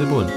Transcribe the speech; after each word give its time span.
undirbúin 0.00 0.30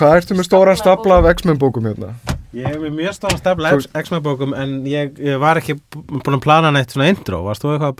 Hvað 0.00 0.14
ertu 0.16 0.32
með 0.38 0.46
stóran 0.46 0.78
stapla 0.78 1.16
af 1.20 1.26
X-Men 1.34 1.58
bókum 1.60 1.84
hérna? 1.90 2.08
Ég 2.56 2.64
hef 2.66 2.78
með 2.80 2.92
mjög 2.96 3.12
stáðan 3.18 3.40
stefla 3.42 3.70
Þú- 3.74 3.90
X-Men 4.00 4.22
bókum 4.24 4.54
en 4.56 4.70
ég, 4.88 5.06
ég 5.20 5.36
var 5.42 5.56
ekki 5.60 5.74
bú- 5.92 6.04
búin 6.08 6.36
að 6.38 6.44
plana 6.46 6.70
neitt 6.72 6.92
svona 6.94 7.10
intro. 7.12 7.36
Varst 7.44 7.62
þú 7.64 7.68
eitthvað 7.74 7.90
að 7.90 7.94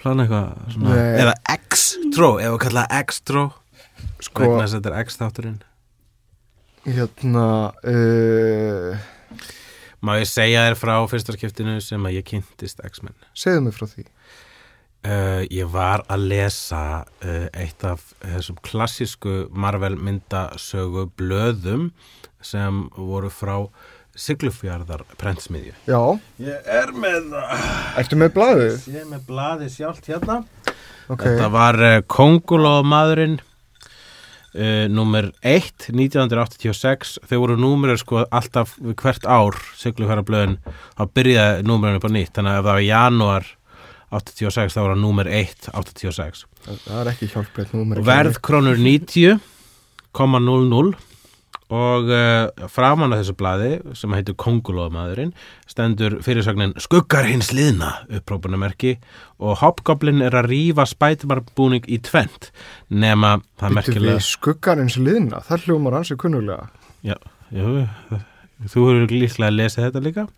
plana 0.00 0.20
eitthvað 0.24 0.48
svona 0.74 0.88
Nei. 0.94 1.12
Eða 1.24 1.34
X-tro, 1.58 2.30
ef 2.40 2.48
við 2.54 2.60
kalla 2.64 2.82
það 2.88 2.98
X-tro 3.04 3.42
Sko, 4.24 4.40
Vegna 4.46 4.62
þess 4.64 4.72
að 4.72 4.78
þetta 4.80 4.92
er 4.94 4.98
X-þátturinn. 5.04 5.60
Hérna 6.84 7.46
uh, 7.92 8.90
Má 10.04 10.12
ég 10.20 10.28
segja 10.28 10.64
þér 10.68 10.76
frá 10.80 10.94
fyrsta 11.10 11.32
skiptinu 11.36 11.74
sem 11.84 12.02
að 12.08 12.16
ég 12.18 12.24
kynntist 12.32 12.78
X-Men? 12.84 13.16
Segðu 13.36 13.60
mig 13.68 13.74
frá 13.76 13.86
því 13.90 14.02
uh, 15.04 15.42
Ég 15.52 15.68
var 15.72 16.04
að 16.12 16.28
lesa 16.32 16.82
uh, 17.04 17.46
eitt 17.52 17.84
af 17.86 18.12
þessum 18.22 18.58
klassísku 18.64 19.44
Marvel 19.52 19.96
myndasögu 20.00 21.08
blöðum 21.18 21.90
sem 22.44 22.84
voru 22.96 23.30
frá 23.32 23.56
Siglufjörðar 24.14 25.02
prentsmiðju. 25.18 25.72
Já, 25.90 25.98
Ég 26.38 26.68
er 26.70 26.92
með 26.94 27.32
það 27.32 27.64
ertu 28.02 28.18
með 28.20 28.36
blaðið? 28.36 28.76
Ég 28.92 29.00
er 29.00 29.08
með 29.10 29.24
blaði 29.26 29.70
sjálft 29.74 30.06
hérna. 30.06 30.36
Ok, 31.10 31.24
Þetta 31.24 31.48
var 31.52 31.80
uh, 31.82 31.96
Kongulómaðurinn 32.08 33.40
uh, 33.40 34.86
Númer 34.88 35.32
1 35.42 35.90
1986 35.90 37.18
Þau 37.26 37.36
voru 37.42 37.58
númerið 37.60 38.00
sko 38.04 38.22
alltaf 38.30 38.78
hvert 39.02 39.26
ár 39.26 39.58
Siglufjörðarblöðin 39.82 40.56
þá 40.94 41.04
byrjaði 41.18 41.66
númerinu 41.68 42.00
upp 42.00 42.08
á 42.08 42.12
nýtt. 42.14 42.32
Þannig 42.38 42.54
að 42.54 42.60
ef 42.62 42.64
það 42.64 42.70
var 42.70 42.86
janúar 42.86 43.50
86 44.14 44.76
þá 44.76 44.80
var 44.82 44.92
það 44.94 45.02
númer 45.02 45.26
1 45.30 45.70
86 45.72 46.44
það 46.84 47.00
er 47.00 47.06
ekki 47.14 47.26
númer 47.72 47.96
Verð 48.04 48.36
krónur 48.44 48.76
90,00 48.80 50.94
og 51.74 52.10
uh, 52.12 52.68
framan 52.68 53.12
af 53.14 53.18
þessu 53.22 53.34
blaði 53.40 53.70
sem 53.96 54.12
heitir 54.12 54.34
Kongulómaðurinn 54.40 55.32
stendur 55.70 56.18
fyrirsögnin 56.24 56.74
Skuggar 56.82 57.24
hins 57.28 57.50
liðna 57.56 57.90
upprópunamerki 58.20 58.92
og 59.40 59.58
Hobgoblin 59.62 60.20
er 60.24 60.36
að 60.36 60.50
rífa 60.52 60.84
spætumarbúning 60.88 61.84
í 61.88 61.98
tvent 62.04 62.50
nema 62.92 63.38
það 63.56 63.68
er 63.70 63.76
merkilega 63.80 64.20
skuggar 64.24 64.82
eins 64.82 64.98
liðna, 65.00 65.40
það 65.48 65.68
hljómar 65.68 65.98
ansi 66.00 66.14
kunnulega. 66.20 66.68
Já, 67.04 67.16
jú, 67.54 67.86
þú 68.68 68.88
hefur 68.90 69.16
líklega 69.16 69.50
að 69.50 69.58
lesa 69.62 69.86
þetta 69.86 70.04
líka 70.04 70.28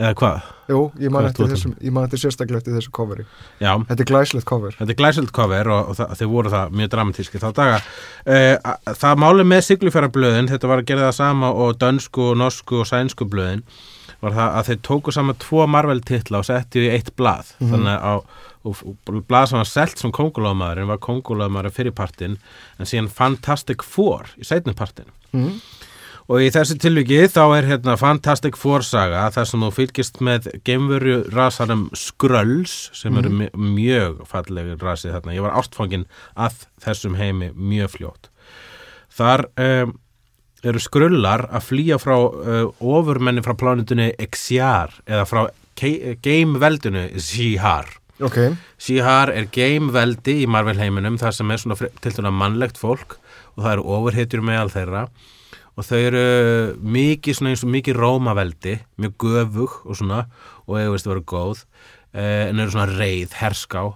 eða 0.00 0.16
hvað? 0.18 0.48
Jú, 0.70 0.80
ég 1.02 1.12
man 1.12 1.28
eftir 1.28 1.50
þessum, 1.50 1.76
ég 1.82 1.94
man 1.94 2.06
eftir 2.06 2.22
sérstaklega 2.22 2.62
eftir 2.62 2.76
þessu 2.76 2.92
coveri 2.94 3.24
Já, 3.60 3.72
Þetta 3.88 4.04
er 4.04 4.08
glæslegt 4.10 4.48
cover 4.48 4.76
Þetta 4.78 4.94
er 4.94 4.98
glæsild 5.00 5.32
cover 5.36 5.70
og, 5.74 5.92
og 5.92 6.18
þeir 6.18 6.32
voru 6.32 6.52
það 6.52 6.76
mjög 6.80 6.92
dramatíski 6.94 7.40
þá 7.42 7.48
daga. 7.56 7.78
Uh, 8.24 8.74
það 9.02 9.22
máli 9.24 9.46
með 9.50 9.64
siglufjarablöðin, 9.68 10.50
þetta 10.52 10.70
var 10.70 10.82
að 10.82 10.92
gera 10.92 11.08
það 11.08 11.16
sama 11.20 11.54
og 11.64 11.80
dönsku, 11.80 12.28
og 12.32 12.38
norsku 12.40 12.82
og 12.82 12.88
sænsku 12.90 13.26
blöðin, 13.30 13.64
var 14.20 14.36
það 14.36 14.56
að 14.60 14.70
þeir 14.70 14.80
tóku 14.90 15.16
saman 15.16 15.40
tvo 15.40 15.66
Marvel 15.70 16.04
titla 16.06 16.42
og 16.42 16.48
settu 16.48 16.84
í 16.84 16.92
eitt 16.92 17.14
blað. 17.18 17.54
Mhm. 17.58 17.74
Þannig 17.74 18.08
að 18.12 18.24
og, 18.68 18.80
og 18.84 19.20
blað 19.28 19.50
sem 19.50 19.60
var 19.60 19.68
selt 19.68 20.00
sem 20.00 20.12
kongulómaðurinn 20.14 20.90
var 20.90 21.00
kongulómaðurinn 21.04 21.76
fyrir 21.76 21.94
partinn 21.96 22.36
en 22.76 22.88
síðan 22.88 23.08
Fantastic 23.12 23.84
Four 23.86 24.28
í 24.36 24.46
seinni 24.46 24.76
partinn. 24.76 25.08
mm. 25.32 25.54
Og 26.30 26.44
í 26.44 26.50
þessu 26.54 26.76
tilviki 26.78 27.24
þá 27.26 27.40
er 27.56 27.66
hérna 27.66 27.96
Fantastic 27.98 28.54
Four 28.60 28.84
saga 28.86 29.24
þar 29.34 29.48
sem 29.50 29.62
þú 29.64 29.70
fylgist 29.74 30.20
með 30.22 30.44
geimveru 30.68 31.16
rasarum 31.34 31.88
Skrulls 31.98 32.76
sem 32.94 33.16
eru 33.18 33.32
mm 33.32 33.48
mjög 33.74 34.20
fallegir 34.30 34.78
rasið 34.78 35.16
þarna. 35.16 35.34
Ég 35.34 35.42
var 35.42 35.56
ástfangin 35.58 36.04
að 36.38 36.60
þessum 36.84 37.16
heimi 37.18 37.48
mjög 37.56 37.90
fljótt. 37.96 38.28
Þar 39.10 39.42
um, 39.64 39.96
eru 40.62 40.82
Skrullar 40.84 41.48
að 41.50 41.66
flýja 41.66 41.98
frá 41.98 42.14
uh, 42.14 42.68
ofurmenni 42.78 43.42
frá 43.42 43.56
plánutunni 43.58 44.12
Exiar 44.22 44.94
eða 45.10 45.26
frá 45.26 45.42
geimveldinu 46.22 47.08
Zihar. 47.18 47.90
Ok, 48.20 48.36
Shihar 48.78 49.32
er 49.32 49.46
geimveldi 49.50 50.42
í 50.44 50.48
Marvel 50.50 50.76
heiminum 50.78 51.16
þar 51.18 51.32
sem 51.34 51.50
er 51.54 51.62
svona 51.62 51.78
fre- 51.80 51.90
tiltölulega 52.04 52.36
mannlegt 52.36 52.78
fólk 52.78 53.16
og 53.56 53.62
það 53.64 53.70
eru 53.78 53.86
ofurhetjur 53.96 54.42
meðal 54.44 54.70
þeirra 54.74 55.04
og 55.80 55.86
þau 55.88 55.96
eru 55.96 56.24
mikið 56.84 57.38
svona 57.38 57.54
eins 57.54 57.64
og 57.64 57.72
mikið 57.72 57.96
rómaveldi 57.96 58.76
mjög 59.00 59.16
göfug 59.24 59.78
og 59.86 59.96
svona 59.96 60.26
og 60.66 60.76
eiga 60.76 60.92
veist 60.92 61.08
að 61.08 61.14
vera 61.14 61.26
góð 61.32 61.62
eh, 62.12 62.50
en 62.50 62.60
eru 62.60 62.74
svona 62.74 62.88
reið, 62.92 63.36
herská. 63.40 63.86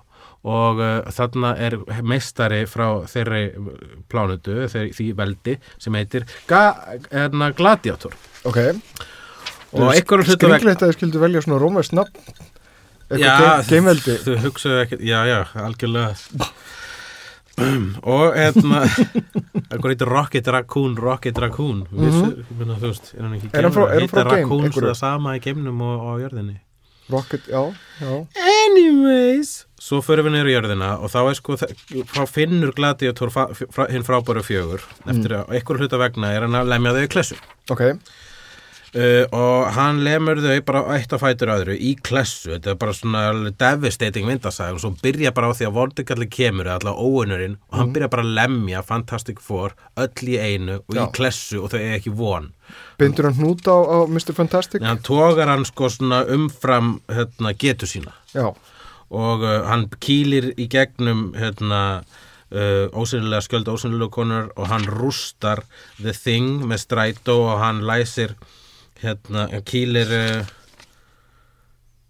Og 0.45 0.81
uh, 0.81 0.99
þarna 1.17 1.55
er 1.57 1.79
meistari 2.05 2.67
frá 2.69 3.01
þeirri 3.09 3.47
plánutu, 4.13 4.59
þeirri, 4.69 4.91
því 4.93 5.07
veldi 5.17 5.55
sem 5.81 5.97
heitir 5.97 6.27
Ga 6.51 6.65
erna, 7.09 7.49
Gladiator. 7.57 8.13
Ok. 8.45 8.59
Og 9.73 9.89
einhverjum 9.89 10.29
hluta 10.29 10.51
vegna 10.51 10.59
Skringlegt 10.59 10.85
að 10.85 10.93
þið 10.93 10.99
skildu 10.99 11.23
velja 11.23 11.45
svona 11.47 11.63
rómæst 11.63 11.97
nafn. 11.97 12.37
Eitthvað 13.09 13.41
ge 13.41 13.71
geimveldi. 13.71 14.19
Þau 14.27 14.37
hugsaðu 14.45 14.83
ekkert, 14.83 15.07
já, 15.09 15.17
já, 15.31 15.39
algjörlega 15.65 16.13
og 18.15 18.37
hérna 18.37 18.85
eitthvað 19.71 19.91
heitir 19.93 20.11
Rocket 20.11 20.53
Raccoon 20.57 20.97
Rocket 20.99 21.39
Raccoon. 21.39 21.87
Mm 21.91 22.11
-hmm. 22.11 22.77
þú 22.81 22.87
veist, 22.89 23.15
er 23.15 23.23
hann 23.23 23.35
ekki 23.35 23.49
frá 23.49 23.89
Heita 23.95 24.25
Raccoons 24.25 24.65
einhverju? 24.65 24.89
það 24.89 25.01
sama 25.01 25.37
í 25.37 25.41
geimnum 25.41 25.81
og 25.81 26.01
á 26.01 26.13
jörðinni? 26.25 26.61
Rocket, 27.11 27.49
já, 27.49 27.75
já. 28.01 28.27
Anyways. 28.67 29.67
Svo 29.77 30.01
förum 30.01 30.25
við 30.25 30.33
niður 30.33 30.49
í 30.49 30.55
jörðina 30.55 30.91
og 31.05 31.11
þá 31.13 31.19
er 31.29 31.35
sko 31.37 31.57
þá 31.57 32.23
finnur 32.25 32.73
Gladiator 32.73 33.29
hinn 33.91 34.07
frábæru 34.07 34.41
fjögur. 34.41 34.81
Eftir 35.05 35.35
að 35.37 35.53
einhver 35.53 35.77
hluta 35.77 36.01
vegna 36.01 36.33
er 36.33 36.47
hann 36.47 36.57
að 36.57 36.71
lemja 36.73 36.95
þau 36.97 37.03
í 37.05 37.11
klessu. 37.13 37.37
Ok, 37.69 37.83
uh, 38.95 39.25
og 39.35 39.69
hann 39.77 40.01
lemur 40.07 40.41
þau 40.43 40.57
bara 40.67 40.83
eitt 40.97 41.13
á 41.15 41.19
fætur 41.21 41.53
öðru 41.55 41.77
í 41.77 41.95
klessu. 42.01 42.55
Þetta 42.55 42.73
er 42.73 42.81
bara 42.81 42.97
svona 42.97 43.53
devastating 43.61 44.29
vindasæg 44.29 44.77
og 44.77 44.83
svo 44.83 44.93
byrja 45.03 45.35
bara 45.37 45.51
á 45.51 45.57
því 45.57 45.69
að 45.69 45.77
vortikalli 45.79 46.29
kemur 46.33 46.71
alltaf 46.75 46.99
óunurinn 46.99 47.57
og 47.71 47.79
hann 47.81 47.95
byrja 47.95 48.11
bara 48.13 48.27
að 48.27 48.35
lemja 48.41 48.85
Fantastic 48.87 49.43
Four 49.45 49.77
öll 50.01 50.29
í 50.35 50.39
einu 50.39 50.81
og 50.81 50.99
Já. 50.99 51.05
í 51.05 51.09
klessu 51.17 51.63
og 51.63 51.73
þau 51.75 51.81
er 51.81 51.97
ekki 51.99 52.15
von. 52.19 52.51
Bindur 52.99 53.31
hann 53.31 53.39
hnút 53.39 53.67
á, 53.71 53.77
á 53.77 53.99
Mr. 54.09 54.35
Fantastic? 54.37 54.83
En 54.83 54.93
hann 54.95 55.03
tógar 55.05 55.51
hann 55.51 55.67
sko 55.69 55.91
svona 55.93 56.25
umfram 56.31 56.99
hérna, 57.11 57.55
getu 57.59 57.89
sína. 57.91 58.15
Já, 58.35 58.51
og 59.15 59.45
uh, 59.45 59.65
hann 59.69 59.89
kýlir 60.03 60.53
í 60.59 60.67
gegnum 60.71 61.33
hérna 61.39 61.81
uh, 62.55 62.87
ósynilega 62.97 63.45
skjöld 63.45 63.71
ósynilega 63.71 64.11
konar 64.15 64.51
og 64.57 64.69
hann 64.71 64.87
rústar 64.89 65.63
The 66.01 66.15
Thing 66.17 66.65
með 66.69 66.85
strætó 66.87 67.39
og 67.51 67.59
hann 67.63 67.85
læsir 67.87 68.35
hérna, 69.03 69.49
kýlir 69.67 70.11
uh, 70.15 70.47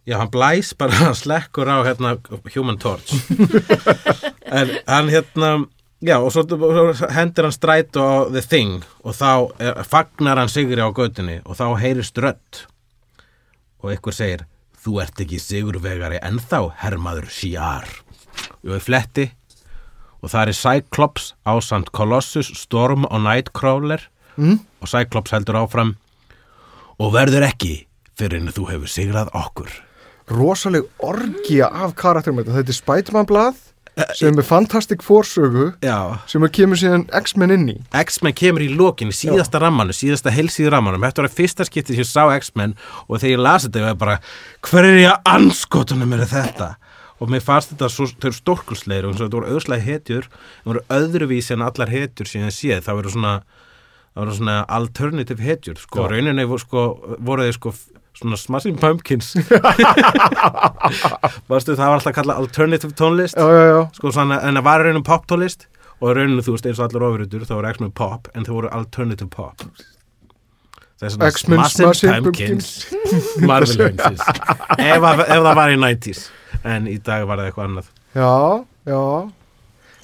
já, 0.07 0.19
hann 0.19 0.31
blæs 0.31 0.75
bara 0.79 0.99
hann 1.05 1.17
slekkur 1.17 1.69
á 1.69 1.85
hérna 1.87 2.17
Human 2.55 2.79
Torch. 2.79 3.15
En 4.55 4.71
hann 4.87 5.09
hérna 5.09 5.67
já, 6.05 6.19
og 6.21 6.31
svo 6.33 6.45
hendur 7.11 7.49
hann 7.49 7.55
strætó 7.57 8.03
á 8.05 8.17
The 8.31 8.43
Thing 8.43 8.85
og 9.03 9.17
þá 9.17 9.31
er, 9.59 9.81
fagnar 9.89 10.39
hann 10.39 10.53
sigri 10.53 10.79
á 10.79 10.93
götunni 10.95 11.41
og 11.45 11.59
þá 11.59 11.67
heyrist 11.81 12.19
rödd. 12.21 12.67
Og 13.83 13.91
einhver 13.91 14.15
segir 14.15 14.45
þú 14.85 15.01
ert 15.03 15.21
ekki 15.25 15.41
sigurvegari 15.41 16.21
ennþá 16.23 16.61
hermaður 16.85 17.27
Shiar. 17.33 17.89
Og 18.63 18.77
ég 18.77 18.85
fletti. 18.85 19.31
Og 20.23 20.31
það 20.33 20.53
er 20.53 20.57
Cyclops 20.57 21.33
ásand 21.45 21.91
Colossus, 21.93 22.53
Storm 22.57 23.05
og 23.05 23.25
Nightcrawler. 23.25 24.09
Mm? 24.37 24.59
og 24.83 24.91
Cyclops 24.91 25.31
heldur 25.31 25.61
áfram 25.61 25.95
og 26.99 27.15
verður 27.15 27.49
ekki 27.49 27.75
fyrir 28.19 28.43
en 28.43 28.55
þú 28.55 28.69
hefur 28.71 28.91
sigrað 28.91 29.33
okkur. 29.35 29.71
Rosaleg 30.31 30.87
orgía 31.05 31.69
af 31.69 31.95
karakterum 31.99 32.41
þetta. 32.41 32.59
Þetta 32.61 32.73
er 32.73 32.79
Spiderman 32.79 33.29
blað 33.29 33.63
sem 34.19 34.39
er 34.39 34.47
Fantastic 34.47 35.03
Four 35.07 35.27
sögu 35.29 35.69
Já, 35.85 36.19
sem 36.27 36.43
að 36.43 36.55
kemur 36.57 36.79
síðan 36.81 37.05
X-Men 37.15 37.53
inn 37.55 37.69
í. 37.71 37.75
X-Men 37.95 38.35
kemur 38.35 38.65
í 38.65 38.71
lokin, 38.75 39.13
í 39.13 39.15
síðasta 39.15 39.61
rammanum, 39.63 39.95
síðasta 39.95 40.33
heilsíðu 40.35 40.73
rammanum, 40.75 41.05
þetta 41.07 41.23
var 41.23 41.29
að 41.31 41.37
fyrsta 41.39 41.67
skipti 41.69 41.95
sem 41.95 42.03
ég 42.03 42.11
sá 42.11 42.25
X-Men 42.41 42.75
og 43.07 43.21
þegar 43.21 43.35
ég 43.37 43.45
lasi 43.47 43.69
þetta 43.69 43.83
ég 43.83 43.87
var 43.93 44.01
bara, 44.01 44.17
hver 44.67 44.89
er 44.89 44.99
ég 44.99 45.13
að 45.13 45.31
anskotunum 45.37 46.17
er 46.17 46.25
þetta? 46.31 46.71
Og 47.23 47.31
mér 47.31 47.45
fannst 47.47 47.71
þetta 47.71 47.91
svo, 47.93 48.09
þau 48.11 48.29
eru 48.33 48.39
stórkulsleir 48.41 49.07
og 49.07 49.15
þetta 49.21 49.39
voru 49.39 49.55
auðslega 49.55 49.87
hetjur, 49.87 50.27
það 50.65 50.73
voru 50.73 50.85
öðruvísi 50.99 51.55
en 51.55 51.63
allar 51.69 51.93
hetjur 51.95 52.29
sem 52.29 52.43
ég 52.43 52.57
séð, 52.57 52.83
það 52.89 52.99
voru 52.99 53.15
svona, 53.15 53.37
það 54.15 54.23
voru 54.23 54.39
svona 54.39 54.57
alternative 54.79 55.43
hetjur, 55.43 55.79
sko, 55.83 56.07
rauninni 56.11 56.47
sko, 56.63 56.87
voru 57.27 57.47
þeir 57.49 57.57
sko 57.59 57.75
svona 58.15 58.37
Smashing 58.39 58.79
Pumpkins. 58.79 59.33
Varstu, 61.51 61.75
það 61.75 61.89
var 61.89 61.97
alltaf 61.97 62.13
að 62.13 62.19
kalla 62.21 62.37
alternative 62.39 62.95
tónlist. 62.99 63.39
Já, 63.39 63.49
já, 63.51 63.65
já, 63.73 63.81
sko 63.99 64.13
svona, 64.15 64.39
en 64.47 64.61
það 64.61 64.67
var 64.69 64.87
raunum 64.87 65.07
poptólist 65.07 65.67
og 65.99 66.15
raunum 66.19 66.45
þú 66.45 66.55
veist 66.55 66.69
eins 66.71 66.81
og 66.81 66.87
allir 66.89 67.07
ofurhutur 67.09 67.47
þá 67.49 67.55
voru 67.57 67.73
X-Men 67.73 67.93
pop 67.99 68.31
en 68.35 68.47
þau 68.47 68.55
voru 68.61 68.71
alternative 68.77 69.31
pop. 69.35 69.67
Það 70.95 71.09
er 71.09 71.15
svona 71.17 71.31
X-Men 71.35 71.65
Smashing 71.75 72.27
Pumpkins. 72.29 72.73
Marvel 73.51 73.81
Pumpkins 73.83 74.23
ef, 74.79 75.09
ef 75.11 75.33
það 75.35 75.55
var 75.59 75.75
í 75.75 75.81
90s 75.81 76.29
en 76.65 76.87
í 76.91 77.01
dag 77.03 77.27
var 77.27 77.43
það 77.43 77.51
eitthvað 77.51 77.71
annað. 77.73 77.91
Já, 78.15 78.31
já 78.87 79.01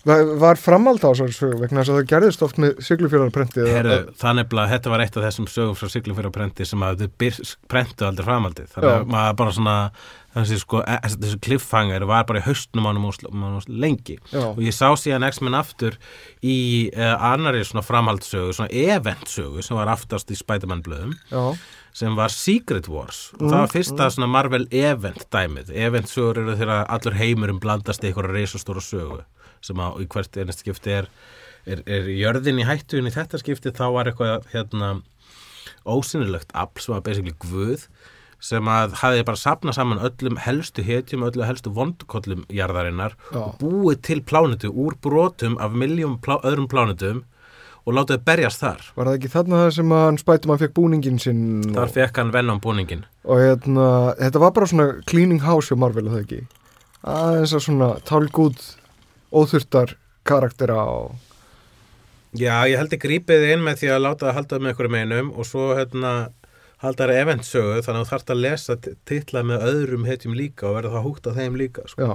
Var, 0.05 0.57
framald 0.57 1.03
á 1.05 1.13
þessari 1.13 1.35
sögu 1.37 1.59
vegna 1.61 1.83
þess 1.83 1.93
að 1.93 1.99
það 1.99 2.07
gerðist 2.15 2.45
oft 2.47 2.61
með 2.63 2.79
siglufjörðarprentið 2.87 3.67
Heru, 3.69 3.99
þannig 4.21 4.55
að 4.57 4.71
þetta 4.73 4.93
var 4.95 5.03
eitt 5.05 5.19
af 5.19 5.27
þessum 5.27 5.49
sögum 5.51 5.77
frá 5.77 6.31
prenti 6.33 6.65
sem 6.65 6.85
að 6.87 7.03
þau 7.05 7.51
prentu 7.69 8.09
aldrei 8.09 8.25
framaldið 8.25 8.73
þannig 8.73 8.95
að 8.95 9.11
maður 9.13 9.37
bara 9.43 9.55
svona 9.59 9.77
þessi, 10.37 10.61
sko, 10.63 10.81
e- 10.87 10.99
þessi 11.05 11.41
cliffhanger 11.45 12.07
var 12.09 12.25
bara 12.29 12.41
í 12.41 12.45
haustnum 12.47 12.87
ánum 12.89 13.09
og, 13.11 13.67
lengi. 13.69 14.17
Já, 14.33 14.45
og 14.53 14.63
ég 14.63 14.77
sá 14.77 14.89
síðan 14.99 15.27
X-Men 15.29 15.59
aftur 15.59 15.99
í 16.41 16.57
uh, 16.95 17.17
annari 17.33 17.65
svona 17.67 17.85
framhaldssögu, 17.87 18.55
svona 18.57 18.71
eventsögu 18.71 19.65
sem 19.67 19.79
var 19.79 19.91
aftast 19.93 20.31
í 20.31 20.39
Spider-Man 20.39 20.85
blöðum 20.87 21.17
já, 21.33 21.43
sem 21.97 22.17
var 22.19 22.33
Secret 22.35 22.89
Wars. 22.89 23.31
Og 23.37 23.43
Mm, 23.43 23.51
það 23.51 23.59
var 23.61 23.75
fyrsta 23.75 24.11
svona 24.15 24.31
Marvel 24.31 24.67
event 24.71 25.27
dæmið, 25.35 25.75
eventsögur 25.75 26.39
eru 26.45 26.57
þegar 26.57 26.87
allur 26.87 27.19
heimurinn 27.19 27.61
blandast 27.63 28.05
í 28.05 28.11
einhverja 28.11 28.37
reisastóra 28.39 28.83
sögu 28.85 29.23
sem 29.65 29.81
að 29.83 30.05
hvert 30.13 30.41
einast 30.41 30.65
skipti 30.65 30.95
er, 31.01 31.11
er, 31.67 31.83
er 31.87 32.09
jörðin 32.15 32.63
í 32.63 32.69
hættu 32.69 33.01
en 33.01 33.11
í 33.11 33.15
þetta 33.15 33.41
skipti 33.43 33.75
þá 33.77 33.87
var 33.97 34.11
eitthvað 34.11 34.49
hérna 34.55 34.95
ósynilegt 35.89 36.51
afl 36.57 36.83
sem 36.83 36.95
var 36.97 37.05
basically 37.07 37.37
guð 37.41 37.87
sem 38.41 38.69
að 38.73 38.95
hafði 39.03 39.25
bara 39.29 39.37
sapnað 39.41 39.77
saman 39.77 40.01
öllum 40.01 40.39
helstu 40.41 40.85
hetjum, 40.85 41.27
öllum 41.27 41.45
helstu 41.45 41.73
vondukollum 41.77 42.47
jarðarinnar 42.49 43.17
Já. 43.29 43.41
og 43.43 43.59
búið 43.61 44.01
til 44.09 44.23
plánutu 44.25 44.71
úr 44.73 44.97
brotum 45.05 45.59
af 45.61 45.77
miljum 45.77 46.17
plá, 46.25 46.39
öðrum 46.41 46.71
plánutum 46.71 47.21
og 47.85 47.97
látið 47.97 48.21
þau 48.21 48.25
berjast 48.29 48.63
þar. 48.65 48.81
var 48.97 49.09
það 49.11 49.19
ekki 49.19 49.33
þarna 49.35 49.61
það 49.61 49.71
sem 49.77 49.93
hann 49.97 50.21
spætum 50.21 50.55
að 50.55 50.65
fekk 50.65 50.75
búningin 50.77 51.21
sinn 51.21 51.45
Þar 51.69 51.87
og, 51.87 51.95
fekk 51.97 52.21
hann 52.21 52.33
Venom 52.33 52.61
búningin. 52.65 53.05
og 53.25 53.45
hérna, 53.45 53.87
þetta 54.21 54.43
var 54.43 54.57
bara 54.57 54.73
svona 54.73 54.89
cleaning 55.09 55.45
house 55.45 55.69
hjá 55.69 55.81
Marvel, 55.81 56.09
það 56.09 56.25
ekki 56.25 56.43
aðeins 57.01 57.57
að 57.57 57.65
svona 57.69 57.91
tálgúð 58.09 58.61
óþurftar 59.33 59.97
karaktera 60.27 60.83
og 60.85 61.17
Já, 62.39 62.63
ég 62.71 62.79
held 62.79 62.93
ég 62.95 63.01
grípið 63.03 63.45
inn 63.57 63.65
með 63.67 63.81
því 63.81 63.89
að 63.91 64.03
láta 64.05 64.29
það 64.29 64.37
halda 64.37 64.59
með 64.63 64.71
einhverjum 64.71 64.99
einum 65.01 65.31
og 65.35 65.47
svo 65.49 65.65
hérna 65.75 66.11
halda 66.81 67.09
það 67.11 67.19
eventsögu 67.25 67.81
þannig 67.83 67.99
að 67.99 68.05
þú 68.07 68.11
þarft 68.13 68.31
að 68.35 68.43
lesa 68.45 68.77
titla 69.11 69.43
með 69.49 69.65
öðrum 69.71 70.07
hetjum 70.07 70.37
líka 70.39 70.69
og 70.69 70.77
verða 70.79 70.93
það 70.95 71.07
húgt 71.09 71.27
á 71.27 71.33
þeim 71.41 71.59
líka 71.59 71.83
sko. 71.91 72.07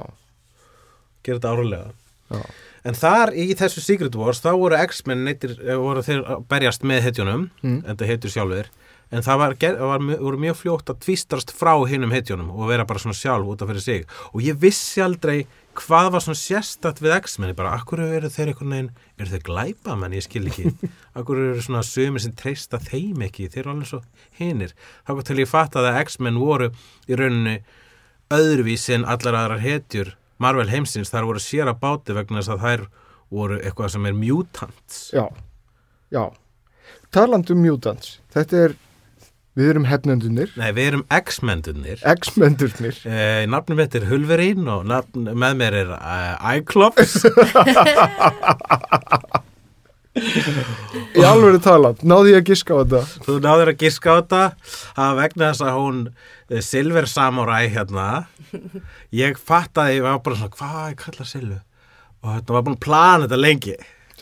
gera 1.25 1.37
þetta 1.41 1.51
árlega 1.51 1.91
já, 2.31 2.39
en 2.87 2.97
þar 3.01 3.33
í 3.35 3.49
þessu 3.59 3.83
Secret 3.83 4.15
Wars 4.15 4.39
þá 4.45 4.49
voru 4.55 4.79
X-Men 4.87 5.27
eh, 5.27 5.75
voru 5.75 6.01
þeir 6.05 6.23
að 6.23 6.47
berjast 6.49 6.87
með 6.87 7.03
hetjunum 7.09 7.49
Mm. 7.61 7.81
en 7.83 7.97
það 7.99 8.09
heitur 8.13 8.33
sjálfur 8.33 8.71
en 9.11 9.25
það 9.25 9.41
var, 9.41 9.55
var, 9.81 10.07
voru 10.23 10.39
mjög 10.41 10.57
fljótt 10.61 10.89
að 10.91 11.03
tvistrast 11.05 11.53
frá 11.55 11.73
hinum 11.89 12.13
hetjunum 12.15 12.49
og 12.55 12.71
vera 12.71 12.87
bara 12.87 13.01
svona 13.01 13.17
sjálf 13.17 13.51
út 13.51 13.61
af 13.61 13.69
fyrir 13.71 13.85
sig. 13.85 14.03
Og 14.33 14.43
ég 14.45 14.57
vissi 14.61 15.03
aldrei 15.03 15.45
hvað 15.75 16.11
var 16.15 16.23
svona 16.23 16.39
sérstætt 16.39 17.01
við 17.03 17.15
X-Men 17.19 17.51
ég 17.51 17.57
bara, 17.59 17.75
akkur 17.75 18.01
eru 18.01 18.29
þeir 18.31 18.51
einhvern 18.51 18.75
veginn 18.75 18.91
eru 19.19 19.31
þeir 19.33 19.45
glæpa 19.49 19.95
menn, 19.99 20.15
ég 20.15 20.25
skil 20.25 20.47
ekki. 20.49 20.71
Akkur 21.19 21.39
eru 21.39 21.63
svona 21.63 21.83
sömur 21.87 22.23
sem 22.23 22.35
treysta 22.35 22.79
þeim 22.83 23.23
ekki? 23.27 23.49
Þeir 23.51 23.61
eru 23.61 23.73
alveg 23.75 23.89
svo 23.91 24.01
hinir. 24.39 24.75
Þá 25.07 25.11
kom 25.13 25.25
til 25.27 25.39
ég 25.39 25.51
fatt 25.51 25.77
að 25.79 25.89
X-Men 26.01 26.39
voru 26.41 26.71
í 27.07 27.19
rauninni 27.19 27.57
öðruvísi 28.35 28.95
en 28.97 29.07
allar 29.07 29.37
aðrar 29.39 29.63
hetjur 29.63 30.15
Marvel 30.41 30.67
heimsins, 30.67 31.11
þar 31.13 31.29
voru 31.29 31.39
sér 31.39 31.69
að 31.71 31.79
báti 31.83 32.15
vegna 32.15 32.41
þess 32.41 32.51
að 32.55 32.65
þær 32.65 32.81
voru 33.35 33.59
eitthvað 33.61 33.93
sem 33.93 34.07
er 34.09 34.17
mutants. 34.17 34.97
Já, 35.15 35.25
já. 36.11 36.25
Talandi 37.15 37.55
um 37.55 37.61
mutants, 37.63 38.17
þetta 38.33 38.65
er 38.65 38.75
við 39.55 39.69
erum 39.71 39.87
hefnendunir 39.89 40.51
Nei, 40.59 40.69
við 40.75 40.89
erum 40.89 41.05
X-mendunir 41.15 42.03
X-mendurnir. 42.15 42.99
Eh, 43.07 43.45
nafnum 43.51 43.79
mitt 43.79 43.95
er 43.97 44.07
Hulverín 44.09 44.67
og 44.71 44.85
nafn, 44.89 45.29
með 45.31 45.57
mér 45.61 45.79
er 45.83 45.89
uh, 45.95 46.55
Iclops 46.55 47.23
í 51.15 51.23
alveg 51.27 51.59
talað, 51.63 52.03
náði 52.07 52.35
ég 52.35 52.39
að 52.39 52.49
giska 52.51 52.71
á 52.71 52.79
þetta? 52.83 53.01
Þú 53.25 53.33
náður 53.43 53.71
að 53.73 53.81
giska 53.83 54.07
á 54.07 54.15
þetta 54.21 54.43
að 55.05 55.17
vegna 55.19 55.49
þess 55.49 55.65
að 55.65 55.79
hún 55.79 55.97
eh, 56.07 56.61
Silver 56.63 57.09
Samurai 57.11 57.65
hérna 57.73 58.07
ég 59.23 59.39
fattaði, 59.39 59.99
ég 59.99 60.05
var 60.07 60.21
bara 60.23 60.39
svona 60.39 60.55
hvað 60.55 60.85
ég 60.93 61.01
kalla 61.03 61.27
Silvu 61.27 61.59
og 62.25 62.31
þetta 62.31 62.55
var 62.55 62.65
búin 62.65 62.77
að 62.77 62.85
plana 62.85 63.27
þetta 63.27 63.41
lengi 63.41 63.75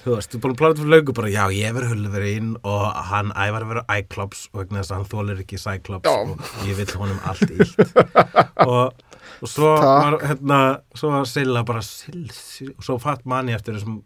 þú 0.04 0.16
veist, 0.18 0.34
þú 0.34 0.40
búin 0.44 0.54
að 0.54 0.60
plana 0.60 0.74
þetta 0.74 0.84
fyrir 0.84 0.94
löngu 0.94 1.16
bara 1.18 1.32
já, 1.32 1.44
ég 1.56 1.76
verið 1.78 1.94
Hulverín 1.94 2.50
og 2.68 2.86
hann 3.10 3.32
ævar 3.36 3.66
að 3.66 3.72
vera 3.74 3.98
Iclops 4.00 4.46
og 4.52 4.62
vegna 4.62 4.82
þess 4.82 4.94
að 4.94 5.00
hann 5.00 5.12
þólir 5.14 5.44
ekki 5.44 5.60
Cyclops 5.62 6.10
Já. 6.10 6.16
og 6.24 6.66
ég 6.68 6.80
vill 6.80 6.96
honum 7.02 7.22
allt 7.30 7.54
illt 7.54 7.84
og, 8.68 9.04
og 9.40 9.52
svo 9.52 9.70
Takk. 9.80 9.86
var 9.88 10.18
hérna, 10.28 10.60
svo 11.00 11.14
var 11.14 11.30
Silla 11.32 11.64
bara 11.68 11.84
Sill, 11.88 12.26
Sill, 12.36 12.74
og 12.76 12.88
svo 12.90 12.98
fatt 13.04 13.24
manni 13.30 13.56
eftir 13.56 13.78
þessum 13.78 14.02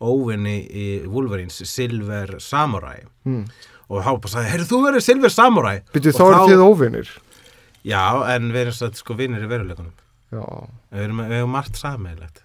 óvinni 0.00 0.60
í 0.64 0.86
Wolverines 1.10 1.58
Silver 1.68 2.38
Samurai. 2.40 3.02
Hmm. 3.28 3.42
og 3.90 3.98
bara 4.22 4.30
sagði, 4.32 4.52
heyrðu 4.54 4.68
þú 4.70 4.78
verið 4.86 5.04
Silver 5.04 5.34
Samurai. 5.34 5.74
Og 5.90 6.06
þá 6.06 6.22
eru 6.28 6.46
þið 6.46 6.62
óvinnir 6.64 7.10
Já, 7.80 8.02
en 8.36 8.50
við 8.52 8.66
erum 8.66 8.76
satt 8.76 8.98
sko 9.00 9.16
vinnir 9.16 9.44
í 9.44 9.48
veruleikunum 9.48 9.92
já. 10.30 10.44
Við 10.92 11.04
erum, 11.06 11.22
við 11.26 11.38
erum 11.40 11.54
margt 11.56 11.78
sameigilegt 11.80 12.42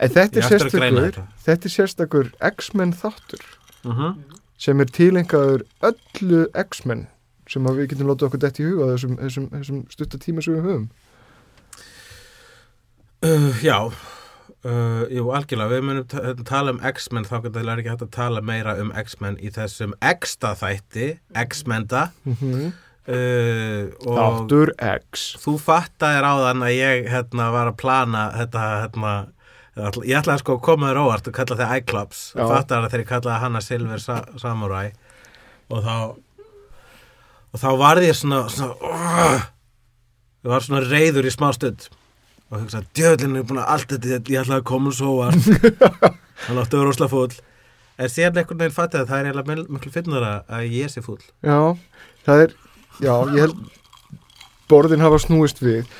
En 0.00 0.12
þetta 0.12 0.40
er 0.40 0.46
sérstakur, 0.48 1.00
þetta. 1.44 1.54
er 1.54 1.74
sérstakur 1.74 2.30
X-Men 2.50 2.94
þáttur 2.96 3.42
uh 3.84 3.98
-huh. 3.98 4.14
sem 4.56 4.80
er 4.80 4.92
tilengaður 4.96 5.66
öllu 5.84 6.46
X-Men 6.54 7.06
sem 7.50 7.66
við 7.66 7.90
getum 7.92 8.08
látið 8.08 8.28
okkur 8.28 8.40
dett 8.40 8.60
í 8.60 8.64
huga 8.64 8.92
þessum, 8.94 9.16
þessum, 9.18 9.50
þessum 9.50 9.84
stutta 9.90 10.18
tíma 10.18 10.42
sem 10.42 10.54
við 10.54 10.62
höfum. 10.62 10.90
uh, 13.26 13.64
Já 13.64 13.92
uh, 14.64 15.04
Jú, 15.10 15.30
algjörlega, 15.34 15.70
við 15.74 15.82
munum 15.84 16.06
ta 16.08 16.34
tala 16.44 16.70
um 16.76 16.80
X-Men 16.80 17.24
þá 17.24 17.42
getur 17.42 17.64
það 17.64 17.78
ekki 17.78 17.90
hægt 17.90 18.06
að 18.06 18.14
tala 18.16 18.40
meira 18.40 18.76
um 18.80 18.92
X-Men 18.92 19.36
í 19.40 19.50
þessum 19.50 19.92
X-ta 20.00 20.54
þætti 20.54 21.18
X-menda 21.34 22.10
Mm 22.24 22.72
uh, 23.08 23.90
og 24.06 24.18
Þáttur 24.18 24.72
X. 24.78 25.26
þú 25.42 25.56
fattaðir 25.60 26.26
áðan 26.26 26.64
að 26.66 26.76
ég 26.76 27.10
hérna 27.10 27.50
var 27.54 27.70
að 27.70 27.78
plana 27.80 28.24
þetta 28.36 28.64
hérna 28.84 29.14
ég 30.06 30.18
ætlaði 30.20 30.42
sko 30.42 30.56
að 30.56 30.64
koma 30.66 30.90
þér 30.90 31.00
óvart 31.04 31.30
og 31.30 31.36
kalla 31.36 31.56
þig 31.60 31.76
Iclops 31.80 32.24
og 32.36 32.50
fattaðir 32.50 32.86
að 32.86 32.92
þegar 32.92 33.04
ég 33.04 33.10
kallaði 33.10 33.44
hana 33.44 33.62
Silver 33.64 34.02
Sa 34.02 34.18
Samurai. 34.40 34.90
Og 35.70 35.84
þá 35.86 35.94
og 37.50 37.62
þá 37.62 37.70
varði 37.80 38.10
ég 38.10 38.18
svona, 38.18 38.44
svona 38.52 38.76
uh, 38.78 39.48
ég 40.44 40.52
var 40.52 40.66
svona 40.66 40.82
reyður 40.86 41.28
í 41.28 41.34
smá 41.34 41.50
stund. 41.56 41.88
Og 42.50 42.64
hugsa, 42.64 42.82
djöðlinn 42.98 43.38
er 43.38 43.46
búin 43.46 43.60
að 43.62 43.72
allt 43.76 43.92
þetta 43.94 44.32
ég 44.32 44.42
ætlaði 44.42 44.58
að 44.58 44.68
koma 44.70 44.94
svo 44.94 45.14
óvart. 45.18 45.50
Hann 46.46 46.58
átti 46.58 46.74
að 46.74 46.80
vera 46.80 46.94
ósla 46.94 47.10
fúll. 47.10 47.34
En 48.00 48.08
síðan 48.10 48.40
einhvern 48.40 48.62
veginn 48.62 48.74
fattaði 48.74 49.04
að 49.04 49.10
það 49.10 49.20
er 49.20 49.28
eiginlega 49.28 49.74
miklu 49.76 49.92
finnara 49.94 50.32
að 50.48 50.70
ég 50.72 50.90
sé 50.90 51.02
fúll. 51.04 51.20
Já, 51.44 51.58
það 52.26 52.46
er, 52.46 52.54
já, 53.04 53.12
ég 53.34 53.44
held 53.44 53.60
borðin 54.70 55.04
hafa 55.04 55.20
snúist 55.20 55.60
við. 55.62 55.90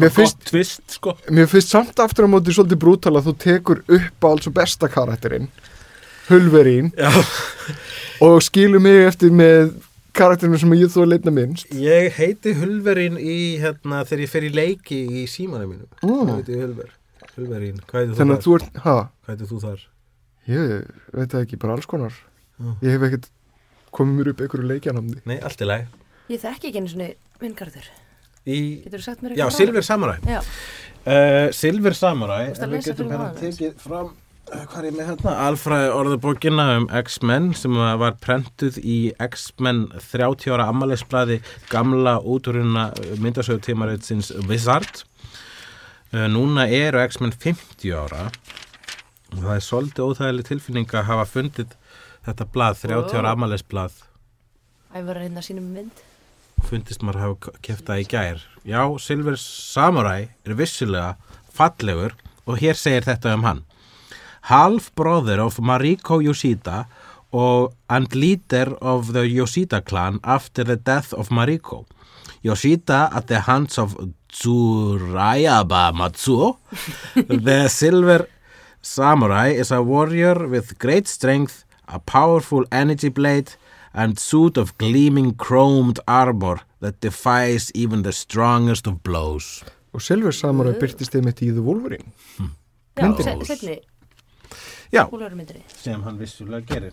Mér 0.00 0.12
finnst- 0.14 0.44
tvist 0.50 0.96
sko 0.96 1.16
Mér 1.30 1.48
finnst 1.50 1.72
samt 1.74 1.98
aftur 2.02 2.26
á 2.26 2.28
móti 2.30 2.54
svolítið 2.54 2.80
brútal 2.82 3.14
að 3.18 3.30
þú 3.30 3.34
tekur 3.44 3.82
upp 3.88 4.24
á 4.24 4.26
alls 4.30 4.46
og 4.50 4.54
besta 4.54 4.88
karakterinn, 4.88 5.48
Hulverín, 6.30 6.92
Já 6.96 7.10
og 8.20 8.42
skilur 8.44 8.82
mig 8.84 9.06
eftir 9.08 9.32
með 9.32 9.72
karakterinu 10.16 10.58
sem 10.60 10.72
ég 10.76 10.90
þú 10.92 11.04
að 11.04 11.12
leitna 11.14 11.32
minnst. 11.34 11.70
Ég 11.72 12.12
heiti 12.18 12.52
Hulverín 12.58 13.16
í, 13.18 13.58
hérna, 13.62 14.02
þegar 14.04 14.24
ég 14.26 14.32
fer 14.32 14.46
í 14.46 14.50
leiki 14.52 14.98
í 15.22 15.26
símanum 15.30 15.72
mínum. 15.72 15.88
Mm. 16.02 16.42
Hulver. 16.50 16.90
Hulverín, 17.36 17.80
hvað 17.88 18.10
heitir 18.10 18.18
þú 18.18 18.36
að 19.30 19.46
þú 19.48 19.60
þar? 19.64 19.86
ég 20.50 20.72
veit 21.14 21.30
það 21.30 21.44
ekki, 21.46 21.58
bara 21.62 21.76
alls 21.78 21.88
konar. 21.88 22.14
Já. 22.60 22.70
Ég 22.84 22.94
hef 22.96 23.06
ekkert 23.08 23.28
komið 23.94 24.18
mér 24.18 24.30
upp 24.32 24.44
einhverju 24.44 24.70
leikjanamni. 24.70 25.20
Nei, 25.30 25.38
allt 25.40 25.62
í 25.62 25.68
lagi. 25.68 25.86
Ég 26.30 26.42
þekki 26.42 26.70
ekki 26.70 26.82
einu 26.82 26.90
svona 26.92 27.10
vinngarður. 27.40 27.88
Í, 28.46 28.58
já, 29.36 29.46
Silver 29.52 29.84
Samurai. 29.84 30.18
Uh, 30.20 31.48
Silver 31.56 31.94
Samurai 31.96 32.50
ef 32.52 32.60
við 32.68 32.90
getum 32.90 33.10
hérna 33.12 33.30
tekið 33.38 33.76
fram 33.80 34.10
uh, 34.10 34.64
hvað 34.68 34.78
er 34.82 34.88
ég 34.90 34.96
með 34.98 35.08
hérna, 35.10 35.34
alfræði 35.48 35.90
orðabókina 35.96 36.66
um 36.78 36.86
X-Men 37.00 37.50
sem 37.56 37.76
var 38.02 38.16
prentuð 38.20 38.76
í 38.84 38.98
X-Men 39.30 39.86
30 39.96 40.52
ára 40.56 40.68
ammælisblaði 40.72 41.40
gamla 41.72 42.18
útrunna 42.20 42.90
myndasögu 43.20 43.62
tímaritsins 43.68 44.32
Wizard. 44.48 45.04
Uh, 46.12 46.26
núna 46.32 46.66
eru 46.68 47.00
X-Men 47.06 47.32
50 47.32 47.96
ára. 47.96 48.28
Og 49.30 49.40
það 49.44 49.52
er 49.56 49.62
svolítið 49.62 50.08
óþægileg 50.10 50.48
tilfinning 50.48 50.94
að 50.98 51.06
hafa 51.12 51.26
fundið 51.30 51.76
þetta 52.26 52.46
blað, 52.52 52.80
30 52.82 53.14
ára 53.16 53.28
Wow. 53.30 53.34
ammælisblað 53.36 54.00
æfur 54.90 55.14
að 55.14 55.20
reyna 55.22 55.42
sínum 55.46 55.68
mynd 55.70 56.00
fundist 56.66 57.02
maður 57.04 57.22
hafa 57.24 57.52
keft 57.64 57.86
það 57.88 58.02
í 58.02 58.06
gær. 58.10 58.40
Já, 58.66 58.82
Silver 59.00 59.36
Samurai 59.40 60.30
er 60.46 60.56
vissulega 60.58 61.16
fallegur 61.54 62.16
og 62.46 62.60
hér 62.60 62.78
segir 62.78 63.06
þetta 63.06 63.34
um 63.36 63.46
hann. 63.46 63.62
Half 64.48 64.90
brother 64.96 65.40
of 65.44 65.60
Mariko 65.60 66.20
Yoshida 66.24 66.86
og 67.32 67.72
and 67.88 68.14
leader 68.14 68.74
of 68.80 69.12
the 69.12 69.26
Yoshida 69.28 69.80
clan 69.80 70.18
after 70.24 70.64
the 70.64 70.76
death 70.76 71.12
of 71.14 71.30
Mariko. 71.30 71.84
Yoshida 72.42 73.10
at 73.12 73.26
the 73.28 73.40
hands 73.40 73.78
of 73.78 73.96
Tsurayaba 74.32 75.92
Matsuo. 75.92 76.56
The 77.46 77.68
Silver 77.68 78.26
Samurai 78.82 79.48
is 79.48 79.70
a 79.70 79.82
warrior 79.82 80.48
with 80.48 80.78
great 80.78 81.06
strength 81.06 81.64
a 81.90 81.98
powerful 81.98 82.64
energy 82.70 83.08
blade 83.08 83.52
and 83.92 84.18
suit 84.18 84.56
of 84.56 84.76
gleaming 84.78 85.34
chromed 85.34 85.98
armor 86.06 86.60
that 86.80 87.00
defies 87.00 87.70
even 87.74 88.02
the 88.02 88.12
strongest 88.12 88.86
of 88.86 89.02
blows. 89.02 89.64
og 89.92 90.02
Silver 90.02 90.30
Samurai 90.30 90.72
byrtist 90.78 91.14
einmitt 91.18 91.42
í 91.42 91.50
The 91.50 91.62
Wolverine 91.66 92.12
Já, 92.96 93.02
Myndin. 93.02 93.24
se- 93.44 93.56
setni 93.56 93.78
Já, 94.92 95.06
sem 95.82 96.02
hann 96.02 96.18
vissulega 96.18 96.66
gerir. 96.66 96.92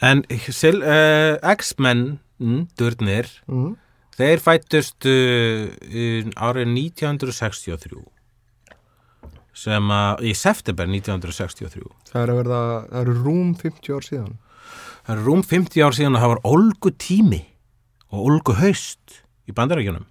En 0.00 0.22
uh, 0.24 1.50
X-Men, 1.52 2.20
mm, 2.38 2.62
durnir, 2.78 3.28
mm. 3.46 3.74
þeir 4.16 4.40
fættust 4.40 5.04
uh, 5.04 5.68
í 5.84 6.06
árið 6.36 6.72
1963 6.72 8.00
sem 9.52 9.92
að, 9.92 10.22
í 10.24 10.32
september 10.32 10.88
1963 10.88 11.84
það 12.08 12.22
er 12.22 12.32
að 12.32 12.38
verða, 12.40 12.60
það 12.88 13.00
eru 13.02 13.16
rúm 13.20 13.52
50 13.60 13.96
ár 13.98 14.06
síðan 14.06 14.38
Það 15.10 15.18
er 15.18 15.24
rúm 15.26 15.40
50 15.42 15.82
ár 15.82 15.94
síðan 15.96 16.14
að 16.14 16.22
það 16.22 16.30
var 16.30 16.40
olgu 16.46 16.90
tími 17.02 17.38
og 18.14 18.26
olgu 18.30 18.52
haust 18.60 19.16
í 19.50 19.54
bandarækjunum. 19.56 20.04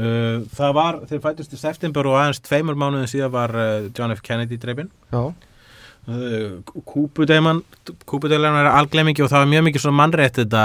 Uh, 0.00 0.46
það 0.56 0.72
var, 0.78 0.98
þeir 1.10 1.20
fættust 1.26 1.52
í 1.52 1.58
september 1.60 2.08
og 2.08 2.16
aðeins 2.16 2.40
tveimur 2.46 2.78
mánuðin 2.80 3.10
síðan 3.12 3.34
var 3.34 3.52
uh, 3.52 3.90
John 3.92 4.14
F. 4.14 4.22
Kennedy 4.24 4.56
dreipin. 4.60 4.88
já, 5.12 5.34
Uh, 6.08 6.64
Kúpudeiman, 6.88 7.60
Kúpudeilan 8.08 8.56
er 8.56 8.70
alglemingi 8.70 9.20
og 9.20 9.28
það 9.28 9.42
var 9.42 9.50
mjög 9.50 9.66
mikið 9.66 9.82
svona 9.84 9.98
mannrétt 9.98 10.38
þetta 10.40 10.62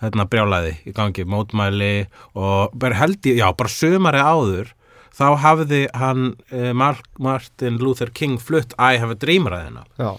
hérna, 0.00 0.24
brjálaði 0.32 0.72
í 0.88 0.94
gangi, 0.96 1.26
mótmæli 1.28 1.90
og 2.32 2.72
bara 2.72 2.96
held 2.96 3.28
ég, 3.28 3.42
já, 3.42 3.44
bara 3.52 3.74
sömari 3.74 4.24
áður 4.24 4.72
þá 5.12 5.26
hafði 5.44 5.82
hann 6.00 6.32
Mark, 6.72 7.04
Martin 7.20 7.76
Luther 7.76 8.08
King 8.08 8.40
flutt 8.40 8.72
I 8.80 8.96
have 8.96 9.12
a 9.12 9.20
dream 9.20 9.46
ræðina 9.52 9.84
já, 10.00 10.16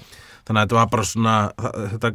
þannig 0.50 0.64
að 0.64 0.66
þetta 0.66 0.78
var 0.80 0.90
bara 0.96 1.06
svona 1.06 1.36
þetta, 1.94 2.12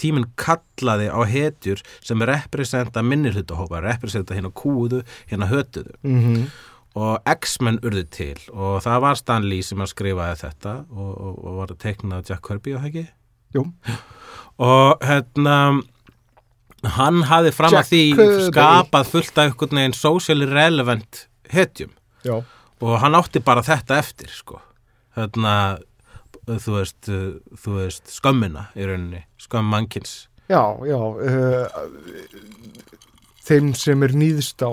tíminn 0.00 0.26
kallaði 0.40 1.10
á 1.12 1.20
hetjur 1.28 1.82
sem 2.00 2.24
representa 2.30 3.04
minnihlutahópa, 3.04 3.82
representa 3.84 4.34
hérna 4.34 4.50
kúðu 4.56 5.02
hérna 5.30 5.50
hötuðu. 5.52 5.94
Mhm. 6.02 6.50
Og 6.98 7.20
X-Men 7.36 7.76
urðu 7.86 8.02
til 8.10 8.38
og 8.50 8.80
það 8.82 8.96
var 9.04 9.18
Stan 9.20 9.44
Lee 9.46 9.62
sem 9.62 9.78
að 9.78 9.92
skrifaði 9.92 10.40
þetta 10.40 10.72
og, 10.90 11.10
og, 11.12 11.36
og 11.46 11.58
var 11.60 11.70
að 11.70 11.78
teikna 11.84 12.18
Jack 12.26 12.42
Kirby 12.48 12.72
og 12.74 12.80
það 12.82 12.88
ekki? 12.88 13.04
Jú, 13.54 13.62
og 14.66 15.04
hérna 15.06 15.54
hann 16.96 17.20
hafði 17.28 17.52
fram 17.54 17.76
Jack 17.76 17.84
að 17.84 17.92
því 17.92 18.02
Kirby. 18.18 18.48
skapað 18.48 19.12
fullt 19.12 19.38
af 19.38 19.50
einhvern 19.52 19.80
veginn 19.82 19.94
socially 20.00 20.48
relevant 20.50 21.26
hetjum. 21.52 21.92
Já, 22.26 22.40
og 22.80 22.98
hann 23.04 23.14
átti 23.18 23.42
bara 23.44 23.62
þetta 23.62 24.00
eftir 24.00 24.34
sko. 24.34 24.58
Hérna 25.14 25.54
þú 26.58 26.74
veist, 26.78 27.10
þú 27.62 27.76
veist 27.78 28.10
skömmina 28.10 28.66
í 28.74 28.88
rauninni, 28.88 29.22
skömm 29.40 29.70
mannkins. 29.70 30.16
Já, 30.50 30.62
já 30.82 30.98
uh, 30.98 31.68
þeim 33.46 33.72
sem 33.78 34.02
er 34.06 34.16
nýðst 34.18 34.62
á 34.66 34.70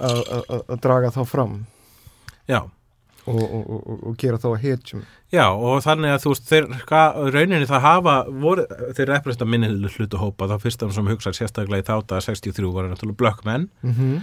að- 0.00 0.80
draga 0.80 1.10
þá 1.12 1.22
fram. 1.28 1.54
Já, 2.48 2.62
og, 3.28 3.42
og, 3.44 3.64
og, 3.68 4.02
og 4.08 4.16
gera 4.20 4.38
þá 4.40 4.48
að 4.54 4.62
hetjum. 4.64 5.02
Já 5.28 5.44
og 5.52 5.82
þannig 5.84 6.14
að 6.14 6.22
þú 6.22 6.30
veist 6.32 6.46
þeir, 6.48 6.66
rauninni 7.34 7.66
það 7.68 7.82
hafa 7.84 8.14
voru, 8.40 8.62
þeir 8.96 9.10
representa 9.12 9.44
minni 9.44 9.68
hlutu 9.92 10.16
hópa 10.22 10.48
þá 10.48 10.54
fyrst 10.62 10.84
sem 10.96 11.10
hugsa 11.12 11.34
sérstaklega 11.36 11.84
í 11.84 11.88
þátt 11.90 12.14
að 12.16 12.24
63 12.30 12.70
voru 12.72 12.88
náttúrulega 12.88 13.20
blökkmenn 13.20 13.68
mm 13.84 14.22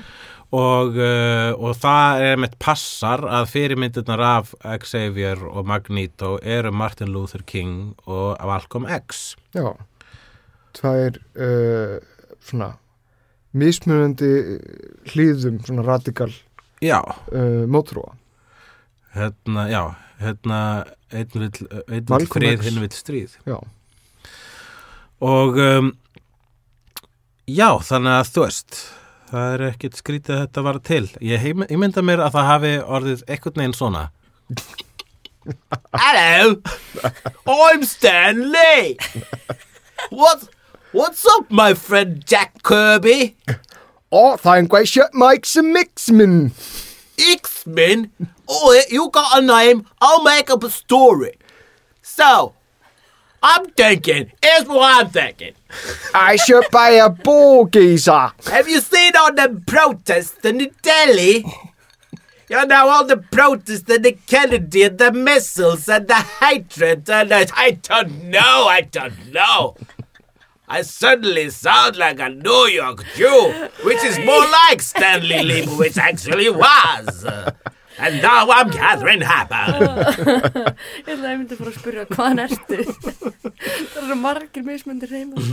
og, 0.54 0.98
uh, 1.00 1.52
og 1.58 1.76
það 1.82 2.24
er 2.28 2.42
með 2.44 2.58
passar 2.62 3.26
að 3.26 3.50
fyrirmyndirnar 3.54 4.24
af 4.26 4.54
Xavier 4.84 5.42
og 5.50 5.68
Magneto 5.70 6.36
eru 6.42 6.74
Martin 6.76 7.14
Luther 7.14 7.44
King 7.48 7.94
og 8.06 8.36
Malcolm 8.46 8.86
X. 8.86 9.36
Já. 9.56 9.74
Tvær 10.76 11.22
uh, 11.40 11.98
svona 12.44 12.74
mismunandi 13.56 14.32
hlýðum 15.14 15.62
svona 15.64 15.86
radikal 15.88 16.34
uh, 16.84 17.64
mótrúa 17.72 18.14
hérna, 19.16 19.70
já 19.72 19.84
hérna, 20.20 20.60
einn 21.12 21.32
vill, 21.34 21.68
einn 21.72 21.88
vill 21.88 22.10
Malcolm 22.10 22.44
frið, 22.44 22.66
hinn 22.68 22.82
vill 22.84 22.96
stríð. 22.96 23.38
Já, 23.48 23.58
og 25.24 25.60
um, 25.62 25.92
já, 27.48 27.70
þannig 27.88 28.20
að 28.20 28.32
þú 28.36 28.46
veist 28.46 28.80
það 29.36 29.54
er 29.54 29.64
ekkit 29.72 30.00
skrítið 30.00 30.36
að 30.36 30.42
þetta 30.46 30.64
var 30.66 30.82
til. 30.88 31.04
Ég, 31.24 31.44
ég 31.44 31.80
mynda 31.80 32.04
mér 32.06 32.24
að 32.24 32.36
það 32.38 32.50
hafi 32.52 32.74
orðið 32.98 33.24
eitthvað 33.28 33.60
neginn 33.60 33.76
svona. 33.76 34.04
Hello! 35.94 36.62
I'm 37.46 37.84
Stan 37.86 38.52
Lee 38.52 38.98
What, 40.10 40.48
What's 40.92 41.24
up 41.36 41.52
my 41.52 41.76
friend 41.76 42.24
Jack 42.26 42.64
Kirby? 42.64 43.36
Það 44.10 44.48
er 44.48 44.56
einhvað 44.56 44.88
shit 44.90 45.14
Mike's 45.14 45.56
a 45.60 45.64
Mixman 45.66 46.52
X-Men? 47.20 48.10
Oh, 48.48 48.74
you 48.90 49.10
got 49.10 49.38
a 49.38 49.42
name? 49.42 49.86
I'll 50.02 50.24
make 50.24 50.50
up 50.50 50.64
a 50.64 50.70
story. 50.70 51.34
So 52.02 52.54
I'm 53.48 53.68
thinking 53.68 54.32
Here's 54.42 54.68
what 54.68 55.06
I'm 55.06 55.12
thinking 55.12 55.54
I 56.16 56.36
should 56.36 56.66
buy 56.72 56.90
a 56.90 57.10
ball 57.10 57.66
geezer 57.66 58.32
Have 58.48 58.68
you 58.68 58.82
seen 58.82 59.12
all 59.16 59.32
the 59.32 59.62
protests 59.68 60.44
in 60.44 60.58
the 60.58 60.72
Delhi? 60.82 61.46
You 62.50 62.66
know, 62.66 62.90
all 62.90 63.06
the 63.06 63.18
protests 63.18 63.90
and 63.90 64.04
the 64.04 64.14
Kennedy 64.14 64.84
and 64.84 64.98
the 64.98 65.12
missiles 65.12 65.88
and 65.88 66.08
the 66.08 66.16
hatred 66.16 67.08
and 67.10 67.30
the, 67.30 67.52
I 67.56 67.72
don't 67.72 68.26
know, 68.26 68.68
I 68.68 68.82
don't 68.82 69.32
know. 69.32 69.76
I 70.68 70.82
suddenly 70.82 71.52
sound 71.52 71.96
like 71.98 72.20
a 72.20 72.30
New 72.30 72.68
York 72.68 73.04
Jew, 73.16 73.70
which 73.84 74.04
is 74.04 74.18
more 74.20 74.46
like 74.68 74.82
Stanley 74.82 75.44
Leibowitz 75.44 75.98
actually 75.98 76.50
was. 76.50 77.26
And 77.98 78.22
now 78.22 78.50
I'm 78.52 78.70
Catherine 78.72 79.22
Happer. 79.22 79.66
Ég 81.06 81.12
ætla 81.14 81.16
að 81.16 81.32
ég 81.32 81.38
myndi 81.40 81.58
fara 81.60 81.72
að 81.72 81.78
spyrja 81.80 82.06
hvaðan 82.12 82.42
ertu 82.44 82.80
Það 82.92 84.00
er 84.02 84.08
svo 84.10 84.18
margir 84.20 84.66
mismundir 84.68 85.14
heima 85.16 85.44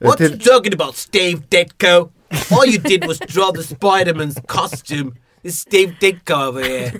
What 0.00 0.20
you 0.20 0.36
talking 0.36 0.74
about, 0.76 0.96
Steve 0.96 1.44
Ditko? 1.52 2.10
All 2.52 2.66
you 2.66 2.78
did 2.78 3.06
was 3.06 3.18
draw 3.18 3.50
the 3.50 3.62
Spider-Man's 3.62 4.38
costume. 4.46 5.14
This 5.42 5.60
Steve 5.60 5.94
Ditko 6.00 6.48
over 6.48 6.62
here 6.64 6.90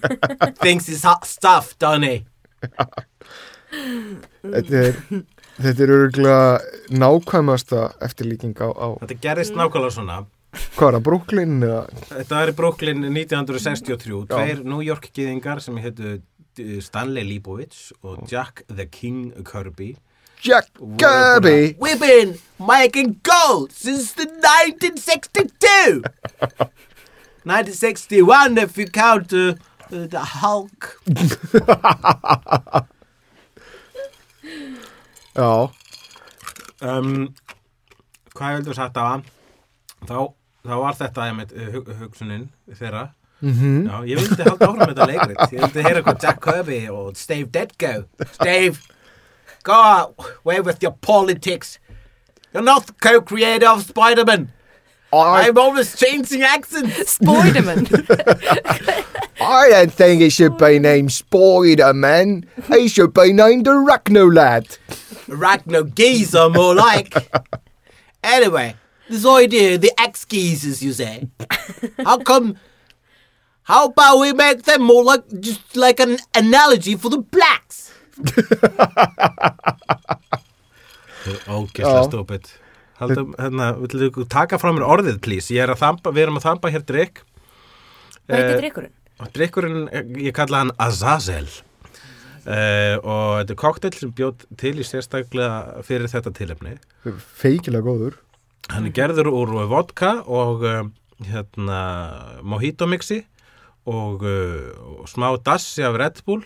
thinks 0.63 0.89
it's 0.89 1.03
hot 1.03 1.27
stuff, 1.27 1.77
doesn't 1.79 2.05
he? 2.05 2.25
þetta 4.47 4.81
er 4.87 4.97
þetta 5.59 5.85
er 5.87 5.93
örgulega 5.97 6.97
nákvæmasta 7.03 7.83
eftirlíking 8.07 8.55
á, 8.61 8.69
á 8.73 8.87
Þetta 9.03 9.19
gerist 9.25 9.57
nákvæmlega 9.59 9.93
svona. 9.99 10.19
Hvað 10.77 10.89
er 10.89 10.97
það, 10.97 11.05
Brooklyn 11.09 11.55
eða 11.67 11.83
Þetta 12.11 12.41
er 12.43 12.53
Brooklyn 12.57 13.05
1963. 13.11 14.23
Tveir 14.33 14.65
New 14.67 14.83
York-gýðingar 14.85 15.63
sem 15.65 15.79
hétu 15.83 16.17
uh, 16.17 16.81
Stanley 16.85 17.25
Leibowitz 17.27 17.93
og 18.03 18.27
Jack 18.31 18.65
the 18.69 18.87
King 18.87 19.33
Kirby. 19.47 19.95
Jack 20.43 20.69
Kirby 21.01 21.77
We've 21.81 22.01
been 22.01 22.39
making 22.59 23.21
gold 23.23 23.73
since 23.73 24.13
the 24.13 24.27
1962. 24.27 26.03
1961 27.45 28.59
if 28.65 28.77
you 28.77 28.87
count 28.87 29.33
uh, 29.33 29.55
uh, 29.93 30.07
the 30.07 30.21
Hulk. 30.21 31.01
já, 35.37 35.69
um, 36.81 37.35
hvað 38.33 38.53
heldur 38.57 38.79
á 38.81 38.89
hann 38.97 39.25
þá 40.07 40.36
þá 40.67 40.75
var 40.83 40.99
þetta 40.99 41.29
einmitt 41.29 41.55
uh, 41.55 41.71
hug, 41.75 41.95
hugsunin 42.01 42.51
þeirra. 42.73 43.09
Mm 43.45 43.85
Já, 43.85 43.97
ég 44.09 44.17
vildi 44.17 44.45
halda 44.47 44.67
áfram 44.67 44.79
með 44.81 44.93
þetta 44.95 45.09
leikrit. 45.11 45.41
Ég 45.53 45.65
vildi 45.65 45.83
heyra 45.85 46.03
hvað 46.07 46.23
Jack 46.25 46.41
Kirby 46.45 46.79
og 46.89 47.17
Steve 47.21 47.51
Ditko 47.53 47.93
Steve, 48.33 48.79
go 49.63 49.81
away 50.45 50.61
with 50.61 50.83
your 50.83 50.95
politics? 51.01 51.79
You're 52.53 52.65
not 52.65 52.87
the 52.87 52.95
co-creator 52.95 53.69
of 53.69 53.83
Spider-Man. 53.85 54.53
I, 55.13 55.49
I'm 55.49 55.59
always 55.59 55.95
changing 55.95 56.43
accents. 56.43 57.19
Spiderman. 57.19 57.87
I 59.41 59.69
don't 59.69 59.93
think 59.93 60.23
it 60.23 60.31
should 60.31 60.57
be 60.59 60.79
named 60.79 61.13
Spider-Man. 61.13 62.47
He 62.69 62.89
should 62.89 63.15
be 63.15 63.33
named 63.33 63.67
Arachno 63.67 64.35
Lad. 64.35 64.79
Ragnar 65.29 65.85
Geezer 65.85 66.49
more 66.49 66.75
like. 66.75 67.15
Anyway, 68.23 68.75
this 69.09 69.25
idea, 69.27 69.79
the 69.79 69.93
X-Geezers 69.99 70.83
you 70.83 70.93
say 70.93 71.29
How 72.05 72.19
come 72.19 72.57
How 73.65 73.87
about 73.87 74.21
we 74.21 74.33
make 74.33 74.63
them 74.63 74.83
more 74.83 75.03
like 75.05 75.25
just 75.41 75.77
like 75.77 75.99
an 76.01 76.19
analogy 76.35 76.95
for 76.97 77.09
the 77.11 77.19
blacks? 77.19 77.93
Ógeðslega 81.47 82.03
Já. 82.03 82.07
stúpid 82.09 82.51
Haldum, 82.97 83.35
hérna, 83.37 83.73
villu 83.77 84.07
þú 84.15 84.25
taka 84.33 84.57
frá 84.61 84.71
mér 84.73 84.87
orðið, 84.89 85.19
please 85.25 85.53
Ég 85.53 85.61
er 85.67 85.73
að 85.75 85.83
þamba, 85.83 86.13
við 86.17 86.23
erum 86.27 86.39
að 86.41 86.47
þamba 86.49 86.71
hér 86.73 86.85
drikk 86.89 87.23
Hvað 88.27 88.37
heitir 88.39 88.55
Eh, 88.57 88.61
drikkurinn? 88.63 88.93
og 89.21 89.33
drikkurinn, 89.33 89.83
ég 90.21 90.35
kalla 90.37 90.59
hann 90.65 90.73
Azazel 90.83 91.47
uh, 91.47 92.97
og 93.01 93.29
þetta 93.41 93.53
er 93.55 93.59
koktel 93.61 93.93
sem 93.97 94.11
bjóð 94.17 94.47
til 94.61 94.75
í 94.83 94.87
sérstaklega 94.87 95.85
fyrir 95.87 96.09
þetta 96.13 96.33
tilefni 96.37 96.75
Feikilega 97.39 97.87
góður. 97.87 98.17
Hann 98.73 98.89
er 98.89 98.95
gerður 98.97 99.31
úr 99.31 99.55
vodka 99.71 100.17
og 100.27 100.65
uh, 100.67 100.83
hérna, 101.27 101.81
mojito 102.43 102.89
mixi 102.91 103.23
og, 103.87 104.25
uh, 104.27 105.01
og 105.01 105.07
smá 105.11 105.31
dassi 105.47 105.85
af 105.87 105.99
Red 106.01 106.25
Bull 106.27 106.43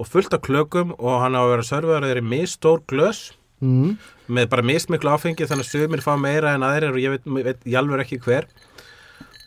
og 0.00 0.08
fullt 0.08 0.32
af 0.34 0.42
klökum 0.42 0.94
og 0.98 1.20
hann 1.20 1.36
á 1.36 1.44
að 1.44 1.52
vera 1.52 1.68
servaður 1.68 2.08
þeirri 2.08 2.26
misstór 2.32 2.84
glös 2.88 3.30
Mm. 3.62 3.92
með 4.26 4.48
bara 4.50 4.62
mismiklu 4.66 5.10
áfengi 5.14 5.46
þannig 5.46 5.68
að 5.68 5.70
sumir 5.70 6.00
fá 6.02 6.16
meira 6.18 6.56
en 6.56 6.64
aðrir 6.66 6.96
og 6.96 6.98
ég 6.98 7.12
veit, 7.14 7.28
veit 7.46 7.66
alveg 7.78 8.00
ekki 8.02 8.18
hver 8.24 8.48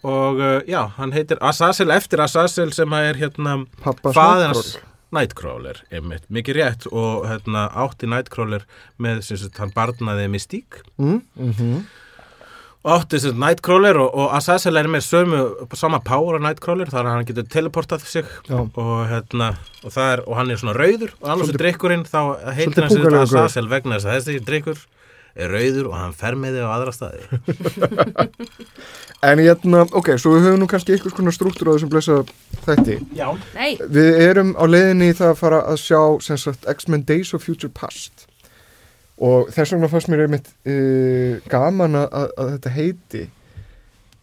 og 0.08 0.40
uh, 0.40 0.62
já, 0.70 0.86
hann 0.96 1.12
heitir 1.12 1.42
Azazel 1.44 1.92
eftir 1.92 2.24
Azazel 2.24 2.72
sem 2.72 2.96
er 2.96 3.20
hérna 3.20 3.58
faðins 4.16 4.78
Nightcrawler, 5.16 5.84
einmitt, 5.94 6.26
mikið 6.34 6.60
rétt 6.60 6.88
og 6.92 7.28
hérna, 7.30 7.68
átti 7.86 8.10
Nightcrawler 8.12 8.66
með 9.02 9.24
sem 9.30 9.40
sagt, 9.42 9.62
hann 9.62 9.76
barnaði 9.76 10.28
Mystique 10.32 10.84
Mm. 10.96 11.22
Mm 11.36 11.86
og 12.86 12.92
átti 12.94 13.18
sem 13.18 13.32
sagt, 13.32 13.40
Nightcrawler 13.42 13.98
og, 13.98 14.12
og 14.14 14.34
Azazel 14.38 14.78
er 14.78 14.88
með 14.92 15.08
sömu, 15.08 15.40
sama 15.78 15.98
power 16.06 16.38
á 16.38 16.40
Nightcrawler 16.44 16.92
þar 16.94 17.08
að 17.08 17.16
hann 17.16 17.30
getur 17.30 17.48
teleportað 17.50 18.06
sig 18.06 18.28
og, 18.54 18.92
hérna, 19.10 19.56
og, 19.82 19.96
er, 19.98 20.22
og 20.28 20.38
hann 20.38 20.54
er 20.54 20.62
svona 20.62 20.76
rauður 20.78 21.16
og 21.18 21.32
annars 21.34 21.54
er 21.54 21.58
drikkurinn 21.64 22.06
þá 22.06 22.20
heitir 22.54 22.86
hann. 22.86 23.18
Azazel 23.24 23.66
vegna 23.72 23.98
þess 23.98 24.12
að 24.12 24.20
þessi 24.20 24.44
drikkur 24.46 24.84
er 25.36 25.52
rauður 25.52 25.90
og 25.90 25.96
hann 26.00 26.14
fer 26.16 26.38
með 26.40 26.58
þig 26.58 26.68
á 26.68 26.76
aðra 26.76 26.94
staði 26.96 27.22
En 29.28 29.42
hérna, 29.42 29.84
ok, 29.98 30.14
svo 30.22 30.36
við 30.36 30.46
höfum 30.50 30.62
nú 30.62 30.68
kannski 30.70 30.94
eitthvað 30.96 31.16
svona 31.16 31.34
struktúr 31.34 31.72
á 31.72 31.74
þessum 31.76 31.92
blessa 31.92 32.18
þætti. 32.68 32.98
Já, 33.18 33.28
Nei, 33.56 33.72
Við 33.96 34.20
erum 34.22 34.52
á 34.56 34.64
leiðinni 34.70 35.10
í 35.10 35.16
það 35.18 35.32
að 35.34 35.40
fara 35.42 35.62
að 35.72 35.80
sjá 35.82 36.02
sem 36.28 36.40
sagt 36.42 36.68
X-Men 36.76 37.06
Days 37.10 37.34
of 37.34 37.44
Future 37.46 37.72
Past 37.74 38.28
og 39.16 39.50
þess 39.56 39.72
vegna 39.74 39.90
fannst 39.92 40.12
mér 40.12 40.26
einmitt 40.26 40.52
uh, 40.68 41.40
gaman 41.52 41.96
að, 42.02 42.08
að, 42.20 42.32
að 42.44 42.54
þetta 42.56 42.74
heiti 42.76 43.24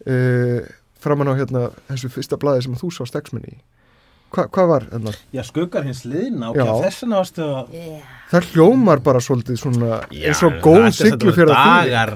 uh, 0.05 0.59
framan 1.03 1.33
á 1.33 1.39
hérna 1.39 1.67
þessu 1.89 2.11
fyrsta 2.13 2.39
blaði 2.39 2.67
sem 2.67 2.77
þú 2.79 2.91
sást 2.93 3.17
X-Men 3.19 3.47
í. 3.49 3.55
Hva, 4.33 4.45
hvað 4.49 4.69
var 4.71 4.85
hérna? 4.91 5.13
Já, 5.35 5.41
skuggar 5.45 5.83
hins 5.85 6.03
liðna, 6.09 6.49
ok, 6.51 6.57
Já. 6.57 6.71
þess 6.87 7.01
vegna 7.03 7.19
varstu 7.21 7.43
að 7.45 7.73
yeah. 7.77 8.11
Það 8.33 8.47
hljómar 8.55 9.01
bara 9.05 9.19
svolítið 9.21 9.59
svona 9.61 9.89
Já, 10.09 10.29
eins 10.31 10.41
og 10.47 10.55
góð 10.65 10.87
siglu 10.97 11.33
fyrir 11.35 11.51
að 11.53 11.59
því. 11.59 11.73
dagar 11.93 12.13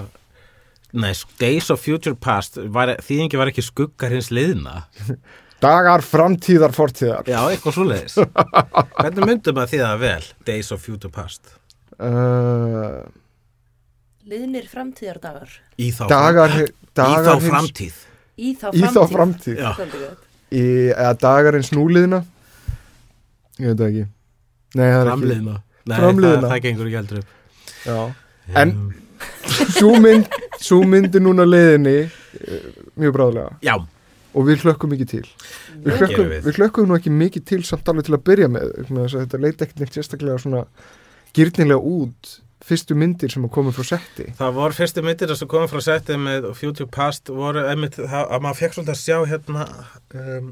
Nei, 0.98 1.12
Days 1.38 1.68
of 1.70 1.82
Future 1.84 2.15
Past 2.15 2.58
var, 2.74 2.96
þýðingi 3.06 3.38
var 3.38 3.52
ekki 3.52 3.62
skuggar 3.68 4.15
hins 4.15 4.32
liðna 4.34 4.86
Dagar 5.62 6.04
framtíðar 6.06 6.74
fortíðar. 6.78 7.26
Já, 7.30 7.39
eitthvað 7.52 7.76
svoleiðis 7.80 8.18
Hvernig 8.98 9.24
myndum 9.30 9.58
að 9.62 9.72
þýða 9.76 9.94
vel 10.02 10.28
Days 10.50 10.74
of 10.76 10.82
Future 10.86 11.13
Past 11.13 11.54
Uh, 11.98 13.02
Liðnir 14.30 14.68
framtíðardagar 14.70 15.50
Í 15.82 15.88
þá, 15.96 16.04
dagar, 16.12 16.52
í 16.62 16.65
dagar 16.98 17.26
þá 17.26 17.32
hins- 17.39 17.48
framtíð 17.50 17.96
Í 18.38 18.52
þá 18.54 18.68
Í 18.70 18.82
framtíð 18.84 18.94
þá 18.94 19.13
framtíð. 19.15 19.58
Já. 19.63 19.70
Svolítið 19.80 20.04
gott. 20.04 20.27
Í, 20.52 20.64
eða 20.94 21.14
dagar 21.20 21.58
eins 21.60 21.74
núliðina. 21.76 22.22
Ég 23.60 23.74
veit 23.74 23.82
ekki. 23.88 24.06
Nei, 24.78 24.86
það 24.86 25.00
er 25.02 25.02
ekki. 25.02 25.12
Framliðna 25.12 25.56
Nei, 25.88 25.98
Framliðna. 25.98 26.40
Það, 26.44 26.52
það 26.52 26.64
gengur 26.68 26.88
ekki 26.90 26.98
heldur 27.00 27.20
upp 27.22 27.86
Já. 27.88 28.00
En- 28.62 28.74
Sú 29.78 29.90
mynd, 30.04 30.28
sú 30.62 30.78
mynd 30.86 31.16
er 31.18 31.24
núna 31.24 31.46
leiðinni 31.48 31.94
eh, 32.04 32.66
mjög 33.00 33.14
bráðlega 33.16 33.56
Já, 33.66 33.74
og 34.38 34.46
við 34.46 34.66
hlökkum 34.68 34.92
ekki 34.94 35.08
til. 35.10 35.24
Við 35.82 35.96
hlökkum, 36.02 36.28
við. 36.30 36.44
við 36.46 36.60
hlökkum 36.60 36.90
nú 36.92 36.98
ekki 37.00 37.14
mikið 37.16 37.46
til 37.50 37.62
samt 37.66 37.88
alveg 37.90 38.06
til 38.06 38.18
að 38.20 38.26
byrja 38.28 38.50
með. 38.54 38.76
Þetta 39.16 39.40
leit 39.42 39.64
ekkert 39.66 39.82
neitt 39.82 39.96
sérstaklega 39.98 40.38
svona 40.44 40.62
gyrnilega 41.34 41.80
út 41.82 42.36
fyrstu 42.68 42.98
myndir 43.00 43.32
sem 43.34 43.46
að 43.48 43.54
koma 43.58 43.74
frá 43.76 43.86
setti. 43.94 44.30
það 44.38 44.56
voru 44.60 44.78
fyrstu 44.78 45.04
myndir 45.06 45.36
sem 45.40 45.52
komum 45.52 45.72
frá 45.72 45.84
settið 45.86 46.24
með 46.24 46.48
Future 46.60 46.90
Past 46.92 47.32
voru 47.34 47.66
einmitt 47.68 48.00
það, 48.00 48.24
að 48.26 48.46
maður 48.46 48.62
fekk 48.62 48.78
svolítið 48.78 48.96
að 48.96 49.04
sjá 49.04 49.18
hérna 49.34 49.68
um, 50.22 50.50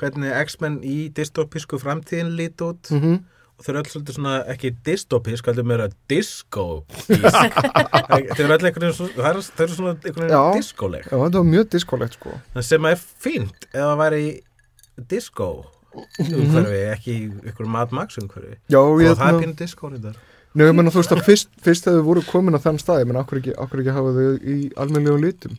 hvernig 0.00 0.38
X-Men 0.46 0.80
í 0.86 0.96
dystopísku 1.14 1.78
framtíðin 1.82 2.34
lít 2.38 2.64
út. 2.64 2.90
Mm 2.94 3.20
og 3.60 3.66
þau 3.66 3.72
eru 3.74 3.80
öll 3.82 3.90
svolítið 3.92 4.16
svona 4.16 4.36
ekki 4.48 4.70
dystopísk, 4.88 5.48
heldur 5.50 5.66
meira 5.68 5.88
disco 6.08 6.62
þau 7.10 8.40
eru 8.40 8.54
öll 8.56 8.68
einhvern 8.70 8.86
veginn 8.86 8.94
það 9.18 9.40
þau 9.50 9.64
eru 9.66 9.74
svona 9.74 9.92
einhvern 9.98 10.22
veginn 10.24 10.56
discoleg 10.56 11.04
Já, 11.04 11.12
þetta 11.12 11.42
var 11.42 11.50
mjög 11.50 11.68
diskolegt 11.74 12.16
sko. 12.16 12.38
það 12.54 12.66
sem 12.70 12.88
er 12.88 13.02
fínt 13.26 13.68
ef 13.68 13.76
það 13.82 14.00
væri 14.00 14.24
disco 15.12 15.50
umhverfi, 16.24 16.80
ekki 16.94 17.12
í 17.12 17.22
einhverjum 17.28 17.76
Mad 17.76 17.92
Max 18.00 18.16
umhverfi 18.22 18.56
Já, 18.72 18.80
og 18.80 19.04
það 19.04 19.26
er 19.28 19.40
pínu 19.44 19.58
disco 19.60 19.92
reyndar 19.92 20.16
Nei, 20.54 20.66
ég 20.66 20.74
menna 20.74 20.90
þú 20.90 20.98
veist 21.02 21.12
að 21.14 21.26
fyrst, 21.28 21.50
fyrst 21.62 21.84
þegar 21.86 22.00
þau 22.00 22.06
voru 22.08 22.22
komin 22.26 22.58
á 22.58 22.60
þann 22.62 22.80
stað, 22.82 23.04
ég 23.04 23.10
menna 23.10 23.20
okkur 23.22 23.38
ekki, 23.38 23.52
ekki 23.54 23.92
hafa 23.94 24.14
þau 24.16 24.30
í 24.42 24.56
almennlegum 24.82 25.22
litum. 25.22 25.58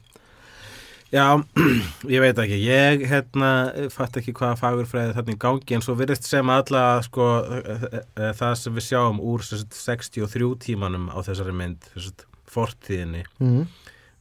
Já, 1.11 1.25
ég 2.15 2.23
veit 2.23 2.37
ekki, 2.39 2.57
ég 2.63 3.01
hérna 3.11 3.51
fatt 3.91 4.15
ekki 4.19 4.31
hvaða 4.35 4.55
fagurfræði 4.61 5.15
þarna 5.17 5.33
í 5.35 5.39
gangi 5.43 5.75
en 5.75 5.83
svo 5.83 5.95
virðist 5.99 6.27
sem 6.27 6.51
alla 6.53 6.83
sko, 7.03 7.25
eh, 7.59 7.83
eh, 8.15 8.29
það 8.39 8.53
sem 8.61 8.77
við 8.77 8.85
sjáum 8.87 9.19
úr 9.31 9.43
sagt, 9.43 9.75
63 9.75 10.47
tímanum 10.63 11.09
á 11.11 11.19
þessari 11.19 11.55
mynd 11.55 11.89
sagt, 11.95 12.23
fortíðinni 12.51 13.25
Mm. 13.43 13.67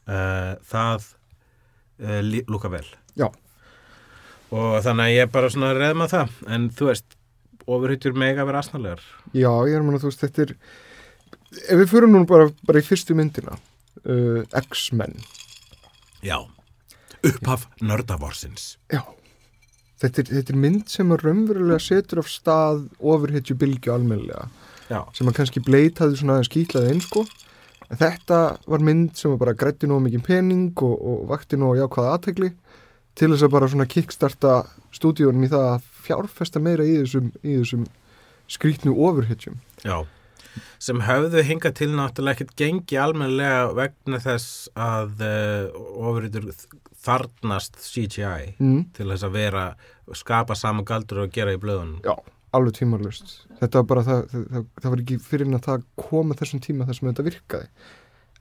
uh, 0.07 0.51
það 0.67 1.07
uh, 2.03 2.19
lúka 2.51 2.71
vel 2.71 2.85
Já. 3.19 3.27
og 4.51 4.77
þannig 4.83 5.07
að 5.07 5.15
ég 5.15 5.31
bara 5.31 5.51
svona 5.51 5.71
reðma 5.77 6.07
það 6.11 6.35
en 6.47 6.69
þú 6.75 6.91
veist, 6.91 7.15
ofurhytjur 7.67 8.15
mega 8.17 8.45
vera 8.47 8.61
asnalegar. 8.63 9.03
Já, 9.33 9.51
ég 9.67 9.75
er 9.75 9.81
að 9.81 9.87
menna 9.87 10.01
þú 10.01 10.11
veist, 10.11 10.23
þetta 10.25 10.45
er, 10.45 10.55
ef 11.67 11.81
við 11.81 11.91
förum 11.91 12.15
nú 12.15 12.23
bara, 12.29 12.49
bara 12.67 12.81
í 12.81 12.85
fyrstu 12.85 13.17
myndina, 13.17 13.57
uh, 14.05 14.41
X-Men, 14.63 15.17
Já, 16.21 16.37
upphaf 17.25 17.63
nördavorsins 17.81 18.75
já, 18.93 19.01
þetta 20.01 20.21
er, 20.21 20.27
þetta 20.35 20.53
er 20.53 20.59
mynd 20.61 20.91
sem 20.93 21.13
að 21.13 21.23
raunverulega 21.25 21.81
setur 21.81 22.21
af 22.21 22.29
stað 22.29 22.83
ofurhetju 22.99 23.57
bylgju 23.57 23.93
almennlega, 23.93 24.49
Já, 24.91 25.01
sem 25.17 25.29
að 25.29 25.39
kannski 25.39 25.63
bleit 25.65 26.01
hafði 26.01 26.19
svona 26.19 26.37
aðeins 26.37 26.51
skýtlaði 26.51 26.93
eins 26.93 27.07
sko, 27.09 27.25
en 27.87 28.01
þetta 28.01 28.41
var 28.69 28.85
mynd 28.85 29.17
sem 29.17 29.33
að 29.33 29.41
bara 29.41 29.57
grætti 29.57 29.89
nóg 29.89 30.03
mikið 30.05 30.25
pening 30.27 30.85
og, 30.85 30.93
og 30.93 31.25
vakti 31.31 31.57
nóg 31.57 31.79
jákvæða 31.79 32.13
aðtegli 32.17 32.51
til 33.17 33.31
þess 33.33 33.47
að 33.47 33.53
bara 33.55 33.71
svona 33.71 33.89
kickstarta 33.89 34.53
stúdíunum 34.95 35.47
í 35.47 35.51
það 35.51 35.67
að 35.73 35.90
fjárfesta 36.11 36.59
meira 36.63 36.83
í 36.85 36.97
þessum, 37.01 37.31
í 37.41 37.57
þessum 37.61 37.87
skrýtnu 38.51 38.93
ofurhetjum. 38.99 39.59
já 39.87 40.03
sem 40.83 40.99
höfðu 41.07 41.43
hingað 41.47 41.75
til 41.79 41.87
náttúrulega 41.95 42.35
ekkert 42.41 42.49
gengi 42.59 42.97
almennilega 42.99 43.69
vegna 43.77 44.17
þess 44.19 44.65
að 44.75 45.21
uh, 45.23 45.77
ofurhytjur 46.09 46.49
þarnast 47.05 47.77
CGI 47.79 48.57
Mm. 48.59 48.81
til 48.97 49.07
þess 49.13 49.23
að 49.23 49.37
vera, 49.37 49.63
skapa 50.13 50.57
saman 50.59 50.83
galdur 50.85 51.23
og 51.23 51.31
gera 51.31 51.53
í 51.55 51.59
blöðunum 51.61 52.01
Já, 52.03 52.17
alveg 52.53 52.75
tímarlust. 52.81 53.31
Þetta 53.61 53.79
var 53.79 53.87
bara 53.93 54.03
það, 54.09 54.25
það, 54.33 54.43
það, 54.51 54.65
það 54.83 54.91
var 54.95 55.03
ekki 55.05 55.19
fyrir 55.29 55.47
en 55.47 55.55
að 55.61 55.65
það 55.69 55.85
koma 56.03 56.35
þessum 56.41 56.61
tíma 56.67 56.85
þar 56.89 56.99
sem 56.99 57.09
þetta 57.13 57.27
virkaði. 57.29 57.69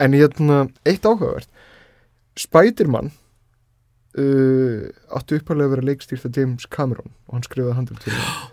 En 0.00 0.16
hérna, 0.18 0.58
eitt 0.90 1.06
áhugavert, 1.06 1.48
Spiderman 2.40 3.12
uh, 4.18 4.88
átti 5.14 5.38
uppalega 5.40 5.68
að 5.68 5.74
vera 5.76 5.86
leikstýrt 5.90 6.26
af 6.26 6.38
James 6.38 6.66
Cameron 6.70 7.12
og 7.28 7.36
hann 7.36 7.46
skrifaði 7.46 7.76
handrið 7.78 8.06
til 8.06 8.16
það. 8.18 8.48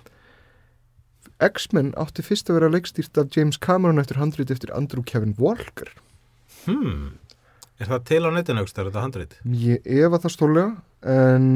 X-Men 1.48 1.94
átti 2.02 2.26
fyrst 2.26 2.50
að 2.50 2.60
vera 2.60 2.72
leikstýrt 2.74 3.22
af 3.22 3.36
James 3.36 3.60
Cameron 3.62 4.02
eftir 4.02 4.18
handrið 4.22 4.56
eftir 4.56 4.74
Andrew 4.74 5.06
Kevin 5.06 5.36
Walker. 5.38 5.94
hmm. 6.66 7.18
Er 7.78 7.92
það 7.92 8.06
til 8.10 8.24
á 8.26 8.30
netinu 8.34 8.64
aukst, 8.64 8.78
er 8.82 8.88
þetta 8.90 9.04
handrið? 9.04 9.34
Ég 9.54 9.84
efa 9.86 10.18
það 10.24 10.34
stólega 10.34 10.70
en 11.06 11.50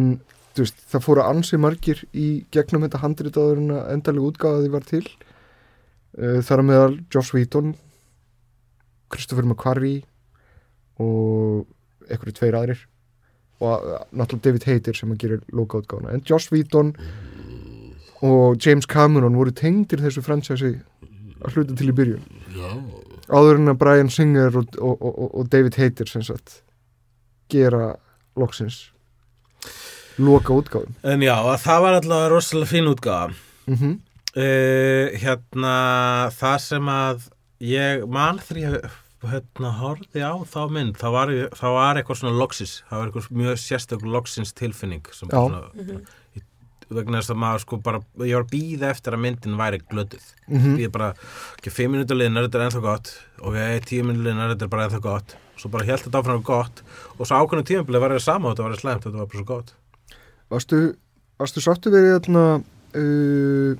veist, 0.54 0.84
það 0.92 1.06
fóru 1.08 1.24
ansi 1.26 1.58
margir 1.58 2.04
í 2.14 2.28
gegnum 2.54 2.86
þetta 2.86 3.02
handritaður 3.02 3.62
en 3.64 3.74
að 3.74 3.88
endalega 3.96 4.28
útgáða 4.30 4.62
því 4.62 4.72
var 4.76 4.86
til 4.92 5.04
uh, 5.08 6.40
þar 6.46 6.62
að 6.62 6.68
meðal 6.70 6.94
Joss 7.10 7.34
Whedon 7.34 7.74
Christopher 9.12 9.48
McQuarrie 9.48 10.04
og 11.02 11.66
einhverju 12.06 12.38
tveir 12.38 12.60
aðrir 12.60 12.86
og 13.62 13.86
uh, 13.86 14.00
náttúrulega 14.12 14.48
David 14.48 14.68
Hayter 14.70 14.98
sem 14.98 15.14
að 15.14 15.24
gera 15.24 15.40
lokaútgáðuna 15.56 16.16
en 16.16 16.26
Joss 16.28 16.52
Whedon 16.52 16.96
og 18.26 18.60
James 18.62 18.88
Cameron 18.90 19.38
voru 19.38 19.54
tengdir 19.56 20.04
þessu 20.04 20.24
franchise 20.26 20.76
að 21.42 21.56
hluta 21.56 21.78
til 21.78 21.90
í 21.90 21.98
byrjun 21.98 22.26
Já. 22.58 22.70
áður 23.32 23.62
en 23.62 23.74
að 23.74 23.82
Brian 23.82 24.12
Singer 24.14 24.58
og, 24.62 24.78
og, 24.78 25.02
og, 25.02 25.28
og 25.32 25.50
David 25.54 25.80
Hayter 25.82 26.10
sem 26.10 26.26
sagt 26.26 26.62
gera 27.52 27.96
loksins 28.40 28.90
loka 30.22 30.54
útgáðum 30.54 30.96
En 31.08 31.24
já, 31.24 31.36
það 31.62 31.84
var 31.86 32.00
alltaf 32.00 32.30
rosalega 32.32 32.74
fín 32.76 32.90
útgáða. 32.92 33.36
mm 33.68 34.00
Uh, 34.32 35.12
hérna, 35.20 36.32
það 36.32 36.60
sem 36.64 36.86
að 36.88 37.24
ég 37.68 38.06
man 38.08 38.38
þegar 38.40 38.78
ég 38.78 38.94
hérna, 39.30 39.70
horfði 39.78 40.22
á 40.26 40.34
þá 40.50 40.62
mynd, 40.74 40.96
þá 40.98 41.08
var, 41.14 41.32
þá 41.54 41.68
var 41.76 42.00
eitthvað 42.00 42.18
svona 42.22 42.40
loksis, 42.40 42.72
það 42.90 42.98
var 43.02 43.12
eitthvað 43.12 43.28
mjög 43.42 43.60
sérstök 43.62 44.06
loksins 44.16 44.54
tilfinning 44.58 45.06
sem 45.14 45.30
svona, 45.30 45.60
ég, 46.36 46.46
vegna 46.92 47.22
þess 47.22 47.32
að 47.32 47.38
maður 47.44 47.62
sko 47.64 47.78
bara, 47.86 48.00
ég 48.26 48.34
var 48.36 48.44
að 48.48 48.50
býða 48.52 48.90
eftir 48.92 49.14
að 49.16 49.22
myndin 49.28 49.60
væri 49.60 49.80
glötuð, 49.92 50.26
Mhm. 50.50 50.74
býða 50.80 50.92
bara 50.92 51.12
ekki 51.60 51.72
fimm 51.72 51.94
minútur 51.96 52.18
liðnar, 52.18 52.48
þetta 52.50 52.60
er 52.60 52.66
ennþá 52.70 52.82
gott 52.82 53.14
ok, 53.40 53.56
tíu 53.86 54.04
minútur 54.04 54.26
liðnar, 54.32 54.56
þetta 54.56 54.66
er 54.68 54.74
bara 54.74 54.88
ennþá 54.90 55.02
gott 55.06 55.36
svo 55.62 55.70
bara 55.70 55.86
held 55.86 56.02
þetta 56.02 56.20
áfram 56.24 56.44
gott 56.44 56.82
og 57.20 57.28
svo 57.28 57.38
ákveðnum 57.38 57.68
tímabilið 57.70 58.02
var 58.02 58.12
það 58.18 58.26
sama 58.26 58.50
og 58.50 58.56
þetta 58.58 58.64
var 58.68 58.82
slæmt, 58.82 59.04
þetta 59.06 59.18
var 59.22 59.30
bara 59.30 59.40
svo 59.40 59.46
gott 59.46 59.74
Varstu, 60.52 60.80
varstu 61.40 61.62
sáttur 61.64 61.94
við 61.96 62.10
hérna 62.12 62.64
uh, 62.98 63.76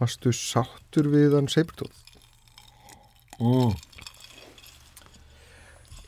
Varstu 0.00 0.32
sáttur 0.32 1.10
við 1.12 1.34
hann 1.36 1.48
Sabertooth? 1.52 1.98
Mm. 3.40 3.72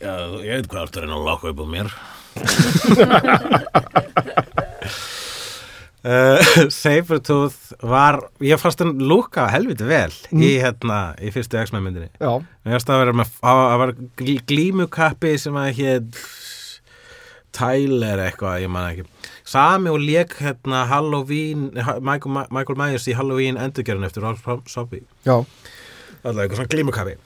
Já, 0.02 0.14
ég 0.42 0.56
veit 0.56 0.66
hvað 0.72 0.82
aftur 0.88 1.04
en 1.06 1.14
að 1.14 1.26
lokka 1.28 1.52
upp 1.52 1.60
á 1.62 1.66
mér. 1.70 1.92
Uh, 6.02 6.42
Sabertooth 6.82 7.70
var 7.86 8.16
ég 8.42 8.58
fannst 8.58 8.80
hann 8.82 8.96
lúka 9.06 9.44
helviti 9.52 9.86
vel 9.86 10.10
í 10.34 10.56
hérna, 10.58 11.12
í 11.22 11.30
fyrstu 11.30 11.60
X-Men 11.62 11.84
myndinni. 11.84 12.08
Já, 12.18 12.40
Mér 12.66 12.74
finnst 12.74 12.90
að 12.90 13.02
vera 13.04 13.14
með 13.20 13.36
að 13.46 13.76
var 13.84 13.92
glí- 14.18 14.42
glímukappi 14.50 15.36
sem 15.38 15.54
að 15.62 15.70
hétt 15.78 16.18
Tyler 17.54 18.24
eitthvað, 18.24 18.64
ég 18.64 18.72
man 18.72 18.88
ekki. 18.90 19.06
Sami 19.46 19.92
og 19.92 20.00
lék 20.02 20.34
hérna 20.42 20.82
Halloween, 20.90 21.68
Michael, 22.02 22.46
Michael 22.50 22.78
Myers 22.80 23.06
í 23.06 23.14
Halloween 23.14 23.58
endurgerðin 23.60 24.08
eftir 24.08 24.24
Rob 24.26 24.66
Zombie. 24.72 25.04
Já, 25.28 25.38
Alltaf 26.22 26.42
eitthvað 26.42 26.58
svona 26.60 26.72
glímukappi 26.76 27.18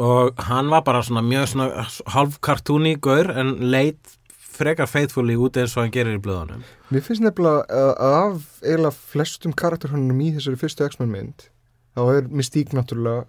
og 0.00 0.38
hann 0.48 0.70
var 0.70 0.80
bara 0.86 1.02
svona 1.04 1.22
mjög 1.24 1.48
svona 1.50 1.84
halv 2.14 2.38
kartúni 2.44 2.94
gaur 3.02 3.30
en 3.36 3.56
leit 3.72 4.16
frekar 4.60 4.88
faithfully 4.88 5.36
út 5.36 5.56
eins 5.60 5.76
og 5.76 5.82
hann 5.84 5.92
gerir 5.94 6.16
í 6.18 6.22
blöðunum. 6.22 6.62
Mér 6.92 7.04
finnst 7.04 7.24
nefnilega 7.24 7.60
að 7.68 7.92
af 8.06 8.34
eiginlega 8.62 8.96
flestum 9.12 9.52
karakterhönnum 9.56 10.20
í 10.24 10.32
þessari 10.36 10.60
fyrstu 10.60 10.86
X-Men 10.88 11.12
mynd 11.12 11.38
þá 11.96 12.02
er 12.16 12.22
Mystique 12.32 12.76
náttúrulega 12.76 13.26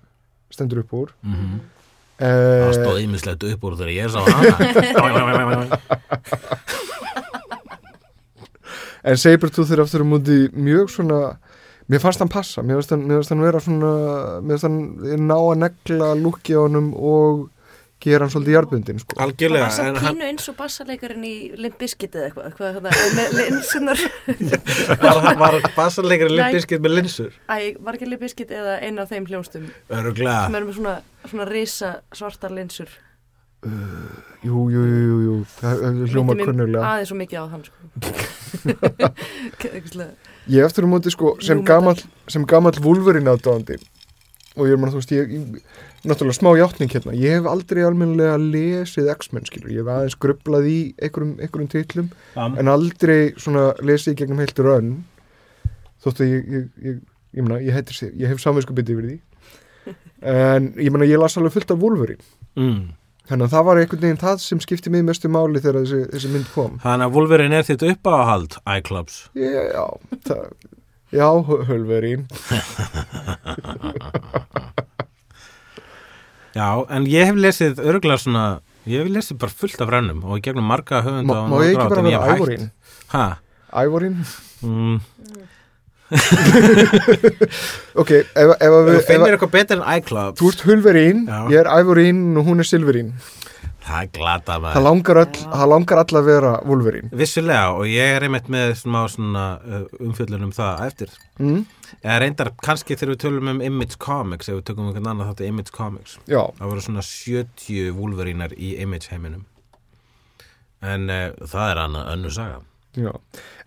stendur 0.52 0.84
upp 0.84 0.94
úr. 0.94 1.10
Mm 1.24 1.36
-hmm. 1.36 1.60
uh, 2.20 2.26
það 2.68 2.78
stóð 2.80 3.02
ímislegt 3.04 3.44
upp 3.44 3.64
úr 3.64 3.74
þegar 3.80 3.94
ég 3.96 4.08
sá 4.12 4.20
hana. 4.28 5.80
En 9.04 9.18
Sabertooth 9.18 9.72
er 9.74 9.82
aftur 9.82 10.04
á 10.06 10.08
múti 10.08 10.50
mjög 10.54 10.92
svona 10.94 11.40
Mér 11.90 12.04
fannst 12.04 12.22
hann 12.22 12.30
passa, 12.32 12.62
mér 12.62 12.80
fannst 12.80 12.94
hann, 12.94 13.08
mér 13.08 13.20
fannst 13.20 13.34
hann 13.34 13.42
vera 13.46 13.60
svona 13.64 13.96
Mér 14.46 14.60
fannst 14.60 14.68
hann 14.68 15.26
ná 15.28 15.38
að 15.40 15.58
negla 15.64 16.14
lúkki 16.20 16.54
á 16.54 16.62
honum 16.62 16.94
og 16.96 17.50
gera 18.02 18.26
hann 18.26 18.32
svolítið 18.34 18.56
jarbundin 18.56 19.02
sko. 19.02 19.16
Það 19.18 19.26
algjörlega 19.28 19.66
var 19.68 19.74
samt 19.76 19.90
en 19.90 20.00
hann 20.02 20.16
pínu 20.16 20.26
eins 20.30 20.48
og 20.50 20.56
bassaleikarin 20.58 21.26
í 21.28 21.34
Limp 21.62 21.78
Bizkit 21.82 22.18
eða 22.18 22.26
eitthvað, 22.48 22.80
með 23.18 23.36
linsunar. 23.38 24.00
var, 25.04 25.38
var 25.42 25.60
bassarleikari 25.76 26.32
Nei. 26.34 26.40
limpiskið 26.40 26.82
með 26.82 26.96
linsur 26.98 27.32
Æ, 27.46 27.78
var 27.78 27.98
ekki 27.98 28.10
Limp 28.10 28.26
Bizkit 28.26 28.50
eða 28.58 28.74
eina 28.82 29.06
af 29.06 29.14
þeim 29.14 29.30
hljónstum 29.30 29.70
öruglega 29.94 30.40
sem 30.48 30.58
er 30.58 30.66
með 30.66 30.76
svona, 30.80 30.96
svona 31.28 31.48
risa 31.52 31.94
svartar 32.18 32.52
linsur. 32.58 32.90
Jú, 33.62 34.66
jú, 34.74 34.82
jú, 34.82 35.00
jú, 35.06 35.18
jú. 35.28 35.34
Það 35.60 35.84
það 35.84 35.92
Minnti 36.02 36.24
mig 36.26 36.48
kunnulega 36.50 36.82
Aðeins 36.96 37.12
svo 37.12 37.18
mikið 37.20 37.38
á 37.38 37.46
hann, 37.52 37.64
sko. 37.70 37.78
Ég 40.52 40.66
eftir 40.68 40.84
á 40.84 40.90
múti 40.92 41.12
sko 41.14 41.36
sem 41.44 41.62
Jú, 41.62 41.66
gamall 41.68 42.02
sem 42.32 42.44
gamall 42.50 42.80
Wolverine 42.84 43.32
aðdáðandi 43.32 43.78
og 44.60 44.68
ég 44.68 44.74
er 44.76 44.80
maður 44.82 44.98
þú 44.98 45.00
veist 45.00 45.12
ég, 45.16 45.30
ég 45.32 46.10
náttúrulega 46.12 46.36
smá 46.36 46.50
játning 46.60 46.92
hérna. 46.92 47.14
Ég 47.16 47.38
hef 47.38 47.46
aldrei 47.48 47.86
almennilega 47.88 48.34
lesið 48.42 49.08
X-Men 49.14 49.46
skilur, 49.48 49.72
ég 49.72 49.80
hef 49.86 49.92
aðeins 49.94 50.18
grublað 50.20 50.68
í 50.68 50.80
einhverjum, 51.00 51.38
einhverjum 51.40 51.70
titlum 51.72 52.10
en 52.60 52.72
aldrei 52.74 53.32
svona 53.40 53.70
lesið 53.80 54.12
í 54.12 54.20
gegnum 54.20 54.42
heilt 54.44 54.60
rönn. 54.60 54.92
Þótt 56.04 56.20
að 56.26 56.34
ég 56.34 56.52
ég, 56.58 56.66
ég, 56.84 56.98
ég, 57.38 57.44
mena, 57.46 57.62
ég, 57.64 57.72
heitir, 57.78 57.96
sig- 57.96 58.16
ég 58.20 58.28
hef 58.34 58.42
samvinsku 58.44 58.76
bytti 58.76 58.98
yfir 58.98 59.08
því. 59.12 59.20
En 60.22 60.68
ég 60.78 60.92
meina 60.94 61.08
ég 61.10 61.18
las 61.18 61.34
alveg 61.40 61.56
fullt 61.56 61.72
af 61.74 61.80
Wolverine. 61.82 62.22
Mm. 62.60 62.92
Þannig 63.30 63.46
að 63.48 63.54
það 63.56 63.66
var 63.68 63.76
einhvern 63.82 64.04
veginn 64.06 64.24
það 64.24 64.38
sem 64.44 64.60
skipti 64.64 64.90
mig 64.94 65.04
mestu 65.08 65.28
máli 65.32 65.60
þegar 65.62 65.78
þessi, 65.84 66.02
þessi 66.16 66.30
mynd 66.34 66.50
kom. 66.56 66.74
Þannig 66.84 67.06
að 67.08 67.14
Wolverine 67.18 67.56
er 67.60 67.66
þitt 67.68 67.84
uppáhald 67.92 68.52
iClubs 68.78 69.16
já, 69.38 69.86
það, 70.28 70.44
já 71.14 71.28
Wolverine 71.70 72.26
já, 76.58 76.68
en 76.90 77.08
ég 77.10 77.30
hef 77.30 77.38
lesið 77.46 77.80
öruglega 77.86 78.20
svona 78.26 78.46
ég 78.90 79.04
hef 79.04 79.12
lesið 79.14 79.40
bara 79.42 79.54
fullt 79.62 79.82
af 79.84 79.92
rennum 79.94 80.24
og 80.26 80.42
gegnum 80.44 80.68
marga 80.68 81.04
höfunda 81.06 81.38
má, 81.38 81.42
og 81.46 81.50
má 81.52 81.58
ég 81.66 81.76
ekki 81.76 81.90
bara 81.94 82.06
vera. 82.08 82.36
Ævorín? 82.36 82.66
Ha, 83.14 83.26
Ævorín? 83.84 84.16
Mm. 84.66 84.98
ok, 88.02 88.12
ef, 88.12 88.36
ef, 88.36 88.56
ef, 88.58 88.74
þú 88.90 88.98
finnir 89.08 89.36
eitthvað 89.36 89.54
betur 89.54 89.80
en 89.80 89.86
iClubs 90.00 90.42
þú 90.42 90.52
ert 90.52 90.66
Hulverín 90.68 91.22
Já. 91.30 91.40
ég 91.54 91.62
er 91.62 91.70
Ævorín 91.72 92.26
og 92.40 92.50
hún 92.50 92.64
er 92.64 92.68
Silverín 92.68 93.14
það 93.82 94.06
er 94.06 94.10
glata 94.16 94.56
það 94.56 94.64
maður 94.66 94.86
langar, 94.86 95.20
öll, 95.24 95.44
það 95.52 95.70
langar 95.72 96.02
all 96.02 96.18
að 96.20 96.28
vera 96.28 96.52
Wolverine. 96.70 97.12
Vissulega 97.22 97.76
og 97.76 97.86
ég 97.90 98.16
er 98.16 98.26
einmitt 98.28 98.50
með 98.54 98.74
smá 98.80 99.00
svona 99.12 99.46
uh, 99.60 99.86
umfjöllun 100.00 100.48
um 100.48 100.56
það 100.56 100.84
eftir. 100.88 101.16
Mm? 101.42 101.62
eða 102.00 102.18
reyndar 102.24 102.50
kannski 102.64 102.96
þegar 102.96 103.12
við 103.14 103.22
tölum 103.26 103.50
um 103.52 103.64
Image 103.66 103.98
Comics 104.02 104.48
ef 104.50 104.60
við 104.60 104.68
tökum 104.70 104.88
einhvern 104.88 105.10
annan 105.12 105.32
þátt 105.32 105.44
Image 105.48 105.74
Comics. 105.76 106.18
Já, 106.30 106.44
það 106.58 106.72
voru 106.72 106.86
svona 106.86 107.04
70 107.06 107.96
Wolverinar 107.98 108.56
í 108.56 108.76
Image 108.82 109.12
heiminum 109.12 109.48
en 110.82 111.10
uh, 111.14 111.30
það 111.46 111.74
er 111.74 111.82
annað 111.84 112.14
önnu 112.16 112.34
saga 112.34 112.62
já. 112.98 113.12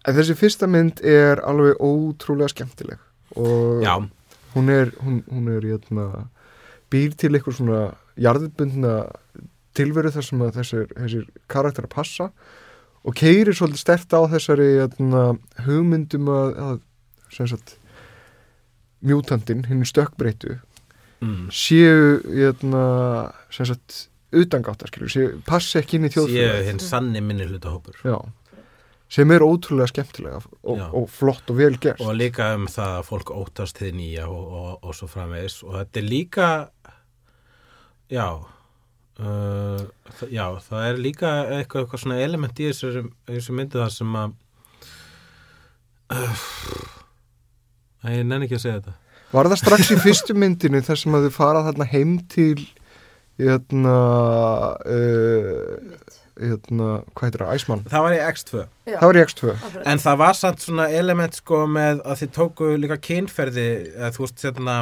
En 0.05 0.17
þessi 0.19 0.37
fyrsta 0.39 0.69
mynd 0.71 1.01
er 1.01 1.43
alveg 1.47 1.81
ótrúlega 1.81 2.53
skemmtileg 2.53 3.01
og 3.41 3.83
já, 3.85 3.95
hún 4.55 4.71
er, 4.71 4.93
hún, 5.03 5.23
hún 5.31 5.51
er 5.51 5.67
jötna, 5.67 6.09
býr 6.93 7.15
til 7.19 7.33
eitthvað 7.35 7.59
svona 7.59 7.81
jarðbundna 8.21 8.97
tilveru 9.75 10.13
þar 10.15 10.27
sem 10.29 10.45
þessir, 10.55 10.91
þessir 10.95 11.25
karakter 11.51 11.89
að 11.89 11.95
passa 11.97 12.29
og 13.05 13.17
keirir 13.19 13.57
svolítið 13.57 13.83
stert 13.83 14.15
á 14.15 14.21
þessari 14.33 14.69
jötna, 14.79 15.25
hugmyndum 15.67 16.31
að, 16.33 16.61
að 16.67 16.77
sem 17.35 17.51
sagt 17.51 17.77
mjútandinn, 19.05 19.67
hinn 19.69 19.85
stökkbreytu 19.89 20.59
mm. 21.25 21.49
séu 21.53 22.21
jötna, 22.39 22.85
sem 23.53 23.69
sagt 23.69 24.07
utangáttar 24.35 24.91
skilur, 24.91 25.11
séu, 25.13 25.35
passi 25.47 25.79
ekki 25.81 25.99
inn 25.99 26.09
í 26.09 26.13
séu 26.13 26.25
þjóðfélagið. 26.25 26.71
hinn 26.71 26.83
sanni 26.83 27.23
minni 27.25 27.49
hlutahópur 27.51 27.99
Já, 28.07 28.17
sem 29.15 29.31
er 29.31 29.45
ótrúlega 29.47 29.93
skemmtilega 29.93 30.41
og, 30.43 30.81
og 30.97 31.05
flott 31.13 31.51
og 31.53 31.59
vel 31.61 31.77
gert. 31.79 32.03
Og 32.03 32.17
líka 32.19 32.51
um 32.57 32.67
það 32.71 32.97
að 32.99 33.07
fólk 33.11 33.31
óttast 33.35 33.79
þið 33.79 33.93
nýja 34.01 34.27
og, 34.31 34.57
og, 34.59 34.73
og 34.83 34.97
svo 34.99 35.11
framvegis. 35.11 35.61
Og 35.67 35.77
þetta 35.79 36.01
er 36.01 36.09
líka 36.09 36.49
já 38.13 38.27
uh, 38.35 39.85
það, 40.19 40.33
já, 40.35 40.45
það 40.67 40.89
er 40.89 41.01
líka 41.07 41.31
eitthvað, 41.61 41.85
eitthvað 41.85 42.03
svona 42.03 42.19
element 42.25 42.61
í 42.61 42.69
þessu, 42.71 43.07
þessu 43.31 43.57
myndi 43.57 43.81
það 43.81 43.95
sem 43.95 44.19
að 44.21 44.35
uh, 46.15 46.45
ég 48.11 48.27
nenni 48.27 48.49
ekki 48.49 48.59
að 48.59 48.65
segja 48.67 48.81
þetta. 48.81 48.97
Var 49.35 49.51
það 49.51 49.63
strax 49.63 49.93
í 49.95 50.01
fyrstu 50.03 50.37
myndinu 50.43 50.83
þar 50.85 51.03
sem 51.05 51.17
að 51.19 51.29
þau 51.29 51.39
fara 51.39 51.65
þarna 51.69 51.91
heim 51.93 52.19
til 52.35 52.59
hérna 53.39 53.97
uh, 54.87 56.21
hérna, 56.41 56.89
hvað 57.15 57.27
heitir 57.29 57.43
það, 57.45 57.55
Æsmann 57.59 57.83
það 57.93 58.05
var 58.07 58.15
í 58.17 58.21
X2. 58.27 58.63
Já, 58.91 58.97
það 59.01 59.07
var 59.11 59.19
í 59.19 59.25
X2. 59.25 59.51
Akkurat. 59.55 59.87
En 59.93 59.99
það 60.05 60.17
var 60.25 60.35
samt 60.41 60.65
svona 60.65 60.87
element 60.91 61.35
sko 61.39 61.61
með 61.71 62.01
að 62.05 62.21
þið 62.23 62.33
tóku 62.39 62.71
líka 62.81 62.97
kynferði 63.09 63.67
eða 63.95 64.11
þú 64.17 64.25
veist 64.27 64.45
hérna 64.49 64.77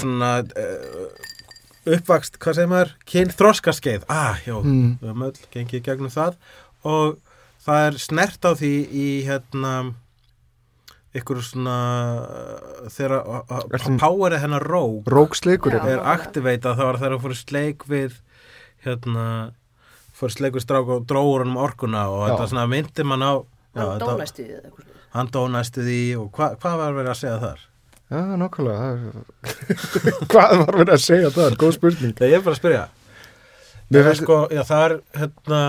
svona 0.00 0.30
uh, 0.40 1.08
uppvakst, 1.94 2.38
hvað 2.40 2.56
segir 2.58 2.70
maður, 2.72 2.94
kynþroskaskeið 3.10 4.06
ah, 4.08 4.38
já, 4.46 4.54
Mm. 4.64 4.94
við 5.02 5.10
höfum 5.10 5.26
öll 5.28 5.48
gengið 5.52 5.82
gegnum 5.84 6.10
það. 6.14 6.38
Og 6.88 7.18
það 7.66 7.86
er 7.90 7.98
snert 8.00 8.48
á 8.48 8.52
því 8.56 8.72
í 8.88 9.08
hérna 9.28 9.74
ykkur 11.14 11.42
svona 11.46 11.74
uh, 12.24 12.88
þegar 12.90 13.12
að- 13.22 13.52
að 13.78 13.98
powerið 14.02 14.40
hennar 14.42 14.64
róg 14.66 15.06
Róksleikur 15.06 15.76
er 15.78 16.00
aktiveitað 16.02 16.80
þá 16.80 16.84
er 16.88 16.96
þegar 16.98 17.12
hún 17.14 17.22
fór 17.28 17.34
í 17.36 17.42
sleik 17.44 17.84
við 17.86 18.16
hérna 18.84 19.26
fór 20.14 20.30
í 20.30 20.36
sleik 20.36 20.54
við 20.54 20.64
strák 20.66 20.88
og 20.94 21.06
dróður 21.10 21.44
hann 21.44 21.52
um 21.54 21.60
orkuna 21.64 22.04
og 22.10 22.20
Já. 22.22 22.26
þetta 22.34 22.48
svona 22.52 22.66
myndi 22.70 23.04
mann 23.10 23.22
á 23.26 23.32
já, 23.34 23.44
Hann 23.74 23.86
þetta- 23.98 24.10
dónæstu 24.14 24.42
í 24.44 24.48
það 24.50 24.64
eitthvað. 24.68 24.90
hann 25.14 25.30
dónastu 25.34 25.80
því 25.86 26.00
og 26.20 26.28
hva, 26.38 26.50
hvað 26.62 26.76
var 26.82 26.92
verið 27.00 27.10
að 27.14 27.20
segja 27.22 27.38
þar? 27.42 27.64
Já, 28.14 28.20
er- 28.84 30.26
Hvað 30.30 30.52
var 30.60 30.74
verið 30.78 30.94
að 30.94 31.02
segja 31.02 31.30
það? 31.34 31.56
Góð 31.58 31.72
spurning 31.78 32.14
ég 32.20 32.36
er 32.38 32.44
bara 32.44 32.54
að 32.54 32.60
spyrja 32.62 32.84
finnst- 34.12 34.22
sko, 34.22 34.36
já 34.54 34.62
það 34.64 34.84
er 34.84 34.94
hérna 35.18 35.60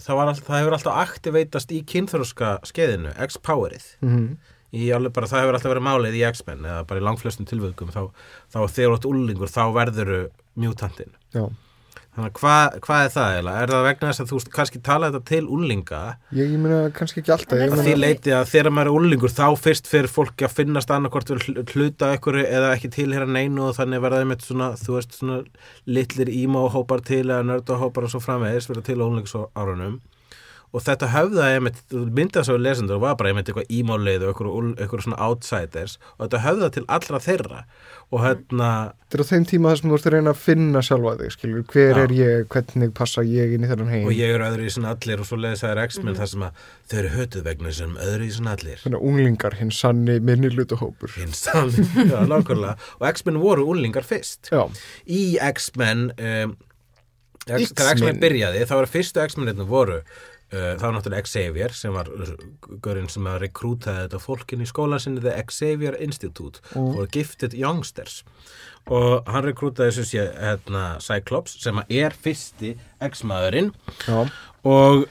það, 0.00 0.16
var 0.18 0.28
all, 0.30 0.40
það 0.40 0.58
hefur 0.60 0.76
alltaf 0.78 0.98
aktiveitast 1.04 1.72
í 1.74 1.82
kynþróska 1.88 2.54
skeiðinu, 2.66 3.12
X-Powerið 3.28 3.84
Mhm. 4.02 4.36
í 4.74 4.88
alveg 4.96 5.12
bara, 5.14 5.26
það 5.30 5.44
hefur 5.44 5.54
alltaf 5.58 5.72
verið 5.74 5.86
málið 5.86 6.16
í 6.18 6.24
X-Men 6.32 6.64
eða 6.66 6.86
bara 6.86 7.00
í 7.00 7.04
langflestum 7.04 7.46
tilvökum 7.46 7.92
þá, 7.94 8.10
þá 8.50 8.58
þegar 8.66 8.90
þú 8.90 8.96
ert 8.98 9.08
úlingur, 9.12 9.52
þá 9.52 9.62
verður 9.76 10.14
mutantinn 10.56 11.12
Já, 11.34 11.44
Þannig 11.44 11.52
að 11.52 11.63
hvað, 12.14 12.76
hvað 12.84 13.04
er 13.04 13.12
það 13.14 13.32
eiginlega? 13.34 13.62
Er 13.64 13.72
það 13.72 13.84
vegna 13.88 14.10
þess 14.10 14.22
að 14.22 14.30
þú 14.30 14.38
kannski 14.54 14.80
tala 14.86 15.10
þetta 15.10 15.30
til 15.30 15.48
úlinga 15.56 16.02
ég, 16.30 16.52
ég 16.52 16.62
meina 16.62 16.78
kannski 16.94 17.22
ekki 17.22 17.34
alltaf 17.34 17.58
ég 17.58 17.74
því 17.74 17.96
leiti 17.98 18.34
að 18.34 18.46
þegar 18.52 18.74
maður 18.76 18.90
er 18.92 18.98
úlingur 19.00 19.34
þá 19.34 19.46
fyrst 19.58 19.90
fyrir 19.90 20.10
fólki 20.12 20.46
að 20.46 20.56
finnast 20.60 20.94
annarkvort 20.94 21.34
við 21.34 21.74
hluta 21.74 22.12
ykkur 22.14 22.40
eða 22.44 22.72
ekki 22.76 22.92
tilhera 22.94 23.26
neinu 23.26 23.68
og 23.68 23.78
þannig 23.78 24.04
verða 24.04 24.22
þeim 24.22 24.34
svona, 24.46 24.72
þú 24.78 24.98
veist, 24.98 25.18
svona 25.18 25.40
litlir 25.90 26.30
ímá-hópar 26.30 27.02
til 27.06 27.24
eða 27.26 27.42
nörda-hópar 27.50 28.06
og 28.06 28.14
svo 28.14 28.22
framvegis 28.22 28.70
verða 28.70 28.86
til 28.90 29.00
á 29.02 29.06
úlings 29.08 29.34
árunum 29.54 29.98
og 30.74 30.82
þetta 30.82 31.10
höfðaði 31.12 31.72
myndað 32.14 32.48
svo 32.48 32.56
lesendur 32.58 32.98
og 32.98 33.04
var 33.04 33.18
bara 33.18 33.30
einmitt 33.30 33.50
eitthvað 33.50 33.70
ímálið 33.70 34.24
og 34.26 34.40
eitthvað 34.74 35.04
svona 35.06 35.20
outsiders 35.28 35.98
og 36.16 36.24
þetta 36.24 36.40
höfðaði 36.48 36.74
til 36.74 36.84
allra 36.96 37.20
þeirra 37.22 37.60
og 38.14 38.22
hérna 38.22 38.68
Þetta 39.14 39.18
er 39.18 39.22
á 39.22 39.30
þeim 39.30 39.44
tíma 39.46 39.70
þar 39.70 39.78
sem 39.78 39.90
þú 39.90 39.96
ert 39.96 40.06
að 40.08 40.14
reyna 40.14 40.32
að 40.34 40.38
finna 40.42 40.80
sjálfa 40.82 41.12
þig 41.20 41.32
skilur, 41.34 41.64
hver 41.70 41.98
Já. 41.98 42.02
er 42.02 42.14
ég, 42.18 42.46
hvernig 42.50 42.92
passa 42.98 43.22
ég 43.26 43.52
inn 43.54 43.66
í 43.66 43.70
þennan 43.70 43.92
heim? 43.92 44.08
Og 44.10 44.16
ég 44.16 44.34
er 44.34 44.42
öðru 44.42 44.66
í 44.66 44.72
svona 44.74 44.94
allir 44.96 45.22
og 45.22 45.28
svo 45.28 45.38
leiðis 45.38 45.62
það 45.62 45.74
er 45.74 45.80
X-Men 45.84 46.18
þar 46.18 46.30
sem 46.32 46.44
að 46.48 46.64
þau 46.90 46.96
eru 46.98 47.12
hötuð 47.14 47.46
vegna 47.46 47.74
sem 47.78 47.96
öðru 48.08 48.26
í 48.26 48.34
svona 48.34 48.56
allir. 48.58 48.82
Þannig 48.82 48.98
að 48.98 49.08
unglingar, 49.12 49.58
hinn 49.60 49.72
sanni 49.78 50.18
minni 50.30 50.50
hlutahópur 50.50 51.14
hins 51.20 51.44
já, 52.10 52.18
nákvæmlega. 52.26 52.74
Og 52.98 53.08
X-Men 53.12 53.42
voru 53.44 53.68
úlingar 53.70 54.08
fyrst. 54.08 54.50
Já, 54.50 54.64
í 55.06 55.22
X-Men 55.52 56.08
um, 56.18 56.56
X-Men. 57.44 57.70
þegar 57.70 57.98
X-Men 57.98 58.22
byrjaði 58.22 58.66
þá 58.66 58.78
var 58.80 58.90
fyrstu 58.90 59.22
X-Men 59.28 59.66
voru 59.68 60.00
það 60.54 60.84
var 60.84 60.94
náttúrulega 60.96 61.26
Xavier 61.30 61.72
sem 61.76 61.92
var 61.96 62.10
görinn 62.84 63.08
sem 63.10 63.26
að 63.30 63.40
rekrútaði 63.46 64.04
þetta 64.06 64.20
fólkin 64.22 64.62
í 64.64 64.68
skólan 64.70 65.02
sinni 65.02 65.20
The 65.24 65.34
Xavier 65.50 65.96
Institute 66.00 66.60
Mm. 66.74 66.94
for 66.94 67.06
Gifted 67.12 67.54
Youngsters. 67.58 68.22
Og 68.86 69.24
hann 69.32 69.44
rekrútaði 69.46 69.92
sem 69.96 70.04
sé 70.04 70.24
hérna, 70.36 70.98
Cyclops 71.00 71.56
sem 71.62 71.76
að 71.80 71.92
er 72.04 72.10
fyrsti 72.12 72.74
X-maðurinn. 73.02 73.72
Já. 74.06 74.24
Og 74.64 75.06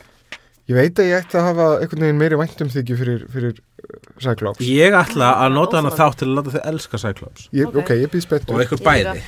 Ég 0.64 0.78
veit 0.80 0.96
að 0.96 1.10
ég 1.10 1.18
ætti 1.26 1.36
að 1.36 1.44
hafa 1.50 1.64
einhvern 1.84 2.04
veginn 2.06 2.20
meiri 2.22 2.38
væntumþykju 2.40 2.96
fyrir, 2.96 3.24
fyrir 3.34 3.58
uh, 3.58 3.98
Cyclops. 4.24 4.62
Ég 4.64 4.96
ætla 4.96 5.34
að 5.44 5.58
nota 5.58 5.82
hana 5.82 5.90
þátt 5.92 6.22
til 6.22 6.28
að 6.30 6.38
láta 6.38 6.54
þau 6.54 6.62
elska 6.72 7.00
Cyclops. 7.02 7.50
Ég, 7.52 7.68
Ok. 7.68 7.82
Ok, 7.82 7.90
ég 8.00 8.08
býð 8.14 8.22
og 8.22 8.24
spettur 8.30 8.64
ykkur 8.64 8.80
Ég 8.80 8.86
bæði. 8.88 9.24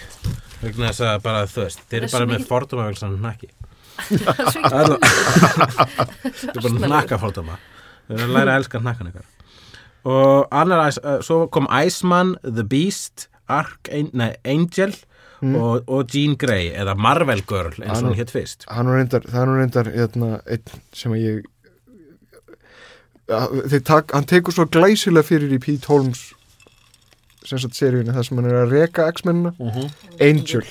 vegna 0.61 0.93
þess 0.93 1.03
að 1.09 1.17
bara 1.25 1.41
þú 1.51 1.59
veist 1.65 1.81
þeir 1.91 1.97
eru 1.99 2.07
er 2.07 2.13
bara 2.15 2.29
með 2.31 2.45
fordóma 2.47 2.85
vegna 2.87 3.01
sann 3.01 3.17
ekki- 3.33 3.51
Það 4.55 4.81
er 4.83 6.61
bara 6.65 6.91
nakka 6.91 7.19
fordóma 7.21 7.57
Við 8.05 8.19
erum 8.19 8.29
að 8.29 8.35
læra 8.37 8.53
að 8.53 8.59
elska 8.59 8.81
nakkan 8.85 9.09
ykkar. 9.09 9.25
Og 10.05 10.53
annar, 10.53 10.93
uh, 11.01 11.15
svo 11.25 11.47
kom 11.49 11.65
Iceman, 11.73 12.35
The 12.45 12.61
Beast, 12.69 13.25
Ark, 13.49 13.89
nei, 14.13 14.35
Angel 14.45 14.93
og, 15.41 15.89
og 15.89 16.13
Jean 16.13 16.35
Grey 16.37 16.69
eða 16.77 16.95
Marvel 16.97 17.41
Girl 17.49 17.73
eins 17.81 17.99
og 17.99 18.11
hún 18.11 18.17
hétt 18.19 18.31
fyrst. 18.33 18.65
Hann 18.71 18.89
reyndar, 18.89 19.25
það 19.25 19.41
er 19.41 19.49
nú 19.49 19.57
reyndar 19.59 19.89
hérna, 19.93 20.29
einn 20.45 20.65
sem 20.95 21.11
að 21.17 21.25
ég 21.25 21.43
tak, 23.85 24.13
hann 24.13 24.27
tekur 24.29 24.53
svo 24.53 24.65
glæsilega 24.69 25.25
fyrir 25.25 25.53
í 25.57 25.59
Pete 25.61 25.89
Holmes 25.89 26.27
sem 27.45 27.61
sagt 27.61 27.77
seríunni 27.77 28.13
það 28.13 28.27
sem 28.27 28.37
hann 28.39 28.49
er 28.49 28.59
að 28.63 28.71
reka 28.73 29.05
X-mennina. 29.13 29.51
Angel. 30.23 30.65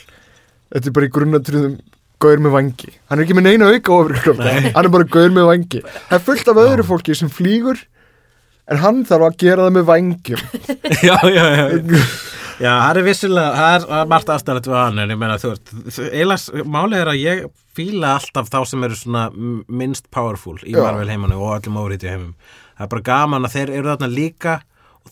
Þetta 0.74 0.88
er 0.90 0.94
bara 0.96 1.06
í 1.06 1.12
grunnatriðum 1.14 1.76
gaur 2.24 2.42
með 2.44 2.54
vangi. 2.56 2.92
Hann 3.10 3.20
er 3.20 3.24
ekki 3.26 3.37
með 3.38 3.46
neina 3.48 3.70
auka 3.72 3.96
ofur 3.96 4.16
hann 4.44 4.84
er 4.84 4.92
bara 4.96 5.08
gaur 5.16 5.34
með 5.34 5.50
vangi. 5.50 5.82
Það 6.08 6.16
er 6.18 6.24
fullt 6.28 6.52
af 6.52 6.62
öðru 6.64 6.87
fólki 6.90 7.16
sem 7.18 7.32
flýgur 7.32 7.82
en 8.72 8.80
hann 8.80 9.02
þarf 9.08 9.28
að 9.28 9.38
gera 9.44 9.66
það 9.68 9.76
með 9.78 9.88
vangjum. 9.92 10.46
Já, 11.08 11.18
já, 11.28 11.44
já. 11.60 11.66
Já, 12.54 12.70
það 12.70 12.98
er 13.00 13.04
vissilega, 13.08 13.54
það 13.58 13.76
er, 13.76 14.08
margt 14.12 14.28
aðstæðanlegt 14.30 14.68
við 14.70 14.76
hann 14.78 15.00
en 15.02 15.10
ég 15.10 15.18
meina, 15.18 15.38
þú 15.42 15.48
veist, 15.50 15.72
eiginlega 16.06 16.66
málið 16.70 17.00
er 17.00 17.08
að 17.10 17.16
ég 17.18 17.40
fíla 17.74 18.12
alltaf 18.14 18.46
þá 18.52 18.60
sem 18.70 18.84
eru 18.87 18.98
svona 18.98 19.24
minnst 19.34 20.06
powerful 20.14 20.54
í. 20.62 20.76
Marvel 20.78 21.10
heimannu 21.10 21.40
og 21.42 21.56
öllum 21.56 21.80
órítið 21.82 22.12
heimum 22.14 22.37
það 22.74 22.87
er 22.87 22.92
bara 22.94 23.06
gaman 23.08 23.46
að 23.48 23.56
þeir 23.56 23.72
eru 23.78 23.90
þarna 23.92 24.10
líka 24.10 24.54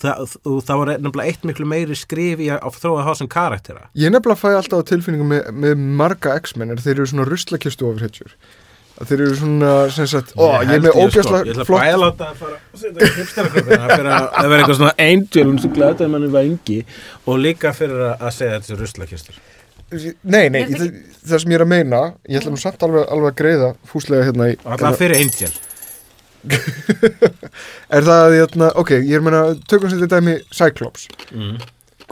það, 0.00 0.34
og 0.48 0.58
það 0.66 0.80
var 0.80 0.90
nefnilega 0.94 1.28
eitt 1.28 1.46
miklu 1.48 1.68
meiri 1.68 1.96
skrif 1.98 2.42
í 2.42 2.48
að, 2.54 2.80
þróa 2.80 3.04
þá 3.06 3.12
sem 3.20 3.30
karaktera. 3.30 3.86
Ég 3.98 4.12
nefnilega 4.14 4.40
fæ 4.40 4.50
alltaf 4.56 4.82
á 4.82 4.88
tilfinningu 4.92 5.28
með, 5.28 5.48
með 5.64 5.86
marga 6.02 6.34
X-menn 6.40 6.74
er 6.74 6.82
þeir 6.82 6.96
eru 6.98 7.08
svona 7.12 7.28
ruslakistu 7.28 7.88
ofurhetjur. 7.90 8.34
Að 9.02 9.08
þeir 9.08 9.22
eru 9.24 9.36
svona 9.40 9.70
sem 9.94 10.08
sagt, 10.10 10.34
ó, 10.36 10.44
ég 10.62 10.68
er 10.68 10.72
held 10.74 10.84
með 10.84 10.92
sko, 10.92 11.00
Ég 11.00 11.08
ógæsla 11.08 11.38
ætla 11.52 11.64
flott 11.66 11.86
að 11.86 12.02
láta 12.02 12.28
að 12.28 12.42
fara 12.42 12.58
að 12.58 12.82
setja 12.82 13.08
hipsteraköpina 13.16 13.88
fyrir 13.88 14.10
að 14.12 14.28
það 14.36 14.50
vera 14.52 14.60
eitthvað 14.60 14.78
svona 14.78 14.92
angel 15.06 15.54
sem 15.64 15.72
glætaði 15.78 16.12
manni 16.12 16.30
vangi 16.36 16.78
og 17.24 17.40
líka 17.40 17.72
fyrir 17.76 18.04
að 18.12 18.30
segja 18.36 18.60
þessi 18.60 18.78
ruslakistur. 18.82 19.40
Nei, 19.92 20.46
nei, 20.48 20.62
Er 20.62 20.70
þetta 20.70 20.84
það, 20.84 20.94
það 21.32 21.42
sem 21.42 21.52
ég 21.52 21.58
er 21.58 21.64
að 21.66 21.72
meina 21.72 21.98
ég 22.28 22.40
ætla 22.40 22.52
nú 22.54 22.60
samt 22.60 22.84
alveg, 22.86 23.04
alveg 23.12 23.32
að 23.32 23.40
greiða 23.42 23.68
fúslega 23.90 24.28
hérna 24.28 24.48
í 24.52 24.54
Alltaf 24.64 24.96
fyrir 25.00 25.20
angel 25.20 25.50
er 27.96 28.06
það 28.06 28.22
að, 28.26 28.36
hérna, 28.38 28.70
ok, 28.82 28.92
ég 29.00 29.14
er 29.18 29.24
meina 29.24 29.42
tökum 29.70 29.90
sem 29.92 30.00
þetta 30.02 30.20
dæmi 30.20 30.36
Cyclops. 30.54 31.08
Mm. 31.34 31.58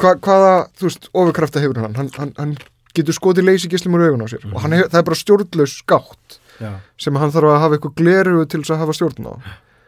Hva, 0.00 0.14
hvaða, 0.22 0.52
þú 0.80 0.86
veist, 0.88 1.08
ofurkrafta 1.12 1.62
hefur 1.64 1.80
hann? 1.82 1.96
Hann, 1.98 2.10
hann, 2.18 2.34
hann 2.38 2.54
getur 2.96 3.16
skotið 3.16 3.48
leysigislum 3.50 3.96
úr 3.98 4.06
augun 4.08 4.24
á 4.24 4.28
sér. 4.32 4.44
Og 4.52 4.60
hann 4.64 4.76
hef, 4.78 4.88
það 4.92 5.00
er 5.02 5.08
bara 5.10 5.20
stjórnlaus 5.22 5.74
skátt 5.82 6.38
Já. 6.60 6.70
sem 7.00 7.16
hann 7.20 7.32
þarf 7.34 7.50
að 7.54 7.60
hafa 7.64 7.76
eitthvað 7.78 7.98
gleru 8.00 8.44
til 8.50 8.62
þess 8.62 8.74
að 8.76 8.80
hafa 8.84 8.96
stjórn 8.98 9.28
á. 9.30 9.34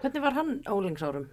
Hvernig 0.03 0.25
var 0.27 0.37
hann 0.39 0.53
ólingsárum? 0.67 1.29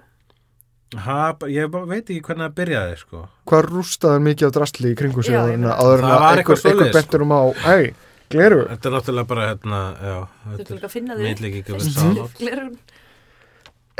Ha, 1.06 1.18
ég 1.54 1.70
veit 1.70 2.08
ekki 2.10 2.22
hvernig 2.26 2.48
það 2.48 2.54
byrjaði 2.58 2.94
sko. 2.98 3.20
hvað 3.50 3.68
rústaðar 3.70 4.24
mikið 4.26 4.48
af 4.48 4.54
drastli 4.56 4.90
í 4.90 4.96
kringum 4.98 5.22
sig 5.26 5.36
áður 5.38 5.52
en 5.54 5.68
að 5.70 6.40
eitthvað 6.40 6.62
svoleiðis, 6.64 6.96
bentur 6.96 7.26
um 7.28 7.34
á 7.38 7.42
hei, 7.68 7.92
gleru 8.34 8.64
Þetta 8.72 8.90
er 8.90 8.96
náttúrulega 8.96 9.30
bara 9.30 9.44
hérna, 9.52 9.82
já, 10.02 10.16
Þú 10.26 10.56
þetta 10.56 10.64
ætlum 10.66 10.80
ekki 10.80 10.88
að 10.90 10.96
finna 10.96 11.18
þig. 11.20 11.28
meitleik 11.28 11.58
ekki 11.60 11.76
við 11.76 11.84
Fyrst 11.84 12.00
sálátt. 12.00 12.34
gleraugun. 12.42 12.80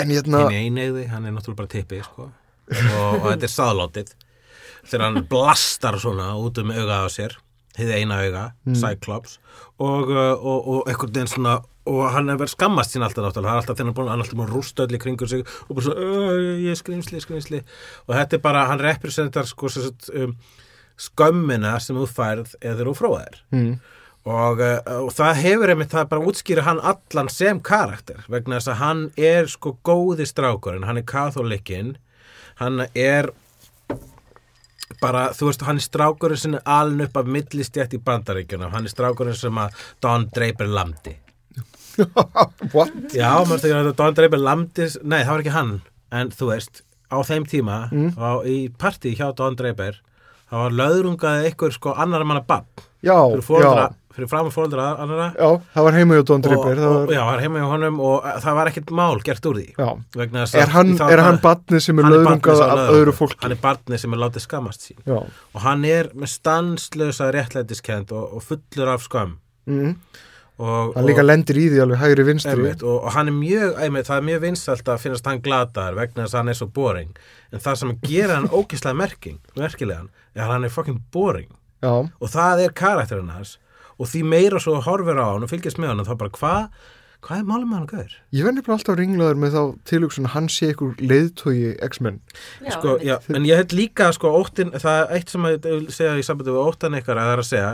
En 0.02 0.14
hérna, 0.16 0.46
Hinn 0.50 0.78
einegði, 0.78 1.06
hann 1.12 1.26
er 1.26 1.36
náttúrulega 1.36 1.62
bara 1.62 1.72
tippi 1.76 2.02
sko. 2.06 2.30
og, 2.70 3.14
og 3.22 3.28
þetta 3.32 3.48
er 3.48 3.54
sáðlátið 3.56 4.12
þegar 4.90 5.06
hann 5.08 5.24
blastar 5.30 5.98
svona 6.02 6.32
út 6.40 6.58
um 6.62 6.72
auga 6.72 7.04
á 7.04 7.08
sér 7.12 7.36
hið 7.80 7.92
eina 7.96 8.20
auga, 8.26 8.46
Cyclops 8.76 9.38
og, 9.80 10.10
uh, 10.12 10.36
og, 10.36 10.68
og 10.68 10.90
einhvern 10.90 11.14
veginn 11.16 11.32
svona 11.32 11.60
og 11.90 12.02
hann 12.14 12.30
er 12.30 12.38
verið 12.38 12.52
skammast 12.54 12.94
sín 12.94 13.02
alltaf 13.02 13.24
náttúrulega. 13.24 13.50
Það 13.50 13.56
er 13.56 13.62
alltaf 13.64 13.80
hann 13.80 13.88
er 13.90 13.96
búin 13.98 14.10
hann 14.12 14.20
er 14.20 14.26
alltaf 14.26 14.38
búin 14.38 14.50
að 14.50 14.56
rústa 14.58 14.84
öll 14.86 14.94
í 14.98 15.00
kringur 15.02 15.30
sig 15.32 15.42
og 15.42 15.72
bara 15.78 15.86
svo, 15.88 15.94
"Ö, 15.96 16.58
ég 16.62 16.70
er 16.76 16.78
skrýmsli, 16.78 17.22
skrýmsli 17.24 17.62
og 18.08 18.16
þetta 18.16 18.34
er 18.38 18.44
bara, 18.44 18.66
hann 18.70 18.80
representar 18.84 19.48
sko 19.50 19.70
sagt, 19.74 20.10
um, 20.14 20.36
skömmina 21.00 21.80
sem 21.82 21.96
þú 21.98 22.06
færð 22.12 22.54
eða 22.62 22.86
þú 22.86 22.94
fróðir 23.00 23.40
mm, 23.56 23.74
og, 24.28 24.60
uh, 24.60 24.80
og 25.06 25.12
það 25.16 25.42
hefur 25.44 25.72
einmitt 25.74 25.94
það 25.94 26.10
bara 26.12 26.28
útskýra 26.32 26.66
hann 26.68 26.82
allan 26.84 27.30
sem 27.32 27.60
karakter 27.64 28.26
vegna 28.28 28.60
þess 28.60 28.74
að 28.74 28.82
hann 28.82 29.04
er 29.16 29.48
sko 29.52 29.78
góði 29.88 30.28
strákurinn, 30.28 30.84
hann 30.88 31.00
er 31.00 31.08
katholikinn 31.08 31.94
hann 32.60 32.84
er 32.94 33.32
bara, 35.00 35.30
þú 35.36 35.50
veist, 35.50 35.64
hann 35.68 35.80
er 35.80 35.86
strákurinn 35.86 36.42
sem 36.42 36.58
er 36.58 36.66
aln 36.68 37.00
upp 37.06 37.16
af 37.22 37.30
millistjætt 37.32 37.96
í 37.96 38.02
bandaríkjunum 38.04 38.74
hann 38.74 38.90
er 38.90 38.92
strákurinn 38.92 39.38
sem 39.38 39.56
að 39.62 39.80
Don 40.04 40.28
Draper 40.36 40.68
lamdi 40.68 41.16
what? 42.74 42.94
Já, 43.16 43.32
maður 43.48 43.64
þegar 43.64 43.90
að 43.90 43.96
Don 44.02 44.20
Draper 44.20 44.44
lamdi 44.44 44.90
nei, 45.04 45.22
það 45.24 45.32
var 45.34 45.44
ekki 45.46 45.56
hann, 45.56 45.74
en 46.16 46.36
þú 46.36 46.52
veist 46.52 46.84
á 47.10 47.18
þeim 47.26 47.48
tíma, 47.50 47.80
á, 48.20 48.30
í 48.46 48.68
partí 48.78 49.16
hjá 49.18 49.32
Don 49.36 49.56
Draper, 49.58 49.98
það 50.52 50.66
var 50.66 50.78
löðrungaði 50.84 51.48
eitthvað 51.50 51.74
sko 51.80 51.96
annar 51.96 52.28
manna 52.28 52.44
bann 52.46 52.68
já, 53.06 53.16
já, 53.64 53.90
fyrir 54.20 54.30
fram 54.32 54.50
fóreldra 54.54 54.86
annara 55.00 55.32
Já, 55.34 55.50
það 55.74 55.88
var 55.88 55.98
heima 55.98 56.18
hjá 56.18 56.24
Don 56.28 56.40
og, 56.40 56.46
Draper 56.46 56.82
og, 56.84 56.96
var, 56.96 57.14
já, 57.16 57.22
það 57.24 57.34
er 57.34 57.44
heima 57.46 57.62
hjá 57.62 57.68
honum 57.74 58.00
og 58.04 58.16
uh, 58.20 58.38
það 58.44 58.58
var 58.60 58.72
ekkert 58.72 58.94
mál 59.00 59.20
gert 59.26 59.50
úr 59.50 59.60
því. 59.60 59.68
Er 60.60 60.74
hann, 60.76 60.96
hann 61.00 61.42
barnið 61.44 61.84
sem 61.86 62.02
er 62.02 62.10
er 62.10 62.64
af 62.68 62.82
öðru 62.94 63.16
fólki? 63.16 63.40
hann 63.44 63.56
er 63.56 63.62
barnið 63.64 64.04
sem 64.04 64.16
er 64.16 64.24
látið 64.24 64.46
skammast 64.46 64.88
sín. 64.88 64.98
Já, 65.08 65.20
og 65.24 65.62
hann 65.66 65.86
er 65.88 66.10
með 66.16 66.34
stanslösa 66.34 67.30
réttlætiskend 67.36 68.12
og, 68.16 68.40
og 68.40 68.46
fullur 68.46 68.94
af 68.96 69.06
skam 69.06 69.38
mm. 69.70 69.94
og, 70.60 70.98
hann 70.98 71.08
líka 71.08 71.24
og, 71.24 71.30
lendir 71.30 71.62
í 71.62 71.68
því 71.72 71.84
alveg 71.86 72.04
hægri 72.04 72.28
vinstri. 72.32 72.56
Einmitt, 72.58 72.84
og, 72.84 73.00
og 73.04 73.16
hann 73.16 73.32
er 73.32 73.38
mjög, 73.38 73.78
einmitt, 73.86 74.10
það 74.10 74.22
er 74.22 74.28
mjög 74.32 74.44
vinsalt 74.48 74.92
að 74.92 75.06
finnast 75.06 75.30
hann 75.30 75.44
glataður 75.46 76.02
vegna 76.02 76.26
þess 76.26 76.36
að 76.36 76.44
hann 76.44 76.54
er 76.54 76.60
svo 76.60 76.70
boring. 76.76 77.16
En 77.54 77.64
það 77.64 77.80
sem 77.84 77.96
gerir 78.04 78.36
hann 78.36 78.98
merking 79.00 79.40
merkilegan, 79.56 80.12
er 80.36 80.52
hann 80.52 80.68
er 80.68 80.74
fucking 80.74 81.02
boring. 81.14 81.50
Já, 81.80 81.94
og 82.04 82.28
það 82.28 82.66
er 82.66 82.74
karakterinn 82.76 83.32
hans 83.32 83.56
og 84.00 84.10
því 84.10 84.24
meira 84.32 84.62
svo 84.64 84.80
horfir 84.86 85.20
á 85.20 85.28
hann 85.34 85.46
og 85.46 85.52
fylgjast 85.52 85.82
með 85.82 85.94
hann 85.94 86.08
þá 86.08 86.16
bara 86.22 86.36
hvað 86.40 86.88
hvað 87.20 87.42
er 87.42 87.48
málum 87.50 87.68
með 87.68 87.80
hann 87.80 87.90
gaur? 87.92 88.14
ég 88.32 88.48
verði 88.48 88.64
bara 88.64 88.78
alltaf 88.78 88.98
ringlaður 89.00 89.40
með 89.44 89.56
þá 89.58 89.64
tilhugsun 89.92 90.30
að 90.30 90.34
hann 90.38 90.50
sé 90.56 90.70
ykkur 90.72 90.94
leiðtói 91.04 91.56
X-Men. 91.90 92.22
Sko, 92.72 92.96
en 93.04 93.48
ég 93.48 93.60
held 93.60 93.76
líka 93.76 94.08
sko 94.16 94.32
óttin, 94.40 94.72
það 94.80 95.02
er 95.04 95.14
eitt 95.18 95.34
sem 95.34 95.48
að 95.48 95.58
ég 95.58 95.66
vil 95.68 95.92
segja 95.92 96.16
í 96.16 96.24
sambandi 96.26 96.56
við 96.56 96.64
óttan 96.64 96.96
ykkar 97.00 97.20
að 97.20 97.28
það 97.28 97.36
er 97.36 97.44
að 97.44 97.50
segja 97.50 97.74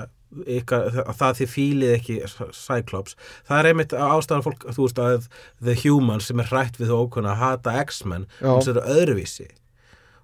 ykkar, 0.58 0.88
að 1.06 1.20
það 1.20 1.38
þið 1.40 1.52
fílið 1.54 1.94
ekki 1.96 2.16
Cyclops, 2.58 3.16
það 3.48 3.60
er 3.60 3.70
einmitt 3.70 3.94
ástæðan 3.94 4.46
fólk, 4.48 4.66
þú 4.76 4.88
veist 4.88 5.04
að 5.06 5.30
The 5.62 5.78
Humans 5.84 6.32
sem 6.32 6.42
er 6.42 6.50
hrætt 6.50 6.82
við 6.82 6.92
þú 6.92 7.04
ókunna 7.06 7.36
að 7.36 7.44
hata 7.44 7.76
X-Men 7.86 8.26
Já. 8.42 8.50
hún 8.50 8.66
sér 8.66 8.82
öðruvísi 8.82 9.48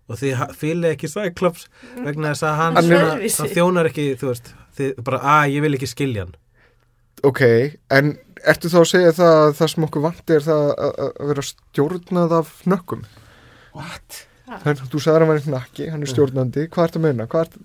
og 0.10 0.18
þið 0.22 0.34
ha- 0.40 0.50
fílið 0.58 0.94
ekki 0.96 1.10
Cyclops 1.12 1.68
vegna 2.06 2.32
þess 2.34 2.44
að 2.50 2.56
hann, 2.62 2.80
svona, 2.88 3.12
hann 3.22 3.54
þjónar 3.56 3.90
ekki 3.92 4.08
þú 4.22 4.32
veist, 4.32 4.54
þið 4.80 5.04
bara, 5.08 5.20
að 5.38 5.54
ég 5.56 5.66
vil 5.68 5.74
ekki 5.78 5.92
skilja 5.92 6.26
hann 6.26 6.38
Ok, 7.28 7.42
en 7.94 8.16
ertu 8.50 8.70
þá 8.74 8.80
að 8.82 8.88
segja 8.90 9.12
það 9.14 9.36
að 9.44 9.52
það 9.60 9.68
sem 9.76 9.84
okkur 9.86 10.02
vanti 10.08 10.34
er 10.40 10.46
það 10.48 10.62
að, 10.72 10.80
að 10.90 11.12
að 11.22 11.28
vera 11.32 11.44
stjórnað 11.46 12.32
af 12.40 12.54
nökkum? 12.72 13.04
What? 13.78 14.22
Þannig, 14.64 14.82
þú 14.90 15.02
sagði 15.04 15.12
að 15.14 15.20
hann 15.22 15.30
var 15.30 15.42
einn 15.44 15.54
nakki, 15.54 15.86
hann 15.94 16.02
er 16.08 16.10
stjórnandi, 16.12 16.64
hvað 16.74 16.88
ertu 16.90 17.00
að 17.00 17.06
meina? 17.06 17.28
Hvað 17.30 17.46
ert, 17.46 17.60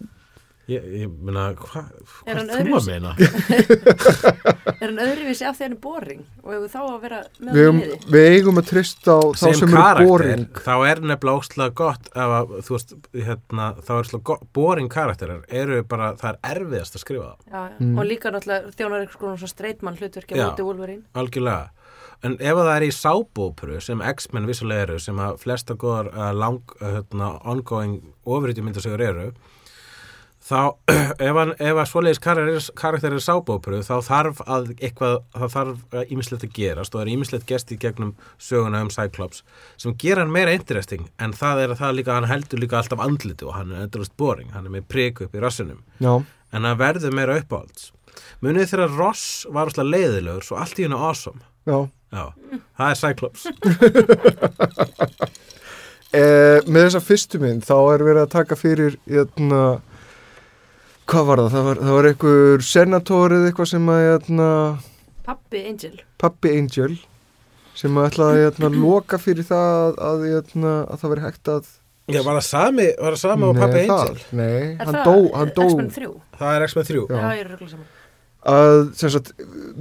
Ég, 0.67 0.87
ég 0.99 1.11
meina, 1.23 1.53
hva, 1.55 1.85
Er 2.27 2.35
hvað 2.35 2.41
hann 2.41 2.49
er 2.51 2.67
þú 2.67 2.79
að 2.81 2.87
meina? 2.91 3.11
Er 4.77 4.91
hann 4.91 4.99
öðruvísi 4.99 5.47
af 5.47 5.57
því 5.57 5.65
hann 5.67 5.77
er 5.77 5.81
boring 5.85 6.25
og 6.43 6.51
hefur 6.53 6.73
þá 6.73 6.81
að 6.81 6.97
vera 7.05 7.21
með 7.39 7.57
við, 7.59 7.69
liði? 7.77 7.99
við 8.17 8.27
eigum 8.35 8.61
að 8.61 8.67
trista 8.73 9.15
á 9.15 9.23
þá 9.31 9.45
sem 9.45 9.55
sem 9.61 9.69
eru 9.69 9.77
karakter 9.79 10.11
boring 10.11 10.61
þá 10.67 10.73
er 10.91 11.03
nefnilega 11.07 11.41
óslega 11.41 11.77
gott 11.81 12.11
ef 12.11 12.35
að, 12.41 12.53
þú 12.67 12.77
veist, 12.77 12.97
hérna, 13.15 13.69
þá 13.87 13.93
er 13.97 14.11
slá 14.11 14.35
boring 14.59 14.91
karakterar, 14.93 15.47
eru 15.63 15.81
bara 15.87 16.11
það 16.19 16.33
er 16.35 16.53
erfiðast 16.57 16.99
að 16.99 17.05
skrifa 17.07 17.31
það, 17.31 17.47
Já, 17.47 17.63
já. 17.63 17.81
Mm. 17.87 17.97
Og 17.97 18.11
líka 18.11 18.35
náttúrulega 18.35 18.77
þjónar 18.77 19.07
eitthvað 19.07 19.23
svona 19.23 19.43
svo 19.43 19.53
streitmann 19.55 20.01
á 20.03 20.37
móti 20.43 20.67
Wolverine. 20.67 21.07
algjörlega 21.15 21.65
en 22.25 22.39
ef 22.41 22.57
að 22.57 22.65
það 22.67 22.77
er 22.77 22.87
í 22.87 22.95
sábópru 22.97 23.81
sem 23.85 24.03
X-Men 24.03 24.49
vissulega 24.49 24.87
eru, 24.87 24.99
sem 25.03 25.19
að 25.21 25.37
flesta 25.43 25.77
góðar 25.79 26.11
uh, 26.11 26.31
lang, 26.35 26.63
uh, 26.81 26.97
hérna, 26.99 27.37
ongoing 27.47 28.01
ofriðjum 28.25 28.67
myndasögur 28.71 29.05
eru 29.05 29.27
þá, 30.47 30.61
ef, 31.27 31.33
hann, 31.37 31.53
ef 31.59 31.81
að 31.83 31.89
svoleiðis 31.91 32.21
karakter, 32.23 33.15
er 33.17 33.25
sábópru 33.25 33.81
þá 33.87 33.95
þarf 34.07 34.43
að 34.47 34.69
eitthvað, 34.77 35.17
það 35.35 35.55
þarf 35.57 36.13
ímislegt 36.15 36.47
að 36.47 36.55
gerast 36.61 36.95
og 36.95 37.01
það 37.01 37.05
er 37.07 37.13
ímislegt 37.17 37.49
gest 37.51 37.73
í 37.75 37.79
gegnum 37.83 38.13
söguna 38.39 38.85
um 38.85 38.93
Cyclops 38.95 39.43
sem 39.81 39.97
gera 39.99 40.23
hann 40.23 40.33
meira 40.35 40.55
interesting 40.55 41.09
en 41.23 41.35
það 41.37 41.65
er 41.65 41.75
það 41.83 41.99
líka, 41.99 42.15
hann 42.21 42.31
heldur 42.31 42.63
líka 42.63 42.79
alltaf 42.81 43.03
andliti 43.05 43.49
og 43.49 43.57
hann 43.59 43.75
er 43.75 43.87
endurist 43.89 44.15
boring, 44.21 44.53
hann 44.55 44.69
er 44.69 44.77
með 44.79 44.87
prik 44.93 45.21
upp 45.27 45.35
í 45.35 45.43
rassinum. 45.43 45.83
Já, 45.99 46.15
en 46.55 46.71
það 46.71 46.81
verður 46.85 47.19
meira 47.19 47.39
uppáhalds. 47.43 47.91
Munið 48.41 48.71
þegar 48.71 48.95
Ross 48.97 49.27
var 49.53 49.69
alltaf 49.69 49.85
leiðilegur 49.91 50.45
svo 50.47 50.57
allt 50.63 50.79
í 50.81 50.87
hennu 50.87 50.97
awesome. 51.03 51.43
Já. 51.67 51.83
Já, 52.15 52.31
það 52.79 52.93
er 52.93 53.01
Cyclops. 53.03 53.43
Eh, 56.15 56.63
Með 56.71 56.87
þessa 56.87 57.01
fyrstu 57.03 57.39
mynd 57.43 57.65
þá 57.67 57.75
er 57.93 58.03
verið 58.07 58.21
að 58.23 58.31
taka 58.33 58.57
fyrir 58.57 58.95
hérna, 59.11 59.59
hvað 61.11 61.27
var 61.31 61.43
það? 61.43 61.51
Það 61.55 61.65
var, 61.69 61.81
það 61.87 61.97
var 61.97 62.09
einhver 62.11 62.65
senator 62.67 63.35
eða 63.37 63.51
eitthvað 63.51 63.71
sem 63.73 63.91
að 63.93 64.03
hérna, 64.07 64.49
Pappi 65.27 65.61
Angel. 65.71 65.97
pappi 66.23 66.53
Angel 66.59 66.97
sem 67.77 67.99
að 68.01 68.07
ætla 68.11 68.29
að 68.33 68.39
hérna, 68.45 68.71
loka 68.81 69.19
fyrir 69.21 69.47
það 69.49 69.99
að, 70.11 70.23
hérna, 70.31 70.75
að 70.87 71.03
það 71.03 71.13
veri 71.15 71.27
hægt 71.27 71.51
að 71.57 71.75
Já, 72.07 72.21
var 72.23 72.37
það 72.39 72.45
sami, 72.47 72.85
var 73.03 73.17
það 73.17 73.23
sami 73.25 73.47
og 73.49 73.57
pappi 73.59 73.81
það, 73.89 74.01
Angel? 74.07 74.21
Nei, 74.39 74.63
Er 74.79 74.87
hann 74.87 74.95
það 74.95 75.09
dó, 75.11 75.17
hann 75.41 75.51
dó 75.57 75.63
X-Men 75.67 75.89
3? 75.97 76.11
Það 76.39 76.57
er 76.61 76.67
X-Men 76.69 76.87
3 76.91 77.01
Já. 77.03 77.17
Já, 77.19 77.31
ég 77.35 77.41
er 77.43 77.51
röglega 77.51 77.71
saman. 77.73 77.89
að 78.53 78.75
sem 79.01 79.11
sagt, 79.17 79.33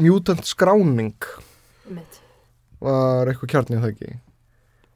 mutant 0.01 0.49
skráning 0.49 1.27
Mitt. 1.93 2.17
var 2.81 3.29
eitthvað 3.29 3.51
kjarnið 3.53 3.83
það 3.85 3.91
ekki 3.93 4.15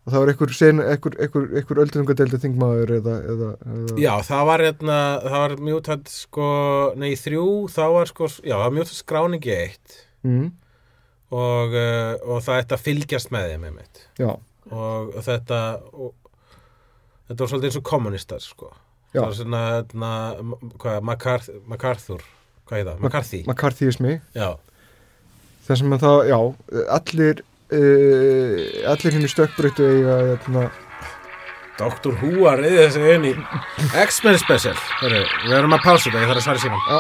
og 0.10 0.14
það 0.14 0.24
var 0.24 0.32
einhver, 0.32 0.54
einhver, 0.90 1.16
einhver, 1.22 1.44
einhver 1.60 1.82
öldungadeldi 1.84 2.40
þingmaður 2.42 2.94
eða, 2.96 3.18
eða, 3.34 3.50
eða 3.74 3.98
Já, 4.02 4.12
það 4.26 4.48
var 4.50 4.64
hérna, 4.66 4.98
það 5.26 5.44
var 5.44 5.54
mjög 5.68 5.92
sko, 6.14 6.48
nei, 6.98 7.12
þrjú, 7.20 7.46
þá 7.76 7.84
var 7.94 8.10
sko, 8.10 8.30
já, 8.42 8.56
það 8.56 8.66
var 8.66 8.76
mjög 8.80 8.90
skráningi 8.96 9.54
eitt. 9.54 10.00
Mm, 10.26 10.48
og, 11.30 11.78
uh, 11.78 12.14
og 12.26 12.42
það 12.48 12.64
ætti 12.64 12.78
að 12.80 12.86
fylgjast 12.88 13.34
með 13.36 13.54
þeim 13.54 13.70
einmitt. 13.70 14.04
Og, 14.26 15.14
og 15.14 15.22
þetta 15.26 15.62
og, 15.94 16.12
þetta 17.30 17.40
var 17.44 17.54
svolítið 17.54 17.70
eins 17.70 17.80
og 17.80 17.88
kommunistar 17.94 18.44
sko. 18.44 18.74
Já. 19.10 19.22
það 19.22 19.28
var 19.28 19.38
svona, 19.38 19.62
hérna, 19.70 20.12
hvað, 20.82 21.00
MacArthur, 21.10 21.62
MacArthur 21.70 22.26
hvað 22.70 22.82
er 22.82 22.90
það, 22.90 23.00
McCarthy. 23.02 23.40
McCarthyismi 23.48 24.18
já, 24.38 24.50
sem 25.70 25.96
að 25.96 26.04
það, 26.04 26.20
já, 26.30 26.40
allir 26.98 27.42
uh, 27.74 28.92
allir 28.92 29.18
henni 29.18 29.30
stökkbreyttu 29.32 29.86
eiga 29.86 30.20
hérna, 30.34 30.70
Dr. 31.80 32.16
Who 32.20 32.48
að 32.50 32.66
reyði 32.66 32.86
þessi 32.86 33.02
í 33.30 33.36
X-Men 34.06 34.40
special. 34.42 34.78
Heru, 35.00 35.26
við 35.48 35.58
erum 35.62 35.76
að 35.78 35.86
pása 35.86 36.10
þetta, 36.10 36.24
ég 36.24 36.32
þarf 36.32 36.42
að 36.42 36.48
svara 36.48 36.64
síðan 36.66 36.88
já, 36.90 37.00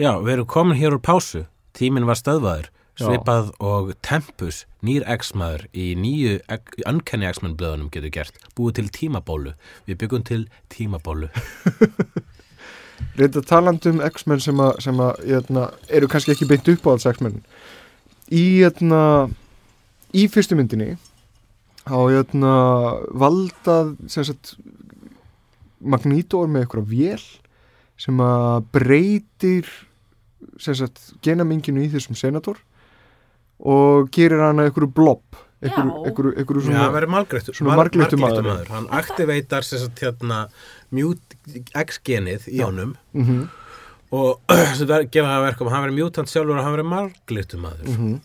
Já, 0.00 0.14
við 0.24 0.30
erum 0.32 0.46
komin 0.48 0.78
hér 0.80 0.94
úr 0.96 1.02
pásu. 1.04 1.42
Tíminn 1.76 2.06
var 2.08 2.16
stöðvaður 2.16 2.70
Já. 3.00 3.06
svipað 3.08 3.50
og 3.64 3.94
Tempus, 4.04 4.64
nýr 4.84 5.06
X-maður 5.08 5.66
í 5.72 5.90
nýju 5.96 6.36
Uncanny 6.88 7.28
X-Men 7.30 7.56
blöðunum 7.56 7.88
getur 7.92 8.12
gert, 8.12 8.36
búið 8.58 8.80
til 8.80 8.90
tímabólu. 8.98 9.54
Við 9.88 10.00
byggum 10.02 10.26
til 10.28 10.42
tímabólu. 10.72 11.30
Reynda 13.18 13.42
talandi 13.48 13.94
um 13.94 14.02
X-Men 14.04 14.42
sem 14.44 14.60
að, 14.60 14.74
sem 14.84 15.00
að 15.00 15.22
hérna, 15.24 15.70
eru 15.88 16.10
kannski 16.12 16.34
ekki 16.34 16.48
beint 16.50 16.68
upp 16.68 16.86
á 16.86 16.92
alls 16.92 17.08
X-Men. 17.08 17.40
Í 18.30 18.44
hérna 18.60 19.02
í 20.12 20.26
fyrstu 20.30 20.58
myndinni 20.58 20.94
á 21.88 21.98
hérna 22.04 22.54
valdað 23.16 23.94
sagt 24.12 24.56
Magneto 25.80 26.42
er 26.44 26.50
með 26.52 26.66
eitthvað 26.66 26.90
vél 26.92 27.22
sem 28.00 28.20
að 28.20 28.66
breytir 28.74 29.70
genaminginu 31.24 31.84
í 31.84 31.92
þessum 31.92 32.18
senator 32.18 32.60
og 33.60 34.10
gerir 34.14 34.40
hana 34.40 34.68
eitthvað 34.68 34.92
blob 34.96 35.22
eitthvað, 35.60 35.88
Já. 35.90 36.02
eitthvað, 36.08 36.28
eitthvað 36.40 36.60
Já, 36.60 36.64
svona 36.64 36.84
hann 36.84 37.56
svona 37.58 37.76
marglyttur 37.76 38.20
maður. 38.22 38.68
hann 38.72 38.86
aktiveitar 38.96 39.66
sem 39.66 39.78
sagt 39.82 40.00
hérna 40.00 40.38
mute 40.90 41.64
X-genið 41.76 42.48
í 42.48 42.62
honum. 42.64 42.94
Mm 43.14 43.48
og 44.10 44.40
sem 44.78 44.88
það 44.90 45.04
gefa 45.14 45.28
það 45.28 45.36
að 45.36 45.44
verka 45.44 45.68
hann 45.70 45.84
verður 45.84 45.98
mutant 46.00 46.30
sjálfur 46.32 46.56
og 46.56 46.64
hann 46.66 46.74
verður 46.74 46.88
marglyttur 46.90 47.60
maður. 47.62 47.92
Mhm. 47.92 48.16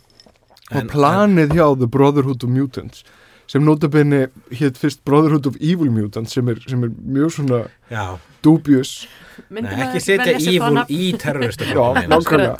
En- 0.71 0.87
og 0.87 0.95
planið 0.95 1.51
hjá 1.53 1.67
The 1.77 1.87
Brotherhood 1.93 2.43
of 2.43 2.49
Mutants 2.49 3.03
sem 3.45 3.61
notabenni 3.61 4.23
hétt 4.57 4.79
fyrst 4.81 5.03
Brotherhood 5.05 5.45
of 5.45 5.59
Evil 5.61 5.91
Mutants 5.93 6.33
sem 6.33 6.47
er, 6.49 6.57
sem 6.65 6.81
er 6.87 6.89
mjög 6.89 7.35
svona 7.35 7.59
Já, 7.91 8.17
dubious. 8.41 9.05
Nei, 9.49 9.61
maður 9.61 9.83
ekki 9.85 10.01
setja 10.01 10.33
evil 10.39 10.81
í 10.89 11.11
terroristu 11.21 11.67
Já, 11.69 11.85
nákvæmlega 12.09 12.57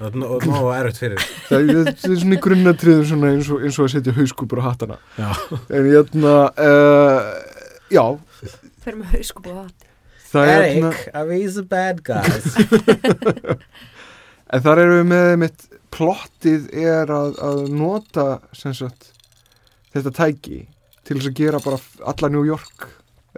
og 0.00 0.16
nó- 0.18 0.30
og 0.34 0.46
nóg 0.48 0.68
erfitt 0.74 0.98
fyrir 1.04 1.24
það 1.48 1.58
er, 1.60 1.90
það 2.02 2.10
er 2.16 2.20
svona 2.24 2.36
í 2.36 2.42
grunnatriðum 2.48 3.04
svona 3.12 3.32
eins 3.34 3.50
og, 3.54 3.62
eins 3.62 3.78
og 3.78 3.86
að 3.86 3.92
setja 3.94 4.14
hauskúpur 4.16 4.58
á 4.62 4.64
hattana. 4.66 4.96
Já, 5.18 5.28
en 5.70 5.90
hérna 5.92 6.34
uh, 6.58 7.28
já, 7.94 8.04
Fyrir 8.84 8.98
með 9.00 9.12
hauskup 9.14 9.46
og 9.52 9.60
hatt. 9.62 9.86
það 10.34 10.50
er 10.54 10.64
hérna 10.66 10.90
Avi's 11.22 11.54
the 11.60 11.62
bad 11.70 12.02
guys 12.04 12.56
en 14.52 14.64
þar 14.64 14.82
erum 14.82 14.98
við 15.00 15.08
með 15.12 15.30
mitt 15.44 15.64
plottið 15.94 16.66
er 16.74 17.10
að, 17.14 17.36
að 17.46 17.62
nota 17.70 18.26
sem 18.56 18.74
sagt 18.76 19.12
þetta 19.94 20.12
tæki 20.18 20.60
til 21.06 21.18
þess 21.20 21.30
að 21.30 21.38
gera 21.38 21.60
bara 21.62 21.78
alla 22.10 22.30
New 22.34 22.44
York 22.48 22.88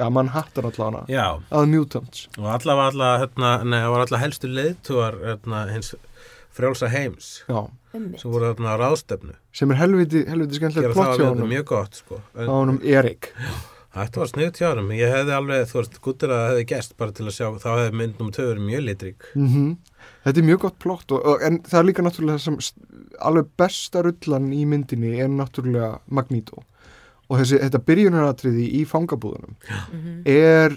ja, 0.00 0.08
mann 0.12 0.30
hattar 0.32 0.68
allavega 0.70 1.04
Já, 1.12 1.26
að 1.52 1.68
mutants 1.74 2.26
og 2.40 2.48
allavega 2.56 2.90
alla, 2.94 3.10
hérna, 3.22 3.52
nei, 3.68 3.78
það 3.84 3.92
var 3.94 4.06
alla 4.06 4.22
helstu 4.24 4.50
leiðtúar 4.56 5.18
hérna, 5.26 5.62
hins 5.74 5.92
frjálsa 6.56 6.88
heims. 6.92 7.30
Sem 7.46 8.28
voru 8.32 8.50
þarna 8.50 8.74
á 8.74 8.76
ráðstefnu. 8.80 9.34
Sem 9.56 9.72
er 9.72 9.80
helviti, 9.80 10.24
helviti 10.28 10.58
skemmtilegt 10.58 10.88
gera 10.88 10.96
það 10.96 11.02
plott 11.06 11.20
hjá 11.22 11.30
honum. 11.30 11.48
mjög 11.54 11.64
gott 11.72 11.94
sko. 12.02 12.20
á 12.36 12.40
en, 12.42 12.50
honum 12.52 12.80
Erik. 12.84 13.30
Þetta 13.96 14.20
var 14.20 14.28
sniðt 14.28 14.58
hjá 14.60 14.66
honum. 14.74 14.90
Ég 14.92 15.08
hefði 15.14 15.32
alveg, 15.32 15.62
þú 15.70 15.78
veist, 15.80 15.94
guttur 16.04 16.32
að 16.34 16.40
það 16.42 16.50
hefði 16.52 16.64
gest 16.74 16.96
bara 17.00 17.14
til 17.16 17.24
að 17.30 17.36
sjá, 17.38 17.46
þá 17.62 17.68
hefði 17.78 17.96
mynd 18.02 18.18
nummer 18.20 18.36
2 18.36 18.48
verið 18.50 18.66
mjög 18.70 18.86
litrík. 18.90 19.28
Mm 19.36 19.76
þetta 20.26 20.38
er 20.42 20.46
mjög 20.46 20.58
gott 20.62 20.76
plott 20.82 21.12
og, 21.14 21.24
og, 21.26 21.42
en 21.46 21.56
það 21.66 21.78
er 21.80 21.86
líka 21.86 22.02
náttúrulega 22.02 22.38
sem 22.42 22.56
alveg 23.26 23.48
besta 23.58 24.02
rullan 24.02 24.48
í 24.54 24.64
myndinni 24.68 25.12
er 25.22 25.28
náttúrulega 25.32 26.00
Magneto. 26.10 26.60
Og 27.30 27.40
þessi, 27.40 27.58
þetta 27.62 27.80
byrjunaratriði 27.88 28.66
í 28.80 28.84
fangabúðunum 28.86 29.56
Mhm. 29.66 30.22
er 30.30 30.76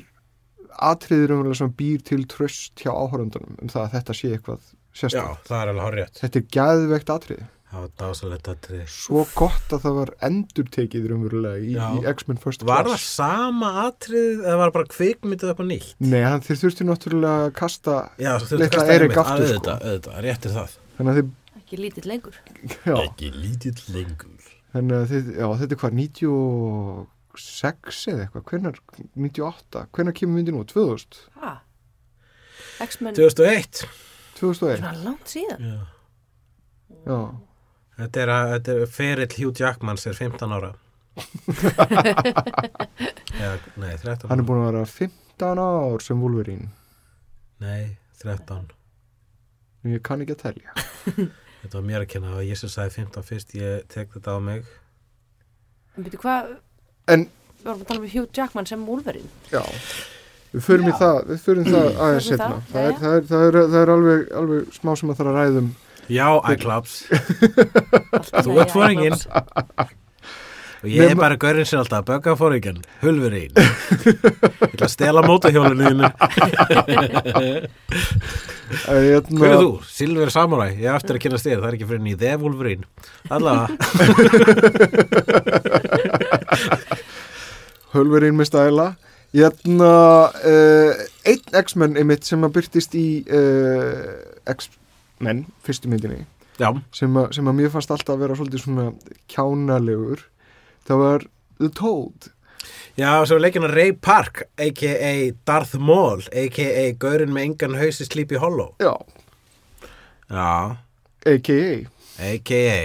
atriðir 0.80 1.34
umverulega 1.36 1.60
sem 1.60 1.74
býr 1.78 2.02
til 2.06 2.24
tröst 2.30 2.74
hjá 2.82 2.90
áhörundunum 2.94 3.58
um 3.62 3.68
það 3.70 3.84
að 3.88 3.94
þetta 3.98 4.16
sé 4.18 4.32
eitthvað 4.38 4.60
já, 4.94 5.00
sérstaklega. 5.02 5.38
það 5.48 5.60
er 5.64 5.68
alveg 5.74 5.86
horrið 5.88 6.08
Þetta 6.20 6.36
er 6.40 6.46
gæðveikt 6.58 7.10
atriði. 7.16 7.46
það 7.70 7.80
var 7.86 7.92
dásalegt 8.02 8.48
atrið 8.54 8.84
Svo 8.90 9.22
gott 9.38 9.68
að 9.78 9.82
það 9.86 9.94
var 10.00 10.10
endurtekið 10.30 11.04
umverulega 11.16 11.60
í, 11.62 11.64
Já. 11.76 11.86
í 11.94 11.96
X-Men 12.16 12.40
First 12.42 12.62
var 12.66 12.82
það 12.88 12.94
Class. 12.96 13.08
sama 13.20 13.70
atrið 13.86 14.36
eða 14.42 14.56
var 14.58 14.66
það 14.72 14.78
bara 14.80 14.92
kvikmyndið 14.96 15.52
upp 15.54 15.62
á 15.62 15.66
nýtt 15.70 15.92
Nei, 16.02 16.24
hann, 16.26 16.42
þeir 16.48 16.58
þurftu 16.64 16.84
náttúrulega 16.90 17.38
að 17.46 17.54
kasta, 17.60 17.94
já, 18.18 18.32
þurfti 18.42 18.66
Erik 18.66 18.74
einmitt, 19.14 19.22
aftur, 19.22 19.54
sko. 19.54 19.78
auðvitað, 19.78 20.18
réttir 20.26 20.52
það 20.58 20.70
þannig 20.98 21.12
að 21.14 21.18
þið, 21.22 21.30
Ekki 21.60 21.76
lítill 21.84 22.08
lengur. 22.10 22.36
já, 22.90 22.96
ekki 23.06 23.28
lítill 23.38 23.82
lengur 23.94 24.42
þannig 24.74 24.96
að 24.98 25.06
þið, 25.14 25.26
já, 25.38 25.46
þetta 25.62 25.74
er 25.76 25.80
hvað, 25.84 25.94
96 26.02 28.02
eða 28.10 28.26
eitthvað, 28.26 28.44
hvenær, 28.50 28.76
98, 29.14 29.86
hvenær 29.96 30.16
kemur 30.18 30.36
myndin 30.40 30.58
út, 30.60 30.72
2000, 30.74 31.20
Ha? 31.40 31.52
X-Men, 32.86 33.14
2001 33.18 33.86
2001, 34.40 34.80
svona 34.82 34.94
langt 35.06 35.28
síðan. 35.32 35.60
já. 35.70 35.80
já, 37.06 37.20
Þetta 38.00 38.22
er, 38.24 38.30
að, 38.32 38.52
þetta 38.56 38.76
er 38.80 38.92
ferill 38.96 39.34
Hugh 39.42 39.60
Jackmans 39.60 40.06
er 40.08 40.16
15 40.16 40.54
ára 40.56 40.70
Já, 43.40 43.50
nei, 43.80 43.94
13 44.00 44.30
hann 44.30 44.40
er 44.40 44.46
búin 44.48 44.62
að 44.62 44.70
vera 44.72 44.84
15 44.88 45.62
ár 45.64 46.04
sem 46.06 46.22
Wolverine, 46.24 46.70
Nei, 47.60 47.98
13 48.24 48.70
en 49.80 49.94
ég 49.96 50.02
kann 50.04 50.20
ekki 50.24 50.36
að 50.36 50.42
telja. 50.44 50.74
Þetta 51.60 51.74
var 51.76 51.86
mér 51.88 52.04
að 52.06 52.10
kenna 52.14 52.34
og 52.40 52.44
ég 52.48 52.60
sem 52.60 52.72
sagði 52.72 53.02
15 53.02 53.26
fyrst 53.28 53.54
ég 53.58 53.84
tek 53.92 54.12
þetta 54.16 54.36
á 54.36 54.40
mig 54.44 54.64
En 55.98 56.06
byrju, 56.06 56.20
hvað, 56.24 56.54
En, 57.12 57.26
við 57.60 57.68
vorum 57.68 57.84
að 57.84 57.90
tala 57.92 58.04
um 58.04 58.10
Hugh 58.14 58.30
Jackman 58.38 58.68
sem 58.70 58.84
Wolverine. 58.88 59.32
já, 59.52 59.64
við 60.56 60.62
förum 60.66 60.88
í 60.88 60.92
Já. 60.94 60.98
það, 61.04 61.18
við 61.30 61.40
förum 61.46 61.66
það 61.70 61.88
aðeins 62.08 62.26
í 62.26 62.30
setna. 62.34 62.48
það, 62.50 62.60
Það, 62.74 62.82
er, 62.82 62.94
það, 63.00 63.14
er, 63.14 63.24
það, 63.30 63.44
er, 63.46 63.54
það 63.70 63.80
er 63.84 63.90
alveg, 63.96 64.22
alveg 64.42 64.62
smá 64.80 64.92
sem 65.00 65.10
að 65.14 65.18
þarf 65.22 65.30
að 65.30 65.38
ræðum. 65.40 65.70
Já, 66.10 66.26
iClubs 66.56 66.94
Alltaf 68.18 68.46
Þú 68.48 68.52
ert 68.64 68.72
fóringin. 68.74 69.14
Og 70.80 70.88
ég 70.88 71.04
er 71.04 71.10
Nema- 71.12 71.22
bara 71.26 71.36
gaurinn 71.38 71.68
sem 71.68 71.76
alltaf 71.82 72.06
Bögga 72.08 72.34
fóringin, 72.40 72.80
hulfurinn 73.04 73.52
Ég 73.52 73.62
ætla 74.72 74.88
að 74.88 74.94
stela 74.94 75.22
mótahjólinu 75.28 75.84
þínu 75.92 76.08
Hérna, 78.70 79.38
Hver 79.38 79.50
er 79.52 79.60
þú? 79.60 79.70
Silver 79.92 80.30
Samurai 80.34 80.70
Ég 80.80 80.88
er 80.88 80.96
eftir 80.98 81.18
að 81.20 81.24
kynna 81.26 81.40
þér, 81.44 81.60
það 81.60 81.68
er 81.70 81.76
ekki 81.78 81.88
fyrir 81.90 82.00
henni 82.00 82.16
í 82.16 82.20
The 82.24 82.32
Wolverine 82.40 82.86
Allavega 83.30 83.70
Hölverinn 87.94 88.38
með 88.38 88.48
stæla. 88.52 88.88
Hérna, 89.36 89.94
uh, 90.34 91.06
einn 91.30 91.60
X-Men 91.62 91.98
einmitt 92.00 92.26
sem 92.26 92.42
að 92.46 92.56
byrtist 92.58 92.96
í 92.98 93.08
uh, 93.30 94.18
X-Men, 94.50 95.46
fyrstu 95.66 95.92
myndinni. 95.92 96.24
Já, 96.60 96.74
sem 96.96 97.16
að, 97.16 97.30
sem 97.38 97.48
að 97.48 97.56
mér 97.56 97.72
fannst 97.72 97.92
alltaf 97.94 98.18
að 98.18 98.26
vera 98.26 98.36
svolítið 98.36 98.64
svona 98.66 98.90
kjánalegur 99.32 100.26
það 100.90 101.02
var 101.06 101.26
The 101.62 101.70
Toad 101.78 102.28
Já, 103.00 103.24
svo 103.24 103.38
er 103.38 103.46
leikina 103.46 103.70
Ray 103.72 103.94
Park 103.96 104.42
a.k.a. 104.60 105.14
Darth 105.48 105.78
Maul 105.80 106.26
a.k.a. 106.36 106.84
gaurinn 107.00 107.32
með 107.32 107.46
engan 107.48 107.78
hausi 107.80 108.08
Sleepy 108.10 108.42
Hollow 108.42 108.74
já, 108.84 108.92
Já, 110.28 110.76
a.k.a. 111.32 111.72
a.k.a. 112.28 112.82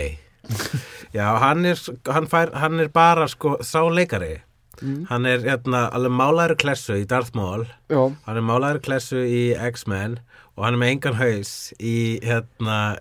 Já, 1.14 1.26
hann 1.42 1.66
er, 1.66 1.80
hann, 2.14 2.30
fær, 2.30 2.54
hann 2.54 2.78
er 2.84 2.92
bara 2.94 3.26
sko 3.32 3.56
sá 3.66 3.80
leikari 3.90 4.36
Mm. 4.80 5.04
Hann 5.10 5.28
er 5.30 5.44
hérna, 5.44 5.84
alveg 5.94 6.14
málæri 6.18 6.56
klessu 6.60 6.96
í 6.98 7.06
Darth 7.10 7.34
Maul. 7.36 7.66
Já, 7.92 8.02
Hann 8.26 8.40
er 8.40 8.46
málæri 8.46 8.82
klessu 8.84 9.22
í 9.22 9.44
X-Men 9.70 10.18
og 10.56 10.64
hann 10.66 10.76
er 10.76 10.82
með 10.82 10.92
engan 10.94 11.18
haus 11.18 11.54
í, 11.78 11.96
hérna, 12.22 12.98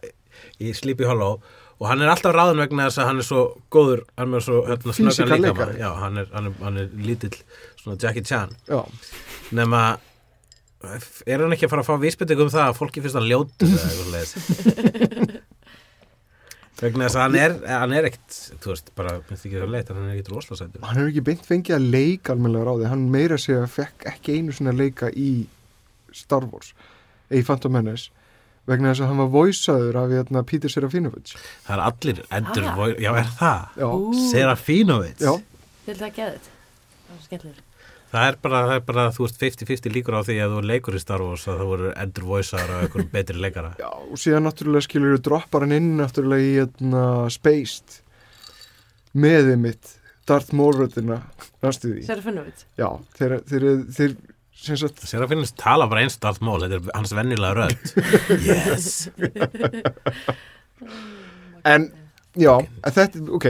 í 0.62 0.74
Sleepy 0.78 1.06
Hollow. 1.10 1.42
Og 1.82 1.90
hann 1.90 2.02
er 2.02 2.14
alltaf 2.14 2.34
ráðun 2.36 2.62
vegna 2.64 2.88
þess 2.88 3.02
að 3.02 3.10
hann 3.10 3.20
er 3.24 3.28
svo 3.28 3.42
góður, 3.74 4.06
hann 4.18 4.34
er 4.38 4.46
svo 4.46 4.62
hérna, 4.70 4.94
snöggan 4.96 5.42
leikari. 5.44 5.78
Já, 5.82 5.90
hann 6.00 6.22
er, 6.22 6.30
hann, 6.34 6.50
er, 6.50 6.58
hann 6.64 6.80
er 6.86 6.90
lítill 7.04 7.36
svona 7.82 7.98
Jackie 8.00 8.24
Chan. 8.24 8.54
Já. 8.70 8.82
Nema 9.54 9.84
er 10.84 11.40
hann 11.44 11.54
ekki 11.56 11.68
að 11.68 11.74
fara 11.74 11.84
að 11.84 11.90
fá 11.92 12.00
vísbytting 12.02 12.42
um 12.44 12.52
það 12.52 12.66
að 12.70 12.78
fólki 12.80 13.04
finnst 13.04 13.16
hann 13.20 13.28
ljótur 13.30 13.70
eða 13.72 13.90
eitthvað 13.90 14.16
leið 14.18 15.36
vegna 16.84 17.08
þess 17.08 17.18
að 17.20 17.24
hann 17.26 17.38
er, 17.42 17.54
hann 17.70 17.94
er 17.98 18.08
ekkit 18.10 18.40
þú 18.64 18.72
veist, 18.74 18.92
bara, 18.98 19.14
minnst 19.30 19.46
ekki 19.48 19.60
það 19.62 19.72
leitt 19.76 19.92
hann 19.94 20.08
er 20.10 20.16
ekkit 20.18 20.32
rosalæsætur 20.34 20.84
hann 20.88 21.00
hefur 21.00 21.12
ekki 21.14 21.24
beint 21.30 21.46
fengið 21.48 21.78
að 21.78 21.88
leika 21.96 22.34
almennilega 22.36 22.68
ráði, 22.70 22.90
hann 22.94 23.06
meira 23.14 23.38
að 23.40 23.44
segja 23.46 23.68
fekk 23.78 24.08
ekki 24.14 24.38
einu 24.40 24.56
svona 24.58 24.76
leika 24.78 25.10
í 25.14 25.30
Star 26.14 26.46
Wars 26.52 26.74
í 27.34 27.42
Phantom 27.48 27.74
Menace 27.74 28.12
vegna 28.70 28.94
þess 28.94 29.04
að 29.04 29.10
hann 29.12 29.22
var 29.24 29.32
voisaður 29.34 29.98
af 30.04 30.12
hérna, 30.14 30.44
Peter 30.48 30.72
Serafinovich 30.72 31.34
það 31.66 31.74
er 31.76 31.84
allir 31.90 32.22
endur, 32.40 32.64
Ah. 32.64 32.96
já 33.02 33.12
er 33.20 33.30
það 33.40 33.82
já, 33.82 33.88
Ú, 33.92 34.14
Serafinovits 34.32 35.26
já, 35.26 35.34
Vil 35.84 35.96
það 36.00 36.14
þetta? 36.16 36.52
Það 37.04 37.16
var 37.18 37.24
skemmtilegur. 37.28 37.64
Það 38.14 38.28
er 38.30 38.38
bara, 38.46 38.62
það 38.70 38.76
er 38.76 38.86
bara, 38.90 39.06
þú 39.16 39.26
veist 39.26 39.42
50-50 39.42 39.96
líkur 39.96 40.18
á 40.18 40.22
því 40.28 40.38
að 40.44 40.54
þú 40.56 40.62
leikur 40.70 40.98
í 40.98 41.02
Star 41.02 41.24
Wars 41.26 41.48
að 41.48 41.60
það 41.62 41.72
voru 41.72 41.94
endur 42.04 42.28
voisaður 42.30 42.76
af 42.76 42.84
einhverjum 42.86 43.10
betri 43.16 43.42
leikara. 43.42 43.74
Já, 43.84 43.90
og 43.90 44.22
síðan 44.22 44.48
náttúrulega 44.48 44.88
skilur 44.88 45.16
við 45.16 45.26
droppar 45.30 45.66
hann 45.66 45.78
inn 45.80 45.90
náttúrulega 46.00 46.46
í 46.46 46.54
hérna, 46.60 47.04
Spaced 47.34 48.00
með 49.14 49.54
mitt 49.62 49.96
Darth 50.30 50.54
Maul-röddina 50.56 51.20
næstu 51.64 51.90
því? 51.92 52.06
Serafinovits. 52.08 52.64
já, 52.80 52.88
þeir, 53.18 53.36
þeir, 53.50 53.66
þeir 53.98 54.14
sem 54.64 54.78
sagt 54.80 55.04
Serafinovits 55.04 55.56
tala 55.60 55.90
bara 55.92 56.06
eins 56.06 56.16
Darth 56.24 56.40
Maul 56.46 56.62
þetta 56.64 56.80
er 56.80 56.94
hans 56.96 57.14
vennilega 57.18 57.54
rödd. 57.60 57.82
Yes. 58.48 59.10
En, 61.64 61.86
já, 62.36 62.58
en 62.60 62.92
þetta, 62.92 63.22
ok, 63.38 63.46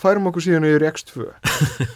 færum 0.00 0.28
okkur 0.30 0.44
síðan 0.44 0.66
yfir 0.68 0.84
í 0.86 0.90
X2 0.92 1.26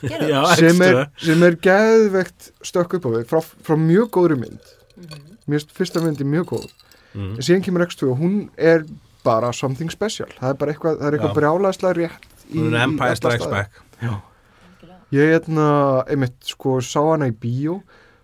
Gerðu 0.04 0.30
Já, 0.32 0.40
sem 0.60 0.84
er, 0.86 0.98
X2. 1.04 1.24
sem 1.26 1.44
er 1.48 1.58
geðvegt 1.66 2.50
stökk 2.70 2.96
upp 2.98 3.08
á 3.08 3.10
við 3.16 3.26
frá, 3.30 3.40
frá 3.66 3.76
mjög 3.80 4.10
góðri 4.16 4.38
mynd. 4.40 4.72
Mhm. 5.00 5.26
mér 5.50 5.58
finnst 5.60 5.76
fyrsta 5.76 6.02
myndi 6.04 6.24
mjög 6.28 6.50
góð. 6.54 6.66
Mm. 7.14 7.30
en 7.34 7.42
síðan 7.42 7.64
kemur 7.66 7.86
X2 7.88 8.10
og 8.12 8.20
hún 8.22 8.34
er 8.56 8.84
bara 9.24 9.52
something 9.52 9.90
special, 9.90 10.28
það 10.38 10.52
er 10.52 10.58
bara 10.60 10.72
eitthvað, 10.72 10.98
það 11.00 11.06
er 11.08 11.16
eitthvað 11.16 11.32
Já. 11.32 11.38
brjálæðslega 11.40 11.96
rétt 11.98 12.28
í, 12.50 12.58
Hún 12.58 12.74
er 12.74 12.84
Empire 12.84 13.16
Strikes. 13.18 13.48
Back. 13.50 13.80
Ég 15.10 15.32
hérna, 15.34 15.66
einmitt, 16.06 16.36
sko, 16.46 16.76
sá 16.86 17.00
hana 17.02 17.26
í 17.26 17.34
bíó 17.34 17.80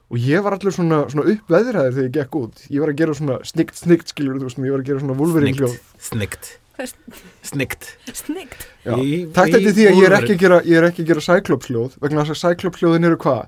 og 0.07 0.19
ég 0.23 0.45
var 0.45 0.55
allir 0.55 0.71
svona, 0.75 1.01
svona 1.11 1.27
uppveðraður 1.33 1.97
þegar 1.97 2.07
ég 2.07 2.15
gekk 2.15 2.37
út. 2.39 2.61
Ég 2.71 2.79
var 2.85 2.93
að 2.93 3.01
gera 3.01 3.17
svona 3.19 3.39
snikt, 3.43 3.75
snikt, 3.81 4.13
skilur 4.15 4.39
þú 4.39 4.47
veist 4.47 4.61
ég 4.63 4.71
var 4.77 4.85
að 4.85 4.91
gera 4.93 5.03
svona 5.03 5.19
Wolverine 5.19 5.59
hljóð. 5.59 5.75
Snikt 5.99 6.07
Snikt 6.07 6.53
Snyggt. 7.47 7.87
Í- 8.87 9.27
Takk 9.35 9.55
eftir 9.57 9.73
því 9.77 9.85
að 9.91 9.99
ég 10.01 10.07
er 10.09 10.15
ekki 10.19 10.35
að 10.37 10.41
gera, 10.43 10.59
ég 10.67 10.77
er 10.81 10.87
ekki 10.91 11.03
að 11.05 11.11
gera 11.13 11.23
Cyclops 11.25 11.71
hljóð 11.71 11.95
vegna 12.03 12.25
þess 12.27 12.35
að 12.37 12.41
Cyclops 12.43 12.83
hljóðin 12.83 13.07
eru 13.09 13.19
hvað? 13.23 13.47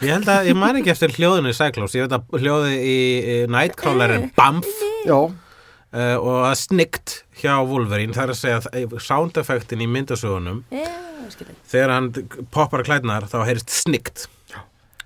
Ég 0.00 0.14
held 0.14 0.28
að, 0.32 0.48
ég 0.50 0.56
man 0.56 0.78
ekki 0.80 0.92
eftir 0.94 1.12
hljóðinu 1.16 1.52
í 1.52 1.56
Cyclops 1.56 1.94
Ég 1.98 2.06
veit 2.06 2.16
að 2.16 2.40
hljóði 2.44 2.74
í, 2.80 2.96
í 3.20 3.36
Nightcrawler 3.52 4.14
er 4.16 4.26
BAMF. 4.38 4.70
Já, 5.08 5.16
uh, 5.20 6.16
og 6.20 6.38
að 6.50 6.56
snikt 6.62 7.16
hjá 7.40 7.54
Wolverine 7.68 8.12
það 8.16 8.26
er 8.26 8.34
að 8.34 8.40
segja 8.40 8.60
að 8.84 8.98
sound 9.04 9.40
effectin 9.40 9.80
í 9.84 9.88
myndasögunum 9.90 10.62
Já, 10.72 10.90
skilur. 11.32 11.56
þegar 11.72 11.94
hann 11.96 12.10
poppar 12.52 12.84
klædnar 12.86 13.24
þá 13.32 13.38
heyrist 13.48 13.72
snikt 13.72 14.26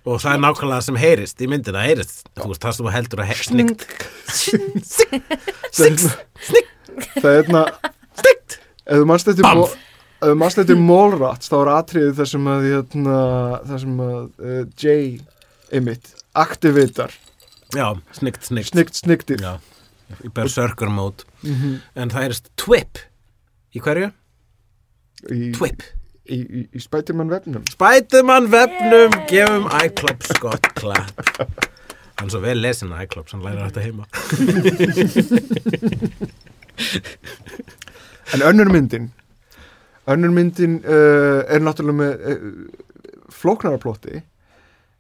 og 0.05 0.21
það 0.21 0.35
er 0.37 0.43
nákvæmlega 0.45 0.77
það 0.79 0.87
sem 0.89 1.01
heyrist 1.01 1.41
í 1.41 1.49
myndina 1.51 1.85
heyrist, 1.87 2.23
þú 2.37 2.51
veist, 2.51 2.63
það 2.65 2.77
sem 2.79 2.91
heldur 2.95 3.25
að 3.25 3.31
he 3.31 3.37
snikt 3.49 3.87
það 7.21 7.31
er 7.31 7.39
hérna 7.41 7.65
snikt 8.21 8.59
ef 8.85 9.01
þú 9.01 9.09
manst 9.09 9.31
eftir 9.33 9.45
manst 10.41 10.61
eftir 10.63 10.81
Mallrats 10.81 11.51
þá 11.53 11.57
er 11.61 11.71
atriðið 11.75 12.19
þar 12.21 12.31
sem 12.33 12.51
að 12.55 12.67
hérna, 12.71 13.21
þar 13.69 13.81
sem 13.85 14.03
að 14.05 14.19
uh, 14.21 14.61
Jay 14.81 15.07
Emmitt 15.75 16.13
aktivitar. 16.39 17.11
Já, 17.75 17.89
snikt, 18.15 18.45
snikt. 18.47 18.71
Snikt 18.71 19.01
snigtir 19.01 19.41
já, 19.43 19.57
í 20.23 20.31
berserker 20.35 20.93
mode 20.93 21.27
mm 21.43 21.81
en 21.99 22.13
það 22.13 22.27
heyrist 22.27 22.53
twip. 22.61 23.01
Í 23.75 23.83
hverju? 23.83 24.13
í, 25.33 25.53
Twip 25.57 25.83
í, 26.29 26.39
í, 26.41 26.65
í 26.73 26.83
Spiderman 26.83 27.31
vefnum. 27.33 27.65
Spiderman 27.73 28.49
vefnum 28.53 29.11
gefum 29.31 29.69
iClub 29.83 30.25
Scott 30.29 30.73
klapp 30.79 31.21
Hann 32.21 32.31
svo 32.31 32.41
vel 32.45 32.61
lesin 32.63 32.93
að 32.95 33.09
iClops, 33.09 33.33
hann 33.35 33.43
lærir 33.43 33.67
þetta 33.67 33.83
heima. 33.83 34.05
En 38.35 38.41
önnur 38.47 38.71
myndin. 38.73 39.11
Önnur 40.11 40.33
myndin 40.35 40.79
uh, 40.87 41.43
er 41.51 41.61
náttúrulega 41.61 41.99
með 41.99 42.13
uh, 42.31 42.37
flóknara 43.35 43.79
plotti. 43.83 44.23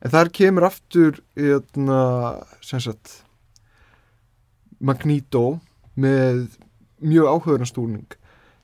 En 0.04 0.12
þar 0.12 0.28
kemur 0.34 0.66
aftur 0.66 1.12
hérna, 1.38 2.00
sem 2.66 2.82
sagt 2.82 3.06
Magneto 4.84 5.60
með 5.94 6.58
mjög 6.98 7.30
áhugaðnastúning 7.30 8.18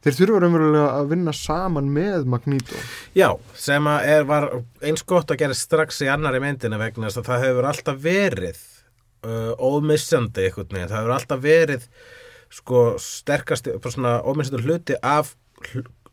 þeir 0.04 0.16
þurfa 0.16 0.40
raunverulega 0.44 0.88
að 0.96 1.12
vinna 1.12 1.34
saman 1.36 1.90
með 1.92 2.26
Magneto. 2.32 2.80
Já, 3.16 3.28
sem 3.58 3.88
að 3.90 4.08
er, 4.14 4.26
var 4.28 4.48
eins 4.86 5.04
gott 5.06 5.32
að 5.32 5.42
gera 5.42 5.56
strax 5.56 6.00
í 6.04 6.10
annari 6.12 6.40
myndina 6.42 6.80
vegna 6.80 7.08
þess 7.08 7.22
að 7.22 7.30
það 7.30 7.46
hefur 7.46 7.70
alltaf 7.70 8.02
verið 8.04 8.60
uh, 9.26 9.52
ómissandi 9.58 10.46
einhvern 10.48 10.76
veginn, 10.76 10.92
það 10.92 11.00
hefur 11.02 11.16
alltaf 11.16 11.42
verið 11.44 11.88
sko 12.50 12.84
sterkast 12.98 13.68
bara 13.76 13.94
svona 13.94 14.14
ómissandi 14.26 14.64
hluti 14.66 14.96
af 15.06 15.34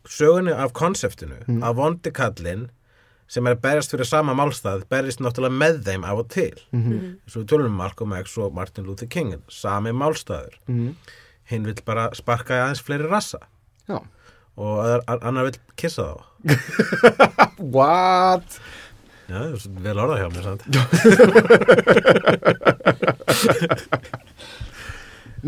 sögunni 0.08 0.52
af 0.54 0.74
konseptinu 0.76 1.40
Mm. 1.48 1.62
að 1.64 1.78
vondi 1.80 2.10
kallinn 2.12 2.68
sem 3.28 3.46
er 3.46 3.56
að 3.56 3.62
berjast 3.64 3.92
fyrir 3.92 4.08
sama 4.08 4.32
málstað 4.36 4.86
berjast 4.88 5.20
náttúrulega 5.20 5.58
með 5.60 5.80
þeim 5.84 6.04
af 6.04 6.20
og 6.22 6.28
til. 6.32 6.54
Mm 6.72 6.82
-hmm. 6.84 7.16
og 7.26 7.42
við 7.42 7.48
tölum 7.50 7.66
um 7.72 7.76
Malcolm 7.76 8.14
X 8.22 8.38
og 8.38 8.54
Martin 8.54 8.84
Luther 8.84 9.06
King 9.06 9.34
sami 9.48 9.90
málstaður. 9.90 10.56
Mm 10.66 10.94
hinn 11.48 11.68
vill 11.68 11.80
bara 11.86 12.08
sparka 12.16 12.56
í 12.56 12.62
aðeins 12.62 12.82
fleiri 12.84 13.08
rassa 13.08 13.40
Já 13.88 13.98
og 14.58 15.02
annar 15.06 15.44
vill 15.48 15.58
kissa 15.78 16.02
þá 16.02 16.18
What? 17.74 18.58
Já, 19.28 19.40
vel 19.84 19.98
orðað 20.00 20.20
hjá 20.22 20.28
mér? 20.32 20.44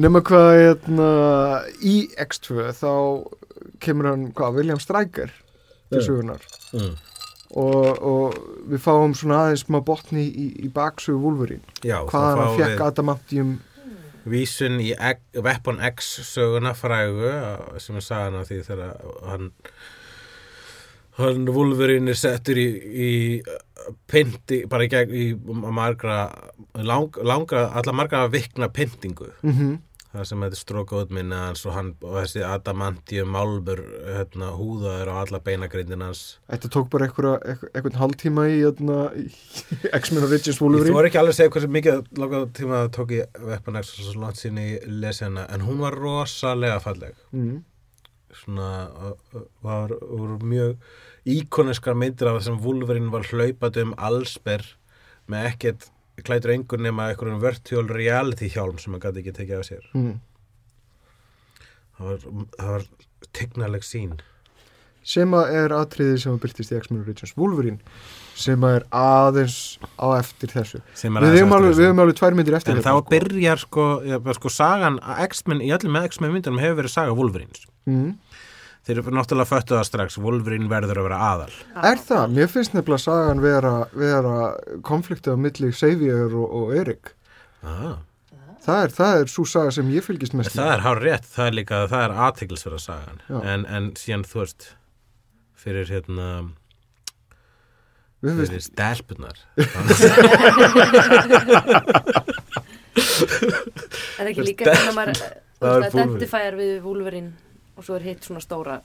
Nefna 0.01 0.21
hvað 0.27 0.51
hérna, 0.55 1.09
í 1.83 1.95
X2 2.21 2.71
þá 2.77 2.93
kemur 3.83 4.07
hann, 4.11 4.25
hvað, 4.37 4.57
William 4.61 4.81
Stryker 4.83 5.31
til 5.91 5.99
Já. 5.99 6.05
sögunar 6.07 6.43
mm. 6.77 6.95
og, 7.59 7.87
og 7.99 8.27
við 8.71 8.81
fáum 8.85 9.15
svona 9.17 9.37
aðeins 9.47 9.65
smá 9.67 9.79
botni 9.87 10.25
í, 10.29 10.47
í 10.67 10.69
baksögu 10.75 11.19
Wolverine 11.25 11.67
Já, 11.83 11.99
hvað 12.11 12.27
hann 12.29 12.59
fekk 12.61 12.77
við 12.77 12.87
adamantium 12.87 13.51
vísun 14.29 14.81
í 14.83 14.91
X, 14.95 15.23
Weapon 15.41 15.81
X 15.93 16.13
söguna 16.29 16.75
frægu 16.77 17.33
sem 17.81 17.97
er 17.97 18.05
sagan 18.05 18.41
af 18.41 18.51
því 18.51 18.61
þegar 18.69 18.95
hann 19.31 19.51
hann 21.21 21.49
Wolverine 21.53 22.13
er 22.15 22.19
settur 22.19 22.57
í, 22.61 22.69
í 23.07 23.11
pynti, 24.09 24.63
bara 24.71 24.87
í 24.87 24.91
gegn 24.93 25.15
í 25.17 25.27
margra 25.73 26.23
lang, 26.77 27.17
langa, 27.25 27.67
alla 27.77 27.95
margra 27.97 28.27
vikna 28.33 28.71
pyntingu 28.73 29.33
mm 29.43 29.79
það 30.11 30.25
sem 30.27 30.45
út 31.05 31.13
minna 31.15 31.39
hans 31.47 31.63
og, 31.69 31.75
hann, 31.77 31.91
og 32.03 32.17
þessi 32.19 32.43
adamantium 32.43 33.31
málbur 33.31 33.83
hérna, 34.09 34.49
húðaður 34.59 35.11
á 35.13 35.15
alla 35.23 35.41
beinagrindin 35.47 36.03
hans. 36.03 36.23
Þetta 36.51 36.71
tók 36.75 36.89
bara 36.91 37.07
einhvern 37.07 37.99
hálftíma 38.01 38.47
í, 38.51 38.57
hérna, 38.65 38.99
í 39.15 39.29
X-Men 40.01 40.27
Origins 40.27 40.57
Ég 40.57 40.63
Wolverine. 40.65 40.91
þú 40.91 40.99
ekki 41.11 41.21
alveg 41.23 41.35
að 41.37 41.39
segja 41.39 41.55
hversu 41.55 41.71
mikið 41.77 42.03
tíma 42.59 42.81
það 42.83 42.93
tók 42.99 43.15
ég 43.15 43.41
Weapon 43.47 43.81
X 43.83 43.95
og 43.95 44.09
svo 44.09 44.25
langt 44.25 44.41
sín 44.43 44.59
í 44.59 44.69
lesi 44.91 45.27
hana 45.29 45.47
en 45.55 45.67
hún 45.69 45.79
var 45.85 45.99
rosalega 45.99 46.81
falleg. 46.83 47.15
Mm. 47.31 47.61
svona 48.31 48.67
var, 49.63 49.91
var 50.15 50.35
mjög 50.47 50.77
íkoniskar 51.27 51.97
myndir 51.99 52.31
af 52.31 52.39
þessum 52.39 52.61
Wolverine 52.63 53.11
var 53.11 53.27
hlaupað 53.27 53.81
um 53.83 53.95
allsber 53.99 54.63
með 55.31 55.49
ekkert 55.51 55.89
klætur 56.27 56.55
engur 56.55 56.83
nema 56.83 57.11
einhverjum 57.11 57.43
virtual 57.43 57.93
reality 57.93 58.51
hjálm 58.53 58.81
sem 58.81 58.95
hann 58.95 59.03
gæti 59.05 59.23
ekki 59.23 59.37
tekið 59.37 59.61
af 59.61 59.69
sér. 59.69 59.87
Mm. 59.97 60.19
það 61.99 62.11
var, 62.11 62.27
það 62.59 62.75
var 62.75 62.89
tignaleg 63.37 63.87
sín 63.87 64.19
sem 65.11 65.33
að 65.37 65.55
er 65.57 65.75
atriði 65.75 66.19
sem 66.21 66.35
að 66.35 66.43
byrtist 66.45 66.73
í 66.73 66.79
X-Men 66.79 67.03
Origins 67.03 67.37
Wolverine 67.39 67.79
sem 68.41 68.65
að 68.65 68.77
er 68.79 68.85
aðeins 68.97 69.57
á 70.01 70.07
eftir 70.17 70.53
þessu. 70.53 70.81
Við 70.97 71.39
hefum 71.41 71.55
alveg, 71.57 72.13
tvær 72.19 72.37
myndir 72.37 72.57
eftir 72.57 72.77
en 72.77 72.85
þá 72.85 72.93
byrjar 73.11 73.61
sko, 73.61 73.87
já, 74.07 74.17
bara 74.23 74.37
sko 74.37 74.53
sagan 74.53 74.99
að 75.01 75.25
X-Men, 75.29 75.63
í 75.65 75.73
öllum 75.77 75.97
með 75.97 76.11
X-Men 76.13 76.35
myndunum 76.37 76.63
hefur 76.63 76.81
verið 76.83 76.95
saga 76.95 77.17
Wolverines. 77.17 77.67
Mm. 77.89 78.15
Þeir 78.87 79.01
eru 79.01 79.15
náttúrulega 79.15 79.51
föttu 79.51 79.77
það 79.77 79.89
strax. 79.89 80.19
Wolverine 80.21 80.71
verður 80.71 81.03
að 81.03 81.09
vera 81.09 81.23
aðal. 81.31 81.57
Er 81.91 81.99
það? 82.05 82.37
Mér 82.37 82.53
finnst 82.53 82.77
nefnilega 82.77 83.05
sagan 83.05 83.43
vera, 83.45 83.75
vera 83.95 84.37
konfliktið 84.87 85.37
á 85.37 85.39
milli 85.47 85.73
Xavier 85.75 86.31
og, 86.31 86.47
og 86.61 86.77
Erik 86.81 87.13
ah. 87.67 87.99
það 88.65 88.79
er, 88.85 88.95
það 88.97 89.13
er 89.19 89.27
svo 89.35 89.45
saga 89.49 89.71
sem 89.77 89.91
ég 89.93 90.07
fylgist 90.07 90.37
mest 90.39 90.57
það 90.57 90.73
er 90.77 90.85
hár 90.87 90.99
rétt, 91.05 91.27
það 91.29 91.51
er 91.51 91.55
líka 91.61 91.83
það 91.91 92.07
er 92.07 92.17
aðtiklisverða 92.29 92.81
sagan. 92.87 93.19
En, 93.43 93.61
en 93.69 93.85
síðan 94.01 94.27
þú 94.29 94.37
veist 94.45 94.63
fyrir 95.61 95.87
hérna 95.93 96.29
með 98.21 98.43
fyrir 98.45 98.63
stelpunar 98.65 99.37
Er 104.21 104.29
ekki 104.29 104.45
líka 104.45 104.65
maður 104.93 105.15
Það 105.61 105.69
er 105.71 105.83
Wolverine. 105.83 105.93
identifæjar 105.93 106.55
við 106.57 106.73
Wolverine 106.85 107.50
og 107.81 107.87
svo 107.87 107.97
er 107.99 108.05
hitt 108.07 108.27
svona 108.29 108.43
stóra. 108.45 108.81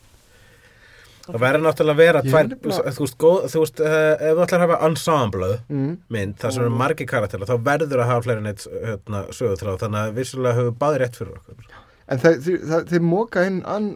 Það 1.26 1.42
verður 1.42 1.64
náttúrulega 1.66 1.96
að 1.96 2.02
vera 2.04 2.20
tvær, 2.22 2.48
nefnilega- 2.52 2.92
þú 2.94 3.02
veist, 3.02 3.16
góð, 3.24 3.38
þú 3.50 3.62
veist 3.64 3.80
uh, 3.82 3.96
ef 4.14 4.36
þú 4.38 4.44
ætlar 4.44 4.60
að 4.60 4.64
hafa 4.66 4.76
ensemble 4.88 5.48
mm. 5.74 5.88
mynd 6.14 6.36
þar 6.44 6.54
sem 6.54 6.66
eru 6.66 6.76
margir 6.78 7.08
karakterar 7.10 7.50
þá 7.50 7.56
verður 7.66 8.04
að 8.04 8.10
hafa 8.12 8.26
fleiri 8.28 8.44
neitt 8.46 8.66
hérna, 8.70 9.22
sögutráð 9.34 9.80
þannig 9.82 10.02
að 10.04 10.20
vissulega 10.20 10.60
höfum 10.60 10.78
báði 10.84 11.00
rétt 11.02 11.18
fyrir 11.18 11.40
okkur. 11.40 11.66
En 12.06 12.22
það, 12.22 12.38
þeir, 12.46 12.60
það, 12.70 12.86
þeir 12.92 13.06
móka 13.10 13.46
inn 13.50 13.58
an, 13.74 13.88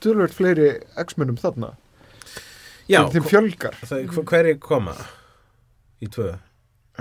tölvöld 0.00 0.32
fleiri 0.38 0.70
X-menum 1.04 1.36
þarna. 1.42 1.74
Já, 2.88 3.02
þeim, 3.12 3.28
fjölgar. 3.28 3.76
það, 3.84 4.06
hver- 4.16 4.28
hverjir 4.32 4.58
koma 4.64 4.96
í 6.00 6.08
tvö? 6.08 6.32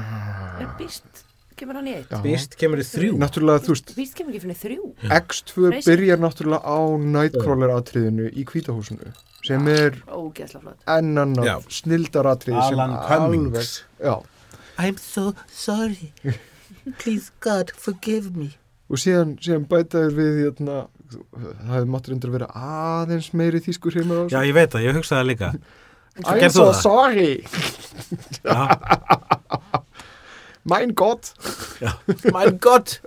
Er 0.02 0.68
býst, 0.80 1.24
kemur 1.62 1.78
hann 1.80 1.88
í 1.91 1.95
eitt? 1.99 2.14
Beast 2.26 2.55
kemur 2.59 2.82
í 2.82 2.86
þrjú. 2.88 3.16
Náttúrulega, 3.22 3.64
þú 3.66 3.74
veist, 3.76 3.91
Býst 3.97 4.16
kemur 4.20 4.34
ekki 4.36 4.43
fyrir 4.45 4.59
þrjú. 4.62 4.88
X2 5.18 5.55
Freysa. 5.72 5.88
byrjar 5.91 6.22
náttúrulega 6.26 6.62
á 6.66 6.80
Nightcrawler 7.16 7.74
atriðinu 7.78 8.30
í 8.34 8.45
kvítahúsinu 8.49 9.12
sem 9.45 9.68
er 9.74 9.97
Ógeðslega 10.12 10.62
flott. 10.68 10.80
enn 10.86 11.14
Já. 11.16 11.22
annar 11.24 11.64
snildar 11.70 12.30
atriði 12.36 12.62
sem 12.70 12.80
Alan 12.80 12.97
Cummings. 13.07 13.84
I'm 14.78 14.97
so 14.97 15.34
sorry. 15.47 16.12
Please 16.97 17.32
God 17.39 17.72
forgive 17.78 18.36
me. 18.36 18.51
Og 18.91 18.97
síðan, 18.99 19.38
síðan 19.39 19.68
bætaður 19.72 20.16
við 20.18 20.39
hérna, 20.45 20.80
það 21.14 21.70
hefði 21.76 21.91
máttur 21.93 22.16
undir 22.16 22.32
að 22.32 22.36
vera 22.39 22.49
aðeins 22.51 23.30
meiri 23.38 23.62
þýskur 23.64 23.95
heimur 23.99 24.26
á 24.28 24.32
já 24.34 24.41
ég 24.43 24.55
veit 24.57 24.74
það, 24.74 24.86
ég 24.88 24.97
hugsaði 24.99 25.22
það 25.22 25.30
líka. 25.32 25.51
I'm 26.28 26.49
so 26.51 26.66
sorry, 26.76 27.45
já, 28.43 28.57
mein 30.64 30.93
Gott. 30.95 31.34
Já. 31.80 31.93
my 32.34 32.51
God 32.59 32.99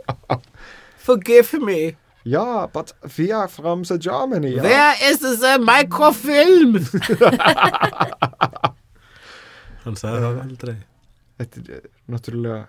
forgive 1.04 1.52
me. 1.60 1.96
Ja, 2.24 2.66
but 2.72 2.94
we 3.18 3.30
are 3.32 3.48
from 3.48 3.84
the 3.84 3.98
Germany 3.98 4.54
ja. 4.56 4.62
Where 4.62 4.94
is 5.10 5.18
the 5.20 5.58
microfilm? 5.60 6.78
Hann 9.84 9.98
sagði 10.00 10.22
það 10.24 10.38
aldrei. 10.46 10.76
Þetta 11.40 11.60
er 11.60 11.74
eh, 11.76 11.90
náttúrulega 12.14 12.60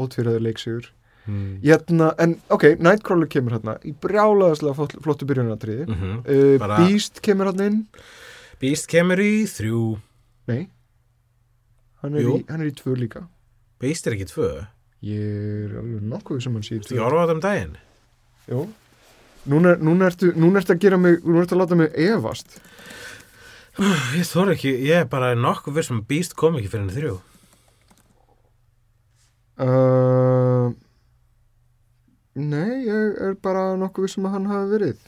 ótvíraður 0.00 0.42
leiksigur 0.46 0.88
mm. 1.28 1.60
Hérna, 1.62 2.08
en 2.22 2.34
ok, 2.50 2.64
Nightcrawler 2.82 3.28
kemur 3.30 3.54
hérna 3.58 3.76
í 3.86 3.92
brjálaðaslega 4.02 4.74
flott, 4.78 4.94
flottu 5.04 5.28
byrjunatriði 5.30 5.86
Mm 5.86 5.96
-hmm. 6.00 6.20
uh, 6.26 6.58
Bara- 6.62 6.78
Beast 6.82 7.20
kemur 7.22 7.50
hérna 7.50 7.70
inn. 7.70 7.80
Beast 8.60 8.86
kemur 8.90 9.18
í 9.22 9.44
þrjú. 9.46 9.98
Nei. 10.50 10.62
Hann 12.02 12.14
er, 12.16 12.20
í, 12.26 12.44
hann 12.48 12.60
er 12.64 12.70
í 12.72 12.74
tvö 12.74 12.96
líka 12.96 13.26
Beast 13.80 14.06
er 14.06 14.16
ekki 14.16 14.28
tvö. 14.28 14.50
Ég 15.00 15.24
er 15.64 15.78
alveg 15.80 16.04
nokkuð 16.12 16.42
sem 16.44 16.56
hann 16.56 16.66
sé 16.66 16.74
Þú 16.76 16.80
ekki 16.82 16.90
tvö 16.92 17.04
orfa 17.06 17.20
á 17.20 17.24
þetta 17.24 17.36
um 17.36 17.44
daginn? 17.44 17.76
Jú 18.50 18.64
Núna, 19.48 19.70
núna, 19.80 20.10
ertu, 20.10 20.34
núna 20.36 20.60
ertu 20.60 20.74
að 20.74 20.82
gera 20.82 20.98
mig 21.00 21.22
Núna 21.24 21.46
ertu 21.46 21.56
að 21.56 21.62
láta 21.62 21.78
mig 21.80 21.94
efast. 21.96 22.58
Ég 24.18 24.28
þóra 24.28 24.52
ekki, 24.52 24.74
ég 24.84 25.06
er 25.06 25.08
bara 25.08 25.32
nokkuð 25.38 25.78
viss 25.78 25.92
um 25.94 26.02
að 26.02 26.10
Beast 26.12 26.36
kom 26.36 26.58
ekki 26.60 26.68
fyrir 26.72 26.84
henni 26.84 26.98
þrjú. 26.98 27.14
Uh, 29.60 30.68
Nei, 32.40 32.84
ég 32.86 33.16
er 33.24 33.34
bara 33.42 33.72
nokkuð 33.80 34.06
vissum 34.06 34.28
að 34.28 34.36
hann 34.36 34.50
hafi 34.52 34.70
verið. 34.74 35.00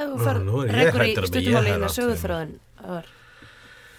Ef 0.00 0.12
þú 0.24 0.64
ég 0.64 0.74
rekur 0.74 1.04
í 1.04 1.12
hræddur 1.12 1.24
um 1.24 1.24
að 1.24 1.24
ég 1.24 1.30
stuttumáli 1.30 1.56
hafi 1.56 1.72
inn 1.76 1.86
átt 1.86 1.96
sögurþröðun 1.96 2.52
Það 2.78 2.92
var 2.94 3.08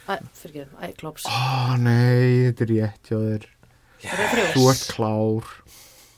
fyrir 0.07 0.63
ekki, 0.65 0.79
æ, 0.81 0.93
klops 1.01 1.27
Ó, 1.29 1.77
nei, 1.81 2.47
þetta 2.49 2.65
er 2.67 2.73
rétt 2.75 3.11
hjá 3.11 3.19
þér. 3.19 3.49
Er? 4.01 4.41
Þú 4.55 4.65
ert 4.71 4.87
klár. 4.95 5.53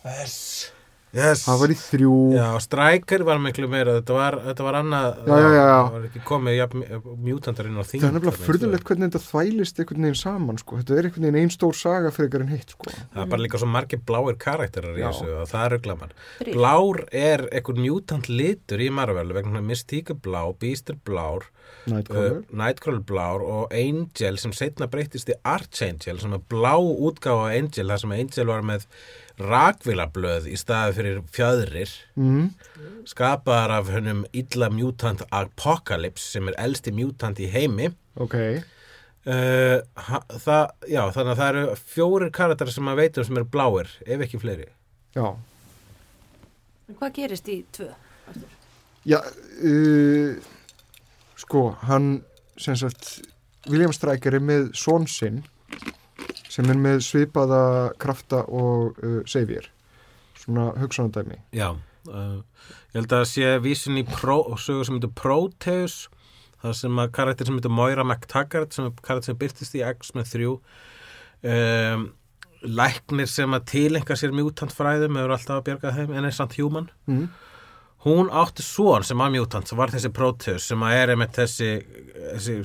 Yes 0.04 0.40
yes. 1.16 1.44
það 1.46 1.62
var 1.62 1.74
í 1.74 1.78
þrjú 1.80 2.16
Já, 2.34 2.48
Striker 2.66 3.24
var 3.28 3.42
miklu 3.44 3.70
meira 3.72 3.96
þetta 4.00 4.18
var, 4.18 4.38
þetta 4.48 4.68
var 4.68 4.78
annað 4.80 5.08
Já, 5.30 5.34
já, 5.34 5.64
það 5.64 5.96
var 5.96 6.08
ekki 6.10 6.24
komið 6.28 6.58
ja, 6.58 6.68
mjútandarinn 7.28 7.80
á 7.80 7.86
þing 7.86 8.04
það 8.04 8.10
er 8.10 8.16
nefnilega 8.18 8.48
furðulegt 8.48 8.88
hvernig 8.90 9.10
þetta 9.12 9.24
þvælist 9.28 9.82
einhvern 9.84 10.08
veginn 10.08 10.22
saman 10.24 10.62
sko. 10.62 10.82
þetta 10.82 10.98
er 10.98 11.10
einhvern 11.10 11.28
veginn 11.28 11.40
ein 11.42 11.54
stór 11.54 11.80
saga 11.80 12.14
fyrir 12.16 12.46
en 12.46 12.54
hitt 12.54 12.76
sko. 12.76 12.92
það 12.92 13.24
er 13.26 13.32
bara 13.36 13.46
líka 13.46 13.62
svo 13.62 13.72
margir 13.74 14.04
bláir 14.12 14.40
karakterar 14.42 15.00
í 15.00 15.06
þessu 15.08 15.32
og 15.40 15.50
það 15.52 15.66
er 15.68 15.76
ruglaman 15.78 16.16
Þrír. 16.42 16.54
blár 16.60 17.04
er 17.24 17.48
einhvern 17.52 17.84
mjútant 17.86 18.32
litur 18.32 18.84
í 18.84 18.92
Marvel 18.94 19.36
vegna 19.36 19.64
Mystique 19.64 20.18
blá, 20.24 20.42
Beast 20.60 20.94
er 20.94 21.02
blár 21.06 21.50
Nightcrawler 21.90 22.38
uh, 22.38 22.56
Nightcrawler 22.56 23.04
blár 23.04 23.44
og 23.44 23.74
Angel 23.76 24.38
sem 24.40 24.54
setna 24.56 24.88
breytist 24.92 25.32
í 25.32 25.36
Archangel 25.48 26.22
sem 26.22 26.36
er 26.36 26.44
blá 26.52 26.78
útgáfa 26.80 27.50
af 27.50 27.58
Angel 27.58 27.92
þar 27.92 28.04
sem 28.04 28.16
Angel 28.16 28.48
var 28.48 28.64
með 28.68 28.88
rakvilablöð 29.40 30.48
í 30.52 30.58
staði 30.60 30.94
fyrir 30.98 31.22
fjöðrir 31.34 31.94
mm. 32.20 32.52
skapaðar 33.10 33.74
af 33.80 33.90
hennum 33.94 34.24
illa 34.36 34.70
mutant 34.74 35.24
Apocalypse 35.34 36.36
sem 36.36 36.52
er 36.52 36.60
elsti 36.62 36.94
mutant 36.94 37.42
í 37.42 37.50
heimi 37.50 37.90
ok, 38.22 38.36
uh, 39.26 39.80
ha- 40.10 40.26
það, 40.30 40.76
já, 40.86 41.02
þannig 41.16 41.32
að 41.34 41.42
það 41.42 41.50
eru 41.50 41.80
fjórir 41.96 42.34
karakterar 42.36 42.76
sem 42.76 42.86
maður 42.86 43.04
veitum 43.06 43.28
sem 43.30 43.42
eru 43.42 43.50
bláir 43.56 43.90
ef 44.06 44.28
ekki 44.28 44.42
fleiri 44.44 44.70
já 45.18 45.28
En 46.84 46.98
Hvað 47.00 47.14
gerist 47.16 47.48
í 47.48 47.62
tvö? 47.74 47.86
Arthur? 48.28 48.50
Já, 49.08 49.18
uh, 49.64 50.36
sko, 51.40 51.62
hann, 51.88 52.10
sem 52.60 52.76
sagt, 52.78 53.22
William 53.72 53.94
Stryker 53.96 54.36
er 54.36 54.44
með 54.44 54.70
són 54.78 55.08
sinn 55.08 55.42
sem 56.54 56.70
er 56.70 56.78
með 56.78 57.00
svipaða 57.06 57.62
krafta 58.02 58.44
og 58.46 59.00
uh, 59.02 59.20
Xavier, 59.26 59.70
svona 60.38 60.70
hugsanandæmi. 60.78 61.40
já, 61.56 61.70
uh, 62.10 62.40
ég 62.94 63.00
held 63.00 63.16
að 63.18 63.24
sé 63.32 63.54
vísin 63.64 63.98
í 64.02 64.04
sögur 64.06 64.86
sem 64.86 65.00
heitir 65.00 65.14
Proteus 65.18 65.96
það 66.64 66.76
sem 66.80 67.00
að 67.02 67.14
karakter 67.18 67.48
sem 67.50 67.58
heitir 67.58 67.74
Moira 67.74 68.04
McTaggart 68.06 68.76
sem 68.76 68.86
er 68.88 68.94
karakter 69.04 69.32
sem 69.34 69.40
byrtist 69.42 69.74
í 69.76 69.82
X 69.84 70.14
með 70.16 70.30
þrjú 70.34 70.52
um, 71.44 72.06
læknir 72.64 73.28
sem 73.28 73.52
að 73.58 73.66
tilenga 73.74 74.16
sér 74.16 74.32
mutant 74.36 74.72
fræðum 74.72 75.18
hefur 75.20 75.34
alltaf 75.36 75.58
að 75.60 75.66
bjarga 75.68 75.92
þeim 75.98 76.14
en 76.16 76.30
er 76.30 76.36
samt 76.38 76.56
human 76.60 76.88
Mm. 77.10 77.26
hún 78.06 78.30
átti 78.32 78.64
svon 78.64 79.04
sem 79.04 79.18
var 79.20 79.32
mutant 79.34 79.68
sem 79.68 79.78
var 79.80 79.92
þessi 79.92 80.12
Proteus 80.16 80.70
sem 80.70 80.80
að 80.84 80.96
er 81.02 81.12
einmitt 81.14 81.36
þessi, 81.36 81.70
þessi 82.32 82.56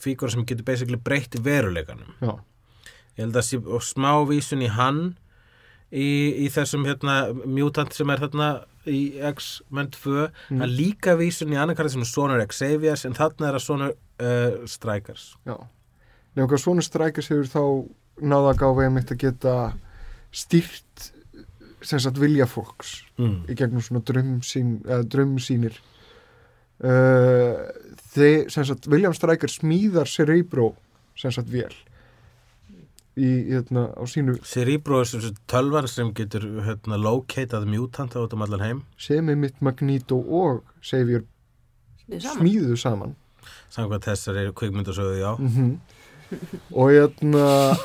fígur 0.00 0.32
sem 0.32 0.44
getur 0.48 0.64
basically 0.64 0.96
breytt 1.00 1.36
veruleikanum 1.44 2.14
Já, 2.24 2.32
ég 3.16 3.24
held 3.24 3.36
að 3.38 3.46
sé 3.48 3.60
og 3.62 3.82
smá 3.84 4.12
vísun 4.28 4.64
í 4.64 4.70
hann 4.74 5.02
í, 5.94 6.08
í 6.44 6.48
þessum 6.50 6.86
hérna 6.88 7.18
mutant 7.46 7.94
sem 7.94 8.10
er 8.10 8.22
þarna 8.24 8.48
í 8.90 9.02
X-Men 9.30 9.88
2 9.94 10.26
Mm. 10.50 10.60
en 10.62 10.68
líka 10.76 11.14
vísun 11.16 11.54
í 11.54 11.56
annan 11.56 11.76
karði 11.76 11.94
sem 11.94 12.04
er 12.04 12.10
sonur 12.10 12.42
Xaviers 12.50 13.04
en 13.08 13.14
þarna 13.16 13.48
er 13.48 13.56
að 13.58 13.64
sonur 13.64 13.94
uh, 13.94 14.66
Strikers 14.68 15.34
já. 15.46 15.56
Nefnum 16.34 16.50
hvað 16.50 16.64
svona 16.64 16.82
Stryker 16.84 17.22
hefur 17.24 17.48
þá 17.48 17.64
náða 18.24 18.54
gáfa 18.58 18.84
einmitt 18.84 19.12
að 19.14 19.22
geta 19.22 19.54
stýrt 20.34 21.10
sem 21.84 22.00
sagt 22.00 22.18
vilja 22.18 22.46
fólks 22.50 23.04
mm. 23.20 23.44
í 23.50 23.56
gegnum 23.58 23.82
svona 23.84 24.02
drömsýn, 24.06 24.76
drömsýnir 25.10 25.78
uh, 26.82 27.54
þeir, 28.14 28.50
sem 28.52 28.66
sagt, 28.66 28.88
William 28.90 29.14
Stryker 29.16 29.52
smíðar 29.52 30.10
Cerebro 30.10 30.72
sem 31.18 31.32
sagt 31.34 31.50
vel 31.52 31.72
í, 33.16 33.30
hérna, 33.52 33.88
á 33.94 34.02
sínu 34.10 34.38
Cerebro 34.42 35.00
er 35.02 35.10
sem 35.10 35.36
tölvar 35.50 35.88
sem 35.90 36.12
getur 36.16 36.46
hérna, 36.66 36.98
locatað 37.00 37.68
mutant 37.70 38.16
át 38.16 38.34
um 38.34 38.46
allan 38.46 38.64
heim. 38.64 38.84
Sem 38.98 39.28
er 39.28 39.38
mitt 39.38 39.60
Magneto 39.62 40.18
og 40.18 40.64
Xavier 40.82 41.22
Smíðu 42.04 42.76
saman? 42.76 43.14
samkvæmt 43.74 44.06
þessari 44.06 44.52
kvikmyndasögu, 44.56 45.20
já. 45.20 45.32
Mm 45.38 45.76
og 46.72 46.90
hérna 46.90 47.44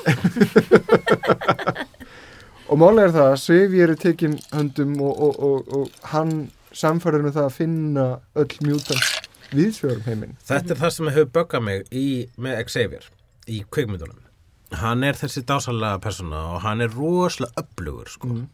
og 2.69 2.75
málega 2.79 3.09
er 3.09 3.13
það 3.13 3.27
að 3.27 3.41
Xavier 3.43 3.89
er 3.93 3.99
tekin 3.99 4.35
höndum 4.53 4.93
og, 5.03 5.13
og, 5.27 5.33
og, 5.43 5.57
og 5.75 5.83
hann 6.13 6.31
samfærður 6.71 7.25
með 7.27 7.35
það 7.37 7.49
að 7.49 7.57
finna 7.57 8.05
öll 8.39 8.55
mjútant 8.65 9.07
viðsvegarum 9.51 10.05
heiminn 10.07 10.33
Þetta 10.47 10.69
er 10.73 10.79
það 10.81 10.95
sem 10.95 11.11
hefur 11.11 11.33
böggað 11.37 11.61
mig 11.67 11.79
í, 11.91 12.07
með 12.37 12.53
Xavier 12.71 13.05
í 13.49 13.57
kvikmyndunum. 13.69 14.28
Hann 14.77 15.03
er 15.07 15.17
þessi 15.17 15.41
dásalega 15.49 15.99
persóna 16.03 16.41
og 16.53 16.61
hann 16.65 16.81
er 16.85 16.93
rosalega 16.93 17.63
öflugur, 17.63 18.11
sko. 18.13 18.27
mm. 18.29 18.47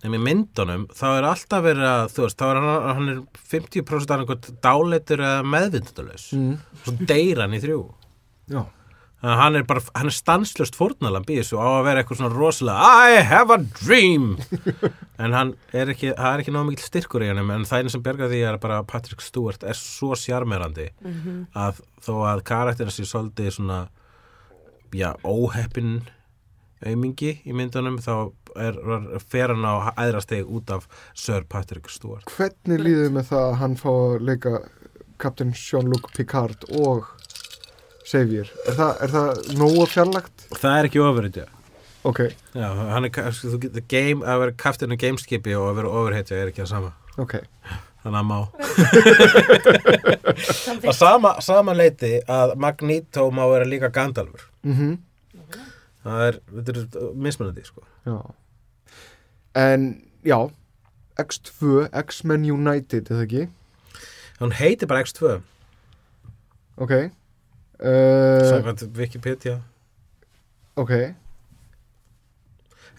Nefnir 0.00 0.16
í 0.16 0.24
myndunum, 0.24 0.86
þá 0.96 1.06
er 1.10 1.26
alltaf 1.28 1.62
verið 1.66 1.84
að, 1.84 2.04
þú 2.16 2.22
veist, 2.24 2.38
þá 2.40 2.46
er 2.48 2.58
hann, 2.58 2.84
hann 2.96 3.08
er 3.12 3.18
50% 3.52 4.14
af 4.14 4.22
einhvern 4.22 4.60
dáleitur 4.64 5.22
eða 5.26 5.42
meðvindalös. 5.54 6.28
Mm. 6.32 6.54
Svo 6.86 6.94
deyr 7.10 7.42
hann 7.44 7.56
í 7.58 7.60
þrjú. 7.60 7.80
Já, 8.50 8.62
Þannig 9.20 9.34
að 9.34 9.40
hann 9.42 9.56
er 9.58 9.64
bara, 9.68 9.80
hann 9.98 10.08
er 10.08 10.14
stanslust 10.16 10.76
fórnalamb 10.80 11.28
í 11.28 11.34
þessu 11.36 11.58
á 11.60 11.68
að 11.68 11.82
vera 11.90 12.00
eitthvað 12.00 12.20
svona 12.22 12.32
rosalega 12.32 12.92
I 13.04 13.18
have 13.28 13.52
a 13.52 13.58
dream 13.82 14.30
en 15.20 15.34
hann 15.36 15.50
er 15.76 15.92
ekki, 15.92 16.14
það 16.16 16.30
er 16.30 16.40
ekki 16.40 16.54
náðu 16.54 16.68
mikil 16.70 16.86
styrkur 16.86 17.24
í 17.26 17.28
hannum 17.28 17.52
en 17.52 17.66
það 17.68 17.82
einu 17.82 17.92
sem 17.92 18.04
bergar 18.06 18.30
því 18.32 18.38
er 18.48 18.56
bara 18.62 18.78
að 18.80 18.86
Patrick 18.94 19.20
Stewart 19.20 19.66
er 19.68 19.76
svo 19.76 20.16
sjarmerandi 20.16 20.86
að 21.52 21.82
þó 22.00 22.14
að 22.30 22.40
karakterin 22.48 22.96
sé 22.96 23.04
svolítið 23.04 23.52
svona 23.58 23.82
já, 24.96 25.12
óheppin 25.24 26.00
aumingi 26.86 27.34
í 27.44 27.54
myndunum 27.56 27.98
þá 28.00 28.14
er, 28.56 28.78
er 28.80 29.24
fer 29.30 29.52
hann 29.52 29.66
á 29.68 29.92
æðra 30.00 30.22
steg 30.24 30.48
út 30.48 30.70
af 30.72 30.86
Sir 31.14 31.44
Patrick 31.48 31.90
Stewart. 31.92 32.24
Hvernig 32.36 32.80
líður 32.80 33.12
með 33.18 33.30
það 33.32 33.46
að 33.46 33.56
hann 33.60 33.76
fá 33.80 33.90
að 33.92 34.26
leika 34.30 34.54
Captain 35.20 35.52
Jean-Luc 35.52 36.08
Picard 36.16 36.64
og 36.80 37.10
Xavier? 38.08 38.48
Er 38.66 38.78
það, 38.78 38.92
er 39.04 39.14
það 39.14 39.42
nógu 39.60 39.86
fjarlagt? 39.92 40.46
og 40.50 40.62
það 40.62 40.78
er 40.78 40.90
ekki 40.90 41.02
ofurhetja 41.04 41.46
Ok, 42.08 42.20
já, 42.56 42.64
hann 42.94 43.04
er, 43.04 43.34
þú 43.36 43.58
getur 43.60 43.82
game 43.92 44.24
að 44.24 44.38
vera 44.40 44.56
kaftinu 44.56 44.96
gameskipi 44.96 45.52
og 45.52 45.66
að 45.68 45.82
vera 45.82 45.90
ofurhetja 46.00 46.38
er 46.40 46.48
ekki 46.48 46.62
það 46.62 46.70
sama. 46.70 46.94
Ok. 47.20 47.34
Þannig 48.00 48.20
að 48.22 48.28
má. 48.30 48.38
Að 50.88 50.94
sama, 50.96 51.34
sama 51.44 51.74
leiti 51.76 52.14
að 52.24 52.54
Magneto 52.56 53.26
má 53.28 53.42
vera 53.50 53.68
líka 53.68 53.90
Gandalfur 53.92 54.49
mm 54.62 54.98
það 56.00 56.22
er, 56.26 56.36
er 56.56 56.78
mismunandi 57.12 57.64
sko. 57.64 57.82
Já. 58.08 58.16
En, 59.60 60.02
já 60.24 60.38
X2, 61.20 61.88
X-Men 61.92 62.46
United, 62.48 63.10
eða 63.12 63.26
ekki? 63.26 63.48
hún 64.40 64.54
heitir 64.56 64.88
bara 64.88 65.04
X2 65.04 65.40
Ok. 66.80 66.92
Uh, 67.80 68.48
samkvæmt 68.48 68.96
Wikipedia. 68.96 69.58
Ok, 70.76 70.90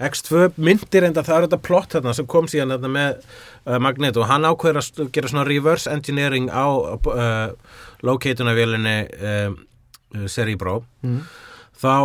X2 0.01 0.51
myndir 0.57 1.05
enda 1.05 1.23
það 1.25 1.35
er 1.35 1.45
þetta 1.45 1.59
plott 1.65 1.93
þarna 1.95 2.13
sem 2.17 2.27
kom 2.29 2.47
síðan 2.49 2.73
þarna 2.75 2.91
með 2.95 3.19
uh, 3.21 3.77
Magneto, 3.83 4.25
hann 4.29 4.47
ákveður 4.47 4.81
að 4.81 5.11
gera 5.13 5.29
svona 5.31 5.45
reverse 5.47 5.91
engineering 5.91 6.49
á 6.49 6.65
uh, 6.65 7.53
locatunarvélinni 8.05 8.95
uh, 9.21 9.53
uh, 10.17 10.25
Cerebro. 10.31 10.81
Mm. 11.05 11.21
Þá 11.81 11.95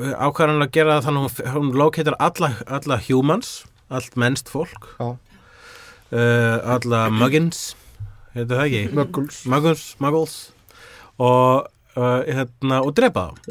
ákveður 0.00 0.52
hann 0.54 0.64
að 0.64 0.72
gera 0.74 0.96
það 0.96 1.06
þannig 1.08 1.26
að 1.26 1.52
hún, 1.56 1.72
locatar 1.76 2.16
alla, 2.22 2.52
alla 2.66 3.00
humans 3.08 3.50
allt 3.90 4.16
mennst 4.20 4.50
fólk. 4.52 4.92
Uh, 5.00 6.56
alla 6.66 7.04
muggins 7.14 7.74
heitir 8.34 8.56
það 8.56 8.64
ekki? 8.64 8.82
Muggles. 8.96 9.42
Muggles, 9.50 9.84
muggles. 10.02 10.38
Og, 11.20 11.68
uh, 11.96 12.20
hérna, 12.26 12.80
og 12.80 12.94
drepa 12.96 13.30
þá. 13.30 13.50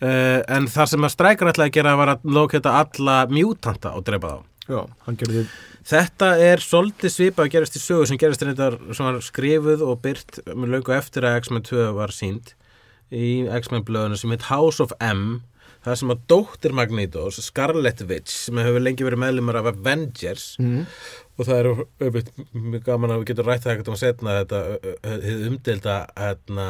Uh, 0.00 0.38
en 0.48 0.68
það 0.70 0.94
sem 0.94 1.04
að 1.04 1.12
strækar 1.16 1.50
ætlaði 1.50 1.72
að 1.72 1.74
gera 1.76 1.96
var 2.00 2.14
að 2.14 2.30
locata 2.36 2.78
alla 2.80 3.18
mutanta 3.32 3.92
og 3.96 4.06
drepa 4.06 4.36
þá. 4.36 4.46
Já, 4.70 4.80
gerði 5.18 5.48
Þetta 5.90 6.26
er 6.44 6.60
svolítið 6.62 7.10
svipað 7.10 7.46
að 7.46 7.52
gerast 7.54 7.76
í 7.76 7.80
sögu 7.82 8.06
sem 8.06 8.18
gerast 8.20 8.42
reyndar 8.44 8.76
sem 8.92 9.06
var 9.06 9.16
skrifuð 9.24 9.82
og 9.82 10.02
byrt 10.04 10.42
með 10.52 10.74
löngu 10.76 10.92
eftir 10.94 11.26
að 11.26 11.38
X-Men 11.40 11.64
2 11.66 11.86
var 11.96 12.12
sínd 12.14 12.52
í 13.10 13.30
X-Men 13.60 13.86
blöðinu 13.86 14.18
sem 14.18 14.34
heit 14.34 14.48
House 14.50 14.82
of 14.82 14.94
M 15.02 15.40
það 15.84 15.98
sem 16.00 16.12
að 16.12 16.24
dóttir 16.30 16.74
Magnetos 16.76 17.38
Scarlet 17.44 18.02
Witch 18.08 18.32
sem 18.46 18.58
hefur 18.60 18.82
lengi 18.82 19.06
verið 19.06 19.22
meðlumar 19.22 19.60
af 19.62 19.70
Avengers 19.72 20.52
mm. 20.60 20.82
og 21.36 21.48
það 21.48 21.60
er 21.60 21.70
auðvitað 21.72 22.42
mjög 22.52 22.84
gaman 22.88 23.14
að 23.14 23.22
við 23.22 23.30
getum 23.30 23.48
rætt 23.48 23.64
það 23.64 23.74
ekkert 23.74 23.92
um 23.92 23.98
setna 24.00 24.36
þetta 24.42 24.60
umdelda 25.48 25.96
hérna, 26.18 26.68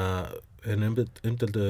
umdeldu 1.26 1.66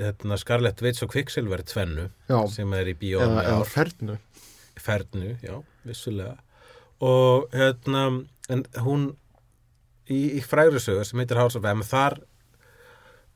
hérna, 0.00 0.40
Scarlet 0.40 0.82
Witch 0.84 1.06
og 1.06 1.14
Quicksilver 1.14 1.62
tvennu 1.68 2.08
Já, 2.30 2.38
sem 2.50 2.78
er 2.80 2.90
í 2.90 2.96
bíónu 2.98 3.30
eða, 3.30 3.46
eða 3.52 3.70
fernu. 3.70 4.18
Fernu, 4.84 5.36
já, 5.44 5.54
vissulega. 5.86 6.34
Og 7.04 7.46
hérna 7.54 8.08
en 8.50 8.64
hún 8.82 9.12
í, 10.10 10.40
í 10.40 10.40
frægri 10.42 10.82
sögu 10.82 11.06
sem 11.06 11.22
heitir 11.22 11.38
House 11.38 11.60
of 11.60 11.68
M 11.70 11.84
þar 11.86 12.18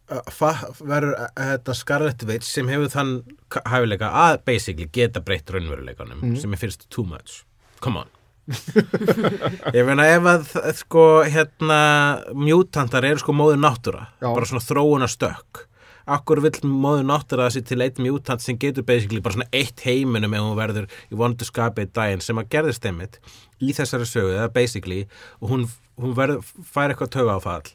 verður 0.08 1.14
þetta 1.36 1.74
Scarlet 1.76 2.22
Witch 2.28 2.48
sem 2.48 2.68
hefur 2.72 2.88
þann 2.92 3.10
hæfileika 3.68 4.08
að 4.26 4.38
basically 4.48 4.88
geta 4.92 5.20
breytt 5.20 5.50
raunveruleikanum 5.52 6.22
Mhm. 6.22 6.36
sem 6.40 6.52
er 6.52 6.56
fyrst 6.62 6.88
too 6.90 7.04
much 7.04 7.42
come 7.80 7.98
on 8.04 8.08
ég 9.76 9.84
meina 9.84 10.06
ef 10.08 10.24
að 10.24 10.44
sko 10.78 11.02
hérna 11.28 11.80
mjútantar 12.32 13.04
eru 13.04 13.20
sko 13.20 13.34
móður 13.36 13.60
náttúra 13.60 14.06
Já. 14.22 14.30
bara 14.34 14.46
svona 14.48 14.64
þróuna 14.64 15.08
stökk 15.08 15.64
Akkur 16.08 16.40
vill 16.40 16.56
móður 16.64 17.04
náttúra 17.04 17.50
þessi 17.50 17.60
til 17.68 17.82
eitt 17.84 17.98
mjútant 18.00 18.40
sem 18.40 18.56
getur 18.56 18.82
basically 18.88 19.20
bara 19.20 19.34
svona 19.36 19.50
eitt 19.52 19.82
heiminum 19.84 20.32
ef 20.32 20.40
hún 20.40 20.56
verður 20.56 20.86
í 21.12 21.18
vondu 21.20 21.44
skapi 21.44 21.84
einn 21.84 21.92
daginn 21.92 22.22
sem 22.24 22.40
að 22.40 22.48
gerðist 22.54 22.86
einmitt 22.88 23.18
í 23.60 23.74
þessari 23.76 24.06
sögu, 24.08 24.32
eða 24.38 24.48
basically 24.54 25.02
og 25.42 25.50
hún, 25.52 25.66
hún 26.00 26.14
verður, 26.16 26.40
fær 26.64 26.94
eitthvað 26.94 27.12
töga 27.12 27.36
á 27.36 27.40
fall 27.44 27.68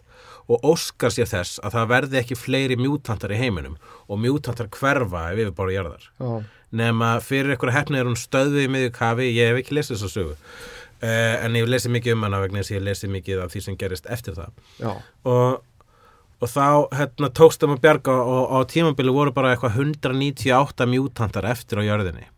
og 0.52 0.68
óskar 0.74 1.14
sér 1.14 1.30
þess 1.30 1.62
að 1.64 1.78
það 1.78 1.90
verði 1.94 2.20
ekki 2.20 2.38
fleiri 2.40 2.78
mjútantar 2.80 3.34
í 3.34 3.40
heiminum 3.40 3.76
og 4.08 4.22
mjútantar 4.22 4.70
hverfa 4.74 5.26
ef 5.32 5.40
við 5.40 5.52
bara 5.58 5.76
jarðar. 5.76 6.08
Já, 6.20 6.32
nema 6.84 7.12
fyrir 7.24 7.54
eitthvað 7.54 7.78
hefni 7.78 8.02
er 8.02 8.10
hún 8.10 8.20
stöðuð 8.20 8.66
í 8.66 8.72
miðju 8.76 8.96
kafi, 8.96 9.30
ég 9.32 9.52
hef 9.52 9.62
ekki 9.62 9.78
lesið 9.78 9.96
þessa 9.98 10.14
sögu. 10.14 10.38
Uh, 11.04 11.36
en 11.44 11.58
ég 11.58 11.66
hef 11.66 11.72
lesið 11.74 11.96
mikið 11.98 12.18
um 12.18 12.26
hana 12.28 12.42
vegna 12.44 12.62
þess 12.62 12.72
að 12.72 12.76
ég 12.76 12.82
hef 12.82 12.90
lesið 12.90 13.14
mikið 13.18 13.44
af 13.44 13.54
því 13.54 13.64
sem 13.66 13.80
gerist 13.80 14.12
eftir 14.12 14.38
það. 14.40 14.54
Og, 15.30 15.90
og 16.44 16.52
þá 16.52 16.68
hérna, 17.00 17.32
tókst 17.40 17.64
þeim 17.64 17.76
að 17.76 17.84
bjarga 17.84 18.20
og 18.36 18.56
á 18.56 18.60
tímabili 18.72 19.16
voru 19.16 19.36
bara 19.36 19.54
eitthvað 19.54 19.82
198 19.84 20.88
mjútantar 20.92 21.50
eftir 21.52 21.84
á 21.84 21.88
jörðinni 21.88 22.30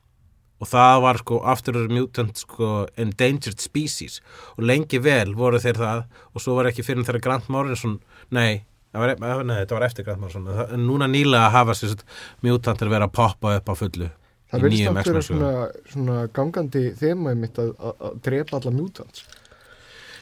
og 0.66 0.70
það 0.72 0.98
var 1.06 1.22
sko 1.22 1.40
aftur 1.54 1.80
mutant 1.92 2.42
sko 2.42 2.72
endangered 2.98 3.62
species. 3.64 4.20
Og 4.58 4.66
lengi 4.66 5.00
vel 5.04 5.36
voru 5.38 5.62
þeir 5.62 5.80
það. 5.82 6.04
Og 6.34 6.44
svo 6.44 6.58
var 6.58 6.72
ekki 6.72 6.86
fyrir 6.86 7.06
þeirra 7.06 7.24
Grant 7.24 7.50
Morrison 7.54 8.00
nei, 8.34 8.66
það 8.92 9.06
var, 9.06 9.16
e- 9.16 9.46
nei, 9.46 9.58
þetta 9.62 9.80
var 9.80 9.88
eftir 9.88 10.10
Grant 10.10 10.24
Morrison. 10.26 10.52
En 10.68 10.86
núna 10.90 11.10
nýlega 11.12 11.54
hafa 11.54 11.78
sér 11.78 11.98
mutantar 12.46 12.92
verið 12.92 13.10
að 13.10 13.18
poppa 13.22 13.58
upp 13.60 13.74
á 13.74 13.76
fullu 13.78 14.12
það 14.56 14.66
verðist 14.66 14.92
nátt 14.92 15.10
vera 15.10 15.24
svona, 15.26 15.50
svona 15.92 16.20
gangandi 16.36 16.84
þema 17.00 17.34
mitt 17.40 17.58
að, 17.62 17.74
að, 17.80 18.06
að 18.08 18.22
drepa 18.28 18.60
alla 18.60 18.74
mutants. 18.76 19.26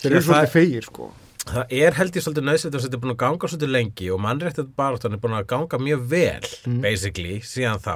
Þeir 0.01 0.15
eru 0.15 0.23
svolítið 0.27 0.53
feigir 0.53 0.87
sko. 0.87 1.11
Það 1.43 1.73
er 1.75 1.97
held 1.97 2.17
ég 2.17 2.23
svolítið 2.23 2.45
nöðsett 2.47 2.75
að 2.75 2.85
þetta 2.85 2.97
er 2.97 3.01
búin 3.03 3.13
að 3.13 3.21
ganga 3.23 3.49
svolítið 3.51 3.73
lengi 3.73 4.09
og 4.13 4.21
mannréttið 4.23 4.69
baráttan 4.79 5.15
er 5.15 5.23
búin 5.23 5.35
að 5.35 5.47
ganga 5.51 5.79
mjög 5.83 6.05
vel, 6.13 6.51
basically, 6.83 7.39
síðan 7.43 7.83
þá. 7.83 7.95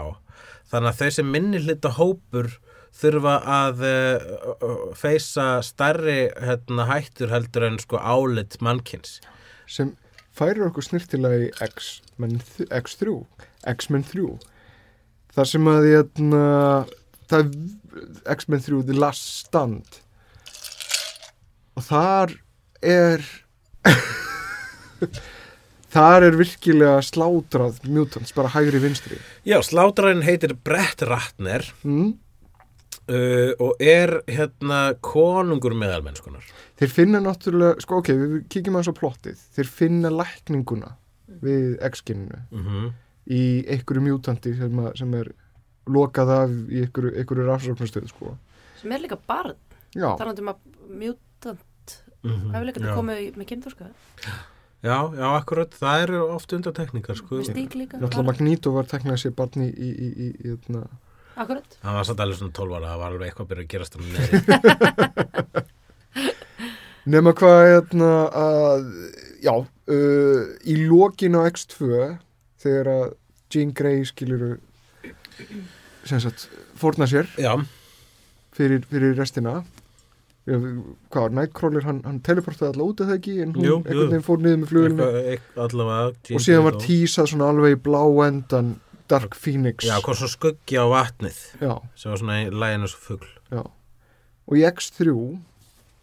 Þannig 0.67 0.89
að 0.91 0.99
þau 1.01 1.11
sem 1.15 1.29
minni 1.31 1.59
hluta 1.63 1.91
hópur 1.95 2.49
þurfa 2.97 3.35
að 3.53 3.83
uh, 3.87 4.93
feysa 4.97 5.45
starri 5.63 6.27
hérna, 6.41 6.87
hættur 6.89 7.29
heldur 7.31 7.67
en 7.69 7.77
sko 7.83 7.99
álit 8.01 8.57
mannkins. 8.65 9.19
sem 9.67 9.93
færir 10.37 10.65
okkur 10.67 10.85
snirtilega 10.85 11.47
í 11.47 11.51
X-Men 11.67 12.37
þ- 12.39 12.67
X3 12.81 13.13
X-Men 13.73 14.03
3 14.07 14.27
þar 15.37 15.49
sem 15.51 15.67
að 15.71 15.87
hérna, 15.91 16.43
X-Men 18.35 18.61
3 18.65 18.81
The 18.87 18.97
Last 18.97 19.25
Stand 19.47 19.99
og 21.77 21.83
þar 21.89 22.33
er 22.81 23.25
þar 25.97 26.27
er 26.29 26.37
virkilega 26.39 27.01
slátrað 27.05 27.81
mutants, 27.89 28.35
bara 28.37 28.53
hægri 28.53 28.81
vinstri 28.83 29.19
Já, 29.47 29.59
slátræðin 29.65 30.25
heitir 30.27 30.53
Brett 30.67 31.01
Ratner 31.07 31.65
mm? 31.81 32.13
uh, 33.09 33.51
og 33.63 33.81
er 33.83 34.19
hérna 34.29 34.93
konungur 35.01 35.75
meðalmennskunar. 35.77 36.45
þeir 36.77 36.93
finna 36.93 37.23
náttúrulega, 37.23 37.81
sko 37.83 38.01
ok, 38.03 38.13
við 38.13 38.37
kíkjum 38.53 38.77
aðeins 38.77 38.93
á 38.93 38.99
plottið, 39.01 39.43
þeir 39.57 39.73
finna 39.81 40.13
lækninguna 40.13 40.95
við 41.43 41.75
X-geninu 41.91 42.45
Mm 42.53 42.95
í 43.27 43.43
einhverju 43.67 44.03
mutanti 44.05 44.53
sem, 44.55 44.75
að, 44.83 44.91
sem 45.01 45.15
er 45.19 45.31
lokað 45.91 46.33
af 46.35 46.53
í 46.71 46.83
einhverju, 46.85 47.13
einhverju 47.19 47.47
rafsóknarstöð 47.47 48.11
sko. 48.11 48.35
sem 48.81 48.93
er 48.95 49.03
líka 49.03 49.17
barn 49.27 49.57
Já, 49.95 50.13
talandi 50.19 50.43
um 50.43 50.51
að 50.51 50.61
mutant 51.01 51.95
-hmm. 52.23 52.51
hæfileikandi 52.53 52.89
já. 52.89 52.95
komið 52.95 53.37
með 53.37 53.49
kynþórska 53.51 53.89
Já, 54.87 54.97
já, 55.19 55.27
akkurat, 55.33 55.75
það 55.75 56.03
eru 56.05 56.21
oft 56.37 56.53
undartekningar, 56.57 57.19
sko. 57.19 57.41
stík 57.43 57.75
líka. 57.75 57.99
Náttúrulega 57.99 58.27
Magneto 58.31 58.73
var 58.75 58.87
teknað 58.89 59.21
sér 59.25 59.35
barni 59.37 59.67
í, 59.67 59.89
í, 59.91 60.07
í, 60.07 60.29
í, 60.47 60.53
í 60.53 60.83
akkurat. 61.37 61.79
Það 61.83 61.97
var 61.99 62.07
satt 62.07 62.23
alveg 62.23 62.39
svona 62.39 62.55
12 62.57 62.77
ára, 62.77 62.91
það 62.93 63.01
var 63.03 63.11
alveg 63.13 63.27
eitthvað 63.27 63.45
að 63.45 63.51
byrja 63.51 63.65
að 63.65 63.71
gerast 63.73 63.97
hann 63.97 64.07
neði. 64.15 65.65
nema 67.13 67.33
hvað 67.37 67.61
hérna, 67.71 68.11
að, 68.35 68.87
já, 69.45 69.53
uh, 69.53 70.41
í 70.67 70.75
lokin 70.87 71.37
á 71.37 71.41
X2 71.47 71.91
þegar 72.63 72.91
að 72.93 73.05
Jean 73.53 73.71
Grey 73.75 74.03
skiluru 74.07 74.57
sem 76.07 76.19
sagt 76.23 76.47
fórna 76.77 77.07
sér 77.09 77.29
Já, 77.39 77.53
fyrir, 78.55 78.83
fyrir 78.89 79.15
restina 79.17 79.61
hvað 80.47 81.21
var, 81.21 81.31
Nightcrawler, 81.35 81.83
hann, 81.83 82.01
hann 82.07 82.19
teleportaði 82.23 82.69
alltaf 82.71 82.85
út 82.87 83.01
af 83.03 83.09
það 83.09 83.17
ekki 83.17 83.33
en 83.43 83.53
hún 83.57 83.65
Jú, 83.67 83.77
einhvern 83.83 84.11
veginn 84.13 84.23
fór 84.23 84.37
niður 84.39 84.93
með 84.95 85.39
allavega. 85.59 86.35
og 86.37 86.43
síðan 86.45 86.63
var 86.69 86.77
tísað 86.83 87.27
svona 87.33 87.49
alveg 87.51 87.75
í 87.75 87.79
blá 87.83 88.03
endan 88.27 88.69
Dark 89.11 89.35
Phoenix 89.39 89.83
Já, 89.87 89.97
hvað 90.03 90.19
svo 90.21 90.27
skuggi 90.31 90.79
á 90.79 90.85
vatnið, 90.91 91.37
já, 91.63 91.73
sem 91.95 92.11
var 92.13 92.21
svona 92.21 92.37
í 92.45 92.49
læginu 92.51 92.87
svo 92.91 92.99
fugl. 93.09 93.27
já. 93.51 93.63
og 94.47 94.55
í 94.55 94.63
X3 94.71 95.11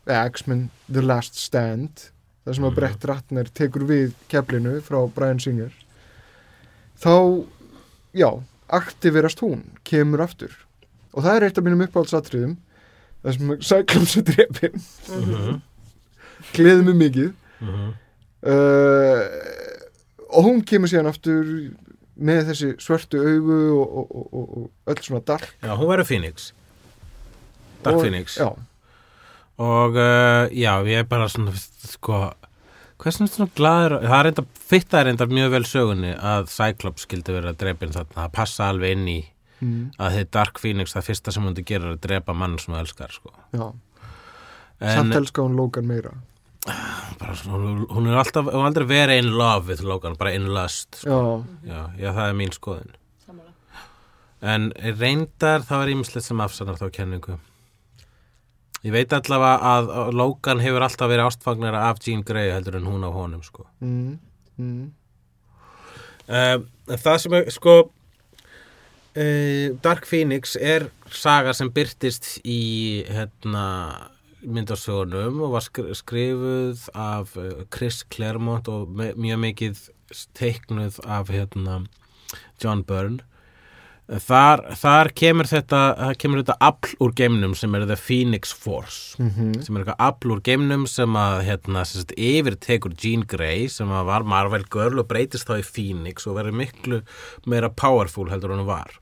eða 0.06 0.26
X-Men 0.34 0.66
The 0.92 1.00
Last 1.00 1.40
Stand 1.40 2.10
þar 2.44 2.54
sem 2.58 2.64
að 2.64 2.70
Mhm. 2.70 2.76
Brett 2.76 3.04
Ratner 3.08 3.44
tekur 3.48 3.86
við 3.88 4.12
keflinu 4.28 4.80
frá 4.84 5.00
Brian 5.14 5.40
Singer 5.40 5.72
þá 7.00 7.46
já, 8.14 8.28
aktiverast 8.68 9.40
hún 9.40 9.62
kemur 9.84 10.20
aftur 10.20 10.52
og 11.14 11.24
það 11.24 11.36
er 11.36 11.44
eitt 11.48 11.58
af 11.58 11.64
mínum 11.64 11.86
uppáhaldsatriðum 11.88 12.56
þar 13.24 13.38
sem 13.38 13.52
Cyclops 13.60 14.16
er 14.20 14.26
drefin 14.30 14.80
Mm 15.08 15.24
-hmm. 15.34 15.60
gleði 16.52 16.82
mig 16.90 16.96
mikið 17.02 17.32
Mm 17.60 17.92
uh, 18.44 19.20
og 20.34 20.44
hún 20.44 20.62
kemur 20.66 20.90
síðan 20.90 21.06
aftur 21.12 21.46
með 22.14 22.48
þessi 22.50 22.70
svörtu 22.82 23.20
augu 23.22 23.58
og, 23.80 23.96
og, 23.98 24.14
og, 24.14 24.44
og, 24.58 24.70
öll 24.90 25.02
svona 25.02 25.22
dark 25.26 25.46
Já, 25.62 25.74
hún 25.74 25.88
verður 25.90 26.08
Phoenix. 26.08 26.52
Dark 27.84 28.00
Phoenix. 28.00 28.38
já, 28.38 28.50
Og 29.58 29.94
uh, 29.94 30.50
já, 30.50 30.82
ég 30.82 30.98
er 30.98 31.06
bara 31.06 31.28
svona, 31.28 31.52
sko, 31.86 32.32
hversin 32.98 33.28
svona 33.30 33.50
glaður, 33.54 34.00
það 34.02 34.18
er 34.18 34.30
enda, 34.32 34.44
fitta 34.66 35.00
er 35.00 35.10
enda 35.12 35.26
mjög 35.30 35.50
vel 35.54 35.64
sögunni 35.64 36.14
að 36.18 36.48
Cyclops 36.50 37.06
skildi 37.06 37.36
vera 37.36 37.52
drepin 37.52 37.94
þarna, 37.94 38.24
það 38.24 38.32
passa 38.34 38.68
alveg 38.72 38.96
inn 38.96 39.08
í 39.08 39.20
mm, 39.64 39.88
að 39.98 40.18
þið 40.18 40.28
Dark 40.36 40.60
Phoenix, 40.62 40.94
það 40.96 41.08
fyrsta 41.08 41.34
sem 41.34 41.48
hún 41.48 41.56
gerir 41.60 41.88
er 41.88 41.96
að 41.96 42.02
drepa 42.06 42.36
mann 42.36 42.58
sem 42.62 42.74
hún 42.74 42.80
elskar, 42.82 43.12
sko. 43.16 43.32
já. 43.56 43.66
En, 44.80 44.90
samt 44.98 45.14
elska 45.16 45.42
hún 45.44 45.54
Logan 45.56 45.86
meira 45.88 46.12
bara, 47.20 47.34
hún, 47.46 47.84
hún 47.92 48.06
er 48.08 48.16
alltaf, 48.18 48.46
hún 48.48 48.62
er 48.64 48.68
aldrei 48.70 48.86
verið 48.88 49.18
in 49.22 49.30
love 49.38 49.68
with 49.68 49.82
Logan, 49.84 50.16
bara 50.20 50.32
in 50.36 50.46
lust, 50.54 51.00
sko. 51.02 51.44
já, 51.64 51.72
Já, 51.74 51.80
já, 52.00 52.12
það 52.16 52.28
er 52.30 52.38
mín 52.38 52.54
skoðun. 52.56 52.94
Sammála. 53.26 53.52
En 54.54 54.70
reyndar 55.00 55.64
það 55.68 55.82
var 55.82 55.92
ímislegt 55.92 56.26
sem 56.26 56.40
afsannar 56.44 56.80
þá 56.80 56.86
kenningu. 56.96 57.36
Ég 58.84 58.92
veit 58.92 59.12
allavega 59.16 59.70
að 59.76 60.12
Logan 60.12 60.60
hefur 60.60 60.84
alltaf 60.84 61.08
verið 61.08 61.28
ástfagnara 61.30 61.86
af 61.90 62.00
Jean 62.04 62.20
Grey 62.26 62.50
heldur 62.52 62.76
en 62.80 62.88
hún 62.88 63.04
á 63.04 63.10
honum, 63.12 63.42
sko. 63.44 63.66
mm, 63.80 64.18
mm, 64.58 64.84
Um, 66.24 66.62
það 66.88 67.18
sem 67.20 67.34
er, 67.36 67.50
sko, 67.52 67.72
uh, 69.16 69.74
Dark 69.84 70.06
Phoenix 70.10 70.56
er 70.56 70.88
saga 71.14 71.54
sem 71.56 71.70
byrtist 71.74 72.38
í, 72.44 73.04
hérna, 73.08 73.66
myndasögunum 74.44 75.38
og 75.46 75.54
var 75.56 75.64
skri- 75.64 75.94
skrifuð 75.96 76.88
af 76.94 77.36
uh, 77.40 77.62
Chris 77.72 78.02
Claremont 78.12 78.68
og 78.68 78.90
me 78.92 79.12
mjög 79.16 79.38
mikið 79.46 79.84
teiknuð 80.36 80.98
af, 81.06 81.30
hérna, 81.32 81.84
John 82.62 82.82
Byrne. 82.86 83.22
Þar, 84.04 84.60
þar 84.76 85.08
kemur 85.16 85.48
þetta, 85.48 85.78
kemur 86.20 86.42
þetta 86.42 86.58
afl 86.60 86.90
úr 87.00 87.14
geimnum 87.16 87.54
sem 87.56 87.72
er 87.78 87.86
The 87.88 87.96
Phoenix 87.96 88.50
Force 88.52 89.16
mm 89.16 89.62
sem 89.64 89.78
er 89.78 89.80
eitthvað 89.80 90.02
afl 90.04 90.34
úr 90.34 90.42
geimnum 90.44 90.84
sem 90.90 91.16
að 91.16 91.38
hérna, 91.46 91.86
sem 91.88 92.02
sagt, 92.02 92.12
yfir 92.20 92.58
tekur 92.60 92.92
Jean 93.00 93.24
Grey 93.24 93.64
sem 93.72 93.88
var 93.88 94.26
Marvel 94.28 94.66
Girl 94.68 95.00
og 95.00 95.08
breytist 95.08 95.48
þá 95.48 95.62
í 95.62 95.64
Phoenix 95.64 96.28
og 96.28 96.36
verður 96.36 96.58
miklu 96.60 97.00
meira 97.48 97.72
powerful 97.72 98.28
heldur 98.28 98.52
hún 98.52 98.66
var 98.68 98.92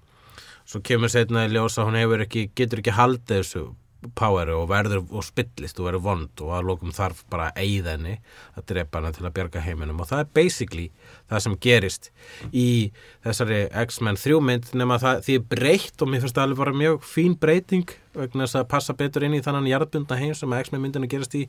svo 0.65 0.83
kemur 0.85 1.13
setna 1.13 1.47
í 1.47 1.53
ljós 1.53 1.79
að 1.79 1.89
hún 1.89 2.01
hefur 2.01 2.27
ekki 2.27 2.49
getur 2.59 2.83
ekki 2.83 2.97
haldið 2.97 3.41
þessu 3.41 3.65
poweri 4.19 4.55
og 4.57 4.67
verður 4.71 5.05
og 5.15 5.25
spillist 5.27 5.79
og 5.79 5.87
verður 5.87 6.05
vond 6.07 6.43
og 6.43 6.55
að 6.57 6.69
lókum 6.71 6.95
þarf 6.95 7.23
bara 7.31 7.51
að 7.51 7.63
eyða 7.63 7.95
henni 7.97 8.15
að 8.59 8.67
drepa 8.73 8.99
hana 8.99 9.13
til 9.15 9.27
að 9.29 9.35
bjarga 9.37 9.63
heiminum. 9.63 10.01
Og 10.03 10.09
það 10.11 10.25
er 10.25 10.33
basically 10.35 10.89
það 11.33 11.45
sem 11.47 11.57
gerist 11.67 12.11
í 12.53 12.69
þessari 13.25 13.65
X-Men 13.87 14.21
3 14.21 14.39
mynd 14.45 14.71
nema 14.79 15.01
það 15.03 15.25
því 15.27 15.37
er 15.39 15.51
breytt 15.55 16.05
og 16.05 16.13
mér 16.13 16.25
finnst 16.25 16.39
það 16.39 16.49
alveg 16.49 16.63
bara 16.63 16.79
mjög 16.83 17.05
fín 17.09 17.37
breyting 17.41 17.97
vegna 18.13 18.45
þess 18.45 18.59
að 18.61 18.69
passa 18.69 18.95
betur 18.97 19.25
inn 19.25 19.37
í 19.37 19.41
þannan 19.45 19.69
jarðbundna 19.71 20.19
heim 20.21 20.35
sem 20.37 20.55
X-Men 20.59 20.83
myndinu 20.83 21.09
gerast 21.11 21.37
í 21.39 21.47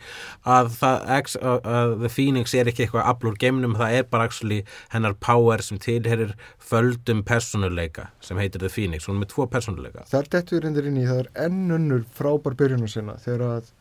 að, 0.47 0.71
það, 0.79 1.07
X, 1.17 1.35
að, 1.41 1.67
að 1.75 1.95
The 2.03 2.11
Phoenix 2.13 2.55
er 2.55 2.71
ekki 2.71 2.85
eitthvað 2.85 3.09
aflur 3.11 3.37
geimnum, 3.39 3.75
það 3.79 3.97
er 3.97 4.07
bara 4.13 4.27
actually 4.29 4.61
hennar 4.93 5.17
power 5.19 5.63
sem 5.65 5.81
tilherir 5.83 6.35
földum 6.63 7.23
personuleika 7.27 8.09
sem 8.23 8.39
heitir 8.39 8.63
The 8.63 8.71
Phoenix. 8.71 9.09
Hún 9.09 9.19
er 9.19 9.25
með 9.25 9.33
tvo 9.35 9.47
personuleika 9.51 10.07
þar 10.11 10.29
dettur 10.37 10.63
reyndir 10.63 10.87
inn 10.87 11.01
í 11.01 11.07
það 11.09 11.25
er 11.25 11.31
ennönnur 11.49 12.05
frábær 12.15 12.55
byrjun 12.59 12.87
að 12.87 12.95
sinna 12.95 13.17
þegar 13.23 13.57
að 13.57 13.73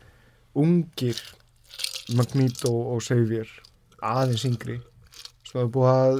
ungir 0.59 1.21
Magneto 2.17 2.73
og 2.93 3.03
Xavier 3.05 3.47
aðeins 4.03 4.43
yngri 4.49 4.81
það 5.53 5.71
búið 5.73 5.89
að 5.93 6.17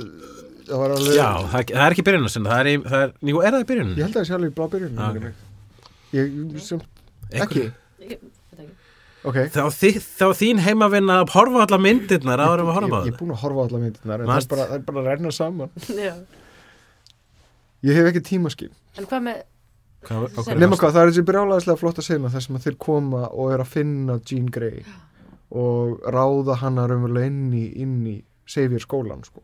það 0.67 0.81
var 0.83 0.93
alveg 0.97 1.15
Já, 1.17 1.29
það, 1.53 1.63
það 1.73 1.85
er 1.87 1.95
ekki 1.97 2.05
byrjunum 2.07 2.31
sinna, 2.33 2.49
það 2.53 2.59
er, 2.73 2.83
það 2.93 3.01
er, 3.07 3.13
jú, 3.31 3.41
er 3.43 3.51
það 3.57 3.63
í 3.63 3.69
byrjunum? 3.71 3.95
ég 3.97 4.03
held 4.07 4.13
að 4.13 4.19
það 4.21 4.27
sé 4.29 4.35
alveg 4.37 4.53
blá 4.59 4.67
byrjun 4.73 4.99
Ah, 4.99 5.09
okay. 5.11 5.33
ég 6.13 6.61
sem 6.67 6.83
ekki 7.33 7.63
Ég- 7.63 7.73
veit 7.99 8.13
ekki. 8.13 8.69
ok 9.23 9.37
Þá, 9.55 9.63
þi, 9.79 9.91
þá 10.03 10.25
þín 10.43 10.61
heimavinna 10.67 11.17
að 11.23 11.33
horfa 11.35 11.59
á 11.59 11.63
alla 11.65 11.79
myndirnar 11.81 12.43
áður 12.45 12.63
um 12.63 12.71
að 12.71 12.77
horfa 12.79 12.93
á 12.93 13.01
ég, 13.01 13.07
ég 13.07 13.13
er 13.13 13.17
það 13.17 13.21
búin 13.23 13.33
að 13.35 13.41
horfa 13.43 13.59
á 13.59 13.65
alla 13.67 13.81
myndirnar 13.83 14.19
en 14.19 14.27
það 14.27 14.33
Manst- 14.33 14.51
er 14.51 14.55
bara, 14.55 14.67
það 14.69 14.75
er 14.79 14.85
bara 14.89 15.01
að 15.03 15.09
renna 15.11 15.31
saman 15.31 15.69
Já. 16.03 16.13
ég 17.83 17.97
hef 17.99 18.11
ekki 18.13 18.23
tímaskil 18.29 18.71
En 18.97 19.07
hvað 19.09 19.25
með 19.27 19.41
Hvað- 20.03 20.49
nema 20.59 20.75
varstu? 20.75 20.81
hvað, 20.83 20.91
það 20.93 21.01
er 21.01 21.09
þessi 21.13 21.23
brjálæðislega 21.29 21.79
flott 21.79 21.99
að 22.01 22.05
segja 22.09 22.29
þar 22.33 22.43
sem 22.43 22.55
að 22.59 22.65
þeir 22.67 22.77
koma 22.83 23.21
og 23.31 23.53
er 23.55 23.61
að 23.63 23.69
finna 23.71 24.17
Jean 24.27 24.49
Grey 24.51 24.81
og 25.53 26.01
ráða 26.11 26.57
hana 26.59 26.87
raunverulega 26.91 27.29
inn 27.29 27.53
í, 27.55 27.63
Xavier 28.49 28.83
skólan 28.83 29.23
sko. 29.25 29.41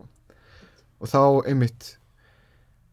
og 1.00 1.08
þá 1.08 1.48
einmitt 1.48 1.96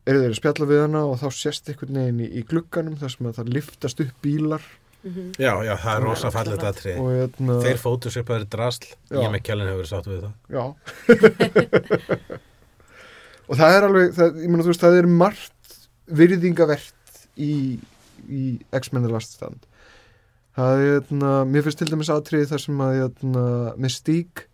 eru 0.07 0.20
þeir 0.22 0.30
að 0.30 0.38
spjalla 0.38 0.66
við 0.70 0.82
hana 0.84 1.00
og 1.11 1.16
þá 1.18 1.28
sést 1.34 1.70
einhvern 1.72 1.96
veginn 1.98 2.20
í, 2.22 2.28
í 2.38 2.42
glugganum 2.46 2.98
þar 3.00 3.11
sem 3.11 3.26
að 3.26 3.38
það 3.40 3.54
liftast 3.57 4.02
upp 4.04 4.20
bílar. 4.22 4.62
Mhm. 5.07 5.32
Já, 5.38 5.52
já, 5.66 5.74
það 5.82 5.92
er 5.96 6.02
rosa 6.07 6.30
fallet 6.34 6.62
aðtrið 6.66 7.00
og 7.02 7.09
hérna, 7.14 7.57
Þeir 7.62 7.78
upp 8.22 8.30
að 8.30 8.38
þeir 8.38 8.48
drasl. 8.54 8.86
Já. 9.11 9.18
Ég 9.20 9.30
með 9.34 9.42
kjælinn 9.46 9.70
hefur 9.70 9.80
verið 9.82 9.92
sáttu 9.92 10.11
við 10.14 10.22
það. 10.26 10.34
Já. 10.57 10.64
Og 13.46 13.54
það 13.61 13.76
er 13.76 13.86
alveg 13.86 14.14
það, 14.16 14.38
ég 14.42 14.50
meina 14.50 14.64
þú 14.66 14.72
veist, 14.72 14.82
það 14.82 14.96
er 14.98 15.09
margt 15.20 15.76
virðingavert 16.18 17.20
í, 17.38 17.52
í 18.26 18.42
X-Men 18.74 19.07
The 19.07 19.12
Last 19.12 19.36
Stand. 19.36 19.66
Það 20.57 20.82
er, 20.82 20.88
hérna, 20.96 21.32
mér 21.46 21.66
finnst 21.66 21.78
til 21.82 21.90
dæmis 21.90 22.11
atriði 22.11 22.48
þar 22.50 22.62
sem 22.64 22.82
að 22.82 22.96
hérna, 22.96 23.44
Mystique 23.82 24.48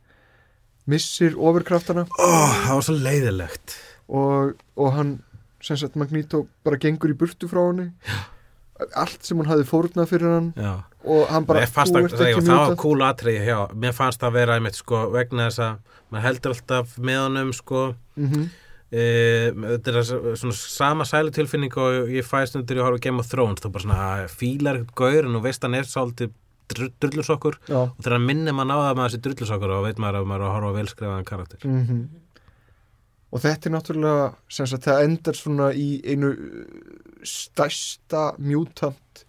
missir 0.90 1.36
ofurkraftana. 1.38 2.06
Ó, 2.18 2.28
það 2.64 2.78
var 2.78 2.86
svo 2.88 2.96
leiðilegt 2.98 3.76
og, 4.12 4.54
og 4.76 4.94
hann 4.96 5.12
sem 5.62 5.78
sagt 5.78 5.98
Magneto 6.00 6.46
bara 6.66 6.78
gengur 6.82 7.12
í 7.12 7.18
burtu 7.18 7.48
frá 7.50 7.62
henni. 7.68 7.90
Allt 8.98 9.22
sem 9.22 9.38
hún 9.38 9.46
hafði 9.46 9.68
fórnað 9.68 10.10
fyrir 10.10 10.32
hann. 10.32 10.48
Já, 10.58 10.72
og 11.06 11.28
hann 11.30 11.46
bara, 11.46 11.62
þú 11.68 12.00
að, 12.00 12.16
það, 12.16 12.40
það 12.40 12.64
var 12.64 12.80
cool 12.82 13.04
atrið 13.06 13.46
já, 13.46 13.58
Mér 13.78 13.94
fannst 13.94 14.24
það 14.24 14.34
vera 14.40 14.58
einmitt 14.58 14.78
sko 14.80 15.04
vegna 15.14 15.46
þess 15.50 15.62
að 15.68 16.02
maður 16.10 16.26
heldur 16.26 16.56
alltaf 16.56 16.98
með 16.98 17.22
honum 17.26 17.54
sko. 17.56 17.86
Mm 18.18 18.50
e, 18.92 19.02
þetta 19.56 19.94
er 19.94 20.06
svona 20.38 20.56
sama 20.58 21.06
sælutilfinning 21.08 21.74
og 21.80 22.12
ég 22.12 22.26
fæst 22.26 22.58
undir 22.58 22.80
að 22.80 22.88
horfa 22.90 23.04
Game 23.06 23.22
of 23.22 23.30
Thrones 23.30 23.64
þú 23.64 23.72
bara 23.72 23.86
svona 23.86 24.00
að 24.10 24.24
fílar 24.36 24.82
gaur 24.98 25.26
en 25.28 25.38
þú 25.38 25.42
veist 25.46 25.66
hann 25.66 25.78
er 25.78 25.88
svolítið 25.88 26.34
drullusokkur. 26.74 27.60
Og 27.78 28.02
þegar 28.02 28.24
minnir 28.24 28.56
á 28.56 28.64
það 28.64 28.96
með 28.98 29.06
þessi 29.06 29.22
drullusokkur 29.28 29.76
og 29.76 29.86
veit 29.86 30.02
maður 30.02 30.20
að 30.22 30.28
maður 30.32 30.44
er 30.44 30.48
að 30.48 30.54
horfa 30.56 30.72
á 30.72 30.78
velskrifaðan 30.80 31.30
karakter. 31.32 31.64
Mm 31.68 32.02
og 33.32 33.40
þetta 33.40 33.68
er 33.68 33.74
náttúrulega 33.76 34.24
sem 34.52 34.68
sagt, 34.68 34.88
það 34.88 35.06
endar 35.06 35.38
svona 35.38 35.70
í 35.72 35.86
einu 36.04 36.32
uh, 36.32 36.66
stærsta 37.24 38.32
mutant 38.42 39.24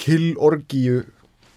killorgíu 0.00 1.02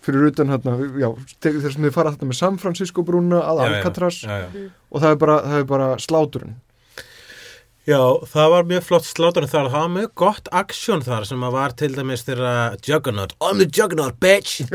fyrir 0.03 0.27
utan 0.33 0.51
hérna, 0.51 0.75
já, 0.99 1.07
þess 1.43 1.77
að 1.77 1.85
þið 1.85 1.95
fara 1.95 2.11
þetta 2.11 2.27
með 2.27 2.39
San 2.39 2.59
Francisco 2.59 3.05
brúna 3.07 3.39
að 3.39 3.61
Já, 3.61 3.63
já, 3.63 3.75
Alcatraz. 3.77 4.17
Já, 4.23 4.39
já. 4.51 4.65
og 4.91 5.03
það 5.03 5.13
er 5.15 5.19
bara, 5.21 5.37
það 5.45 5.61
er 5.61 5.69
bara 5.69 5.87
sláturinn 6.03 6.57
Já, 7.83 7.99
það 8.31 8.51
var 8.53 8.67
mjög 8.69 8.85
flott 8.87 9.07
sláturinn 9.09 9.51
þar 9.51 9.67
það 9.73 9.81
var 9.83 9.91
mjög 9.97 10.11
gott 10.21 10.45
aksjón 10.55 11.01
þar 11.03 11.25
sem 11.27 11.41
að 11.43 11.55
var 11.57 11.75
til 11.81 11.89
dæmis 11.97 12.23
þeirra 12.23 12.53
Juggernaut. 12.79 13.35
I'm 13.43 13.59
the 13.59 13.67
Juggernaut, 13.67 14.19
bitch! 14.23 14.61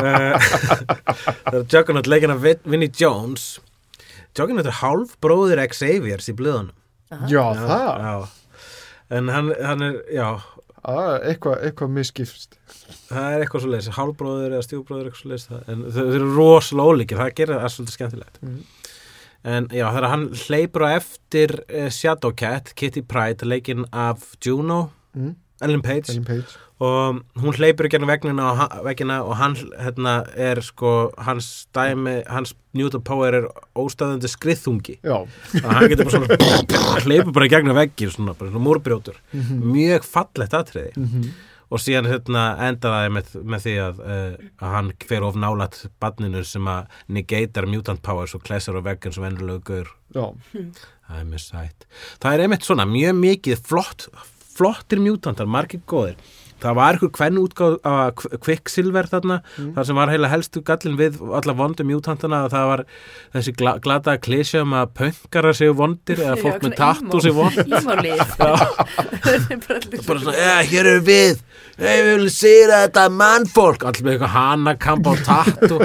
Eh, 0.00 0.36
þeirra 1.48 1.64
Juggernaut 1.72 2.10
leikina 2.10 2.36
Vinnie 2.40 2.92
Jones. 2.92 3.48
Juggernaut 4.36 4.68
er 4.68 4.78
hálf 4.82 5.16
bróðir 5.24 5.62
Xaviers 5.72 6.28
í 6.28 6.36
blöðunum. 6.36 6.76
Já, 7.32 7.42
það, 7.58 7.88
já. 8.04 8.66
En 9.10 9.32
hann, 9.32 9.50
hann 9.64 9.82
er, 9.88 9.96
já. 10.14 10.28
Að, 10.80 11.16
eitthvað 11.32 11.64
eitthva 11.66 11.88
misskipst 11.92 12.60
það 13.10 13.34
er 13.34 13.44
eitthvað 13.44 13.64
svo 13.64 13.70
leiðis, 13.72 13.90
hálfbróðir 13.96 14.54
eða 14.54 14.66
stjúbróðir 14.66 15.08
eitthvað 15.08 15.22
svo 15.22 15.32
leiðis 15.32 15.48
en 15.72 15.82
þau 15.90 16.00
þau 16.00 16.14
eru 16.18 16.28
rosalega 16.36 16.94
ólíkir, 16.94 17.20
það 17.20 17.32
gerir 17.40 17.60
það 17.60 17.74
svolítið 17.74 17.96
skemmtilegt. 17.96 18.38
Mhm. 18.44 18.60
En 19.44 19.68
já, 19.72 19.86
þegar 19.88 20.08
hann 20.12 20.26
hleypur 20.36 20.84
á 20.84 20.90
eftir 20.98 21.54
uh, 21.68 21.88
Shadowcat, 21.92 22.74
Kitty 22.76 23.02
Pryde 23.02 23.46
leikinn 23.48 23.86
af 23.92 24.34
Juno 24.44 24.90
mm, 25.16 25.34
Ellen 25.64 25.82
Page. 25.84 26.10
Ellen 26.12 26.24
Page. 26.24 26.58
Og 26.80 27.18
hún 27.36 27.52
hleypur 27.58 27.84
í 27.84 27.92
ha- 27.92 28.80
veggina 28.84 29.18
og 29.22 29.34
hann 29.36 29.54
hérna, 29.76 30.14
er 30.32 30.62
sko 30.64 31.10
hans 31.18 31.66
dæmi, 31.76 32.22
hans 32.26 32.54
Newton 32.72 33.02
Power 33.04 33.34
er 33.36 33.48
óstæðandi 33.76 34.30
skriðþungi. 34.32 34.96
Og 35.04 35.28
hann 35.68 35.90
getur 35.92 36.08
bara 36.08 36.16
svona 36.16 37.02
hleypur 37.04 37.32
bara 37.36 37.44
í 37.50 37.52
gegnum 37.52 37.76
veggir 37.76 38.14
svona, 38.14 38.32
svona 38.38 38.64
múrbrjótur. 38.64 39.20
Mhm. 39.36 39.60
mjög 39.76 40.08
fallegt 40.08 40.56
atriði. 40.56 40.92
Mm 40.96 41.30
og 41.70 41.82
síðan 41.82 42.08
hérna 42.10 42.44
enda 42.66 42.92
það 42.94 43.08
með, 43.16 43.30
með 43.54 43.66
því 43.66 43.74
að, 43.84 44.02
uh, 44.02 44.48
að 44.58 44.74
hann 44.76 44.90
fer 45.06 45.26
of 45.26 45.38
nálat 45.38 45.78
badninu 46.02 46.42
sem 46.46 46.66
að 46.70 46.98
negatar 47.18 47.68
mutant 47.70 48.02
powers 48.06 48.34
og 48.34 48.44
klesar 48.46 48.78
á 48.78 48.82
veggin 48.86 49.14
sem 49.14 49.28
ennurlega 49.28 49.62
gaur. 49.70 49.94
Það 51.10 51.22
er 51.22 51.30
mjög 51.30 51.44
sætt. 51.46 51.88
Það 52.22 52.34
er 52.34 52.44
einmitt 52.44 52.66
svona 52.66 52.86
mjög 52.90 53.16
mikið 53.22 53.64
flott 53.70 54.10
flottir 54.60 55.00
mutantar, 55.00 55.48
margir 55.48 55.80
góðir 55.88 56.18
það 56.62 56.76
var 56.78 56.98
eitthvað 56.98 57.16
hvern 57.18 57.40
útgáð 57.40 57.76
að 57.90 58.24
kvikksilver 58.44 59.08
þarna, 59.10 59.40
þar 59.76 59.88
sem 59.88 60.00
var 60.00 60.12
heila 60.12 60.30
helstu 60.32 60.62
gallin 60.66 60.98
við 61.00 61.20
alla 61.40 61.54
vondu 61.56 61.86
mutantana 61.88 62.44
að 62.46 62.54
það 62.54 62.68
var 62.70 62.84
þessi 63.36 63.54
gla, 63.58 63.74
glata 63.82 64.16
klísja 64.22 64.64
um 64.66 64.76
að 64.78 64.92
pönkarar 65.00 65.56
séu 65.56 65.74
vondir 65.78 66.22
eða 66.24 66.36
fólk 66.44 66.66
með 66.66 66.76
tattu 66.80 67.22
séu 67.24 67.36
vond. 67.36 67.56
Ímálið 67.80 68.24
bara 70.06 70.20
svona, 70.20 70.36
ja, 70.36 70.56
hér 70.70 70.92
eru 70.94 71.04
við. 71.06 71.42
Við 71.80 72.02
viljum 72.04 72.32
sýra 72.34 72.82
þetta 72.84 73.06
mannfólk. 73.14 73.86
Allir 73.88 74.04
með 74.04 74.16
eitthvað 74.16 74.34
hanakamp 74.34 75.06
á 75.08 75.14
tattu 75.24 75.78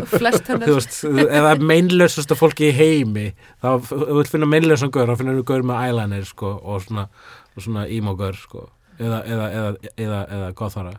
eða 1.24 1.56
meinlausasta 1.64 2.36
fólki 2.38 2.70
í 2.72 2.76
heimi. 2.76 3.30
Þá 3.64 3.70
þú 3.88 4.18
vilt 4.20 4.32
finna 4.34 4.50
meinlausan 4.50 4.92
gaur 4.94 5.08
þá 5.12 5.20
finnur 5.22 5.40
þú 5.40 5.46
gaur 5.52 5.68
með 5.70 5.84
eyeliner 5.88 6.28
sko, 6.28 6.52
og 6.60 6.84
svona, 6.84 7.08
svona 7.56 7.86
emo 7.92 8.16
gaur 8.20 8.36
sko, 8.40 8.66
eða, 9.00 9.20
eða, 9.26 9.48
eða, 9.60 9.92
eða, 10.06 10.20
eða 10.38 10.50
gothara 10.56 10.94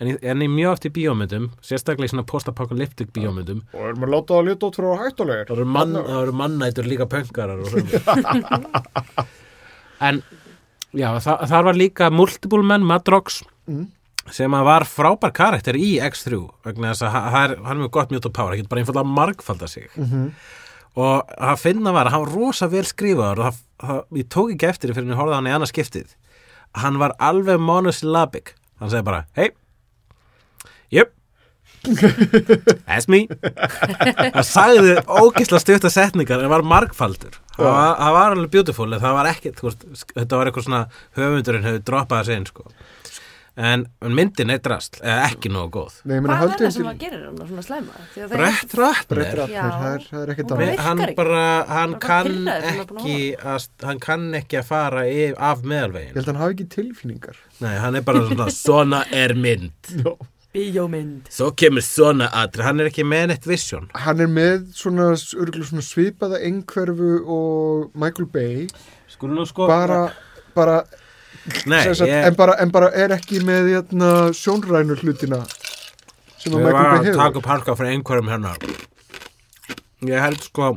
en, 0.00 0.10
en 0.22 0.42
í 0.42 0.48
mjög 0.50 0.72
oft 0.74 0.86
í 0.88 0.92
bíómyndum 0.96 1.50
sérstaklega 1.64 2.08
í 2.08 2.12
svona 2.12 2.26
post-apocalyptic 2.28 3.12
bíómyndum 3.14 3.62
og 3.72 3.84
erum 3.90 4.06
að 4.08 4.14
láta 4.16 4.34
það 4.34 4.40
að 4.42 4.48
lita 4.50 4.66
út 4.70 4.78
frá 4.80 4.88
hættulegur 5.04 5.46
það 5.50 5.56
eru, 5.60 5.66
mann, 5.78 5.94
það 5.94 6.20
mannætur 6.42 6.88
líka 6.90 7.06
svona. 7.70 9.26
En 10.04 10.18
já, 10.94 11.08
það, 11.22 11.44
þar 11.50 11.66
var 11.68 11.78
líka 11.78 12.10
multiple 12.12 12.64
men, 12.66 12.86
Madrox 12.86 13.42
Mm. 13.64 13.86
sem 14.28 14.52
að 14.52 14.64
var 14.66 14.84
frábær 14.84 15.30
karakter 15.32 15.76
í 15.80 15.94
X3 16.04 16.36
vegna 16.66 16.90
þess 16.90 17.04
að 17.06 17.12
ha- 17.14 17.22
það 17.32 17.52
hann 17.64 17.70
er 17.78 17.80
mjög 17.80 17.90
gott 17.96 18.10
mjög 18.12 18.22
power, 18.36 18.50
hann 18.52 18.58
getur 18.60 18.68
bara 18.74 18.82
einfallega 18.82 19.08
margfalda 19.08 19.68
sig. 19.72 19.86
Mhm. 19.96 20.26
og 21.00 21.30
það 21.40 21.58
finna 21.62 21.92
var 21.96 22.06
að 22.06 22.12
hann 22.12 22.24
var 22.26 22.34
rosa 22.34 22.68
vel 22.68 22.84
skrifaður 22.84 23.38
og 23.40 23.46
það, 23.48 23.56
það, 23.86 24.02
ég 24.20 24.28
tók 24.28 24.52
ekki 24.52 24.68
eftir 24.68 24.92
fyrir 24.94 25.08
að 25.14 25.16
ég 25.16 25.32
á 25.32 25.38
hann 25.40 25.48
í 25.48 25.54
annað 25.56 25.72
skiptið 25.72 26.12
hann 26.80 26.98
var 27.02 27.14
alveg 27.22 27.60
monosyllabic. 27.62 28.54
Hann 28.80 28.90
segi 28.92 29.06
bara, 29.06 29.24
hei 29.38 29.50
jöp. 30.94 31.12
That's 32.88 33.08
me. 33.12 33.26
Það 33.28 34.46
sagði 34.48 34.94
ógisla 35.20 35.60
stutta 35.60 35.90
setningar 35.92 36.40
en 36.40 36.52
var 36.52 36.64
margfaldur. 36.64 37.36
Það 37.56 37.68
var, 37.68 37.94
það 38.00 38.16
var 38.16 38.36
alveg 38.36 38.52
beautiful 38.54 38.88
það 38.94 39.16
var 39.18 39.30
ekki, 39.30 39.54
veist, 39.60 39.86
þetta 40.14 40.40
var 40.40 40.50
eitthvað 40.50 40.68
svona 40.68 40.82
höfundurinn 41.18 41.66
hefur 41.68 41.84
droppað 41.90 42.22
þessi 42.22 42.38
inn 42.40 42.48
sko. 42.48 42.66
En 43.56 43.84
myndin 44.02 44.50
er 44.50 44.58
drast 44.64 44.96
eða 45.00 45.28
ekki 45.28 45.50
nógu 45.54 45.70
góð. 45.76 45.98
Nei, 46.04 46.16
ég 46.16 46.24
meina, 46.24 46.38
Hvað 46.40 46.54
er 46.54 46.58
það 46.64 46.72
sem 46.74 46.82
til- 46.82 46.90
að 46.90 46.98
gerir 47.04 47.24
hann 47.28 47.36
svona 47.48 47.62
slæma? 47.68 47.92
Því 48.14 48.22
að 48.24 48.28
það 48.28 48.34
Brett 48.34 48.74
Ratner. 48.80 49.24
Það 49.44 49.86
er, 49.94 50.06
það 50.10 50.22
er 50.24 50.32
ekkert 50.34 50.50
Hún 50.50 50.56
annað. 50.56 50.66
Virkar 50.72 50.84
hann 50.88 50.98
ekki. 51.04 51.14
bara, 51.20 51.44
hann 51.68 51.94
kann 52.02 52.48
ekki 52.54 53.16
að, 53.54 53.68
hann 53.84 54.00
kann 54.00 54.26
ekki 54.40 54.58
að 54.58 54.64
fara 54.72 55.04
yf, 55.06 55.34
af 55.38 55.58
Ég 55.62 55.70
meðalvegin 55.70 56.14
held 56.14 56.24
að 56.24 56.32
hann 56.32 56.42
hafi 56.42 56.56
ekki 56.58 56.68
tilfinningar. 56.74 57.36
Nei, 57.60 57.74
hann 57.78 57.94
er 57.96 58.02
bara 58.02 58.24
svona, 58.26 58.48
svona 58.64 59.04
er 59.12 59.34
mynd. 59.34 59.92
Já. 60.02 60.14
Bíómynd. 60.54 61.26
Svo 61.34 61.48
kemur 61.58 61.82
svona 61.82 62.28
atri, 62.32 62.62
hann 62.62 62.78
er 62.78 62.86
ekki 62.86 63.02
með 63.02 63.24
neitt 63.32 63.46
vision. 63.50 63.88
Hann 63.94 64.20
er 64.22 64.28
með 64.30 64.68
svona, 64.78 65.08
svona 65.18 65.82
svipaða 65.82 66.38
einhverfu 66.46 67.08
og 67.26 67.90
Michael 67.98 68.28
Bay. 68.30 68.68
Skulum 69.10 69.34
nú 69.40 69.46
sko 69.50 69.66
bara, 69.66 70.12
bara 70.54 70.76
Nei, 71.68 71.82
sagt, 71.94 72.08
ég, 72.08 72.24
en, 72.30 72.34
bara, 72.38 72.54
en 72.62 72.70
bara 72.72 72.88
er 72.96 73.12
ekki 73.18 73.42
með 73.44 73.66
hérna, 73.74 74.10
sjónrænu 74.36 74.96
hlutina 75.02 75.42
sem 76.40 76.52
að 76.52 76.64
Michael 76.64 76.72
Bay 76.74 76.98
að 76.98 77.06
hefur. 77.08 77.18
taka 77.20 77.40
upp 77.40 77.48
harka 77.52 77.74
fyrir 77.78 77.94
einhverjum 77.98 78.30
hérna 78.32 78.54
Ég 80.04 80.20
held 80.20 80.42
sko 80.44 80.70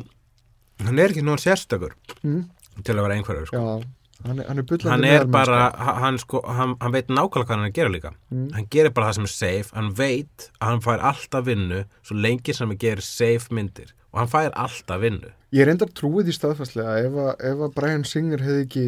hann 0.85 0.99
er 1.01 1.11
ekki 1.13 1.23
nóg 1.25 1.39
sérstakur 1.43 1.95
mm, 2.21 2.43
til 2.85 2.95
að 2.95 3.07
vera 3.07 3.15
einhverjum 3.17 3.47
sko. 3.49 3.61
Já, 3.63 4.27
hann 4.27 4.39
er, 4.43 4.47
hann 4.49 4.61
er 4.61 4.85
hann 4.91 5.07
er 5.07 5.25
bara, 5.31 5.61
hann, 6.03 6.19
sko, 6.21 6.41
hann, 6.45 6.75
hann 6.83 6.93
veit 6.95 7.09
nákvæmlega 7.11 7.47
hvað 7.47 7.55
hann 7.55 7.65
er 7.65 7.71
að 7.71 7.77
gera 7.79 7.93
líka. 7.95 8.11
Mm. 8.31 8.45
hann 8.55 8.69
gerir 8.75 8.93
bara 8.95 9.09
það 9.09 9.17
sem 9.19 9.27
er 9.27 9.33
safe, 9.33 9.73
hann 9.75 9.89
veit 9.97 10.49
að 10.59 10.67
hann 10.71 10.83
fær 10.85 11.03
alltaf 11.11 11.47
vinnu 11.49 11.81
svo 12.05 12.19
lengi 12.27 12.55
sem 12.55 12.69
hann 12.71 12.79
gerir 12.83 13.03
safe 13.05 13.51
myndir. 13.55 13.91
Og 14.13 14.21
hann 14.21 14.31
fær 14.31 14.53
alltaf 14.55 15.01
vinnu. 15.03 15.33
Ég 15.55 15.67
enda 15.71 15.87
trúið 15.97 16.31
í 16.31 16.35
staðfæslega 16.37 16.95
að- 17.09 17.43
ef 17.51 17.65
að 17.67 17.75
Brian 17.75 18.03
Singer 18.07 18.39
hefði 18.43 18.63
ekki 18.67 18.85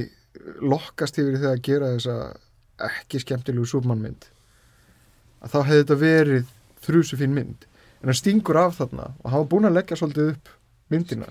lokkast 0.62 1.20
yfir 1.20 1.38
í 1.38 1.42
það 1.42 1.56
að 1.56 1.64
gera 1.66 1.92
þessa 1.96 2.18
ekki 2.90 3.22
skemmtilegu 3.24 3.68
súpmannmynd 3.68 4.30
að 5.44 5.54
þá 5.54 5.60
hefði 5.60 5.82
þetta 5.82 5.98
verið 6.00 6.54
þrjusu 6.86 7.20
fín 7.20 7.36
mynd. 7.36 7.66
En 8.00 8.12
hann 8.12 8.18
stingur 8.18 8.60
af 8.60 8.78
þarna 8.80 9.12
og 9.20 9.32
hann 9.32 9.44
var 9.44 9.52
búin 9.52 9.68
að 9.70 9.78
leggja 9.80 10.00
svolítið 10.00 10.34
upp 10.34 10.52
myndina. 10.92 11.28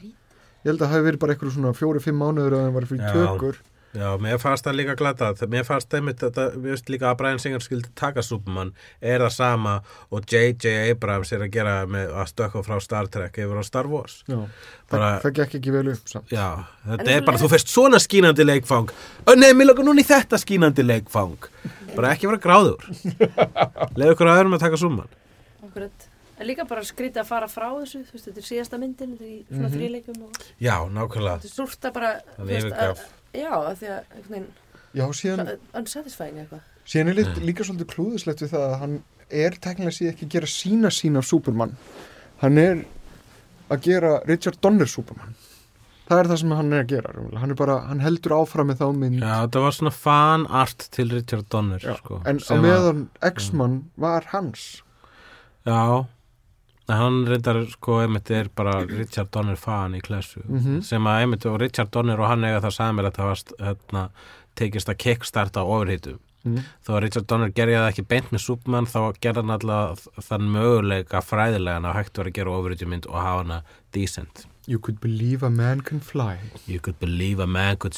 Ég 0.65 0.71
held 0.71 0.81
að 0.81 0.85
það 0.85 0.95
hefði 0.95 1.09
verið 1.09 1.23
bara 1.23 1.35
eitthvað 1.35 1.55
svona 1.57 1.75
fjóri-fimm 1.77 2.21
mánuður 2.21 2.57
að 2.59 2.65
hann 2.67 2.77
var 2.77 2.89
fyrir 2.91 3.17
tökur. 3.17 3.61
Já, 3.61 3.78
mér 3.95 4.37
fannst 4.39 4.65
það 4.67 4.75
líka 4.77 4.95
glata 5.01 5.31
mér 5.49 5.65
fannst 5.65 5.95
einmitt 5.97 6.19
þetta, 6.21 6.51
mér 6.61 6.75
finnst 6.77 6.91
líka 6.93 7.09
að 7.11 7.17
Brian 7.23 7.39
Singer 7.41 7.61
skildi 7.65 7.89
taka 7.97 8.23
Superman 8.23 8.73
er 9.01 9.21
það 9.25 9.33
sama 9.33 9.77
og 10.13 10.27
J.J. 10.29 10.91
Abrams 10.93 11.33
er 11.33 11.41
að 11.47 11.51
gera 11.55 11.87
með 11.87 12.13
að 12.13 12.29
stökka 12.35 12.63
frá 12.67 12.77
Star 12.85 13.09
Trek 13.09 13.39
yfir 13.41 13.57
á 13.59 13.65
Star 13.65 13.87
Wars. 13.89 14.23
Já, 14.29 14.43
Bara- 14.91 15.19
það, 15.19 15.23
það 15.25 15.35
gekk 15.41 15.55
ekki 15.61 15.73
vel 15.73 15.89
upp 15.95 16.09
samt. 16.13 16.29
Já, 16.33 16.47
þetta 16.87 17.01
En 17.09 17.09
er 17.17 17.25
bara, 17.25 17.39
þú 17.39 17.49
fyrst 17.55 17.69
svona 17.73 17.99
skínandi 17.99 18.45
leikfang. 18.45 18.93
Ö, 19.27 19.35
Nei, 19.37 19.53
mér 19.53 19.71
langar 19.73 19.85
núna 19.89 20.01
í 20.05 20.07
þetta 20.09 20.37
skínandi 20.41 20.85
leikfang. 20.85 21.39
Bara 21.97 22.13
ekki 22.15 22.29
vera 22.29 22.39
gráður. 22.45 22.85
Leðu 23.99 24.15
ykkur 24.15 24.29
að 24.31 24.39
öðrum 24.43 24.57
að 24.59 24.65
taka 24.67 24.77
Superman. 24.81 25.09
Akkurat. 25.65 26.09
En 26.39 26.47
líka 26.47 26.63
bara 26.71 26.85
skrítið 26.87 27.25
að 27.25 27.27
fara 27.33 27.49
frá 27.51 27.67
þessu, 27.81 28.05
þú 28.07 28.15
veist, 28.15 28.27
þetta 28.29 28.39
er 28.39 28.47
síðasta 28.47 28.79
myndin, 28.79 29.17
þetta 29.19 29.25
er 29.27 29.31
í 29.33 29.39
svona 29.51 29.69
Mhm. 29.69 29.73
þríleikum 29.75 30.19
og 30.23 30.37
Já, 30.63 30.75
nákvæmlega. 30.87 31.41
Þetta 31.43 31.49
er 31.51 31.57
súrt 31.57 31.89
að 31.89 31.93
bara, 31.97 32.11
Það 32.37 32.45
þú 32.45 32.53
veist, 32.53 32.77
að- 32.79 33.01
já, 33.37 33.53
að 33.53 33.75
því 33.81 33.91
að, 33.93 34.01
einhvern 34.17 34.35
veginn, 34.35 34.51
Já, 34.97 35.05
síðan, 35.13 35.51
unsatisfying 35.77 36.39
eitthvað. 36.43 36.63
síðan 36.89 37.11
er 37.13 37.19
líka, 37.19 37.35
líka 37.45 37.67
svolítið 37.67 37.91
klúðislegt 37.93 38.43
við 38.45 38.55
það 38.55 38.65
að 38.69 38.79
hann 38.83 38.95
er 39.29 39.59
teknilega 39.61 39.97
síðan 39.99 40.15
ekki 40.15 40.27
að 40.29 40.35
gera 40.37 40.49
sína 40.53 40.93
sín 40.95 41.21
af 41.21 41.27
Superman. 41.29 41.75
Hann 42.41 42.59
er 42.63 42.81
að 43.69 43.85
gera 43.85 44.15
Richard 44.25 44.59
Donner 44.65 44.89
Superman. 44.89 45.37
Það 46.09 46.23
er 46.23 46.29
það 46.31 46.39
sem 46.41 46.53
hann 46.57 46.73
er 46.73 46.85
að 46.87 46.93
gera 46.95 47.11
hann, 47.13 47.51
er 47.53 47.59
bara, 47.59 47.75
hann 47.91 48.01
heldur 48.01 48.33
áfram 48.39 48.71
með 48.71 48.79
þá 48.81 48.87
mynd. 48.97 49.19
Já, 49.21 49.35
þetta 49.45 49.65
var 49.67 49.75
svona 49.77 49.93
fan 49.93 50.47
art 50.63 50.87
til 50.97 51.11
Richard 51.13 51.51
Donner 51.53 51.85
Já, 51.85 51.99
sko, 52.01 52.23
en 52.25 52.41
á 52.41 52.55
meðan 52.65 53.03
X-Man 53.29 53.75
var 54.01 54.31
hans. 54.33 54.69
Já 55.69 56.09
hann 56.89 57.27
reyndar 57.29 57.59
sko 57.71 57.99
einmitt 58.03 58.31
er 58.31 58.49
bara 58.57 58.79
Richard 58.87 59.31
Donner 59.35 59.57
fan 59.57 59.95
í 59.95 60.01
klessu 60.01 60.41
Mhm. 60.49 60.81
sem 60.83 61.05
að 61.05 61.23
einmitt 61.23 61.47
og 61.47 61.61
Richard 61.61 61.91
Donner 61.91 62.21
og 62.21 62.29
hann 62.29 62.45
eiga 62.45 62.61
það 62.65 62.77
samir 62.79 63.05
að 63.11 63.19
það 63.19 63.29
var 63.29 63.67
hérna, 63.69 64.09
tekist 64.57 64.89
að 64.89 64.99
kickstarta 65.05 65.61
overhýtum 65.63 66.19
mm. 66.45 66.63
þó 66.87 66.91
að 66.97 67.03
Richard 67.05 67.27
Donner 67.27 67.51
gerði 67.51 67.77
það 67.77 67.91
ekki 67.93 68.07
beint 68.09 68.31
með 68.33 68.41
Superman 68.47 68.87
þá 68.87 69.01
gerði 69.21 69.43
hann 69.45 69.57
alltaf 69.59 70.09
þann 70.29 70.49
möguleika 70.55 71.21
fræðilegan 71.23 71.85
að 71.87 71.95
hægt 72.01 72.19
var 72.19 72.27
að 72.27 72.37
gera 72.41 72.51
overhýtumynd 72.57 73.07
og 73.07 73.15
hafa 73.21 73.43
hana 73.45 73.63
decent 73.93 74.47
You 74.69 74.79
could 74.79 75.01
believe 75.01 75.43
a 75.43 75.49
man 75.51 75.81
can 75.81 76.01
fly 76.01 76.37
You 76.67 76.79
could 76.81 76.99
believe 77.01 77.41
a 77.41 77.47
man 77.47 77.77
could 77.77 77.97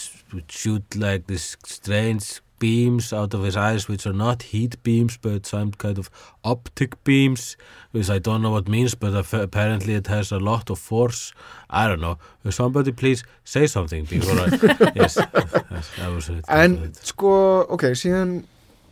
shoot 0.49 0.95
like 0.95 1.27
this 1.27 1.57
strange 1.65 2.41
beams 2.61 3.13
out 3.13 3.35
of 3.35 3.43
his 3.43 3.57
eyes 3.57 3.89
which 3.89 4.07
are 4.07 4.13
not 4.17 4.43
heat 4.53 4.77
beams 4.85 5.17
but 5.17 5.47
some 5.47 5.73
kind 5.73 5.99
of 5.99 6.09
optic 6.45 6.95
beams 7.05 7.57
which 7.91 8.09
I 8.09 8.19
don't 8.21 8.43
know 8.43 8.53
what 8.53 8.69
means 8.69 8.95
but 8.95 9.13
apparently 9.35 9.95
it 9.95 10.07
has 10.07 10.31
a 10.31 10.39
lot 10.39 10.71
of 10.71 10.79
force. 10.79 11.33
I 11.71 11.89
don't 11.89 12.01
know. 12.01 12.19
Will 12.45 12.53
somebody 12.53 12.93
please 12.93 13.25
say 13.45 13.67
something 13.67 14.05
before 14.05 14.39
I 14.39 14.47
yes, 14.95 15.15
that 15.17 16.11
was 16.15 16.29
it, 16.29 16.45
en 16.49 16.79
it. 16.85 16.95
sko, 17.03 17.67
ok, 17.75 17.91
síðan 17.99 18.45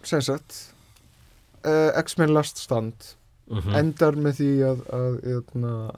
sem 0.02 0.20
sagt 0.22 0.72
uh, 1.64 1.92
X-Men 2.02 2.34
Last 2.34 2.58
Stand 2.58 3.14
Mhm. 3.48 3.72
endar 3.80 4.12
með 4.20 4.34
því 4.42 4.48
að, 4.60 4.80
að, 4.92 5.14
að 5.32 5.94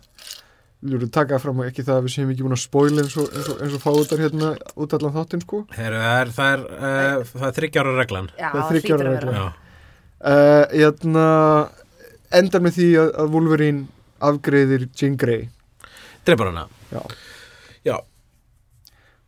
við 0.81 0.97
erum 0.97 1.13
takað 1.13 1.43
fram 1.45 1.61
og 1.61 1.69
ekki 1.69 1.85
það 1.85 1.99
að 1.99 2.07
við 2.07 2.13
séum 2.15 2.31
ekki 2.33 2.45
búin 2.47 2.57
að 2.57 2.63
spoila 2.63 3.03
eins 3.05 3.17
og, 3.21 3.27
eins 3.37 3.49
og, 3.53 3.59
eins 3.65 3.75
og 3.77 3.83
fáutar 3.85 4.23
hérna 4.23 4.51
út 4.81 4.95
allan 4.97 5.15
þáttinn 5.17 5.43
sko. 5.45 5.61
Heru, 5.77 6.01
er, 6.11 6.31
það 6.37 6.53
er, 6.55 6.63
uh, 6.77 7.33
það 7.35 7.47
er 7.51 7.57
þryggjára 7.59 7.97
reglan. 7.99 8.31
Já, 8.33 8.47
Það 8.47 8.55
er 8.55 8.61
það 8.61 8.71
þriggja 8.71 8.97
hlýtur 8.97 9.07
ára 9.07 9.11
að 9.11 9.19
vera. 9.19 9.35
Já, 9.37 9.47
uh, 10.33 10.65
hérna, 10.81 11.27
endar 12.41 12.65
með 12.65 12.79
því 12.79 12.89
að, 13.03 13.11
að 13.25 13.35
Wolverine 13.37 13.83
afgreiðir 14.31 14.87
Jean 14.97 15.19
Grey. 15.21 15.49
Dreipar 16.29 16.53
hana. 16.53 16.67
Já. 16.93 17.03
Já, 17.85 17.97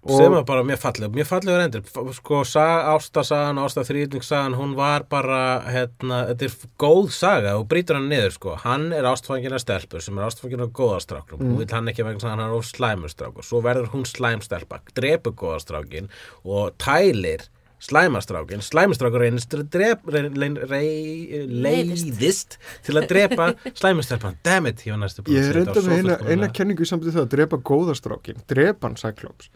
sem 0.09 0.33
var 0.35 0.43
bara 0.45 0.65
mjög 0.67 0.81
falleg 0.83 1.13
mjög 1.15 1.29
fallegur 1.31 1.61
endur. 1.63 1.83
Sko 2.17 2.41
sag, 2.49 2.89
ástasagan, 2.97 3.61
ástaþrýtningssagan 3.63 4.57
hún 4.59 4.75
var 4.75 5.05
bara 5.11 5.63
hérna, 5.71 6.25
þetta 6.33 6.49
er 6.49 6.57
góð 6.83 7.11
saga 7.15 7.57
og 7.61 7.69
brýtur 7.71 8.01
hann 8.01 8.09
niður 8.11 8.35
sko. 8.35 8.57
Hann 8.65 8.89
er 8.93 9.07
ástfangina 9.07 9.61
stelpur 9.63 10.03
sem 10.03 10.19
er 10.19 10.27
ástfangina 10.27 10.67
góðastráknum 10.67 11.39
Mm. 11.39 11.49
hún 11.53 11.59
vil 11.59 11.71
hann 11.71 11.89
ekki 11.89 12.03
vegna 12.05 12.19
þess 12.19 12.25
að 12.25 12.31
hann 12.37 12.41
er 12.49 12.53
of 12.59 12.65
slæmustrákur 12.67 13.45
svo 13.47 13.63
verður 13.63 13.91
hún 13.95 14.05
slæmstelpa, 14.07 14.81
drepur 14.95 15.33
góðastrákin 15.33 16.09
og 16.45 16.75
tælir 16.79 17.47
slæmastrákin, 17.83 18.63
slæmustrákur 18.63 19.19
reynist 19.25 19.51
drep, 19.71 20.05
reyn, 20.07 20.35
reyn, 20.39 20.57
reyn, 20.71 21.51
Leiðist. 21.63 22.59
til 22.87 22.95
að 22.99 23.09
drepa 23.11 23.49
slæmustelpan, 23.75 24.37
dammit, 24.47 24.85
ég 24.87 24.95
var 24.95 25.01
næstu 25.03 25.23
búin 25.27 25.35
Ég 25.35 25.43
að 25.43 25.49
er 25.49 25.55
reynda 25.59 25.81
með 25.83 25.99
eina, 25.99 26.19
svo 26.19 26.31
eina 26.31 26.49
kenningu 26.55 26.83
í 26.87 26.91
samtíð 26.91 27.17
það 27.17 27.25
að 27.27 27.33
drepa 27.35 27.59
góðastrákin, 27.71 28.43
drepa 28.47 28.87
hann 28.87 28.97
Cyclops. 28.97 29.51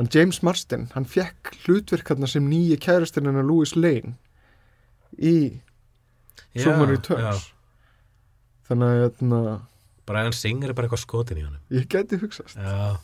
Hann 0.00 0.08
James 0.08 0.38
Marsden, 0.40 0.86
hann 0.94 1.04
fekk 1.04 1.52
hlutverkarna 1.66 2.24
sem 2.30 2.46
nýji 2.48 2.78
kærastinn 2.80 3.28
hennar 3.28 3.44
Louis 3.44 3.74
Lane 3.76 4.14
í 5.20 5.60
já. 6.56 6.72
Returns. 6.72 7.50
Þannig 8.70 8.86
að 8.94 9.02
hérna, 9.02 9.40
Brian 10.08 10.32
Singer 10.32 10.72
er 10.72 10.78
bara 10.78 10.88
eitthvað 10.88 11.04
skotin 11.04 11.42
í 11.42 11.44
honum 11.44 11.76
ég 11.76 11.84
geti 11.92 12.16
hugsast. 12.22 12.56
Já, 12.56 12.96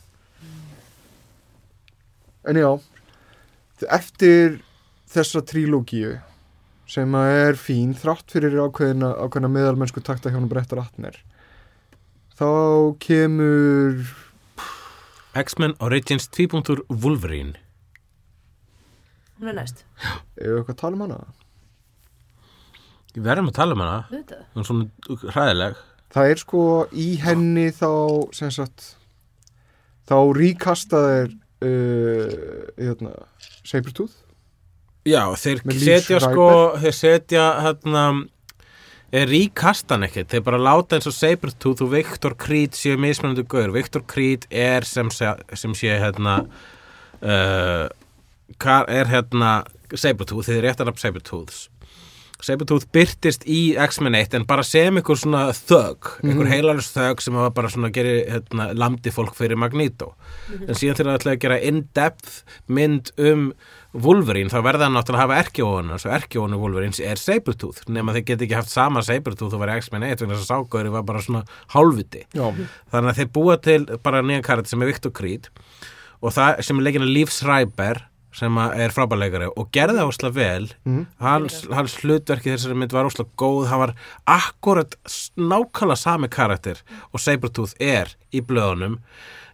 En 2.47 2.55
já, 2.55 2.69
eftir 3.91 4.61
þessa 5.11 5.41
trílógíu 5.43 6.13
sem 6.87 7.15
að 7.19 7.31
er 7.43 7.57
fín 7.59 7.91
þrátt 7.99 8.31
fyrir 8.31 8.55
ákveðina, 8.63 9.09
ákveðina 9.19 9.49
meðalmennsku 9.51 9.99
takta 10.01 10.31
hjá 10.31 10.37
hann 10.39 10.47
Brettar 10.47 10.79
Atner 10.79 11.17
þá 12.39 12.47
kemur 13.03 13.99
X-Men 15.37 15.75
Origins 15.83 16.29
2.0 16.33 16.83
Wolverine. 16.89 17.53
Hún 19.37 19.51
er 19.51 19.57
næst. 19.59 19.83
eða 20.37 20.61
eitthvað 20.61 20.73
að 20.73 20.79
tala 20.81 20.97
um 20.97 21.03
hana? 21.05 21.19
Við 23.13 23.25
verðum 23.25 23.51
að 23.51 23.57
tala 23.59 23.77
um 23.77 23.83
hana. 23.85 23.97
Þetta. 24.11 24.39
Hún 24.53 24.63
er 24.63 24.69
svona 24.71 25.33
hræðileg. 25.35 25.81
Það 26.15 26.31
er 26.31 26.41
sko 26.41 26.63
í 26.95 27.09
henni 27.21 27.67
þá 27.75 27.91
sem 28.37 28.53
sagt 28.55 28.93
þá 30.07 30.17
ríkastaðir 30.37 31.35
uh, 31.35 32.71
hérna, 32.79 33.13
Sabertooth 33.67 34.23
Já, 35.07 35.23
þeir 35.39 35.61
setja 35.79 36.19
sko 36.23 36.47
Þeir 36.81 36.95
setja 36.95 37.45
hérna 37.63 38.03
er 39.11 39.27
ríkastan 39.31 40.03
ekkert, 40.07 40.27
þeir 40.33 40.43
bara 40.43 40.57
láta 40.59 40.97
eins 40.97 41.07
og 41.07 41.13
Sabertooth 41.15 41.83
og 41.85 41.91
Victor 41.93 42.35
Creed 42.35 42.75
séu 42.75 42.97
mismunandi 42.99 43.45
gaur, 43.47 43.71
Victor 43.71 44.03
Creed 44.07 44.47
er 44.51 44.83
sem, 44.83 45.07
sé- 45.09 45.37
sem 45.55 45.71
sé 45.77 45.93
hérna 46.01 46.41
uh, 47.21 47.87
er 48.87 49.07
hérna 49.11 49.53
Sabertooth, 49.95 50.47
þið 50.49 50.59
er 50.61 50.67
réttan 50.71 50.91
af 50.91 50.99
Sabertooths 50.99 51.67
Sabertooth 52.37 52.85
byrtist 52.93 53.47
í 53.49 53.73
X-Men 53.81 54.13
1 54.13 54.35
en 54.37 54.43
bara 54.45 54.61
sem 54.67 54.93
einhver 54.99 55.17
svona 55.17 55.47
þög, 55.57 56.11
einhver 56.21 56.45
Mhm. 56.45 56.51
heilarins 56.51 56.91
þög 56.93 57.19
sem 57.25 57.33
var 57.33 57.49
bara 57.49 57.67
svona 57.73 57.89
gerir 57.89 58.27
hérna, 58.29 58.67
lamdi 58.77 59.09
fólk 59.09 59.33
fyrir 59.33 59.57
Magneto. 59.57 60.11
En 60.67 60.75
síðan 60.77 60.99
þegar 60.99 61.09
það 61.09 61.17
ætlaði 61.17 61.33
að 61.37 61.41
gera 61.47 61.57
in-depth 61.71 62.43
mynd 62.67 63.09
um 63.17 63.53
Wolverine 63.95 64.51
þá 64.51 64.59
verða 64.65 64.87
hann 64.87 64.97
náttúrulega 64.97 65.23
að 65.23 65.31
hafa 65.31 65.37
erkjóðun 65.43 65.93
og 65.95 66.07
erkjóðunu 66.17 66.59
Wolverine 66.61 67.07
er 67.07 67.21
Sabertooth. 67.21 67.85
Nema 67.91 68.15
þeir 68.17 68.25
geti 68.31 68.47
ekki 68.47 68.57
haft 68.59 68.73
sama 68.73 69.03
Sabertooth 69.05 69.55
og 69.55 69.63
verið 69.63 69.83
X-Men 69.83 70.05
1 70.09 70.23
vegna 70.23 70.35
þess 70.35 70.51
að 70.51 70.65
ságöri 70.67 70.91
var 70.93 71.07
bara 71.07 71.23
svona 71.23 71.45
hálfviti. 71.73 72.25
Já, 72.35 72.45
þannig 72.93 73.13
að 73.13 73.21
þeir 73.21 73.31
búa 73.39 73.57
til 73.63 73.79
bara 74.03 74.25
nýjan 74.25 74.45
karat 74.45 74.69
sem 74.69 74.83
er 74.83 74.91
Victor 74.91 75.15
Creed 75.15 75.49
og 76.21 76.33
það 76.35 76.61
sem 76.67 76.79
er 76.79 76.87
leikina 76.87 77.07
Líf 77.09 77.33
Schreiber 77.33 78.03
sem 78.37 78.59
er 78.59 78.93
frábærleikari 78.93 79.47
og 79.49 79.71
gerði 79.73 79.97
það 80.01 80.11
ósla 80.11 80.31
vel. 80.35 80.67
Mm. 80.85 81.05
hans, 81.23 81.61
hans 81.73 81.95
hlutverki 82.03 82.51
þessari 82.53 82.77
mynd 82.77 82.93
var 82.93 83.09
ósla 83.09 83.25
góð. 83.39 83.69
Hann 83.71 83.83
var 83.85 83.95
akkurat 84.29 84.97
nákvæmlega 85.39 85.97
sami 85.97 86.29
karakter 86.29 86.83
og 87.11 87.23
Sabretooth 87.23 87.77
er 87.81 88.13
í 88.29 88.43
blöðunum. 88.45 88.99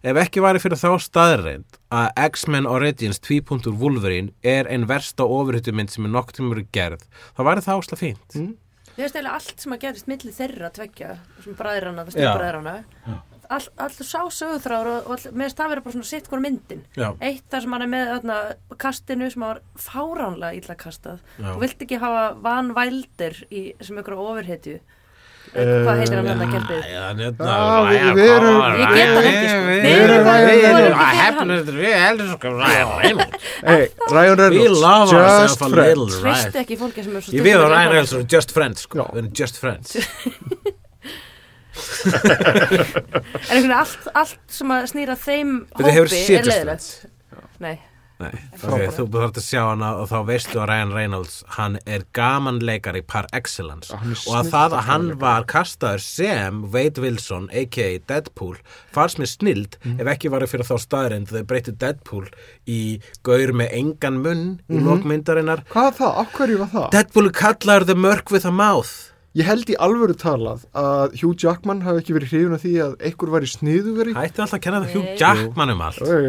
Ef 0.04 0.20
ekki 0.20 0.42
væri 0.44 0.60
fyrir 0.60 0.80
þá 0.80 0.98
staðreind 1.00 1.78
að 1.94 2.08
X-Men 2.28 2.66
Origins 2.70 3.20
2.0 3.24 3.70
Wolverine 3.80 4.32
er 4.42 4.68
ein 4.70 4.86
versta 4.90 5.26
ofurhyttumynd 5.26 5.92
sem 5.94 6.06
er 6.08 6.14
nokk 6.14 6.34
tímur 6.36 6.62
gerð 6.74 7.06
þá 7.36 7.42
væri 7.50 7.66
það 7.68 7.82
ósla 7.82 8.00
fínt 8.00 8.38
Mm. 8.38 8.52
Ég 8.94 9.02
veist 9.08 9.16
eiginlega 9.16 9.34
allt 9.40 9.62
sem 9.64 9.72
að 9.74 9.80
gerist 9.82 10.06
milli 10.06 10.30
þeirra 10.30 10.68
tveggja, 10.70 11.14
sem 11.42 11.54
bræðrana, 11.58 12.04
það 12.06 12.12
Já. 12.12 12.14
stjórnbræðrana 12.14 12.74
all, 13.50 13.66
allur 13.84 14.06
sá 14.06 14.20
sögutráður 14.32 14.90
og, 14.92 15.08
og 15.08 15.14
all, 15.16 15.32
með 15.36 15.54
það 15.58 15.72
verið 15.72 15.84
bara 15.86 15.94
svona 15.96 16.08
sitt 16.10 16.28
hvora 16.30 16.44
myndin 16.44 16.84
Já. 16.94 17.08
eitt 17.20 17.44
þar 17.50 17.64
sem 17.64 17.74
hann 17.74 17.84
er 17.86 17.90
með 17.90 18.12
þarna, 18.12 18.36
kastinu 18.84 19.30
sem 19.34 19.44
var 19.44 19.60
fáránlega 19.82 20.60
illa 20.60 20.76
kastað 20.80 21.18
Já. 21.42 21.48
og 21.56 21.60
vilt 21.64 21.82
ekki 21.84 21.98
hafa 22.02 22.22
Van 22.46 22.70
Wilder 22.78 23.40
í, 23.50 23.64
sem 23.82 23.98
ykkur 24.00 24.16
ofurhetju 24.24 24.78
hvað 25.54 25.98
heitir 26.00 26.16
hann 26.18 26.26
kertið 26.54 26.80
Já, 26.90 27.02
hérna, 27.14 27.46
Já, 27.46 27.58
Ryan- 27.88 28.16
við 28.18 28.28
erum- 28.34 28.60
Ég 28.74 28.88
get 28.94 29.08
það 29.14 29.28
ekki, 29.30 29.46
sko. 29.48 29.60
Við 29.68 29.92
erum 29.94 30.10
erum- 30.10 30.26
Ryan 30.26 30.44
við 30.44 30.64
erum- 30.64 30.98
Reynolds. 33.04 33.36
erum- 33.62 34.02
Ryan 34.14 34.38
Reynolds. 34.38 34.80
Just 35.44 35.58
friends. 35.62 36.16
right? 36.24 36.54
Ekki 36.64 36.76
fólki 36.78 37.04
sem 37.04 37.16
er 37.16 37.20
svo 37.20 37.32
Ég 37.38 37.42
við 37.46 37.54
og 37.60 37.70
Ryan 37.70 37.90
Reynolds 37.94 38.12
eru 38.12 38.24
just 38.36 38.50
friends 38.56 38.80
sko. 38.88 39.06
Við 39.14 39.18
erum 39.22 39.32
just 39.38 39.56
friends. 39.62 39.96
En 42.04 43.56
einhvern 43.56 43.64
veginn 43.64 43.72
allt, 43.74 44.04
allt 44.14 44.38
sem 44.54 44.70
að 44.74 44.84
snýra 44.92 45.16
þeim 45.18 45.54
hópi 45.74 46.20
er 46.38 46.46
nei, 46.46 46.54
Nei, 47.64 47.74
okay, 48.20 48.86
þú 48.94 49.04
þarft 49.10 49.38
að 49.40 49.44
sjá 49.44 49.60
hana 49.68 49.88
og 50.00 50.08
þá 50.08 50.18
veistu 50.28 50.58
að 50.62 50.68
Ryan 50.70 50.92
Reynolds 50.94 51.44
hann 51.56 51.78
er 51.86 52.04
gaman 52.14 52.60
leikari 52.62 53.02
par 53.06 53.26
excellence 53.32 53.90
er 53.92 53.98
og 54.30 54.36
að 54.38 54.50
það 54.52 54.76
að 54.78 54.84
hann 54.88 55.08
gamanleikari. 55.08 55.20
var 55.24 55.44
kastaður 55.50 56.00
sem 56.04 56.60
Wade 56.72 57.00
Wilson 57.02 57.48
a.k.a. 57.52 57.98
Deadpool 58.08 58.56
fannst 58.94 59.18
mér 59.18 59.26
snild 59.32 59.76
Mhm. 59.84 60.00
ef 60.00 60.06
ekki 60.14 60.30
var 60.30 60.46
fyrir 60.46 60.64
þá 60.68 60.76
staðrind 60.78 61.28
þau 61.32 61.42
breyttu 61.44 61.72
Deadpool 61.76 62.28
í 62.66 63.00
gaur 63.22 63.52
með 63.52 63.72
engan 63.72 64.22
munn 64.22 64.60
í 64.70 64.78
Mhm. 64.78 64.86
lokmyndarinnar 64.88 65.64
Hvað 65.70 65.98
það? 65.98 66.18
Af 66.24 66.32
hverju 66.32 66.58
var 66.58 66.68
það? 66.68 66.90
Deadpool 66.90 67.30
kallaður 67.32 67.86
the 67.86 67.94
murk 67.94 68.30
with 68.30 68.44
a 68.46 68.50
mouth 68.52 69.10
Ég 69.34 69.42
held 69.48 69.66
í 69.66 69.74
alvöru 69.82 70.14
talað 70.14 70.60
að 70.78 71.16
Hugh 71.18 71.34
Jackman 71.42 71.80
hafi 71.82 72.04
ekki 72.04 72.14
verið 72.14 72.30
hrifun 72.30 72.52
af 72.54 72.60
því 72.62 72.74
að 72.84 72.92
einhver 73.08 73.30
var 73.32 73.42
í 73.42 73.48
sniðugari 73.50 74.12
Hætti 74.14 74.42
alltaf 74.44 74.52
að 74.54 74.62
kenna 74.62 74.78
það 74.84 74.92
Hugh. 74.94 75.08
Jackman 75.18 75.72
um 75.72 75.80
allt. 75.82 75.98
Það 75.98 76.28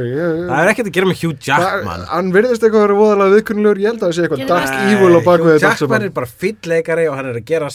Það 0.50 0.62
er 0.64 0.70
ekkert 0.72 0.90
að 0.90 0.96
gera 0.96 1.10
með 1.12 1.20
Hugh 1.22 1.46
Jackman. 1.46 2.06
Hann 2.10 2.32
verðist 2.34 2.66
eitthvað 2.66 2.80
að 2.80 2.86
vera 2.88 2.98
voðalega 2.98 3.36
viðkunnulegur. 3.36 3.82
Ég 3.84 3.92
held 3.92 4.02
að 4.02 4.08
það 4.08 4.16
sé 4.18 4.26
eitthvað 4.26 4.44
dark 4.50 4.74
evil 4.90 5.12
á 5.14 5.22
bakvið 5.28 5.52
Hugh 5.54 5.68
Jackman 5.68 6.08
er 6.08 6.16
bara 6.18 6.32
fýll 6.42 6.72
leikari 6.74 7.06
og 7.12 7.20
hann 7.20 7.30
er 7.30 7.38
að 7.38 7.48
gera 7.54 7.70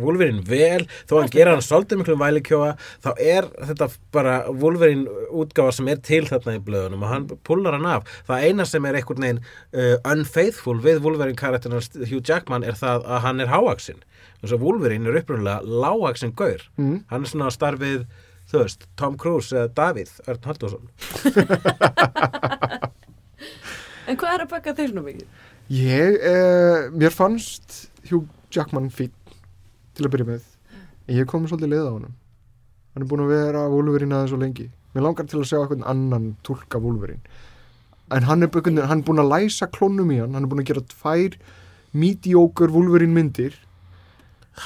Wolverine 0.00 0.44
vel. 0.48 0.88
Þó 1.04 1.14
hann 1.18 1.32
gera 1.36 1.56
hann 1.58 1.66
svolítið 1.68 2.00
miklu 2.00 2.16
vælikjóa 2.24 2.72
þá 3.04 3.10
er 3.20 3.52
þetta 3.68 3.90
bara 4.16 4.38
Wolverine 4.48 5.20
útgáfa 5.28 5.76
sem 5.76 5.92
er 5.92 6.00
til 6.08 6.24
þarna 6.30 6.56
í 6.56 6.64
blöðunum 6.64 7.04
og 7.04 7.12
hann 7.12 7.28
pullar 7.44 7.76
hann 7.76 7.90
af. 7.98 8.08
Það 8.32 8.48
eina 8.48 8.64
sem 8.72 8.88
er 8.88 8.96
einhvern 9.02 9.28
veginn 9.28 9.44
uh, 9.44 9.96
unfaithful 10.14 10.80
við 10.80 11.04
Wolverine 11.04 11.36
karakterinn 11.36 11.84
Hugh 12.08 12.24
Jackman 12.24 12.64
er 12.64 12.80
það 12.80 13.04
að 13.04 13.26
hann 13.28 13.44
er 13.44 13.52
hávaxinn 13.52 14.00
þess 14.40 14.56
að 14.56 14.64
Wolverine 14.64 15.10
er 15.10 15.20
upprunlega 15.20 15.80
lágvaxinn 15.84 16.36
gaur. 16.36 16.64
Mm. 16.80 16.98
hann 17.12 17.24
er 17.24 17.32
svona 17.32 17.50
að 17.50 17.56
starfið 17.58 18.02
þú 18.50 18.64
veist, 18.64 18.88
Tom 18.98 19.14
Cruise 19.20 19.54
eða 19.54 19.70
Davíð 19.76 20.16
Örn 20.26 20.46
Halldórsson. 20.48 20.90
En 24.10 24.18
hvað 24.18 24.32
er 24.34 24.42
að 24.42 24.50
baka 24.50 24.72
þau 24.74 24.86
svona 24.88 25.02
mikið? 25.06 25.26
Ég, 25.70 26.16
eh, 26.26 26.88
mér 26.90 27.12
fannst 27.14 27.92
Hugh 28.08 28.26
Jackman 28.50 28.88
fín 28.90 29.12
til 29.94 30.06
að 30.06 30.12
byrja 30.16 30.28
með. 30.32 30.48
En 31.06 31.20
ég 31.20 31.28
kom 31.30 31.46
svolítið 31.46 31.70
leið 31.70 31.86
á 31.86 31.94
honum. 31.94 32.16
Hann 32.90 33.04
er 33.04 33.06
búin 33.06 33.22
að 33.22 33.32
vera 33.36 33.68
Wolverine 33.70 34.16
aðeins 34.16 34.34
svo 34.34 34.40
lengi. 34.40 34.66
Mér 34.94 35.06
langar 35.06 35.28
til 35.30 35.38
að 35.38 35.46
sjá 35.46 35.60
eitthvað 35.60 35.86
annan 35.86 36.32
túlka 36.42 36.82
Wolverine. 36.82 37.22
En 38.10 38.26
hann 38.26 38.42
er, 38.42 38.50
hann 38.50 38.98
er 38.98 39.06
búin 39.06 39.22
að 39.22 39.30
læsa 39.30 39.70
klónum 39.70 40.10
í 40.10 40.18
hann. 40.18 40.34
Hann 40.34 40.48
er 40.48 40.50
búin 40.50 40.64
að 40.64 40.72
gera 40.72 40.82
tvær 40.90 41.38
mediocre 41.94 42.72
Wolverine 42.74 43.14
myndir 43.14 43.54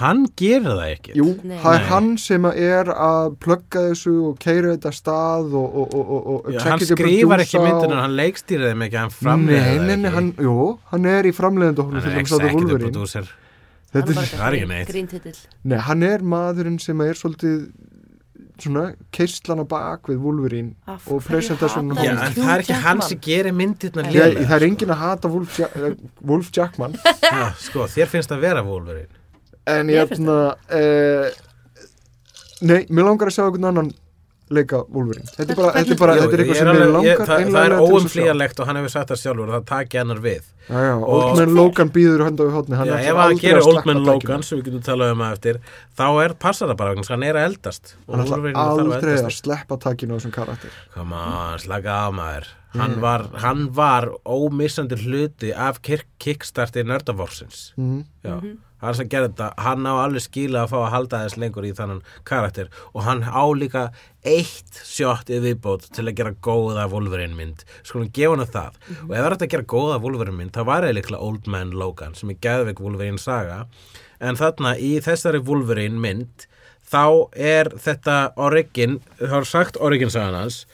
hann 0.01 0.25
gerir 0.37 0.65
það 0.67 0.81
ekki. 0.91 1.13
Jú, 1.19 1.27
Nei. 1.45 1.59
það 1.63 1.75
er 1.79 1.85
hann 1.91 2.09
sem 2.19 2.43
að 2.49 2.57
er 2.67 2.89
að 2.95 3.37
plugga 3.45 3.83
þessu 3.91 4.15
og 4.31 4.39
keira 4.43 4.73
þetta 4.75 4.93
stað 4.97 5.55
og, 5.61 5.77
og, 5.83 5.95
og, 5.95 6.11
og, 6.17 6.27
og 6.47 6.53
Já, 6.55 6.61
hann 6.65 6.81
skrifar 6.83 7.45
ekki 7.45 7.61
myndinu, 7.63 7.95
og- 7.95 8.03
hann 8.03 8.17
leikstýrið 8.19 8.73
þeim 8.73 8.85
ekki, 8.89 8.99
hann 9.05 9.15
framleiðir 9.15 9.61
Nei, 9.61 9.79
það 9.79 9.87
nei, 9.87 9.97
nei, 9.97 10.09
ekki. 10.09 10.15
hann, 10.17 10.33
jú, 10.49 10.57
hann 10.91 11.07
er 11.07 11.25
í 11.31 11.33
framleiðandi 11.37 11.85
hann 11.87 12.01
til 12.01 12.11
er 12.11 12.17
dæmis 12.19 12.33
á 12.33 12.37
The 12.39 12.45
executive 12.45 12.61
Wolverine. 12.61 12.93
producer. 12.93 13.33
Þetta 13.95 14.11
er, 14.11 14.15
það 14.35 14.47
er 14.49 14.55
ekki 14.59 14.69
neitt. 14.73 14.89
Gríntitill 14.91 15.41
Nei, 15.71 15.79
hann 15.79 16.03
er 16.03 16.25
maðurinn 16.35 16.81
sem 16.83 17.01
er 17.05 17.15
svolítið 17.15 17.59
svona 18.59 18.85
keistlan 19.15 19.63
á 19.63 19.67
bak 19.67 20.07
við 20.11 20.19
Wolverine 20.23 20.75
Af 20.87 21.07
og 21.11 21.21
hverju 21.23 21.29
presentation 21.29 21.91
hatar 21.91 22.05
Já, 22.05 22.11
hann 22.15 22.27
en 22.27 22.35
það 22.39 22.53
er 22.55 22.63
ekki 22.65 22.77
hann 22.85 23.01
sem 23.03 23.19
gerir. 23.23 23.55
Ég, 23.55 24.15
lélega 24.15 24.47
það 24.47 24.57
er 24.57 24.67
enginn 24.69 24.93
að 24.95 25.01
hata 25.05 25.29
Wolf, 25.31 25.59
ja 25.59 25.69
Wolf 26.31 26.51
Jackman. 26.55 26.95
Já, 27.23 27.53
sko, 27.59 27.87
þér 27.91 28.11
finnst 28.13 28.31
það 28.31 28.41
vera 28.47 28.63
Wolverine 28.67 29.11
en 29.71 29.93
ég 29.93 30.01
hefna 30.05 30.39
uh, 30.55 31.29
Nei, 32.65 32.85
mér 32.89 33.05
langar 33.05 33.29
að 33.29 33.37
sjá 33.37 33.45
einhvern 33.45 33.69
annan 33.69 33.89
leika 34.55 34.85
Wolverine. 34.93 35.27
Þetta 35.35 35.53
er 35.53 35.59
bara, 35.59 35.73
þetta 35.75 35.95
er 35.95 35.99
bara, 36.01 36.15
þetta 36.21 36.37
er 36.37 36.43
eitthvað 36.45 36.59
sem 36.61 36.69
mér 36.71 36.93
langar 36.95 37.29
það, 37.29 37.47
það 37.55 37.67
er 37.67 37.75
óumflýjanlegt 37.81 38.61
og 38.61 38.69
hann 38.69 38.79
hefur 38.81 38.93
sagt 38.95 39.13
það 39.13 39.21
sjálfur 39.23 39.53
það 39.55 39.67
taki 39.71 40.01
hennar 40.01 40.21
við 40.25 40.47
Já, 40.65 40.79
já, 40.81 40.93
Og- 40.97 41.13
Old 41.13 41.39
Man 41.39 41.55
Logan 41.59 41.91
býður 41.93 42.23
hönda 42.25 42.45
við 42.49 42.55
hótni 42.57 42.79
Já, 42.89 42.95
ef 43.05 43.19
hann 43.21 43.37
gerir 43.43 43.61
að 43.61 43.67
Old 43.69 43.75
sleppa 43.77 43.87
Man 43.91 44.01
takinu. 44.01 44.13
Logan 44.31 44.43
sem 44.49 44.59
við 44.59 44.65
getum 44.71 44.85
talað 44.87 45.13
um 45.13 45.25
að 45.27 45.33
eftir 45.37 45.59
þá 45.99 46.05
er, 46.25 46.35
passar 46.47 46.69
það 46.73 46.79
bara 46.81 46.91
vegna 46.95 47.05
þess 47.05 47.11
að 47.13 47.17
hann 47.19 47.29
er 47.29 47.39
að 47.41 47.49
eldast. 47.51 47.95
Hann 48.09 48.25
að 48.25 48.59
aldrei 48.65 49.15
að 49.21 49.33
sleppa 49.39 49.79
takinu 49.85 50.15
á 50.15 50.17
þessum 50.19 50.35
karakter. 50.41 50.71
Come 50.95 51.13
on, 51.21 51.59
slaka 51.59 51.99
á 52.01 52.09
maður. 52.17 52.47
Hann 52.75 52.97
var, 53.01 53.29
hann 53.39 53.69
var 53.77 54.09
ómissandi 54.27 54.97
hluti 55.05 55.53
af 55.55 55.83
kirk- 55.83 56.09
kickstarti 56.19 56.83
nördavorsins 56.83 57.69
mm. 57.79 58.01
Já, 58.25 58.41
hann 58.83 58.97
sem 58.99 59.07
gerði 59.09 59.29
þetta, 59.31 59.53
hann 59.63 59.87
á 59.87 59.95
alveg 60.03 60.25
skila 60.25 60.65
að 60.65 60.73
fá 60.73 60.79
að 60.81 60.91
halda 60.91 61.21
þess 61.23 61.39
lengur 61.39 61.69
í 61.69 61.71
þannan 61.77 62.03
karakter. 62.27 62.67
Og 62.93 63.05
hann 63.07 63.23
á 63.23 63.45
líka 63.55 63.85
eitt 64.27 64.81
shot 64.83 65.31
í 65.31 65.39
viðbót 65.45 65.87
til 65.95 66.05
að 66.09 66.17
gera 66.19 66.35
góða 66.43 66.89
Wolverine 66.91 67.37
mynd, 67.39 67.63
skulum 67.87 68.11
gefa 68.11 68.35
hann 68.41 68.51
það. 68.59 68.75
Og 69.07 69.15
ef 69.15 69.23
það 69.23 69.29
er 69.31 69.37
að 69.39 69.47
gera 69.55 69.69
góða 69.77 70.01
Wolverine 70.03 70.37
mynd 70.43 70.54
þá 70.55 70.63
var 70.69 70.87
það 70.87 70.97
líklega 70.99 71.27
Old 71.27 71.51
Man 71.51 71.75
Logan 71.77 72.17
sem 72.19 72.33
er 72.33 72.41
geðveik 72.45 72.83
Wolverine 72.83 73.21
saga. 73.21 73.65
En 74.23 74.39
þarna 74.41 74.77
í 74.79 74.97
þessari 75.05 75.43
Wolverine 75.45 76.01
mynd 76.01 76.49
þá 76.85 77.31
er 77.35 77.73
þetta 77.81 78.19
origin, 78.41 79.01
það 79.19 79.39
var 79.39 79.49
sagt 79.51 79.79
origin 79.81 80.13
sagan 80.13 80.39
hans 80.39 80.65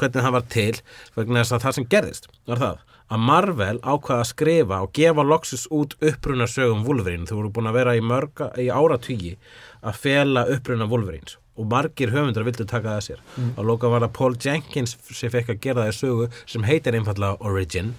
hvernig 0.00 0.24
það 0.24 0.36
var 0.36 0.46
til 0.52 0.70
vegna 1.16 1.42
þess 1.42 1.56
að 1.56 1.66
það 1.66 1.76
sem 1.76 1.90
gerðist 1.92 2.30
var 2.48 2.62
það 2.62 2.86
að 3.10 3.22
Marvel 3.26 3.76
ákvaða 3.82 4.22
að 4.22 4.28
skrifa 4.30 4.80
og 4.84 4.92
gefa 4.94 5.24
loksus 5.26 5.66
út 5.74 5.96
uppruna 5.98 6.46
sögum 6.46 6.84
Wolverine. 6.86 7.26
Þú 7.26 7.40
voru 7.40 7.52
búin 7.56 7.70
að 7.70 7.78
vera 7.80 7.96
í 7.98 8.02
mörga 8.06 8.52
í 8.54 8.68
áratugi 8.70 9.34
að 9.82 9.98
fela 10.04 10.46
uppruna 10.54 10.86
Wolverines 10.90 11.36
og 11.58 11.66
margir 11.68 12.12
höfundar 12.14 12.46
vildu 12.46 12.64
taka 12.64 12.94
það 12.94 13.02
sér. 13.08 13.24
Mm. 13.36 13.50
og 13.58 13.66
lóka 13.66 13.90
var 13.90 14.06
það 14.06 14.14
Paul 14.16 14.36
Jenkins 14.38 14.94
sem 15.10 15.32
fekk 15.32 15.56
að 15.56 15.60
gera 15.66 15.82
það 15.84 15.90
í 15.90 15.98
sögu 15.98 16.30
sem 16.46 16.68
heitir 16.70 16.96
einfallega 16.96 17.36
Origin 17.50 17.92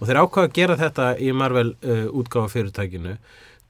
og 0.00 0.08
þeir 0.08 0.20
ákvaða 0.24 0.48
að 0.48 0.56
gera 0.56 0.78
þetta 0.80 1.06
í 1.20 1.30
Marvel 1.36 1.68
uh, 1.84 2.08
útgáfa 2.16 2.50
fyrirtækinu 2.56 3.14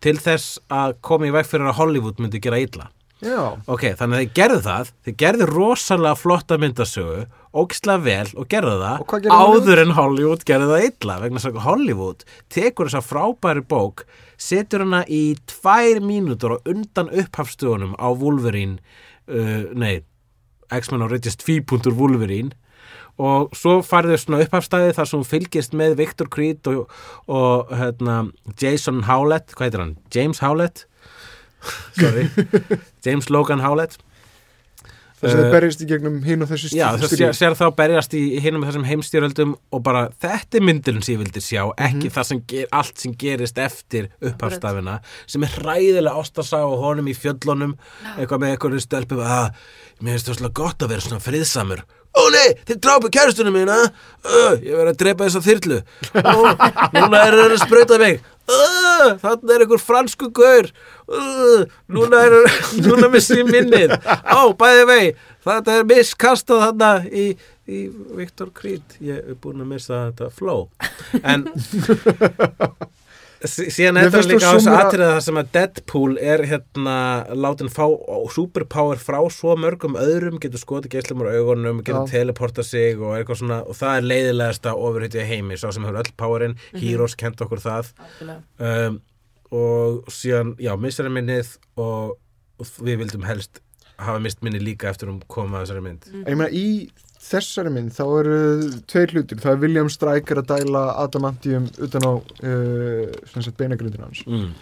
til 0.00 0.16
þess 0.16 0.60
að 0.72 0.96
koma 1.04 1.28
í 1.28 1.34
veg 1.34 1.44
fyrir 1.50 1.68
að 1.68 1.78
Hollywood 1.82 2.22
myndi 2.22 2.40
gera 2.42 2.62
illa 2.62 2.88
Já, 3.20 3.52
Ok, 3.68 3.82
þannig 3.98 4.16
að 4.16 4.22
þeir 4.22 4.30
gerðu 4.38 4.60
það, 4.64 4.90
þeir 5.04 5.14
gerðu 5.20 5.46
rosalega 5.50 6.16
flotta 6.16 6.56
myndasögu, 6.56 7.24
ógislega 7.52 8.00
vel 8.06 8.30
og 8.40 8.46
gerðu 8.48 8.70
Og 8.78 8.80
það 8.80 9.02
Hollywood? 9.12 9.66
áður 9.68 9.82
en 9.82 9.92
Hollywood 9.98 10.44
gerðu 10.48 10.70
það 10.70 10.84
illa 10.86 11.16
vegna 11.20 11.42
þess 11.42 11.50
að 11.50 11.66
Hollywood 11.66 12.24
tekur 12.48 12.88
þessa 12.88 13.02
frábæri 13.04 13.64
bók, 13.68 14.06
setur 14.40 14.86
hana 14.86 15.02
í 15.04 15.20
tvær 15.52 16.00
mínútur 16.00 16.56
og 16.56 16.70
undan 16.72 17.12
upphafstöðunum 17.12 17.92
á 18.00 18.08
Wolverine, 18.08 18.80
uh, 19.28 19.68
nei, 19.76 20.00
X-Men 20.72 21.04
Origins 21.04 21.36
2. 21.44 21.92
Wolverine 21.92 22.56
og 23.18 23.56
svo 23.56 23.78
farið 23.86 24.14
þau 24.14 24.22
svona 24.24 24.42
upphafstæði 24.44 24.92
þar 24.98 25.10
sem 25.10 25.18
hún 25.20 25.30
fylgist 25.30 25.74
með 25.76 25.96
Victor 26.00 26.30
Creed 26.32 26.70
og, 26.70 26.92
og 27.28 27.72
hérna, 27.74 28.20
Jason 28.60 29.02
Howlett, 29.08 29.54
hvað 29.56 29.68
heitir 29.68 29.84
hann? 29.84 29.96
James 30.14 30.42
Howlett? 30.44 30.86
Sorry. 31.98 32.28
James 33.06 33.30
Logan 33.30 33.60
Howlett. 33.64 33.98
Þess 35.20 35.34
að 35.34 35.40
Eh, 35.40 35.42
það 35.44 35.52
berjast 35.52 35.82
í 35.84 35.86
gegnum 35.90 36.14
hinn 36.24 36.44
og 36.44 36.48
þessi 36.48 36.70
Já, 36.78 36.86
það 36.96 37.10
sér, 37.12 37.34
sér 37.36 37.56
þá 37.58 37.64
berjast 37.76 38.14
í 38.16 38.22
hinum 38.40 38.62
þessum 38.64 38.86
heimstjöröldum 38.88 39.52
og 39.76 39.82
bara 39.84 40.06
þetta 40.22 40.56
er 40.56 40.64
myndurinn 40.64 41.04
sem 41.04 41.12
ég 41.12 41.20
vildi 41.20 41.42
sjá 41.44 41.66
ekki 41.76 42.12
það 42.14 42.28
sem 42.30 42.40
ger, 42.48 42.70
allt 42.78 43.02
sem 43.02 43.16
gerist 43.20 43.60
eftir 43.60 44.08
upphafstafina 44.30 44.96
sem 45.28 45.44
er 45.44 45.52
hræðilega 45.58 46.22
ástasá 46.22 46.62
og 46.64 46.80
honum 46.86 47.10
í 47.12 47.16
fjöllunum 47.18 47.76
eitthvað 48.14 48.46
með 48.46 48.54
eitthvað 48.54 48.78
stelpum 48.86 49.20
að 49.26 49.50
mér 50.00 50.16
finnst 50.16 50.30
það 50.30 50.38
svolítið 50.40 50.56
gott 50.62 50.86
að 50.86 50.94
vera 50.94 51.04
svona 51.10 51.24
friðsamur 51.26 51.84
Ó 52.10 52.22
nei, 52.34 52.48
þið 52.66 52.82
drápu 52.82 53.10
kæristunum 53.14 53.54
mína. 53.54 53.78
Uh, 54.26 54.58
ég 54.58 54.74
verið 54.74 54.92
að 54.92 55.00
drepa 55.04 55.28
þessa 55.28 55.44
þyrlu. 55.46 55.80
Ó, 56.18 56.38
núna 56.96 57.24
er 57.24 57.38
það 57.38 57.54
að 57.54 57.58
sprauta 57.64 58.00
mig. 58.02 58.20
Uh, 58.50 59.12
þannig 59.22 59.52
er 59.54 59.62
einhver 59.64 59.82
fransku 59.82 60.30
gaur. 60.34 60.70
Uh, 61.06 61.68
núna 61.92 62.24
er 62.26 62.38
núna 62.82 63.10
missi 63.12 63.38
ég 63.38 63.50
minnið. 63.50 63.94
Á, 64.26 64.42
bæði 64.58 64.88
vei 64.90 65.04
þetta 65.44 65.78
er 65.78 65.88
miskastað 65.88 66.64
þarna 66.66 66.90
í, 67.08 67.26
í 67.70 67.82
Viktor 68.16 68.50
Creed 68.56 68.96
ég 69.04 69.20
er 69.22 69.38
búin 69.40 69.62
að 69.64 69.72
missa 69.74 70.06
þetta 70.10 70.30
flow. 70.36 70.68
En 71.22 71.46
síðan 73.48 73.96
er 74.00 74.10
það 74.12 74.26
líka 74.28 74.50
á 74.50 74.54
þessu 74.56 74.72
atriða 74.76 75.12
það 75.14 75.22
sem 75.24 75.38
að 75.40 75.50
Deadpool 75.54 76.16
er 76.20 76.42
hérna 76.50 76.96
látin 77.32 77.70
fá 77.72 77.84
superpower 78.34 79.00
frá 79.00 79.18
svo 79.32 79.54
mörgum 79.60 79.96
öðrum 80.00 80.40
getur 80.42 80.60
skotið 80.60 80.96
geislum 80.96 81.24
úr 81.24 81.30
augunum 81.32 81.80
getur 81.80 82.04
Já. 82.04 82.12
teleporta 82.18 82.64
sig 82.66 83.00
og 83.00 83.16
eitthvað 83.16 83.40
svona 83.40 83.62
og 83.64 83.78
það 83.78 83.96
er 83.96 84.08
leiðilegasta 84.10 84.74
ofurhýttið 84.76 85.30
heimi 85.30 85.56
sá 85.60 85.70
sem 85.72 85.86
hefur 85.88 86.02
öll 86.02 86.12
powerinn, 86.20 86.58
Heroes 86.76 87.16
kent 87.16 87.40
okkur 87.40 87.62
það. 87.64 87.94
Um, 88.60 89.00
og 89.50 90.12
síðan, 90.12 90.54
já, 90.62 90.74
missar 90.78 91.08
minnið 91.10 91.56
og, 91.80 92.18
og 92.60 92.74
við 92.84 93.00
vildum 93.04 93.24
helst 93.26 93.62
hafa 94.00 94.20
mist 94.22 94.44
minni 94.44 94.60
líka 94.62 94.90
eftir 94.92 95.10
um 95.12 95.20
koma 95.28 95.60
að 95.60 95.66
þessari 95.66 95.84
mynd. 95.84 96.10
En 96.22 96.28
ég 96.28 96.38
meina 96.38 96.52
í 96.52 96.66
þessari 97.20 97.72
mynd 97.74 97.94
þá 97.94 98.04
eru 98.06 98.38
tveir 98.90 99.14
hlutir, 99.14 99.40
það 99.42 99.52
er 99.52 99.62
William 99.64 99.90
Stryker 99.92 100.40
að 100.40 100.52
dæla 100.54 100.84
adamantium 101.02 101.68
utan 101.82 102.06
á 102.08 102.12
uh, 102.16 103.04
sem 103.32 103.44
sagt 103.44 103.58
beinagrindin 103.60 104.06
hans. 104.06 104.24
Mm. 104.26 104.54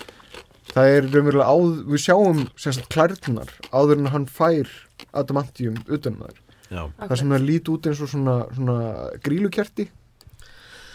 það 0.73 0.97
er 0.97 1.09
raunverulega 1.09 1.55
áð, 1.55 1.79
við 1.89 2.05
sjáum 2.05 2.45
klærnar 2.93 3.55
áður 3.71 4.03
en 4.03 4.13
hann 4.15 4.29
fær 4.29 4.75
adamantium 5.17 5.79
utan 5.87 6.19
um 6.19 6.27
þær. 6.27 6.45
Já, 6.69 6.83
það 7.01 7.17
sem 7.23 7.31
það 7.33 7.49
lít 7.49 7.71
út 7.73 7.87
eins 7.89 8.01
og 8.05 8.11
svona, 8.13 8.35
svona 8.53 8.81
grílukerti 9.25 9.87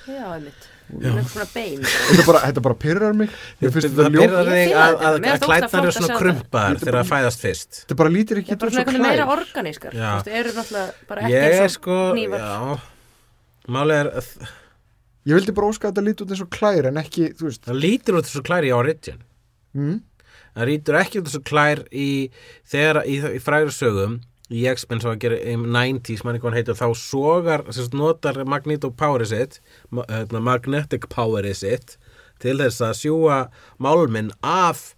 Já, 0.04 0.36
einmitt. 0.36 0.66
Þetta 0.94 2.26
bara, 2.28 2.40
þetta 2.44 2.64
bara 2.66 2.76
pyrrar 2.84 3.16
mig. 3.18 3.32
Mér 3.62 3.72
finnst 3.74 3.88
það 3.88 3.98
þetta 3.98 4.10
ljó 4.14 4.22
byrjar 4.24 4.50
þig 4.50 4.58
Ég 4.60 4.68
fíla 4.70 4.84
að, 4.84 4.94
þetta. 4.94 5.10
að, 5.10 5.16
að 5.34 5.46
klætnar 5.46 5.84
eru 5.88 5.94
svona 5.96 6.18
þetta. 6.20 6.64
þegar 6.84 6.98
það 7.00 7.12
fæðast 7.12 7.44
fyrst. 7.46 7.80
Þetta 7.84 7.98
bara 8.02 8.12
lítir 8.14 8.42
ekki 8.42 8.52
Það 8.52 8.58
er 8.58 8.62
bara 8.64 8.74
svona 8.76 9.06
meira 9.08 9.28
organískar. 9.36 9.96
Veist, 9.98 10.30
eru 10.42 10.54
náttúrulega 10.58 11.08
bara 11.10 11.24
ekki 11.24 11.34
Ég 11.34 11.48
eins 11.48 11.64
og 11.64 11.74
sko, 11.78 11.98
já. 12.44 12.80
Máli 13.74 13.98
er 13.98 14.12
ég 15.24 15.38
vildi 15.40 15.56
bara 15.56 15.70
óska 15.72 15.88
að 15.88 15.94
þetta 15.94 16.06
líti 16.10 16.26
út 16.26 16.34
eins 16.36 16.44
og 16.44 16.52
klær 16.54 16.90
en 16.92 17.00
ekki, 17.02 17.30
þú 17.40 17.48
veist. 17.48 17.64
Það 17.70 17.80
lítur 17.86 18.20
út 18.20 18.28
þessu 18.28 18.44
klær 18.44 18.68
í 18.68 18.74
Origin. 18.76 19.22
Mm, 19.74 19.98
það 20.54 20.70
lítur 20.70 21.00
ekki 21.00 21.22
út 21.22 21.30
þessu 21.32 21.44
klær 21.48 21.84
í 21.90 22.10
þegar 22.70 23.02
í, 23.08 23.18
í 23.40 23.42
frægur 23.42 23.74
sögum 23.74 24.20
í 24.52 24.64
X-Men 24.68 25.02
sem 25.02 25.14
að 25.14 25.22
gera 25.24 25.38
í 25.40 25.56
90s 25.60 26.24
manni 26.26 26.42
hvað 26.42 26.50
hann 26.52 26.58
heitir 26.60 26.80
þá 26.80 26.88
sogar 27.00 27.64
sagt, 27.72 27.96
notar 27.96 28.42
Magneto 28.50 28.92
poweri 28.92 29.28
sitt 29.30 29.62
hérna, 29.94 30.42
magnetic 30.44 31.08
poweri 31.14 31.54
sitt 31.56 31.98
til 32.44 32.58
þess 32.60 32.84
að 32.84 32.98
sjúa 33.00 33.38
málminn 33.82 34.34
af 34.44 34.94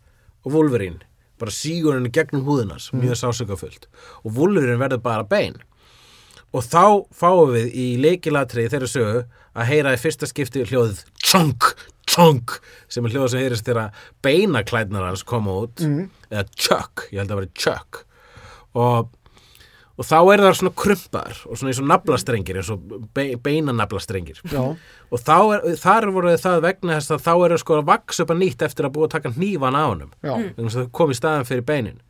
Wolverine. 0.46 1.04
Bara 1.42 1.52
sígur 1.52 1.98
henni 1.98 2.14
gegnum 2.14 2.46
húðunas 2.48 2.90
mjög 2.96 3.20
sásökafullt 3.22 3.90
og 4.24 4.38
Wolverine 4.38 4.80
verður 4.82 5.04
bara 5.06 5.28
bein. 5.28 5.60
Og 6.56 6.64
þá 6.64 7.04
fáum 7.14 7.52
við 7.52 7.74
í 7.76 7.88
leikilatri 8.00 8.70
þeirra 8.72 8.90
sögu 8.90 9.26
að 9.56 9.70
heyra 9.70 9.94
í 9.96 10.00
fyrsta 10.00 10.30
skipti 10.30 10.64
hljóðið 10.64 11.04
tjong, 11.20 11.70
tjong 12.08 12.56
sem 12.92 13.06
er 13.06 13.14
hljóð 13.14 13.30
sem 13.34 13.44
heyrist 13.44 13.68
þegar 13.68 14.08
beinaklædnar 14.26 15.10
hans 15.10 15.26
koma 15.28 15.60
út. 15.66 15.84
Mm, 15.84 16.10
eða 16.32 16.48
tjökk, 16.56 17.08
ég 17.12 17.22
held 17.22 17.36
að 17.36 17.42
vera 17.42 17.54
tjökk 17.60 18.02
og, 18.76 19.12
og 19.96 20.08
þá 20.08 20.18
er 20.34 20.44
það 20.44 20.56
svona 20.60 20.74
krumpaðar 20.82 21.38
og 21.48 21.60
svona 21.60 21.72
eins 21.72 21.82
og 21.82 21.88
naflastrengir 21.92 22.60
eins 22.60 22.72
og 22.74 22.96
be, 23.16 23.28
beinanaflastrengir. 23.46 24.42
Já, 24.52 24.64
og 24.76 25.22
þá 25.22 25.38
er, 25.56 25.70
þar 25.80 26.10
voru 26.16 26.34
það 26.42 26.66
vegna 26.66 26.98
þess 26.98 27.16
að 27.16 27.24
þá 27.28 27.32
eru 27.36 27.62
sko 27.62 27.78
að 27.80 27.88
vaks 27.94 28.20
upp 28.24 28.34
að 28.36 28.42
nýtt 28.42 28.66
eftir 28.68 28.90
að 28.90 28.98
búa 28.98 29.08
að 29.08 29.16
taka 29.16 29.32
hnífan 29.38 29.80
á 29.80 29.84
honum. 29.86 30.12
Já, 30.20 30.34
vegna 30.36 30.68
þess 30.68 30.76
að 30.76 30.84
það 30.84 30.92
kom 31.00 31.16
í 31.16 31.18
staðan 31.22 31.48
fyrir 31.48 31.68
beinin. 31.70 32.02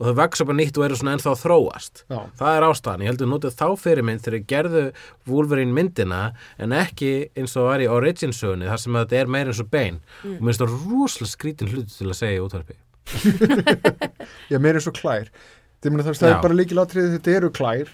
Og 0.00 0.08
þau 0.08 0.16
vaks 0.18 0.42
upp 0.42 0.50
að 0.50 0.58
nýtt 0.58 0.78
og 0.78 0.84
eru 0.86 0.98
svona 0.98 1.12
ennþá 1.16 1.32
að 1.32 1.42
þróast. 1.42 2.04
Já. 2.10 2.20
það 2.38 2.56
er 2.56 2.64
ástæðan, 2.66 3.02
ég 3.04 3.12
heldur 3.12 3.28
notið 3.30 3.58
þá 3.58 3.66
fyrir 3.78 4.06
mynd 4.08 4.22
þegar 4.24 4.46
gerðu 4.50 4.84
Wolverine 5.30 5.76
myndina 5.76 6.22
en 6.58 6.74
ekki 6.74 7.12
eins 7.38 7.54
og 7.60 7.68
var 7.68 7.84
í 7.84 7.90
Origin 7.92 8.34
sögunni 8.34 8.70
þar 8.70 8.80
sem 8.82 8.96
að 8.98 9.04
þetta 9.04 9.20
er 9.20 9.30
meira 9.36 9.52
eins 9.52 9.62
og 9.62 9.70
bein. 9.70 10.00
Og 10.24 10.40
mér 10.40 10.48
finnst 10.48 10.64
það 10.64 10.74
rosalega 10.88 11.34
skrítin 11.36 11.70
hluti 11.70 11.98
til 11.98 12.08
að 12.08 12.18
segja 12.18 12.40
í 12.40 12.42
útvarpi. 12.42 12.78
Já, 14.50 14.58
meira 14.58 14.80
eins 14.80 14.90
og 14.90 14.96
klær 14.98 15.30
Það, 15.82 16.08
það, 16.14 16.28
Já. 16.28 16.32
er 16.36 16.42
bara 16.44 16.56
líkilatrið 16.60 17.12
þetta 17.16 17.36
eru 17.36 17.52
klær. 17.54 17.88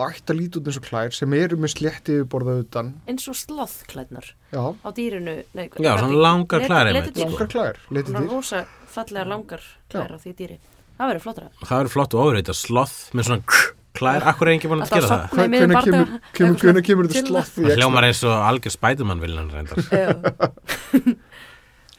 Ætti 0.00 0.32
að 0.32 0.38
líti 0.38 0.60
út 0.60 0.68
eins 0.70 0.78
og 0.80 0.84
klær 0.86 1.12
sem 1.12 1.32
eru 1.36 1.58
með 1.60 1.72
slétti 1.74 2.14
yfirborða 2.16 2.54
utan. 2.62 2.92
Eins 3.10 3.26
og 3.28 3.36
slothklædnar 3.36 4.30
já, 4.54 4.62
á 4.80 4.88
dýrinu. 4.96 5.34
Nei, 5.58 5.66
Já, 5.76 5.90
svona 5.98 6.22
langar 6.24 6.64
klær 6.64 6.88
langar 6.94 7.50
klær, 7.50 7.80
Svona 7.90 8.22
rosa 8.30 8.62
fallega 8.88 9.26
langar 9.28 9.66
klær 9.92 10.14
á 10.14 10.18
því 10.22 10.32
dýri. 10.38 10.56
Það 10.96 11.10
verður 11.12 11.24
flottara. 11.26 11.50
það 11.66 11.82
eru 11.84 11.92
flott 11.92 12.16
og 12.16 12.22
ofrið 12.30 12.54
sloth 12.56 12.96
með 13.12 13.28
svona 13.28 13.60
klær, 14.00 14.24
akkur 14.30 14.48
er 14.48 14.54
enginn 14.54 14.72
búin 14.72 14.82
að 14.86 14.90
skera 14.94 15.08
það? 15.10 15.38
miðjum 15.52 15.52
kemur, 15.60 15.76
bardaga, 15.76 16.20
kemur, 16.32 16.54
eitthvað 16.54 16.64
kemur, 16.64 16.82
kemur 16.88 17.08
þetta 17.10 17.26
sloth 17.26 17.52
það 17.58 17.80
hljómar 17.80 18.06
eins 18.08 18.20
og 18.24 18.34
algjör 18.48 18.76
spædumann 18.78 19.20
viljan 19.24 19.52
reyndar. 19.52 19.78
Já. 19.90 20.08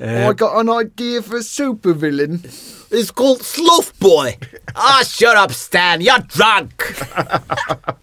Oh, 0.01 0.31
I 0.31 0.33
got 0.33 0.55
an 0.57 0.69
idea 0.73 1.21
for 1.21 1.37
a 1.37 1.43
supervillain 1.45 2.39
It's 2.91 3.09
called 3.09 3.41
Sloth 3.41 3.97
Boy. 3.99 4.38
Ah, 4.76 5.01
shut 5.07 5.38
up 5.38 5.53
Stan, 5.53 6.01
you're 6.01 6.19
drunk. 6.27 6.84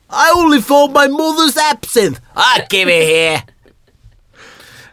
I 0.08 0.32
only 0.34 0.62
found 0.62 0.94
my 0.94 1.06
mother's 1.08 1.58
absinthe. 1.58 2.20
Ah, 2.34 2.64
give 2.70 2.88
it 2.88 3.04
here. 3.04 3.42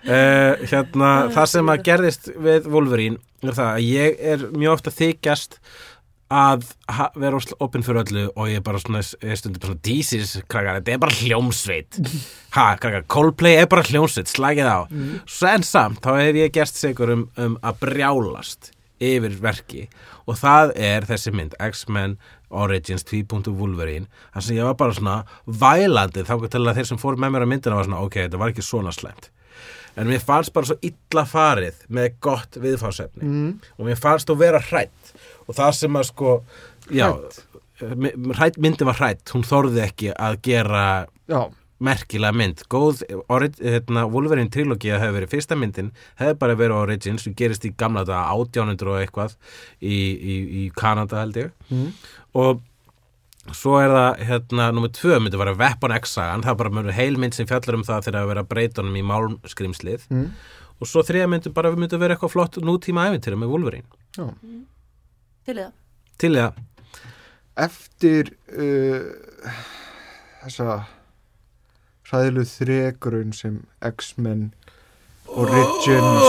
Uh, 0.06 0.60
Hérna, 0.68 1.32
það 1.34 1.48
sem 1.50 1.72
að 1.72 1.86
gerðist 1.88 2.28
við 2.36 2.68
Wolverine 2.70 3.18
er 3.42 3.56
það 3.56 3.72
að 3.72 3.88
ég 3.88 4.20
er 4.34 4.44
mjög 4.54 4.76
ofta 4.76 4.94
þykjast 4.94 5.58
að 6.36 6.68
vera 7.22 7.40
opinn 7.64 7.86
fyrir 7.86 8.02
öllu 8.04 8.28
og 8.36 8.52
ég 8.52 8.60
er 8.60 8.66
bara 8.66 8.82
svona, 8.82 9.02
er 9.02 9.40
stundum 9.40 9.62
bara 9.64 9.72
svona 9.72 9.86
dísis, 9.88 10.36
krakkar, 10.52 10.80
þetta 10.82 10.94
er 10.94 11.02
bara 11.06 11.18
hljómsveit. 11.22 12.00
Ha, 12.58 12.68
krakkar, 12.82 13.06
Coldplay 13.16 13.62
er 13.64 13.70
bara 13.72 13.86
hljómsveit 13.86 14.30
slagið 14.34 14.70
á, 14.70 14.80
svo 15.30 15.52
en 15.56 15.66
samt 15.66 16.04
þá 16.04 16.12
hef 16.20 16.42
ég 16.44 16.54
gerst 16.60 16.82
sigur 16.82 17.14
um, 17.16 17.28
um 17.40 17.58
að 17.64 17.82
brjálast 17.86 18.75
yfir 19.04 19.38
verki. 19.42 19.86
Og 20.26 20.38
það 20.40 20.74
er 20.82 21.08
þessi 21.10 21.34
mynd, 21.36 21.56
X-Men 21.62 22.18
Origins 22.56 23.06
2.0 23.10 23.54
Wolverine 23.58 24.10
þar 24.34 24.46
sem 24.46 24.58
ég 24.58 24.68
var 24.68 24.78
bara 24.80 24.96
svona 24.96 25.16
vælandi 25.46 26.26
þá 26.28 26.36
til 26.48 26.62
að 26.64 26.78
þeir 26.80 26.90
sem 26.92 27.02
fór 27.02 27.18
með 27.20 27.34
mér 27.36 27.48
á 27.48 27.52
myndina 27.52 27.80
var 27.80 27.90
svona 27.90 28.04
ok, 28.06 28.20
þetta 28.26 28.42
var 28.42 28.54
ekki 28.54 28.66
svona 28.66 28.94
slæmt. 28.96 29.32
En 29.96 30.10
mér 30.12 30.24
fannst 30.24 30.54
bara 30.56 30.68
svo 30.68 30.78
illa 30.84 31.24
farið 31.28 31.84
með 31.96 32.16
gott 32.24 32.58
viðfársefni 32.60 33.24
mm. 33.26 33.52
og 33.80 33.88
mér 33.88 34.00
fannst 34.00 34.28
þú 34.28 34.38
vera 34.42 34.60
hrætt 34.60 35.14
og 35.46 35.56
það 35.56 35.76
sem 35.80 36.00
að 36.00 36.10
sko 36.10 36.34
já, 36.92 37.08
hrætt, 37.80 38.60
myndi 38.60 38.88
var 38.88 39.00
hrætt 39.00 39.32
hún 39.36 39.46
þorði 39.48 39.86
ekki 39.86 40.12
að 40.12 40.42
gera 40.46 40.84
Já, 41.32 41.48
merkilega 41.84 42.32
mynd 42.36 42.62
góð, 42.72 43.02
hérna, 43.60 44.06
Wolverine 44.08 44.50
trilogía 44.54 45.00
hefur 45.02 45.18
verið 45.20 45.34
fyrsta 45.34 45.58
myndin, 45.60 45.90
hefur 46.22 46.38
bara 46.40 46.56
verið 46.56 46.78
Origins 46.78 47.26
sem 47.26 47.36
gerist 47.36 47.66
í 47.68 47.74
gamla 47.76 48.06
daga, 48.08 48.32
1800 48.32 48.94
og 48.94 49.02
eitthvað 49.02 49.36
í, 49.82 49.98
í, 50.16 50.38
í 50.62 50.64
Kanada 50.78 51.20
held 51.20 51.42
ég 51.42 51.52
mm. 51.68 51.90
og 52.40 52.62
svo 53.54 53.76
er 53.78 53.92
það, 53.94 54.24
hérna, 54.30 54.70
nummer 54.74 54.90
tvö 54.96 55.20
myndi 55.22 55.38
vera 55.38 55.54
Weapon 55.60 55.94
X-sagan, 56.00 56.42
það 56.46 56.54
er 56.56 56.62
bara 56.64 56.76
mjög 56.80 56.96
heil 56.98 57.20
mynd 57.22 57.36
sem 57.38 57.50
fjallar 57.50 57.78
um 57.78 57.84
það 57.86 58.08
þegar 58.08 58.22
að 58.24 58.32
vera 58.32 58.46
breytunum 58.56 58.96
í 58.96 59.04
málmskrimslið 59.12 60.08
Mm. 60.10 60.30
og 60.80 60.90
svo 60.90 61.04
þriða 61.06 61.28
myndi 61.30 61.52
bara 61.54 61.76
myndi 61.76 62.00
vera 62.02 62.16
eitthvað 62.16 62.34
flott 62.34 62.58
nútíma 62.64 63.10
æfintýra 63.12 63.38
með 63.38 63.52
Wolverine 63.52 63.86
Já. 64.16 64.32
Til 65.46 65.54
í 65.54 65.62
það. 65.62 65.72
til 66.24 66.34
það, 66.40 66.64
Eftir 67.56 68.34
uh, 68.52 69.54
þessa 70.42 70.74
hræðilu 72.10 72.46
þregrun 72.50 73.34
sem 73.34 73.62
X-Men 73.86 74.54
Origins 75.28 76.28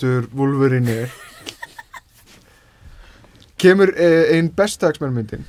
3. 0.00 0.28
Wolverine 0.36 0.96
er. 1.06 1.16
Kemur 3.60 3.92
uh, 3.92 4.26
ein 4.34 4.52
besta 4.56 4.92
X-Men 4.92 5.16
myndin? 5.16 5.46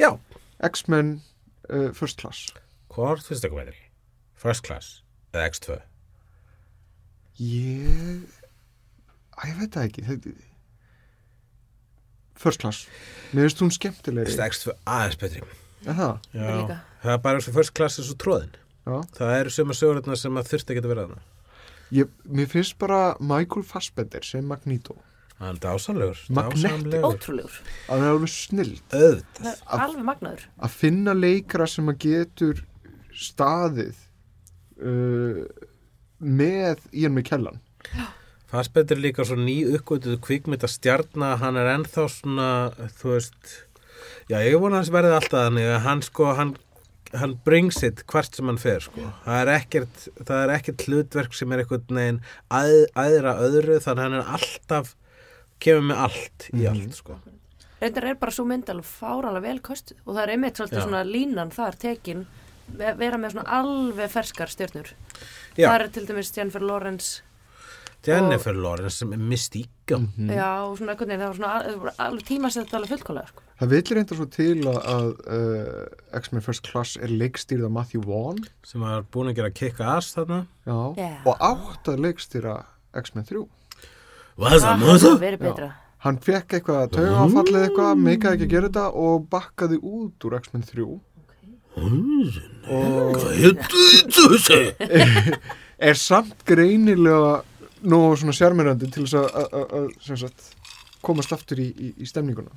Já. 0.00 0.16
X-Men 0.64 1.22
uh, 1.70 1.92
First 1.94 2.20
Class. 2.20 2.48
Hvort 2.92 3.22
finnst 3.22 3.44
það 3.44 3.54
hvað 3.54 3.70
er 3.72 3.78
First 4.38 4.64
Class 4.66 4.98
eða 5.34 5.48
X2 5.52 5.78
Ég 7.38 8.38
Æ, 9.38 9.42
ég 9.46 9.58
veit 9.60 9.74
það 9.76 9.84
ekki. 9.86 10.02
Þetta... 10.08 10.30
First 12.38 12.62
Class. 12.62 12.86
Mér 13.30 13.46
finnst 13.46 13.62
hún 13.62 13.74
skemmtilegri 13.74 14.34
Þetta 14.34 14.48
X2 14.50 14.74
aðeins 14.82 15.18
betri. 15.20 15.44
Er 15.84 15.98
það? 15.98 16.26
Líka. 16.34 16.78
Það 17.02 17.12
er 17.14 17.20
bara 17.24 17.40
eins 17.40 17.48
og 17.50 17.56
first 17.58 17.74
class 17.78 17.98
er 18.00 18.06
svo 18.08 18.16
tróðin 18.20 18.54
Já. 18.88 18.96
það 19.18 19.34
eru 19.40 19.52
sömu 19.54 19.76
sögurnar 19.76 20.18
sem 20.20 20.40
að 20.40 20.48
þurfti 20.52 20.74
ekki 20.74 20.84
að 20.84 20.90
vera 20.92 21.04
þarna. 21.06 21.20
Ég, 21.98 22.08
mér 22.28 22.48
finnst 22.52 22.76
bara 22.80 23.02
Michael 23.20 23.64
Fassbender 23.64 24.24
sem 24.24 24.44
Magneto. 24.48 24.96
Hann 25.38 25.54
er 25.54 25.60
dásamlegur 25.62 26.18
dásamlegur. 26.34 27.04
Ótrúlegur. 27.06 27.58
Það 27.86 28.02
er 28.02 28.10
alveg 28.10 28.82
Það 29.38 29.52
er 29.52 29.84
alveg 29.86 30.04
magnaður. 30.08 30.44
að 30.58 30.76
finna 30.80 31.14
leikara 31.14 31.68
sem 31.70 31.88
að 31.92 32.00
getur 32.04 32.64
staðið 33.14 33.96
uh, 34.82 35.42
með 36.18 36.82
Ian 36.92 37.14
McKellan 37.14 37.60
Fassbender 38.48 38.96
er 38.96 39.04
líka 39.04 39.26
svo 39.28 39.36
ný 39.36 39.60
uppgötuðu 39.76 40.18
kvikmynda 40.24 40.68
stjarna, 40.70 41.34
hann 41.36 41.58
er 41.60 41.68
ennþá 41.74 42.06
svona, 42.08 42.46
þú 42.96 43.10
veist, 43.12 43.50
já 44.32 44.38
ég 44.40 44.56
vona 44.56 44.80
hans 44.80 44.88
verði 44.92 45.12
alltaf 45.18 45.50
þannig 45.50 45.68
að 45.68 45.82
hann 45.84 46.00
sko, 46.06 46.30
hann, 46.38 46.54
hann 47.16 47.36
brings 47.44 47.82
it 47.86 48.02
hvert 48.10 48.34
sem 48.36 48.46
hann 48.50 48.58
fer 48.60 48.80
sko. 48.84 49.06
Það 49.24 49.40
er 49.42 49.50
ekkert, 49.54 50.02
það 50.24 50.42
er 50.42 50.52
ekkert 50.58 50.84
hlutverk 50.88 51.34
sem 51.38 51.52
er 51.52 51.62
einhvern 51.64 51.96
veginn 52.00 52.20
að, 52.52 52.74
aðra 52.94 53.36
öðru 53.46 53.78
þannig 53.80 54.02
að 54.02 54.04
hann 54.04 54.18
er 54.20 54.32
alltaf, 54.38 54.94
kemur 55.62 55.86
með 55.92 56.02
allt 56.08 56.48
í 56.54 56.66
allt 56.68 56.98
sko. 56.98 57.18
Reyndar 57.78 58.08
er 58.10 58.18
bara 58.18 58.34
svo 58.34 58.44
mynd 58.50 58.68
alveg 58.72 58.88
fáralega 58.90 59.44
vel 59.46 59.60
kostuð 59.62 60.00
og 60.04 60.14
það 60.16 60.22
er 60.24 60.32
einmitt 60.34 60.58
svolítið 60.58 60.80
Já. 60.80 60.84
svona 60.88 61.02
línan 61.06 61.52
þar 61.54 61.76
tekin 61.78 62.24
ve- 62.74 62.94
vera 62.98 63.16
með 63.22 63.36
svona 63.36 63.52
alveg 63.60 64.10
ferskar 64.10 64.50
stjörnur. 64.50 64.90
Já. 65.56 65.68
Það 65.70 65.80
er 65.80 65.88
til 65.94 66.06
dæmis 66.08 66.32
Jennifer 66.36 66.60
Lawrence 66.66 67.22
Jennifer 68.08 68.54
Lawrence 68.56 68.96
sem 69.02 69.12
er 69.12 69.20
mystíka. 69.30 69.98
Mhm. 69.98 70.30
já, 70.34 70.48
og 70.66 70.78
svona 70.78 70.94
einhvern 70.94 71.08
veginn, 71.08 71.20
það 71.22 71.28
var 71.28 71.38
svona 71.38 71.52
al- 71.58 71.68
al- 71.88 72.06
alveg 72.06 72.24
tímasett 72.28 72.74
alveg 72.74 72.90
fullkólega 72.94 73.28
sko. 73.32 73.42
Það 73.58 73.68
vilja 73.74 73.96
reynda 73.98 74.16
svo 74.18 74.26
til 74.30 74.58
að, 74.70 74.78
að 74.94 75.08
uh, 75.34 76.18
X-Men 76.20 76.42
First 76.46 76.62
Class 76.70 76.96
er 77.02 77.08
leikstýrða 77.10 77.70
Matthew 77.74 78.04
Vaughn 78.06 78.38
sem 78.64 78.80
var 78.84 79.02
búin 79.12 79.32
að 79.32 79.40
gera 79.40 79.50
kick-ass 79.50 80.14
þarna. 80.14 80.42
Já, 80.68 80.78
Já. 81.00 81.10
og 81.26 81.36
átt 81.50 81.90
að 81.90 82.02
leikstýra 82.06 82.56
X-Men 83.02 83.24
3 83.26 83.44
Hvað 84.38 84.60
Það 84.62 85.18
verið 85.18 85.40
betra. 85.42 85.72
Hann 86.04 86.18
fekk 86.22 86.52
eitthvað 86.60 86.92
taugafallið 86.94 87.64
eitthvað, 87.66 87.98
meikaði 87.98 88.36
ekki 88.38 88.46
að 88.46 88.52
gera 88.52 88.68
þetta 88.68 88.84
og 88.94 89.24
bakkaði 89.32 89.78
út 89.82 90.26
úr 90.28 90.36
X-Men 90.38 90.62
3 90.62 90.84
og 90.86 91.00
Hvað 92.68 93.26
heitir 93.38 94.28
þessi? 94.28 94.60
er 95.88 95.98
samt 95.98 96.44
greinilega 96.46 97.40
nógu 97.82 98.16
svona 98.20 98.32
sjarmirandi 98.36 98.90
til 98.90 99.04
þess 99.04 99.14
að- 99.14 99.34
að 99.34 99.52
að- 99.58 99.74
að 99.78 99.90
sem 100.06 100.16
sagt, 100.16 100.54
komast 101.02 101.32
aftur 101.32 101.58
í, 101.62 101.68
í, 101.74 101.92
í 102.02 102.06
stemninguna 102.06 102.50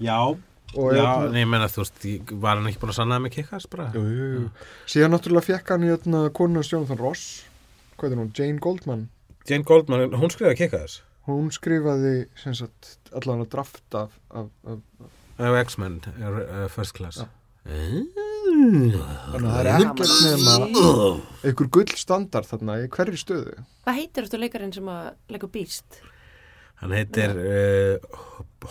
Já, 0.00 0.16
og 0.24 0.92
já, 0.94 1.02
hérna- 1.04 1.30
nei, 1.32 1.42
ég 1.44 1.48
menna 1.50 1.68
þú 1.68 1.82
veist, 1.82 2.32
var 2.40 2.56
hann 2.56 2.66
ekki 2.70 2.80
búin 2.80 2.92
að 2.94 2.98
sannaða 3.00 3.24
með 3.26 3.34
kick-ass 3.36 3.66
bara? 3.70 3.90
jú, 3.94 4.00
jú, 4.00 4.28
jú. 4.38 4.50
síðan 4.86 5.12
náttúrulega 5.12 5.48
fekk 5.50 5.68
hann 5.74 5.84
í 5.84 5.90
hérna, 5.92 6.30
konuna 6.32 6.62
Jonathan 6.64 6.98
Ross 6.98 7.44
hvað 7.98 8.12
er 8.12 8.16
hún, 8.22 8.32
Jane 8.38 8.58
Goldman 8.58 9.08
Jane 9.48 9.64
Goldman, 9.64 10.10
hún 10.12 10.30
skrifaði 10.32 10.56
kick-ass 10.56 11.02
hún 11.28 11.50
skrifaði 11.52 12.26
sem 12.36 12.54
sagt, 12.54 12.96
allan 13.12 13.44
að 13.44 13.50
draft 13.50 13.94
af, 13.94 14.10
af, 14.30 14.48
af 14.66 14.78
af 15.40 15.66
X-Men, 15.66 16.00
first 16.68 16.94
class 16.94 17.18
Já. 17.18 17.28
Eh? 17.66 18.02
Þannig 18.60 19.34
að 19.34 19.44
það 19.44 19.60
er 19.60 19.70
ekkert 19.74 20.14
nema 20.26 20.54
einhver 21.44 21.70
gull 21.76 21.94
standard 22.00 22.48
þarna 22.50 22.78
í 22.84 22.88
hverri 22.92 23.20
stöðu 23.20 23.56
Hvað 23.84 23.98
heitir 24.00 24.26
þetta 24.26 24.42
leikarinn 24.44 24.74
sem 24.76 24.90
að 24.92 25.06
leikur 25.32 25.52
býst? 25.54 26.00
Hann 26.80 26.94
heitir 26.96 27.36
uh, 27.40 28.20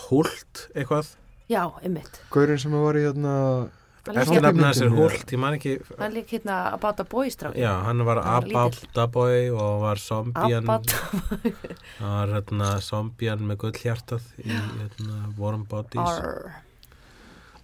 Hult 0.09 0.67
eitthvað 0.75 1.15
Já, 1.49 1.63
einmitt. 1.81 2.19
Gaurinn 2.29 2.61
sem 2.61 2.73
var 2.77 2.97
í 2.99 3.05
Hann 4.09 4.15
lék 4.15 4.21
Eftir 4.23 4.45
er 4.47 4.55
myndinni, 4.55 4.89
Hult, 4.95 5.31
ég 5.33 5.41
man 5.41 5.55
ekki 5.57 5.73
hann 5.99 6.13
lík 6.15 6.31
hérna 6.33 6.59
About 6.73 7.01
a 7.03 7.05
Boy 7.09 7.29
strákin. 7.33 7.61
Já, 7.61 7.73
hann 7.85 8.05
var 8.07 8.21
lítill. 8.21 8.55
Ababdaboy 8.57 9.49
og 9.51 9.81
var 9.83 10.01
zombían 10.01 10.63
About 10.63 10.93
Hann 11.99 12.15
var 12.15 12.33
hérna 12.37 12.71
zombían 12.85 13.43
með 13.49 13.59
gull 13.65 13.75
hjartað 13.81 14.25
í 14.45 14.49
hérna, 14.53 15.19
Warm 15.37 15.67
Bodies 15.69 16.05
Arr. 16.05 16.63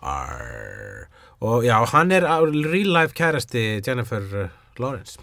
Arr. 0.02 1.08
og 1.46 1.64
já, 1.66 1.78
hann 1.92 2.12
er 2.12 2.26
real 2.26 2.92
life 2.96 3.14
kærasti 3.14 3.82
Jennifer 3.86 4.24
uh, 4.34 4.50
Lawrence. 4.80 5.20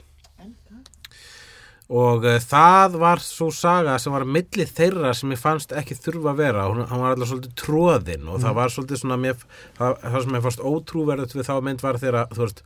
Og 1.92 2.24
uh, 2.24 2.38
það 2.40 2.96
var 3.02 3.20
svo 3.20 3.50
saga 3.52 3.98
sem 4.00 4.14
var 4.14 4.24
að 4.24 4.32
milli 4.36 4.64
þeirra 4.68 5.12
sem 5.16 5.32
ég 5.34 5.40
fannst 5.40 5.74
ekki 5.76 5.96
þurfa 5.98 6.32
að 6.32 6.40
vera. 6.40 6.66
Hún, 6.70 6.86
hann 6.88 7.02
var 7.02 7.14
alltaf 7.14 7.32
svolítið 7.32 7.54
tróðinn 7.60 8.30
og 8.32 8.40
það 8.44 8.58
var 8.60 8.72
svolítið 8.72 9.02
svona 9.02 9.20
mér, 9.20 9.46
það, 9.76 9.96
það 10.06 10.18
sem 10.24 10.36
ég 10.38 10.44
fannst 10.46 10.66
ótrúverðut 10.72 11.36
við 11.36 11.48
þá 11.50 11.54
mynd 11.68 11.84
var 11.84 12.00
þeirra 12.00 12.26
veist, 12.38 12.62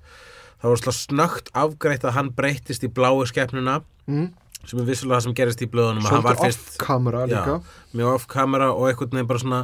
það 0.61 0.73
var 0.73 0.83
slá 0.83 0.95
snögt 1.01 1.53
afgreitt 1.65 2.07
að 2.07 2.17
hann 2.21 2.33
breyttist 2.37 2.87
í 2.87 2.93
bláu 2.93 3.25
skepnuna 3.29 3.81
mm, 4.07 4.31
sem 4.63 4.81
er 4.83 4.89
vissulega 4.89 5.19
það 5.19 5.27
sem 5.27 5.37
gerist 5.41 5.65
í 5.65 5.71
blöðunum 5.73 6.07
svolítið 6.07 6.47
off-kamera 6.51 7.27
líka. 7.31 7.59
Mjög 7.97 8.15
off 8.15 8.31
kamera 8.31 8.71
og 8.75 8.89
einhvern 8.91 9.15
veginn 9.17 9.31
bara 9.31 9.43
svona 9.43 9.61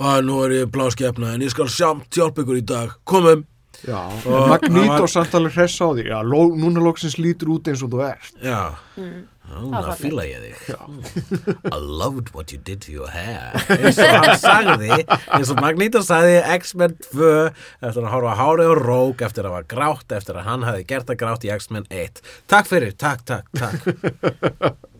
að 0.00 0.24
nú 0.26 0.38
er 0.46 0.56
ég 0.62 0.70
bláskepna 0.72 1.34
en 1.36 1.44
ég 1.44 1.52
skal 1.52 1.68
samt 1.72 2.08
hjálpa 2.16 2.42
ykkur 2.44 2.60
í 2.62 2.66
dag. 2.66 2.94
Komum. 3.04 3.46
Já, 3.80 3.96
var- 4.26 5.08
samt 5.08 5.32
alveg 5.38 5.54
hress 5.56 5.78
á 5.80 5.88
því. 5.96 6.04
Já, 6.10 6.18
ló, 6.24 6.50
núna 6.52 6.82
lóksins 6.84 7.16
lítur 7.16 7.48
út 7.54 7.68
eins 7.70 7.82
og 7.84 7.90
þú 7.94 8.02
ert. 8.10 8.32
Já, 8.44 8.74
Mm. 8.96 9.26
Fallegt. 9.50 9.98
fíla 9.98 10.22
ég 10.30 10.42
þig. 10.44 11.72
I 11.72 11.78
loved 11.80 12.28
what 12.34 12.52
you 12.52 12.58
did 12.62 12.80
to 12.82 12.92
your 12.92 13.08
hair. 13.10 13.50
Eins 13.66 13.98
og 13.98 14.06
hann 14.06 14.36
sagði 14.38 14.90
eins 15.08 15.50
og 15.50 15.58
Magneto 15.60 15.98
sagði 16.06 16.36
X-Men 16.60 16.94
2 17.10 17.50
eftir 17.82 18.04
að 18.04 18.12
horfa 18.12 18.36
á 18.36 18.38
hárið 18.38 18.70
og 18.70 18.82
rók 18.84 19.24
eftir 19.26 19.48
að 19.48 19.56
var 19.56 19.64
grátt 19.64 20.12
eftir 20.14 20.38
að 20.38 20.44
hann 20.46 20.62
hafi 20.68 20.84
gert 20.86 21.06
það 21.10 21.18
grátt 21.24 21.42
í 21.48 21.50
X-Men 21.56 21.88
1 21.90 22.22
takk 22.46 22.66
fyrir, 22.70 22.92
takk, 22.94 23.24
takk, 23.26 23.50
takk. 23.58 24.76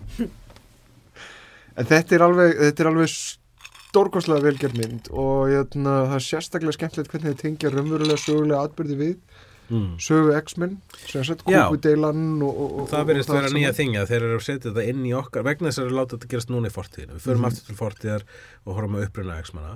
En 1.79 1.87
þetta 1.87 2.17
er 2.19 2.25
alveg, 2.27 2.57
þetta 2.59 2.83
er 2.85 2.89
alveg 2.91 3.13
stórkostlega 3.91 4.47
velgerð 4.47 4.79
mynd 4.81 5.11
og 5.13 5.51
jötna, 5.53 5.95
það 6.13 6.17
er 6.21 6.27
sérstaklega 6.31 6.77
skemmtilegt 6.79 7.13
hvernig 7.15 7.33
þið 7.35 7.41
tengja 7.45 7.73
raunverulega 7.75 8.21
sögulega 8.23 8.65
atbyrði 8.69 8.99
við 9.01 9.15
mm. 9.71 9.93
sögu 10.03 10.35
X-Men 10.39 10.77
sem 11.11 11.25
sagt 11.27 11.45
Já. 11.47 11.65
kúpudeilan 11.69 12.25
og, 12.47 12.51
og, 12.65 12.75
og 12.85 12.91
það 12.93 13.07
verðist 13.13 13.33
vera 13.35 13.53
nýja 13.55 13.71
saman. 13.73 13.79
þing 13.81 14.01
að 14.01 14.11
þeir 14.13 14.27
eru 14.29 14.41
að 14.41 14.45
setja 14.47 14.71
þetta 14.71 14.85
inn 14.95 15.07
í 15.11 15.15
okkar 15.19 15.47
vegna 15.47 15.71
þess 15.71 15.83
að 15.83 15.89
þeir 15.89 15.97
láta 16.01 16.17
þetta 16.17 16.33
gerast 16.35 16.53
núna 16.55 16.71
í 16.71 16.75
fortíðinu 16.77 17.17
við 17.19 17.25
förum 17.27 17.41
Mhm. 17.45 17.49
aftur 17.51 17.67
til 17.71 17.79
fortíðar 17.83 18.27
og 18.67 18.77
horfum 18.79 18.99
að 19.01 19.07
uppruna 19.09 19.39
X-mana 19.45 19.73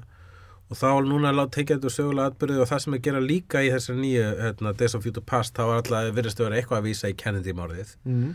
og 0.70 0.78
þá 0.80 0.86
er 0.90 1.06
núna 1.10 1.30
að 1.34 1.50
tekja 1.58 1.76
þetta 1.78 1.94
sögulega 1.98 2.30
atbyrði 2.32 2.60
og 2.64 2.68
það 2.70 2.82
sem 2.86 2.94
er 2.94 3.02
gera 3.04 3.20
líka 3.20 3.60
í 3.62 3.70
þessari 3.74 4.00
nýju 4.00 4.28
hérna, 4.40 4.76
Days 4.78 4.94
of 4.96 5.02
Future 5.04 5.24
Past 5.26 5.54
þá 5.58 5.64
var 5.68 5.82
alltaf 5.82 6.14
virðist 6.16 6.40
að 6.40 6.46
vera 6.48 6.60
eitthvað 6.62 6.80
að 6.80 6.86
vísa 6.88 7.10
í 7.12 7.16
Kennedy-mórðið 7.20 7.90
mm. 8.08 8.30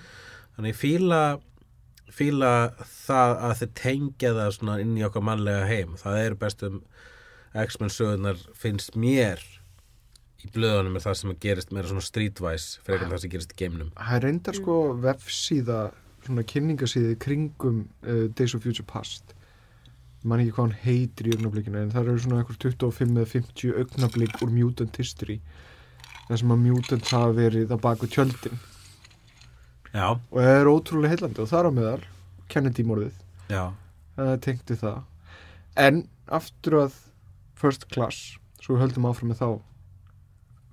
þannig 0.59 0.75
fíla 0.77 1.21
fíla 2.15 2.51
það 3.05 3.37
að 3.47 3.55
þeir 3.61 3.71
tengja 3.79 4.33
það 4.37 4.51
svona 4.57 4.75
inn 4.83 4.97
í 4.97 5.05
okkar 5.07 5.25
mannlega 5.25 5.69
heim. 5.69 5.95
Það 5.99 6.19
eru 6.25 6.39
bestum 6.43 6.81
X-Men 7.57 7.93
sögurnar 7.93 8.43
finnst 8.57 8.97
mér 8.99 9.41
í 10.39 10.51
blöðunum 10.55 10.95
er 10.95 11.03
það 11.03 11.17
sem 11.19 11.33
gerist 11.43 11.73
meira 11.75 11.89
svona 11.89 12.05
streetwise 12.05 12.83
fyrir 12.85 13.09
það 13.09 13.23
sem 13.23 13.33
gerist 13.33 13.55
í 13.55 13.59
geimnum. 13.59 13.89
Það 13.97 14.15
er 14.15 14.25
reyndar 14.27 14.59
sko 14.59 14.77
vefsíða 15.03 15.81
svona 16.25 16.45
kynningasíði 16.47 17.17
kringum 17.19 17.83
uh, 18.05 18.25
Days 18.37 18.55
of 18.55 18.63
Future 18.63 18.87
Past. 18.87 19.35
Ég 20.19 20.27
man 20.29 20.43
ekki 20.43 20.55
hvað 20.55 20.67
hann 20.67 20.79
heitir 20.83 21.29
í 21.29 21.35
augnablikinu 21.35 21.79
en 21.81 21.93
það 21.93 22.13
eru 22.13 22.23
svona 22.23 22.41
einhver 22.41 22.59
25 22.59 23.15
eða 23.15 23.31
50 23.33 23.77
augnablík 23.83 24.41
úr 24.43 24.51
Mutant 24.55 24.99
History. 24.99 25.39
Þar 26.27 26.41
sem 26.43 26.53
að 26.53 26.65
Mutants 26.65 27.15
hafa 27.15 27.35
verið 27.37 27.71
á 27.73 27.77
baku 27.81 28.09
tjöldin 28.11 28.59
já, 29.93 30.07
og 30.15 30.37
það 30.39 30.55
er 30.59 30.69
ótrúlega 30.71 31.13
heillandi 31.13 31.43
og 31.43 31.49
þar 31.51 31.69
á 31.69 31.71
meðal 31.71 32.03
Kennedy-morðið, 32.49 33.17
já. 33.51 33.63
Það 34.17 34.31
tengdi 34.45 34.75
það. 34.79 35.01
En 35.79 35.99
aftur 36.39 36.77
að 36.83 36.95
First 37.59 37.85
Class, 37.93 38.37
svo 38.61 38.75
við 38.75 38.81
höldum 38.87 39.05
áfram 39.09 39.29
með 39.31 39.41
þá 39.43 39.49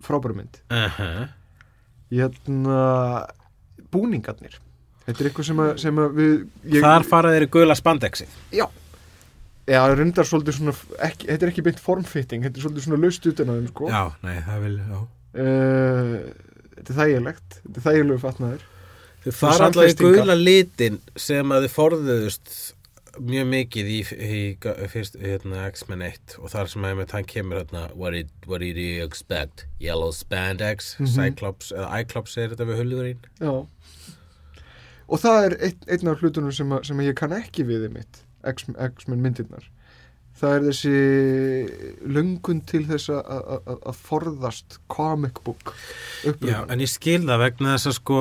frábæru 0.07 0.37
mynd. 0.39 0.61
Uh 0.71 0.99
-huh. 0.99 1.29
hérna 2.11 2.81
búningarnir. 3.93 4.59
Þetta 5.07 5.23
er 5.23 5.29
eitthvað 5.31 5.47
sem 5.47 5.61
að, 5.63 5.71
sem 5.79 5.99
að 6.03 6.17
við 6.17 6.33
ég, 6.75 6.81
Þar 6.83 7.05
fara 7.07 7.31
þeir 7.35 7.47
í 7.47 7.51
gula 7.51 7.75
spandexið. 7.79 8.29
já, 8.53 8.67
já, 9.67 9.81
reyndar 9.95 10.27
svolítið 10.27 10.57
svona 10.59 10.75
ekki, 10.99 11.27
þetta 11.27 11.47
er 11.47 11.53
ekki 11.53 11.63
beint 11.63 11.81
formfitting 11.81 12.43
þetta 12.43 12.59
er 12.59 12.63
svolítið 12.63 12.87
svona 12.87 13.03
laust 13.05 13.27
utan 13.27 13.49
að 13.53 13.61
þeim 13.61 13.69
sko. 13.69 13.89
Já, 13.91 14.03
nei, 14.23 14.39
það 14.47 14.59
vil, 14.65 14.79
já. 14.79 14.99
uh, 15.45 16.17
þetta 16.77 16.93
er 16.93 16.99
þægilegt 17.01 17.61
þetta 17.63 17.79
er 17.81 17.87
þægilegu 17.87 18.19
fatnaður 18.25 18.65
Þau 19.27 19.35
fara 19.41 19.67
alltaf 19.71 19.93
í 19.93 20.15
gula 20.15 20.35
litin 20.39 21.01
sem 21.19 21.51
að 21.53 21.67
þið 21.67 21.75
forðuðust 21.77 22.57
mjög 23.17 23.47
mikið 23.49 23.87
í, 23.89 23.99
í, 24.13 24.41
í 24.55 24.89
fyrst, 24.93 25.15
hérna, 25.23 25.63
X-Men 25.73 26.03
1 26.05 26.35
og 26.37 26.51
þar 26.53 26.69
sem 26.69 26.85
að 26.85 26.99
með 26.99 27.07
þann 27.15 27.29
kemur 27.31 27.63
hérna 27.63 27.87
what 27.97 28.13
did, 28.13 28.29
what 28.47 28.61
did 28.61 28.77
you 28.77 29.03
expect? 29.07 29.65
Yellow 29.81 30.13
spandex, 30.13 30.95
Mhm. 31.01 31.09
Cyclops 31.15 31.73
eða 31.73 31.89
Cyclops 31.97 32.37
er 32.37 32.53
þetta 32.53 32.67
við 32.69 32.83
hulðurinn 32.83 33.25
já. 33.41 33.55
Og 35.09 35.21
það 35.23 35.47
er 35.47 35.57
einn, 35.69 35.81
einn 35.89 36.09
af 36.13 36.21
hlutunum 36.21 36.53
sem, 36.53 36.69
að, 36.77 36.85
sem 36.91 36.99
að 37.01 37.09
ég 37.13 37.17
kann 37.17 37.33
ekki 37.33 37.65
við 37.65 37.87
í 37.89 37.93
mitt 37.95 38.23
X-Men 38.47 39.23
myndirnar. 39.23 39.65
Það 40.37 40.55
er 40.59 40.65
þessi 40.67 40.97
löngun 42.13 42.59
til 42.69 42.83
þess 42.85 43.09
að- 43.15 43.97
forðast 43.97 44.77
comic 44.93 45.39
book 45.47 45.73
Já, 46.23 46.31
uppruna. 46.35 46.67
en 46.69 46.81
ég 46.85 46.91
skil 46.93 47.23
það 47.25 47.39
vegna 47.47 47.77
þess 47.79 47.87
að 47.89 47.97
sko 47.97 48.19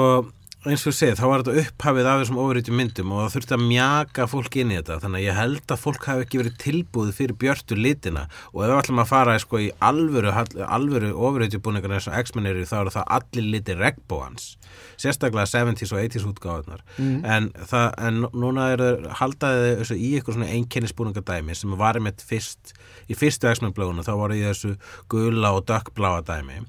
eins 0.66 0.84
og 0.90 0.96
segið, 0.98 1.20
þá 1.20 1.26
var 1.30 1.44
þetta 1.44 1.62
upphafið 1.62 2.08
af 2.10 2.20
þessum 2.22 2.38
ofurítjum 2.42 2.78
myndum 2.80 3.12
og 3.14 3.20
það 3.24 3.34
þurfti 3.36 3.54
að 3.56 3.64
mjaka 3.70 4.26
fólk 4.32 4.56
inn 4.62 4.72
í 4.74 4.78
þetta, 4.80 4.98
þannig 5.04 5.20
að 5.22 5.26
ég 5.28 5.38
held 5.40 5.74
að 5.76 5.82
fólk 5.84 6.08
hafi 6.10 6.26
ekki 6.26 6.42
verið 6.42 6.56
tilbúið 6.64 7.12
fyrir 7.20 7.38
björtu 7.44 7.78
litina. 7.78 8.24
Og 8.54 8.64
ef 8.66 8.72
við 8.72 8.78
ætlum 8.80 9.02
að 9.04 9.12
fara 9.12 9.36
sko 9.44 9.62
í 9.62 9.68
alvöru, 9.86 10.34
alvöru 10.66 11.12
ofurítjubúningar 11.14 11.96
eins 11.98 12.10
og 12.10 12.18
X-Men 12.24 12.50
eru 12.50 12.66
þá 12.66 12.76
eru 12.82 12.96
það 12.96 13.12
allir 13.20 13.50
litir 13.56 13.82
regnbóans 13.82 14.56
sérstaklega 15.00 15.48
70s 15.48 15.92
og 15.92 16.00
80s 16.02 16.26
útgáðunar 16.30 16.82
Mm. 16.98 17.26
en, 17.26 17.50
það, 17.68 17.88
en 18.08 18.20
núna 18.32 18.70
er 18.74 18.82
það 18.84 19.08
haldaði 19.20 19.72
þessu 19.82 19.96
í 20.00 20.10
eitthvað 20.16 20.38
svona 20.38 20.52
einkennisbúningadæmi 20.56 21.56
sem 21.56 21.76
var 21.80 22.00
með 22.00 22.24
fyrst 22.28 22.74
í 23.12 23.18
fyrstu 23.18 23.50
X-Men 23.52 23.74
blöðuna 23.76 24.06
þá 24.08 24.14
var 24.20 24.34
í 24.36 24.42
þessu 24.44 24.76
gula 25.12 25.52
og 25.58 25.66
dökkbláa 25.68 26.24
dæmi 26.28 26.62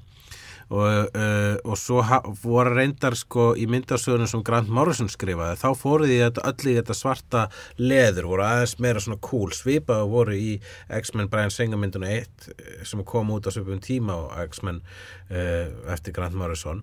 og, 0.69 1.15
uh, 1.15 1.55
og 1.63 1.77
svo 1.79 2.01
voru 2.41 2.73
reyndar 2.75 3.15
sko 3.15 3.53
í 3.55 3.67
myndasögunum 3.71 4.27
sem 4.27 4.43
Grant 4.45 4.69
Morrison 4.73 5.09
skrifaði 5.11 5.55
þá 5.61 5.69
fóruð 5.79 6.11
í 6.11 6.19
þetta 6.19 6.43
öll 6.49 6.71
í 6.71 6.75
þetta 6.79 6.95
svarta 6.97 7.43
leður, 7.79 8.27
voru 8.33 8.43
aðeins 8.47 8.75
meira 8.83 9.03
svona 9.03 9.19
cool 9.23 9.51
svipað 9.55 10.03
og 10.03 10.09
voru 10.15 10.33
í 10.35 10.59
X-Men 10.99 11.31
Brian 11.31 11.53
Singer 11.53 11.79
mynduna 11.79 12.09
1 12.11 12.51
eh, 12.51 12.83
sem 12.87 13.03
kom 13.07 13.31
út 13.35 13.47
á 13.47 13.51
svipum 13.55 13.79
tíma 13.83 14.13
og 14.25 14.29
X-Men 14.49 14.77
uh, 14.83 15.67
eftir 15.93 16.15
Grant 16.15 16.35
Morrison. 16.37 16.79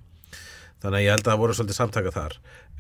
Þannig 0.81 0.98
að 0.98 1.05
ég 1.05 1.11
held 1.15 1.24
að 1.24 1.31
það 1.31 1.40
voru 1.40 1.55
svolítið 1.56 1.78
samtaka 1.78 2.11
þar. 2.12 2.35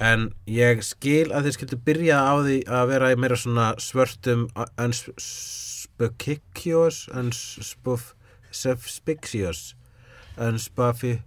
En 0.04 0.20
ég 0.50 0.82
skil 0.84 1.28
að 1.32 1.42
þeir 1.46 1.56
skildu 1.56 1.78
byrja 1.86 2.16
á 2.20 2.34
því 2.44 2.58
að 2.68 2.90
vera 2.90 3.16
meira 3.16 3.36
svona 3.40 3.68
svörtum 3.80 4.42
unspecious 4.76 7.06
unspecious 7.14 7.14
unspuffy 7.14 8.24
svona 8.54 8.74
óá- 8.74 9.83
Conspicuous. 10.38 11.20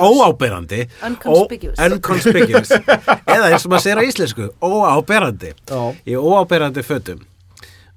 óáberandi. 0.00 0.86
Unconspicuous. 1.06 1.78
Ó- 1.78 1.90
unconspicuous. 1.92 2.70
Eða 3.26 3.50
eins 3.50 3.66
og 3.66 3.72
maður 3.72 3.84
segir 3.84 4.00
á 4.00 4.04
íslensku 4.08 4.46
óáberandi. 4.64 5.52
Í 6.08 6.14
óáberandi 6.16 6.84
fötum. 6.86 7.20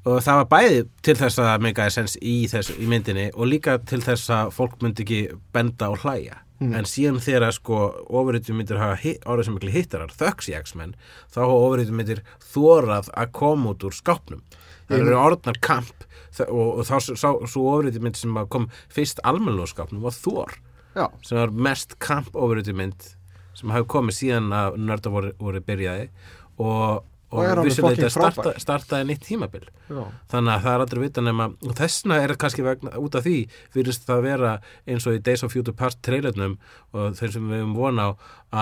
Og 0.03 0.19
það 0.19 0.35
var 0.41 0.47
bæði 0.51 0.79
til 1.05 1.15
þess 1.15 1.39
að 1.39 1.61
make 1.63 1.85
sense 1.95 2.19
í, 2.19 2.43
þess, 2.51 2.73
í 2.75 2.87
myndinni 2.91 3.29
og 3.33 3.47
líka 3.47 3.77
til 3.87 4.01
þess 4.03 4.27
að 4.35 4.49
fólk 4.51 4.81
myndi 4.83 5.05
ekki 5.05 5.21
benda 5.55 5.89
og 5.93 6.01
hlæja. 6.03 6.41
En 6.63 6.85
síðan 6.87 7.19
þegar 7.23 7.51
sko 7.55 7.77
ofurýttum 8.07 8.55
myndir 8.59 8.77
hafa 8.79 9.15
orðið 9.27 9.45
sem 9.47 9.55
miklu 9.57 9.71
hittarar 9.73 10.11
þöks 10.15 10.47
í 10.51 10.53
X-Men 10.59 10.93
þá 11.31 11.39
hafa 11.43 11.55
ofurýttum 11.59 11.97
myndir 11.99 12.21
þórað 12.53 13.09
að 13.19 13.31
koma 13.35 13.71
út 13.73 13.83
úr 13.87 13.95
skápnum. 13.95 14.43
Það 14.87 14.99
eru 15.07 15.17
orðnar 15.19 15.59
kamp 15.63 16.05
og, 16.47 16.81
og 16.81 16.85
þá 16.87 16.97
svo 17.13 17.65
ofurýttum 17.75 18.07
mynd 18.07 18.19
sem 18.19 18.37
að 18.39 18.51
kom 18.55 18.69
fyrst 18.93 19.21
skápnum 19.23 20.03
var 20.03 20.17
Þór 20.17 20.59
Já, 20.93 21.07
sem 21.25 21.37
var 21.37 21.53
mest 21.69 21.97
kamp 21.99 22.35
ofurýttum 22.35 22.77
mynd 22.77 23.09
sem 23.57 23.73
hafi 23.73 23.87
komið 23.89 24.17
síðan 24.17 24.53
að 24.53 24.77
nörda 24.81 25.09
voru, 25.13 25.33
voru 25.39 25.61
byrjaði 25.61 26.09
og, 26.57 27.03
Og 27.33 27.65
þetta 27.65 28.09
starta, 28.13 28.51
startaði 28.61 29.07
nýtt 29.09 29.23
tímabil. 29.25 29.63
Já. 29.89 30.03
þannig 30.29 30.53
að 30.53 30.61
það 30.63 30.73
er 30.73 30.83
aldrei 30.83 31.01
vita 31.01 31.23
nema 31.23 31.47
og 31.51 31.73
þessna 31.77 32.19
er 32.21 32.33
kannski 32.39 32.65
vegna, 32.65 32.93
út 33.01 33.17
af 33.17 33.25
því 33.25 33.37
virðist 33.73 34.05
það 34.07 34.21
vera 34.27 34.51
eins 34.85 35.07
og 35.09 35.17
í 35.17 35.21
Days 35.25 35.43
of 35.45 35.53
Future 35.53 35.75
Past 35.77 36.01
trailernum 36.05 36.55
og 36.93 37.17
þeir 37.17 37.33
sem 37.35 37.49
við 37.49 37.63
höfum 37.63 37.75
vona 37.77 38.05
á 38.05 38.11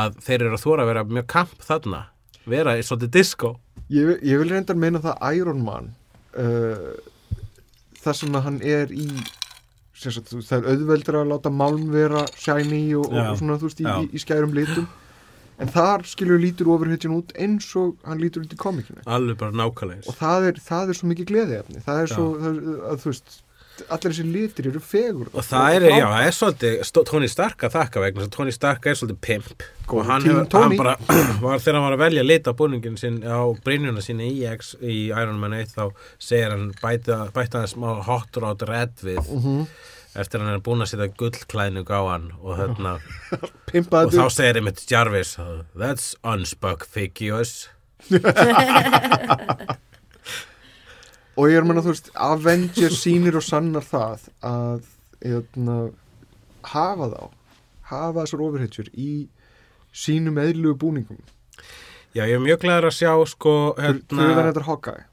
að 0.02 0.18
þeir 0.26 0.38
eru 0.48 0.56
að 0.56 0.64
þóra 0.64 0.86
að 0.86 0.92
vera 0.92 1.06
mjög 1.12 1.28
kamp 1.36 1.68
þarna 1.68 2.02
vera 2.50 2.78
í 2.80 2.84
svolítið 2.86 3.14
disco. 3.20 3.54
Ég, 3.92 4.18
ég 4.24 4.42
vil 4.42 4.50
reyndar 4.50 4.80
meina 4.80 5.04
það 5.04 5.36
Iron 5.38 5.64
Man 5.68 5.92
uh, 6.40 6.96
það 8.02 8.18
sem 8.22 8.38
að 8.38 8.46
hann 8.48 8.60
er 8.66 8.96
í 8.96 9.08
sagt, 10.02 10.32
það 10.34 10.58
er 10.58 10.72
auðveldur 10.74 11.20
að 11.22 11.30
láta 11.34 11.52
málm 11.54 11.86
vera 11.94 12.26
shiny 12.40 12.84
og, 12.98 13.12
og 13.12 13.38
svona 13.40 13.60
þú 13.62 13.70
veist 13.70 13.84
í, 13.84 13.88
í, 13.88 14.10
í 14.18 14.24
skærum 14.24 14.56
litum. 14.58 14.90
En 15.62 15.70
þar 15.70 16.02
skilur 16.10 16.42
lítur 16.42 16.72
ofurhetjun 16.74 17.20
út 17.20 17.36
eins 17.38 17.68
og 17.78 18.00
hann 18.08 18.22
lítur 18.22 18.42
út 18.48 18.54
í 18.56 18.58
komikinu. 18.58 19.04
Alveg 19.06 19.38
bara 19.38 19.54
nákvæmlega 19.54 20.10
og 20.10 20.18
það 20.18 20.48
er, 20.50 20.62
það 20.66 20.90
er 20.94 20.98
svo 20.98 21.10
mikið 21.12 21.28
gleðiefni. 21.30 21.84
Það 21.86 22.02
er 22.02 22.10
svo, 22.16 22.26
það, 22.42 22.62
að 22.90 23.04
þú 23.04 23.12
veist 23.12 23.36
allir 23.90 24.12
þessi 24.14 24.26
litir 24.32 24.68
eru 24.70 24.80
fegur 24.84 25.30
og 25.34 25.46
það 25.48 25.76
er, 25.78 25.86
já, 25.90 26.06
það 26.12 26.26
er 26.28 26.36
svolítið 26.38 26.74
Tony 27.10 27.30
Stark 27.32 27.64
að 27.66 27.76
þakka 27.78 28.04
vegna 28.04 28.26
að 28.28 28.34
Tony 28.36 28.52
Stark 28.56 28.86
er 28.92 28.98
svolítið 29.00 29.22
pimp 29.26 29.64
Góður 29.88 30.02
og 30.04 30.10
hann, 30.12 30.26
hefur, 30.28 30.46
Tony. 30.54 30.64
hann 30.64 30.78
bara 30.78 30.96
var 31.46 31.64
þegar 31.64 31.78
hann 31.80 31.86
var 31.88 31.96
að 31.98 32.04
velja 32.04 32.26
lita 32.28 32.54
búningin 32.60 32.98
sinn 33.02 33.18
á 33.26 33.40
brynjuna 33.66 34.04
sín 34.06 34.22
í, 34.22 34.30
X, 34.52 34.76
í 34.82 35.00
Iron 35.10 35.40
Man 35.42 35.56
1 35.58 35.74
þá 35.74 35.84
segir 36.22 36.54
hann 36.54 36.70
bæta, 36.82 37.24
hann 37.34 37.72
smá 37.74 37.90
hot 38.08 38.38
rod 38.44 38.62
red 38.70 38.94
við 39.02 39.24
Mhm. 39.32 39.66
eftir 40.20 40.42
hann 40.44 40.54
er 40.54 40.60
búin 40.64 40.84
að 40.84 40.92
setja 40.92 41.08
gullklæðning 41.18 41.88
á 41.90 42.02
hann 42.12 42.30
og 42.44 42.58
þarna 42.60 42.98
og 43.00 44.12
þá 44.14 44.26
segir 44.36 44.60
einmitt 44.62 44.86
Jarvis 44.92 45.38
that's 45.74 46.12
unspecifious 46.24 47.70
og 51.42 51.50
ég 51.50 51.58
er 51.58 51.66
að 51.66 51.70
menna 51.72 51.82
þú 51.82 51.96
veist 51.96 52.12
Avengers 52.30 53.02
sýnir 53.02 53.38
og 53.40 53.46
sannar 53.46 53.86
það 53.88 54.28
að 54.46 54.90
eðna, 55.26 55.78
hafa 56.70 57.08
þá 57.12 57.22
hafa 57.92 58.24
þessar 58.24 58.44
ofurhetjur 58.48 58.90
í 58.94 59.12
sínum 59.92 60.40
eðlugu 60.42 60.80
búningum. 60.86 61.22
Já, 62.16 62.26
ég 62.28 62.36
er 62.38 62.44
mjög 62.44 62.66
glæður 62.66 62.90
að 62.90 62.98
sjá 62.98 63.12
sko 63.32 63.56
fyrir 63.78 64.04
það 64.12 64.22
hérna, 64.28 64.46
þetta 64.50 64.66
Hawkeye. 64.68 65.06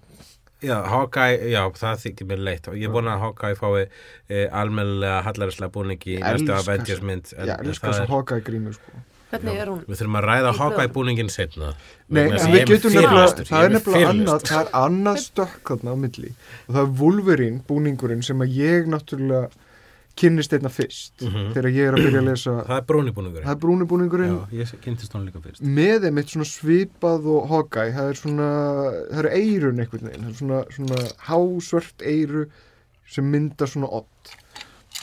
Já, 0.59 0.75
Hawkeye, 0.91 1.51
já, 1.53 1.61
það 1.79 2.01
þykir 2.05 2.29
mér 2.33 2.41
leitt. 2.49 2.71
Og 2.71 2.79
ég 2.79 2.95
búin 2.95 3.11
að 3.11 3.21
Hawkeye 3.23 3.59
fái 3.59 3.85
e, 3.85 4.41
almennilega 4.47 5.21
hallarislega 5.27 5.75
búningi 5.75 6.17
í 6.17 6.23
næstu 6.23 6.55
Avengers 6.57 7.05
mynd 7.07 7.31
Já, 7.37 7.55
elskar 7.61 7.95
að 7.95 8.11
Hawkeye 8.11 8.47
grímur 8.47 8.75
sko. 8.79 9.05
Hvernig 9.29 9.59
er 9.61 9.69
hún? 9.69 9.81
Við 9.89 9.99
þurfum 10.01 10.19
að 10.21 10.27
ræða 10.31 10.53
Hawkeye 10.57 10.89
búningin 10.95 11.29
setna 11.33 11.75
Nei, 12.09 12.23
en 12.25 12.37
við 12.49 12.61
ég 12.63 12.71
getum 12.71 12.95
nefnilega, 12.97 13.45
það 13.45 13.65
er 13.67 13.73
nefnilega 13.77 14.11
annað, 14.15 14.45
það 14.49 14.61
er 14.63 14.71
annað 14.81 15.19
stökk 15.27 15.73
þarna 15.75 15.93
á 15.93 15.97
milli. 16.01 16.31
Og 16.69 16.75
það 16.79 16.85
er 16.87 16.93
Wolverine 17.03 17.61
búningurinn 17.69 18.23
sem 18.25 18.41
að 18.47 18.55
ég 18.57 18.89
náttúrulega 18.89 19.51
kynnist 20.19 20.51
einna 20.57 20.71
fyrst 20.73 21.23
Mhm. 21.23 21.53
þegar 21.55 21.69
ég 21.71 21.85
er 21.89 21.95
að 21.95 22.03
byrja 22.09 22.21
að 22.23 22.27
lesa 22.31 22.55
Það 22.71 22.77
er 22.81 22.87
brúni 22.89 23.13
búningur 23.15 23.45
það 23.45 23.53
er 23.53 23.61
brúni 23.63 23.87
búningurinn 23.93 24.33
Já, 24.35 24.59
ég 24.65 24.73
kynntist 24.83 25.13
hann 25.15 25.27
líka 25.29 25.43
fyrst. 25.45 25.61
Með 25.63 26.03
þeim 26.09 26.19
eitt 26.19 26.33
svona 26.33 26.49
svipað 26.49 27.29
og 27.37 27.47
Hawkeye, 27.53 27.93
það 27.95 28.09
er 28.15 28.19
svona 28.19 28.49
það 29.13 29.21
eru 29.23 29.31
eirun 29.39 29.79
einhvern 29.85 30.09
veginn 30.09 30.25
það 30.27 30.33
er 30.33 30.39
svona, 30.41 30.59
svona 30.75 31.05
hásvört 31.29 32.03
eiru 32.03 32.47
sem 33.07 33.29
mynda 33.31 33.69
svona 33.71 33.93
odd. 34.01 34.33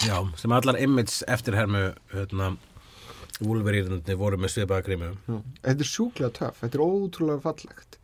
Já, 0.03 0.17
sem 0.35 0.51
allar 0.51 0.75
image 0.83 1.21
eftirhermu 1.31 1.85
hérna, 2.11 2.49
Wolverine 3.43 4.15
voru 4.15 4.39
með 4.39 4.53
svipaða 4.53 4.85
grímu. 4.87 5.11
Þetta 5.27 5.75
er 5.75 5.91
sjúklega 5.91 6.33
töff, 6.39 6.61
þetta 6.61 6.79
er 6.79 6.85
ótrúlega 6.85 7.43
fallegt. 7.43 7.99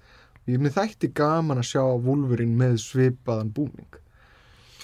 Ég 0.50 0.60
með 0.60 0.78
þætti 0.80 1.12
gaman 1.16 1.62
að 1.62 1.70
sjá 1.72 1.84
Wolverine 2.04 2.58
með 2.58 2.80
svipaðan 2.84 3.54
búning 3.56 4.01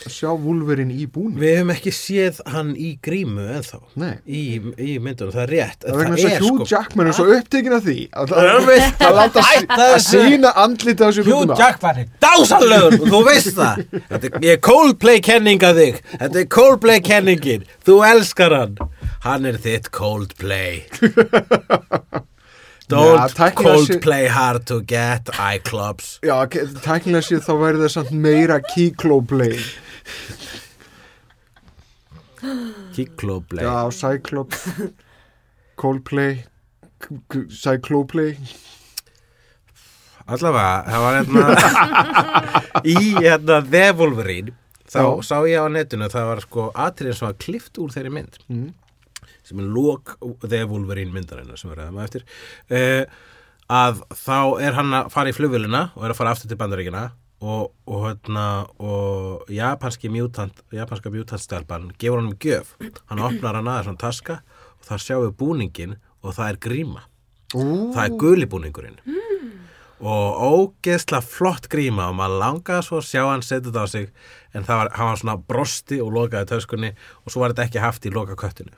að 0.05 0.13
sjá 0.13 0.29
Wolverine 0.37 0.93
í 0.93 1.07
búning. 1.09 1.37
Við 1.41 1.53
hefum 1.55 1.71
ekki 1.73 1.93
séð 1.95 2.41
hann 2.53 2.73
í 2.77 2.91
grímu 3.03 3.45
ennþá. 3.57 3.79
Í, 4.25 4.41
í 4.77 4.97
myndunum, 5.03 5.33
það 5.33 5.43
er 5.43 5.53
rétt. 5.53 5.79
Það 5.83 5.93
er 5.93 5.99
vegna 6.01 6.19
þess 6.19 6.29
að 6.29 6.45
Hugh 6.45 6.59
sko 6.59 6.67
Jackman 6.71 7.09
er 7.09 7.17
svo 7.17 7.25
upptekinn 7.37 7.77
af 7.77 7.87
því 7.87 7.97
að, 8.11 8.35
að, 8.37 8.51
Einmitt. 8.53 9.01
að 9.07 9.17
láta 9.17 9.45
að 9.47 9.83
þessu. 9.83 10.21
sína 10.27 10.53
andlita 10.63 11.09
á 11.09 11.11
sér 11.17 11.27
Hugh 11.27 11.41
hlutum 11.41 11.63
Jackman 11.63 12.01
er 12.03 12.07
dásanlegur 12.27 12.97
og 12.99 13.11
þú 13.15 13.23
veist 13.27 13.51
það. 13.57 13.83
Þetta 13.97 14.23
er, 14.29 14.39
ég 14.45 14.53
er 14.53 14.63
Coldplay 14.69 15.23
kenning 15.31 15.67
að 15.67 15.83
þig. 15.83 16.01
Þetta 16.15 16.41
er 16.43 16.49
Coldplay 16.59 17.03
kenningin. 17.09 17.67
Þú 17.87 17.99
elskar 18.11 18.57
hann. 18.61 18.79
Hann 19.25 19.49
er 19.49 19.57
þitt 19.61 19.91
Coldplay 19.95 20.83
Don't 22.87 23.19
Já, 23.19 23.27
tæknilega 23.35 23.81
sé- 23.83 23.93
Coldplay 23.97 24.27
hard 24.31 24.65
to 24.69 24.77
get 24.87 25.29
iClubs 25.35 26.19
Já, 26.23 26.37
tæknilega 26.85 27.25
séð 27.27 27.43
þá 27.47 27.53
væri 27.63 27.81
það 27.83 27.91
samt 27.97 28.11
meira 28.27 28.59
Keycloplay 28.73 29.57
Kikloplay 32.95 33.65
Já, 33.65 33.89
Cyclop 33.91 34.53
Coldplay 35.77 36.43
Cycloplay 37.49 38.37
Allavega, 40.27 40.83
það 40.91 41.03
var 41.03 41.17
hérna 41.17 41.43
í 42.93 42.95
hérna 43.15 43.59
The 43.71 43.83
Wolverine 43.95 44.51
þá 44.87 44.99
Já. 44.99 45.07
sá 45.23 45.37
ég 45.47 45.59
á 45.63 45.67
netinu 45.71 46.07
að 46.07 46.15
það 46.17 46.25
var 46.31 46.41
sko 46.43 46.65
atriðin 46.87 47.15
sem 47.19 47.27
var 47.29 47.37
klift 47.43 47.79
úr 47.83 47.93
þeirri 47.95 48.11
mynd. 48.17 48.35
Mm. 48.51 48.67
Sem 49.47 49.63
er 49.63 49.71
lók 49.71 50.17
The 50.45 50.65
Wolverine 50.67 51.15
myndarinnar 51.15 51.59
sem 51.59 51.71
við 51.71 51.81
ræðum 51.81 52.01
á 52.01 52.07
eftir 52.07 52.27
uh, 52.71 53.03
að 53.67 54.03
þá 54.15 54.39
er 54.63 54.75
hann 54.77 54.93
að 54.95 55.09
fara 55.11 55.31
í 55.31 55.35
flugvélina 55.35 55.89
og 55.95 56.05
er 56.05 56.13
að 56.13 56.19
fara 56.21 56.35
aftur 56.35 56.51
til 56.51 56.59
bandaríkina 56.59 57.09
og, 57.43 57.73
og 57.85 58.05
hérna 58.05 58.45
og 58.81 59.51
japanski 59.53 60.09
mutant 60.09 60.63
japanska 60.73 61.11
mutantstelpan 61.13 61.91
gefur 61.99 62.21
hann 62.21 62.31
um 62.31 62.39
gjöf. 62.39 62.73
Hann 63.11 63.21
opnar 63.21 63.59
hann 63.59 63.67
aðeins 63.67 63.91
svona 63.91 64.01
taska 64.01 64.39
og 64.79 64.87
það 64.87 65.03
sjáum 65.03 65.27
við 65.27 65.37
búningin 65.41 65.95
og 66.23 66.33
það 66.37 66.49
er 66.49 66.61
gríma. 66.67 67.05
Ú, 67.55 67.93
það 67.95 68.03
er 68.05 68.17
guli 68.23 68.49
búningurinn. 68.49 68.97
Og 69.97 70.41
ógeðsla 70.47 71.23
flott 71.25 71.69
gríma 71.73 72.11
og 72.11 72.19
maður 72.19 72.41
langaði 72.43 72.85
svo 72.85 72.99
að 72.99 73.07
sjá 73.09 73.23
hann 73.25 73.45
setja 73.45 73.69
þetta 73.69 73.85
á 73.85 73.87
sig 73.89 74.09
en 74.53 74.67
það 74.67 74.83
var, 74.83 74.91
var 74.97 75.21
svona 75.21 75.39
brosti 75.53 76.01
og 76.03 76.11
lokaði 76.13 76.51
töskunni 76.53 76.91
og 77.23 77.33
svo 77.33 77.41
var 77.43 77.55
þetta 77.55 77.65
ekki 77.67 77.81
haft 77.81 78.05
í 78.05 78.13
loka 78.13 78.37
köttinu 78.37 78.75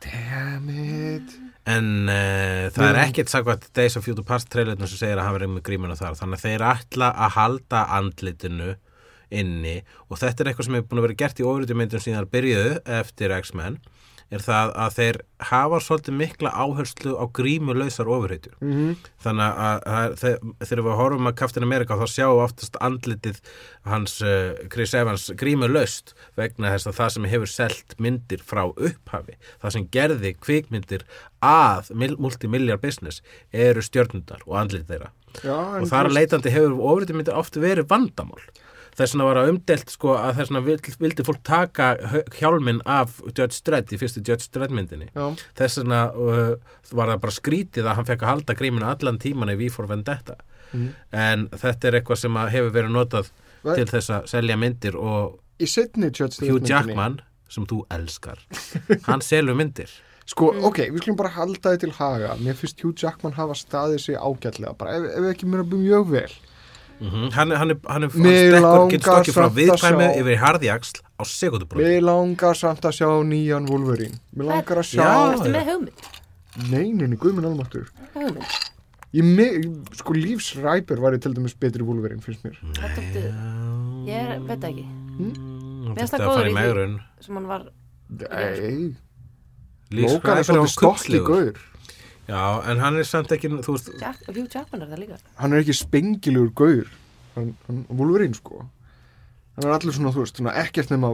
Damn 0.00 0.68
it. 0.72 1.34
En 1.68 1.88
uh, 2.08 2.68
það 2.72 2.86
er 2.86 2.96
Mm. 2.96 3.02
ekkert 3.04 3.30
sagvægt 3.30 3.66
Days 3.76 3.96
of 4.00 4.04
Future 4.06 4.24
Past 4.26 4.48
trailerinu 4.50 4.88
sem 4.88 4.98
segir 5.02 5.18
að 5.20 5.26
hann 5.28 5.36
verið 5.36 5.50
með 5.56 5.64
grímuna 5.68 5.96
þar. 5.98 6.16
Þannig 6.18 6.38
að 6.40 6.44
þeir 6.46 6.64
ætla 6.70 7.10
að 7.26 7.34
halda 7.36 7.82
andlitinu 7.98 8.70
inni. 9.30 9.76
Og 10.08 10.18
þetta 10.18 10.42
er 10.42 10.50
eitthvað 10.50 10.66
sem 10.70 10.78
hefur 10.78 10.88
búin 10.90 11.02
að 11.02 11.06
vera 11.08 11.18
gert 11.22 11.40
í 11.42 11.46
ofriðumyndum 11.46 12.02
síðan 12.02 12.30
byrjuðu 12.32 12.72
eftir 13.00 13.34
X-Men 13.36 13.76
er 14.30 14.42
það 14.44 14.72
að 14.78 14.96
þeir 14.96 15.18
hafa 15.50 15.80
svolítið 15.82 16.16
mikla 16.20 16.52
áherslu 16.54 17.14
á 17.18 17.24
grímulausar 17.34 18.10
ofurheitjur 18.10 18.54
mm 18.60 18.72
-hmm. 18.72 19.10
þannig 19.24 19.60
að, 19.66 19.82
að 19.98 20.16
þegar, 20.22 20.82
við 20.86 20.98
horfum 21.00 21.30
að 21.30 21.36
Captain 21.40 21.66
America 21.66 21.98
þá 21.98 22.06
sjáum 22.14 22.42
oftast 22.44 22.78
andlitið 22.80 23.40
hans 23.84 24.20
uh, 24.22 24.54
Chris 24.70 24.94
Evans 24.94 25.30
grímulaust 25.34 26.14
vegna 26.36 26.70
þess 26.74 26.86
að 26.86 26.98
það 27.00 27.14
sem 27.16 27.30
hefur 27.34 27.52
selt 27.54 27.94
myndir 27.98 28.42
frá 28.44 28.64
upphafi 28.70 29.38
það 29.60 29.70
sem 29.76 29.88
gerði 29.90 30.34
kvikmyndir 30.38 31.06
að 31.42 31.90
mil- 31.94 32.18
multimiljar 32.18 32.78
business 32.78 33.22
eru 33.52 33.82
stjörnundar 33.82 34.42
og 34.46 34.56
andlit 34.60 34.86
þeirra. 34.86 35.10
Já, 35.42 35.56
og 35.80 35.86
þar 35.88 36.10
leitandi 36.10 36.50
hefur 36.50 36.74
ofriðmyndir 36.92 37.38
oft 37.38 37.56
verið 37.56 37.86
vandamál 37.88 38.42
þess 39.00 39.14
vegna 39.16 39.26
var 39.30 39.40
að 39.40 39.50
umdelt 39.54 39.90
sko 39.94 40.12
að 40.18 40.36
þess 40.38 40.50
vegna 40.52 40.62
vildi, 40.68 40.92
vildi 41.00 41.26
fólk 41.26 41.40
taka 41.48 41.88
hjálminn 42.38 42.80
af 42.84 43.16
Judge 43.32 43.60
Dredd 43.66 43.92
í 43.96 43.98
fyrstu 44.00 44.22
Judge 44.26 44.48
Dredd 44.54 44.74
myndinni. 44.76 45.08
Já, 45.16 45.26
þess 45.58 45.80
vegna 45.82 46.00
uh, 46.12 46.54
var 46.92 47.12
það 47.14 47.22
bara 47.24 47.36
skrítið 47.40 47.88
að 47.90 47.98
hann 48.00 48.08
fekk 48.12 48.24
að 48.26 48.32
halda 48.34 48.56
gríminu 48.60 48.88
allan 48.92 49.18
tíman 49.22 49.52
í 49.54 49.58
V 49.64 49.70
for 49.74 49.90
Vendetta. 49.90 50.38
Mhm. 50.70 50.90
en 51.18 51.48
þetta 51.50 51.88
er 51.88 51.94
eitthvað 51.98 52.18
sem 52.20 52.36
að 52.38 52.50
hefur 52.54 52.68
verið 52.76 52.92
notað 52.94 53.30
Ve- 53.66 53.74
til 53.74 53.86
þess 53.90 54.10
að 54.14 54.28
selja 54.30 54.54
myndir 54.56 54.94
og 54.94 55.40
í 55.58 55.66
setni 55.66 56.12
Judge 56.14 56.36
Dredd 56.38 56.52
Hugh 56.52 56.68
Jackman 56.70 57.16
sem 57.50 57.66
þú 57.66 57.80
elskar 57.90 58.38
hann 59.08 59.20
selur 59.26 59.58
myndir. 59.58 59.90
Sko, 60.30 60.52
ok, 60.68 60.78
við 60.94 61.00
skulum 61.02 61.16
bara 61.18 61.32
halda 61.34 61.72
þið 61.72 61.80
til 61.82 61.90
haga. 61.96 62.36
Mér 62.38 62.54
finnst 62.54 62.78
Hugh 62.84 62.94
Jackman 63.02 63.34
hafa 63.34 63.56
staðið 63.58 63.98
sig 64.04 64.14
ágætlega. 64.14 64.76
Bara 64.78 64.94
ef, 65.00 65.08
ef 65.18 65.26
ekki 65.32 65.48
mér 65.50 65.64
að 65.64 65.72
byrja 65.72 65.88
mjög 65.88 66.12
vel 66.14 66.34
mm 67.00 67.30
hann, 67.32 67.52
er- 67.52 67.56
hann, 67.60 67.70
er, 67.70 67.78
hann, 67.88 68.02
er, 68.04 68.10
hann 68.12 68.22
Mig 68.22 68.38
stekkur, 68.50 68.88
getur 68.90 69.10
langar 69.10 69.24
stokkið 69.24 69.36
frá 69.36 69.46
viðkvæmi 69.58 70.06
sjá- 70.06 70.18
yfir 70.20 70.32
í 70.34 70.40
harðjaksl 70.44 70.98
á 71.16 71.22
sekundubróti 71.24 71.84
Mér 71.86 72.02
langar 72.04 72.54
samt 72.60 72.84
að 72.84 72.96
sjá 72.98 73.08
nýjan 73.24 73.68
Wolverine. 73.70 74.18
Mér 74.36 74.44
langar 74.52 74.76
að 74.82 74.88
sjá 74.90 75.00
Já. 75.00 75.32
Ertu 75.32 75.50
með 75.54 75.70
hugmynd? 75.70 76.10
Nei, 76.70 76.86
neini, 76.92 77.16
guðminn 77.16 77.46
almáttur. 77.46 77.86
Sko 79.98 80.14
lífsræpur 80.14 81.00
væri 81.02 81.18
til 81.22 81.34
dæmis 81.34 81.54
betri 81.58 81.82
Wolverine 81.82 82.22
finnst 82.22 82.44
mér. 82.44 82.58
Er 82.78 82.90
Ég 84.06 84.44
veit 84.46 84.60
það 84.60 84.68
ekki. 84.70 84.84
Mér 85.20 85.96
finnst 85.98 86.14
það 86.14 86.20
það 86.20 86.20
að 86.20 86.28
góður 86.30 86.46
í 86.46 86.50
því. 86.50 86.54
megrun. 86.60 86.94
sem 87.20 87.34
hann 87.36 87.46
var 87.50 87.64
Nei, 88.10 88.94
Logan 89.90 90.38
er 90.38 90.46
svolítið 90.46 90.70
stolt 90.70 91.08
í 91.08 91.18
kubbslegur. 91.18 91.58
Já, 92.30 92.42
en 92.70 92.82
hann 92.82 92.98
er 93.00 93.06
samt 93.08 93.32
ekki, 93.34 93.50
þú 93.64 93.74
veist 93.74 93.88
Jack, 94.00 94.20
Hugh 94.28 94.46
Jackman 94.46 94.84
er 94.84 94.92
það 94.92 95.00
líka. 95.04 95.16
Hann 95.40 95.54
er 95.56 95.64
ekki 95.64 95.74
spengilegur 95.80 96.52
gaur. 96.60 96.92
Hann, 97.34 97.56
hann, 97.66 97.80
Wolverine 97.90 98.38
sko. 98.38 98.62
Hann 99.56 99.66
er 99.66 99.74
allir 99.74 99.92
svona, 99.96 100.12
þú 100.14 100.22
veist, 100.24 100.38
svona 100.38 100.54
ekkert 100.62 100.92
nema 100.94 101.10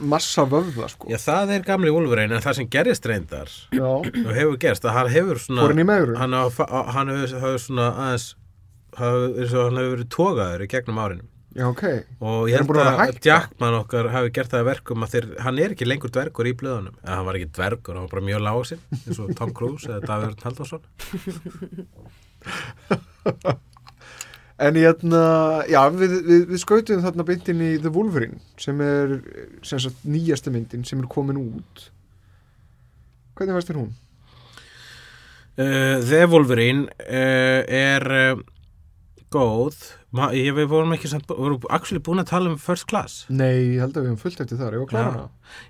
massa 0.00 0.46
vöfða 0.48 0.88
sko. 0.90 1.10
Já, 1.12 1.18
það 1.22 1.52
er 1.58 1.66
gamli 1.68 1.92
Wolverine 1.94 2.38
en 2.38 2.44
það 2.44 2.56
sem 2.60 2.70
gerist 2.72 3.06
reyndar 3.06 3.52
Já, 3.76 3.86
og 4.00 4.30
hefur 4.34 4.56
gerst 4.64 4.86
að 4.88 4.96
hann 4.96 5.10
hefur 5.12 5.42
svona 5.44 5.68
hann 5.68 5.82
í 5.84 5.86
megrun 5.86 6.18
hann, 6.18 6.34
á, 6.34 6.48
hann 6.96 7.12
hefur, 7.12 7.36
hefur 7.44 7.60
svona 7.62 7.90
aðeins 7.92 8.30
hefur, 8.96 9.26
eins 9.36 9.54
og 9.54 9.68
hann 9.68 9.80
hefur 9.82 9.94
verið 9.94 10.10
tógaður 10.16 10.64
í 10.64 10.70
gegnum 10.72 11.02
árinu 11.04 11.28
Já, 11.56 11.64
ok. 11.66 11.82
Og 12.22 12.44
ég 12.50 12.60
held 12.60 12.76
að 12.78 12.88
að? 12.92 13.16
Jackman 13.26 13.78
okkar 13.80 14.06
hafi 14.14 14.30
gert 14.36 14.52
það 14.52 14.60
að 14.62 14.68
verkum 14.70 15.02
að 15.06 15.16
þeir, 15.16 15.26
hann 15.46 15.58
er 15.58 15.72
ekki 15.74 15.88
lengur 15.88 16.12
dvergur 16.14 16.46
í 16.46 16.52
blöðunum. 16.60 16.96
Eða 17.02 17.16
hann 17.16 17.26
var 17.26 17.38
ekki 17.40 17.50
dvergur, 17.56 17.96
hann 17.96 18.06
var 18.06 18.12
bara 18.12 18.26
mjög 18.28 18.44
lágsinn 18.46 18.84
eins 19.00 19.18
og 19.18 19.32
Tom 19.38 19.50
Cruise 19.56 19.90
eða 19.90 20.06
Davíð 20.06 20.28
Örn 20.30 20.44
Halldórsson. 20.46 20.84
En 24.60 24.76
hérna, 24.76 25.20
já, 25.72 25.78
við, 25.88 26.18
við, 26.26 26.42
við 26.50 26.60
skautum 26.60 27.00
þarna 27.00 27.24
beintin 27.24 27.62
í 27.64 27.70
The 27.80 27.88
Wolverine 27.94 28.42
sem 28.60 28.76
er 28.84 29.14
sem 29.64 29.80
sagt 29.80 30.02
nýjasta 30.04 30.52
myndin 30.52 30.84
sem 30.84 31.00
er 31.00 31.08
komin 31.08 31.38
út. 31.40 31.86
Hvernig 33.38 33.56
veist 33.56 33.70
þér 33.70 33.78
hún? 33.80 33.94
uh, 35.56 35.96
The 36.04 36.26
Wolverine 36.28 36.88
uh, 37.06 37.62
er 37.64 38.04
uh, 38.18 38.42
góð 39.32 39.80
Ma, 40.12 40.32
ég, 40.34 40.48
við 40.56 40.66
vorum 40.72 40.90
ekki 40.96 41.06
samt, 41.06 41.28
vorum 41.30 41.60
actually 41.70 42.00
búin 42.02 42.18
að 42.18 42.30
tala 42.32 42.50
um 42.50 42.56
First 42.58 42.88
Class 42.90 43.26
Nei, 43.30 43.76
ég 43.76 43.82
held 43.84 43.94
að 43.94 44.02
við 44.02 44.08
höfum 44.10 44.18
fullt 44.24 44.40
eftir 44.42 44.58
þar, 44.58 44.74
ég 44.74 44.80
var 44.82 44.90
Já. 44.90 45.04
hana 45.06 45.28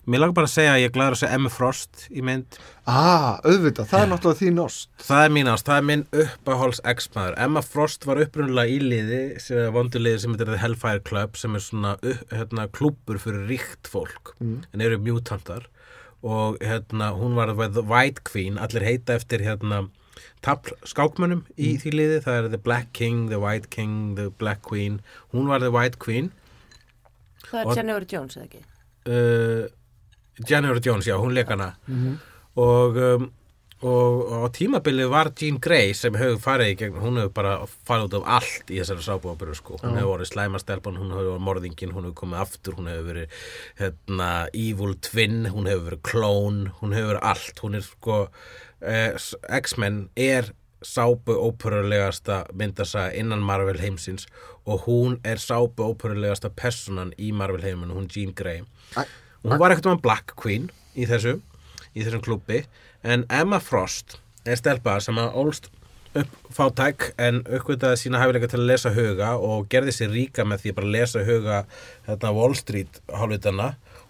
Mér 0.08 0.22
langar 0.22 0.36
bara 0.38 0.48
að 0.48 0.54
segja 0.54 0.70
að 0.76 0.80
ég 0.80 0.94
glæður 0.94 1.16
að 1.16 1.20
segja 1.20 1.36
Emma 1.36 1.50
Frost 1.52 2.06
í 2.08 2.24
mynd 2.24 2.56
Ah, 2.88 3.36
auðvitað, 3.44 3.90
það 3.90 4.04
er 4.06 4.08
náttúrulega 4.14 4.40
þín 4.40 4.62
ást 4.64 5.04
Það 5.10 5.24
er 5.26 5.34
mín 5.36 5.50
ást, 5.52 5.68
það 5.68 5.82
er 5.82 5.86
minn 5.90 6.06
uppáháls 6.24 6.80
X-maður. 6.94 7.36
Emma 7.44 7.62
Frost 7.68 8.08
var 8.08 8.22
upprunalega 8.24 8.72
í 8.72 8.80
liði, 8.80 9.20
sem 9.44 9.60
er 9.66 9.70
vonduliði 9.76 10.22
sem 10.24 10.34
heitir 10.34 10.50
The 10.54 10.58
Hellfire 10.64 11.04
Club, 11.04 11.36
sem 11.36 11.54
er 11.60 11.64
svona 11.66 11.92
hérna, 12.32 12.66
klúbbur 12.72 13.20
fyrir 13.20 13.44
ríkt 13.52 13.92
fólk, 13.92 14.32
Mm. 14.40 14.62
en 14.72 14.80
eru 14.88 14.98
mutantar. 15.04 15.68
Og 16.24 16.56
hérna, 16.60 17.12
hún 17.16 17.36
var 17.36 17.52
The 17.56 17.82
White 17.84 18.24
Queen, 18.24 18.56
allir 18.58 18.82
heita 18.88 19.14
eftir 19.20 19.40
hérna, 19.44 19.88
tafl 20.42 20.74
skákmönnum 20.84 21.42
í 21.59 21.74
því 21.80 21.92
liði. 21.97 22.20
Það 22.24 22.38
er 22.44 22.48
The 22.55 22.59
Black 22.59 22.92
King, 22.92 23.28
The 23.30 23.38
White 23.42 23.70
King, 23.70 24.14
The 24.16 24.30
Black 24.30 24.62
Queen. 24.62 25.01
Hún 25.34 25.47
var 25.48 25.60
The 25.60 25.70
White 25.70 25.98
Queen. 25.98 26.32
Það 27.51 27.64
Og- 27.66 27.72
er 27.72 27.76
Jennifer 27.82 28.06
Jones 28.14 28.36
eða 28.36 28.48
ekki 28.51 28.64
Uh, 29.09 29.66
Jennifer 30.47 30.80
Jones, 30.84 31.06
já, 31.06 31.16
hún 31.16 31.32
leik 31.34 31.48
hana. 31.48 31.74
Mhm. 31.88 32.18
og, 32.56 32.97
um, 32.97 33.32
og, 33.82 34.26
og 34.32 34.44
á 34.44 34.48
tímabilið 34.52 35.09
var 35.09 35.30
Jean 35.40 35.56
Grey 35.59 35.94
sem 35.94 36.12
hefur 36.12 36.36
farið 36.38 36.72
í 36.74 36.76
gegn, 36.76 36.98
hún 37.01 37.16
hefur 37.16 37.32
bara 37.32 37.66
farið 37.88 38.09
út 38.10 38.16
af 38.20 38.26
allt 38.36 38.68
í 38.68 38.76
þessari 38.82 39.01
sábúaburu 39.06 39.55
sko 39.56 39.78
hún 39.80 39.97
hefur 39.97 40.18
vorið 40.18 40.28
slæmastelpan, 40.34 40.98
hún 41.01 41.10
hefur 41.14 41.30
vorið 41.30 41.47
morðingin 41.47 41.92
hún 41.97 42.05
hefur 42.10 42.18
komið 42.20 42.40
aftur, 42.42 42.74
hún 42.76 42.90
hefur 42.92 43.09
verið 43.09 43.28
hérna, 43.80 44.48
evil 44.52 44.94
twin, 45.01 45.47
hún 45.47 45.66
hefur 45.70 45.88
verið 45.88 46.02
klón, 46.10 46.60
hún 46.82 46.92
hefur 46.92 47.14
verið 47.14 47.24
allt 47.32 47.62
hún 47.64 47.74
er 47.80 47.86
sko 47.88 48.28
eh, 48.82 49.15
X-Men 49.61 50.09
er 50.16 50.52
sábu 50.82 51.36
óperulegasta 51.36 52.44
myndasaga 52.57 53.12
innan 53.12 53.43
Marvel 53.44 53.81
heimsins 53.81 54.27
og 54.66 54.86
hún 54.86 55.19
er 55.24 55.40
sábu 55.40 55.85
óperulegasta 55.90 56.51
personan 56.51 57.12
í 57.19 57.32
Marvel 57.32 57.62
heiminu, 57.65 57.94
hún 57.94 58.09
Jean 58.09 58.32
Grey. 58.36 58.62
Og 58.97 59.52
hún 59.52 59.61
var 59.61 59.74
ekkert 59.74 59.93
um 59.93 60.01
Black 60.01 60.35
Queen 60.40 60.70
í 60.97 61.07
þessu 61.09 61.40
í 61.94 62.05
þessum 62.05 62.23
klubbi 62.24 62.65
en 63.02 63.27
Emma 63.28 63.61
Frost 63.61 64.19
er 64.47 64.59
stelpa 64.61 64.98
sem 65.05 65.19
að 65.20 65.36
ólst 65.40 65.70
upp 66.19 66.31
fátæk 66.55 67.12
en 67.23 67.43
uppgötaði 67.44 68.01
sína 68.01 68.19
hæfileika 68.19 68.48
til 68.51 68.59
að 68.59 68.70
lesa 68.73 68.90
huga 68.94 69.35
og 69.39 69.69
gerði 69.70 69.94
sér 69.94 70.11
ríka 70.15 70.47
með 70.48 70.65
því 70.65 70.73
að 70.73 70.78
bara 70.81 70.93
lesa 70.97 71.23
huga 71.27 71.59
þetta 72.09 72.32
Wall 72.35 72.57
Street 72.59 72.98
hálfutana 73.15 73.69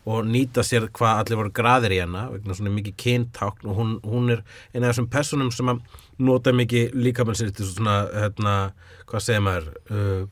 og 0.08 0.24
nýta 0.24 0.64
sér 0.64 0.88
hvað 0.96 1.22
allir 1.22 1.40
voru 1.42 1.52
graðir 1.54 1.94
í 1.94 2.00
hana 2.00 2.26
vegna 2.32 2.56
svona 2.56 2.72
mikið 2.72 2.96
kyntákn 3.02 3.68
og 3.68 3.76
hún, 3.76 3.90
hún 4.06 4.32
er 4.32 4.44
eina 4.72 4.88
af 4.88 4.94
þessum 4.94 5.10
personum 5.12 5.50
sem 5.52 5.68
að 5.72 5.82
nota 6.20 6.54
mikið 6.56 6.94
líka 6.96 7.26
með 7.28 7.40
sér 7.40 7.52
til 7.56 7.68
svona 7.68 7.96
hérna, 8.14 8.54
hvað 9.10 9.26
segir 9.26 9.44
maður 9.44 9.68
uh, 9.92 10.22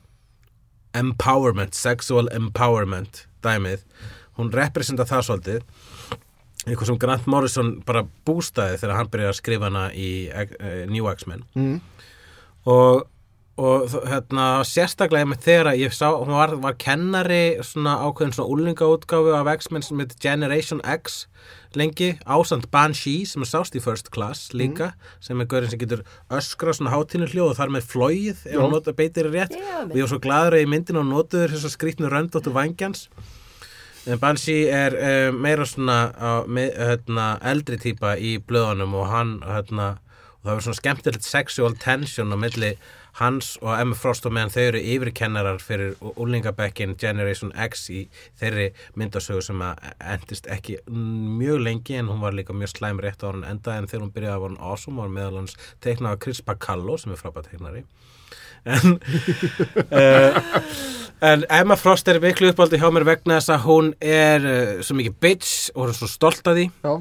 empowerment, 0.97 1.77
sexual 1.77 2.29
empowerment 2.33 3.25
dæmið, 3.45 3.85
hún 4.39 4.49
representa 4.55 5.05
það 5.07 5.27
svolítið. 5.27 5.69
Eitthvað 6.65 6.89
sem 6.89 6.99
Grant 6.99 7.29
Morrison 7.29 7.69
bara 7.87 8.03
bústaði 8.27 8.81
þegar 8.81 8.97
hann 8.97 9.11
byrjaði 9.13 9.31
að 9.31 9.37
skrifa 9.37 9.69
hana 9.69 9.85
í 9.95 10.09
uh, 10.33 10.83
New 10.91 11.07
X-Men. 11.13 11.45
Mm. 11.55 11.79
og, 12.69 13.05
og 13.59 13.95
hérna, 14.07 14.45
sérstaklega 14.67 15.27
með 15.27 15.41
þegar 15.43 15.69
ég 15.75 15.95
sá, 15.95 16.07
hún 16.13 16.31
var, 16.37 16.53
var 16.63 16.77
kennari 16.79 17.59
svona 17.65 17.97
ákveðin 18.05 18.35
svona 18.37 18.53
úlingaútgáfu 18.53 19.33
af 19.35 19.49
X-Men 19.57 19.83
sem 19.83 19.99
heit 19.99 20.15
Generation 20.23 20.79
X 20.87 21.25
lengi, 21.75 22.13
ásand 22.23 22.69
Banshee 22.71 23.27
sem 23.27 23.43
er 23.43 23.49
sást 23.49 23.75
í 23.75 23.81
First 23.83 24.13
Class 24.15 24.53
líka 24.55 24.93
sem 25.23 25.41
er 25.41 25.49
gaurinn 25.51 25.73
sem 25.73 25.81
getur 25.81 26.05
öskra 26.33 26.73
svona 26.75 26.93
hátínu 26.95 27.27
hljóð 27.29 27.51
og 27.51 27.59
þar 27.59 27.75
með 27.75 27.89
flóið 27.91 28.45
ef 28.47 28.55
hann 28.55 28.73
nota 28.73 28.95
beitir 28.95 29.29
rétt. 29.29 29.53
Já, 29.53 29.83
og 29.83 29.93
ég 29.97 30.05
var 30.05 30.13
svo 30.13 30.21
gladur 30.23 30.57
að 30.57 30.63
í 30.63 30.71
myndinu 30.71 31.03
og 31.03 31.11
notuður 31.11 31.53
þess 31.57 31.67
að 31.69 31.75
skrýtnu 31.75 32.13
röndóttu 32.13 32.55
vangjans 32.55 33.09
en 34.07 34.19
Banshee 34.21 34.69
er 34.71 34.95
uh, 34.95 35.35
meira 35.35 35.67
svona 35.67 35.97
uh, 36.15 36.37
með, 36.49 36.71
hérna, 36.79 37.27
eldri 37.51 37.79
típa 37.81 38.15
í 38.15 38.37
blöðunum 38.39 38.95
og 38.97 39.11
hann 39.11 39.35
hérna, 39.45 39.89
og 40.39 40.47
það 40.47 40.53
var 40.53 40.65
svona 40.65 40.79
skemmtilegt 40.79 41.27
sexual 41.27 41.75
tension 41.83 42.33
á 42.33 42.37
milli 42.39 42.73
hans 43.19 43.57
og 43.61 43.73
Emma 43.75 43.97
Frost 43.97 44.25
og 44.27 44.33
meðan 44.35 44.53
þau 44.53 44.61
eru 44.63 44.81
yfirkennarar 44.93 45.61
fyrir 45.63 45.95
úlingabekkin 46.15 46.95
Generation 46.99 47.51
X 47.67 47.87
í 47.93 48.05
þeirri 48.39 48.69
myndasögu 48.99 49.43
sem 49.45 49.63
að 49.65 49.89
endist 49.99 50.49
ekki 50.51 50.79
mjög 50.89 51.63
lengi 51.65 51.99
en 51.99 52.11
hún 52.11 52.23
var 52.23 52.37
líka 52.37 52.55
mjög 52.55 52.75
slæm 52.75 53.01
rétt 53.03 53.25
á 53.25 53.31
hann 53.31 53.47
enda 53.47 53.77
en 53.77 53.89
þegar 53.89 54.05
hún 54.05 54.15
byrjaði 54.15 54.35
að 54.35 54.43
var 54.45 54.53
hann 54.53 54.71
awesome 54.71 55.03
og 55.03 55.13
meðal 55.15 55.41
hans 55.41 55.57
teiknaði 55.83 56.23
Chris 56.25 56.43
Bacallo 56.45 56.97
sem 56.97 57.15
er 57.15 57.21
frábært 57.21 57.51
teiknari. 57.51 57.85
En, 58.67 58.97
uh, 59.95 60.39
en 61.31 61.45
Emma 61.49 61.77
Frost 61.79 62.09
er 62.11 62.19
miklu 62.23 62.51
uppáldi 62.51 62.79
hjá 62.81 62.89
mér 62.91 63.07
vegna 63.07 63.39
þess 63.39 63.53
að 63.55 63.63
hún 63.67 63.93
er 64.03 64.43
uh, 64.43 64.73
svo 64.83 64.97
mikið 64.99 65.15
bitch 65.23 65.71
og 65.75 65.85
hún 65.85 65.93
er 65.93 65.99
svo 65.99 66.11
stolt 66.11 66.47
af 66.47 66.57
því. 66.57 66.67
Já, 66.83 66.93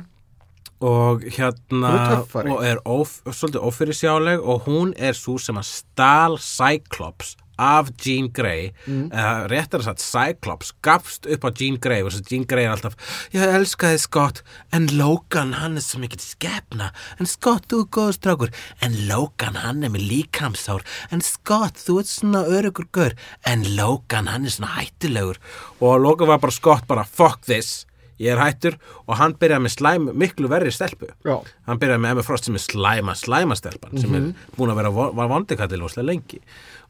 og 0.84 1.26
hérna 1.34 1.90
er 1.98 2.52
og 2.52 2.62
er 2.62 2.80
óf, 2.86 3.18
svolítið 3.26 3.66
ófyrirsjáleg 3.66 4.42
og 4.42 4.68
hún 4.68 4.94
er 4.94 5.16
svo 5.18 5.38
sem 5.42 5.58
að 5.58 5.70
stál 5.72 6.38
Cyclops 6.38 7.34
af 7.58 7.90
Jean 7.98 8.28
Grey. 8.32 8.70
Mm. 8.86 9.08
eða 9.10 9.48
réttar 9.50 9.82
að 9.82 9.88
sagt 9.88 10.04
Cyclops 10.04 10.70
gafst 10.86 11.26
upp 11.26 11.42
á 11.42 11.50
Jean 11.50 11.78
Grey 11.82 12.04
og 12.04 12.12
þess 12.12 12.22
að 12.22 12.30
Jean 12.32 12.46
Grey 12.46 12.68
er 12.68 12.74
alltaf 12.76 12.94
ég 13.34 13.54
elskaði 13.58 13.98
Scott 13.98 14.42
en 14.70 14.86
Logan 14.94 15.56
hann 15.58 15.76
er 15.80 15.84
svo 15.84 16.00
mikið 16.02 16.22
skepna. 16.22 16.92
En 17.18 17.26
Scott 17.26 17.66
þú 17.72 17.82
er 17.82 17.90
góður 17.98 18.18
strákur. 18.20 18.54
En 18.84 18.94
Logan 19.10 19.58
hann 19.58 19.82
er 19.82 19.92
með 19.94 20.06
líkamsár. 20.12 20.86
En 21.10 21.24
Scott 21.24 21.82
þú 21.82 21.98
ert 22.04 22.12
svona 22.12 22.44
örugur 22.46 22.86
gaur. 22.94 23.18
En 23.42 23.66
Logan 23.74 24.30
hann 24.30 24.46
er 24.46 24.54
svona 24.54 24.76
hættulegur. 24.78 25.42
Og 25.82 25.98
Logan 25.98 26.30
var 26.30 26.42
bara 26.42 26.54
Scott 26.54 26.86
bara 26.86 27.04
fuck 27.04 27.42
this 27.50 27.87
ég 28.22 28.34
er 28.34 28.42
hættur 28.42 28.76
og 29.06 29.16
hann 29.20 29.36
byrjaði 29.38 29.64
með 29.66 29.74
slæm, 29.76 30.10
miklu 30.18 30.50
verri 30.50 30.72
stelpu. 30.74 31.10
Já, 31.26 31.38
hann 31.68 31.80
byrjaði 31.80 32.04
með 32.04 32.16
Emma 32.16 32.26
Frost 32.26 32.48
sem 32.48 32.58
er 32.58 32.64
slæma 32.64 33.16
slæma 33.18 33.58
stelpan 33.58 33.98
sem 34.00 34.14
er 34.18 34.28
búin 34.56 34.74
að 34.74 34.82
vera 34.82 34.92
var 34.92 35.32
vondikallil 35.32 35.86
óslega 35.86 36.08
lengi. 36.10 36.42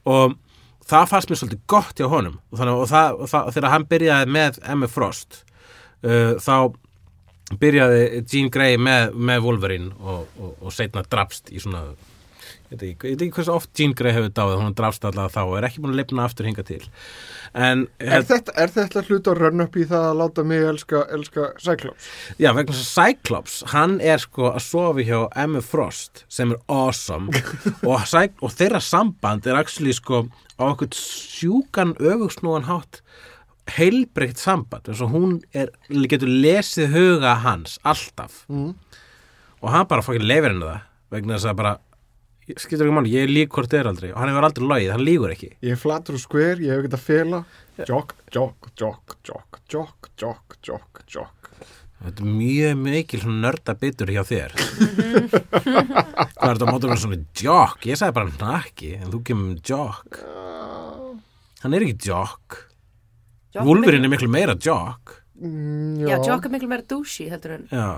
Og 0.09 0.37
það 0.89 1.09
fannst 1.13 1.31
mér 1.31 1.43
svolítið 1.43 1.65
gott 1.71 2.01
hjá 2.01 2.09
honum. 2.11 2.39
Og, 2.51 2.59
þannig, 2.61 2.83
og, 2.83 2.91
það, 2.91 3.23
og 3.23 3.33
það, 3.33 3.55
þegar 3.57 3.75
hann 3.75 3.89
byrjaði 3.93 4.37
með 4.39 4.61
Emma 4.75 4.91
Frost 4.91 5.43
uh, 6.05 6.37
þá 6.43 6.55
byrjaði 7.59 8.03
Jean 8.29 8.53
Grey 8.53 8.77
með, 8.81 9.15
með 9.17 9.45
Wolverine 9.47 9.95
og, 10.01 10.29
og, 10.37 10.55
og 10.61 10.75
setna 10.75 11.05
drafst 11.09 11.53
í 11.53 11.63
svona 11.63 11.87
ég 12.69 12.81
veit 12.81 13.23
ekki, 13.23 13.31
hversu 13.37 13.53
oft 13.55 13.71
Jean 13.79 13.95
Grey 13.97 14.13
hefur 14.13 14.33
dáið 14.37 14.59
hún 14.61 14.75
drafst 14.77 15.05
allavega 15.09 15.33
þá 15.35 15.41
og 15.47 15.55
er 15.59 15.67
ekki 15.69 15.83
búin 15.85 15.95
að 15.95 16.01
lifna 16.03 16.27
aftur 16.29 16.49
hinga 16.49 16.65
til 16.69 16.83
en 17.57 17.87
er 17.99 18.27
þetta, 18.29 18.53
er 18.61 18.73
þetta 18.75 19.05
hlut 19.09 19.31
að 19.33 19.41
rönn 19.41 19.65
upp 19.65 19.79
í 19.81 19.87
það 19.89 20.09
að 20.11 20.19
láta 20.21 20.45
mig 20.45 20.67
elska, 20.69 21.05
elska 21.17 21.47
Cyclops? 21.65 22.11
Já, 22.37 22.51
vegna 22.53 22.75
þess 22.77 22.91
að 22.91 23.09
Cyclops, 23.09 23.57
hann 23.73 23.97
er 24.05 24.21
sko 24.21 24.51
að 24.53 24.61
sofi 24.67 25.07
hjá 25.09 25.23
Emma 25.45 25.63
Frost 25.65 26.25
sem 26.29 26.53
er 26.53 26.61
awesome 26.69 27.33
og, 27.89 28.05
og 28.45 28.53
þeirra 28.53 28.83
samband 28.85 29.49
er 29.49 29.61
actually 29.63 29.97
sko 29.97 30.27
á 30.61 30.63
okkur 30.69 30.93
sjúkan 30.99 31.97
öfugsnúan 31.97 32.69
hátt 32.69 33.01
heilbreytt 33.79 34.41
samband 34.41 34.89
eins 34.89 35.03
og 35.05 35.13
hún 35.13 35.35
er, 35.57 35.73
getur 36.09 36.31
lesið 36.31 36.93
huga 36.95 37.39
hans 37.45 37.79
alltaf 37.85 38.45
Mm. 38.49 38.75
og 39.61 39.71
hann 39.73 39.89
bara 39.91 40.05
fokkin 40.05 40.29
leifir 40.29 40.53
henni 40.53 40.69
það 40.69 40.81
vegna 41.13 41.37
þess 41.37 41.51
að 41.51 41.59
bara 41.61 41.75
skiptir 42.57 42.87
ekki 42.87 42.97
máli, 42.97 43.13
ég 43.13 43.29
lík 43.29 43.53
hvort 43.53 43.75
er 43.77 43.91
aldrei. 43.91 44.13
Og 44.15 44.21
hann 44.23 44.33
hefur 44.33 44.47
aldrei 44.49 44.69
logið, 44.73 44.93
hann 44.95 45.05
lígur 45.05 45.35
ekki. 45.35 45.51
Ég 45.67 45.75
er 45.77 45.81
flatur 45.81 46.17
og 46.17 46.23
skver, 46.23 46.63
ég 46.65 46.73
hef 46.73 46.85
ekkert 46.85 46.97
að 46.97 47.05
fela. 47.05 47.43
Jokk, 47.85 48.15
jokk, 48.35 48.71
jokk, 48.81 49.19
jokk, 49.29 49.61
jokk, 49.75 50.09
jokk, 50.23 50.57
jokk, 50.71 51.03
jokk. 51.13 51.51
Þetta 51.99 52.23
er 52.23 52.31
mjög 52.31 52.77
mikil 52.79 53.21
svona 53.25 53.41
nörda 53.49 53.75
bitur 53.79 54.13
hjá 54.15 54.23
þér. 54.27 54.55
Hvað 56.39 56.53
er 56.53 56.59
þetta 56.59 56.69
á 56.71 56.73
mótum 56.73 56.93
með 56.93 57.01
svona 57.03 57.19
jock? 57.43 57.87
Ég 57.89 57.99
sagði 57.99 58.17
bara 58.21 58.35
nakki 58.39 58.93
en 58.99 59.11
þú 59.13 59.21
kemur 59.27 59.49
með 59.51 59.73
jock 59.73 60.21
Hann 61.65 61.75
er 61.75 61.85
ekki 61.87 62.11
jock 62.13 62.59
Jock 63.57 63.67
Wolverine 63.67 64.07
er 64.07 64.13
miklu 64.13 64.31
meira 64.31 64.55
jock 64.55 65.17
mm, 65.43 66.05
Já, 66.05 66.17
Jock 66.23 66.47
er 66.47 66.55
miklu 66.55 66.71
meira 66.71 66.87
douchey 66.87 67.31
heldur 67.33 67.57
en 67.57 67.67
Já. 67.73 67.89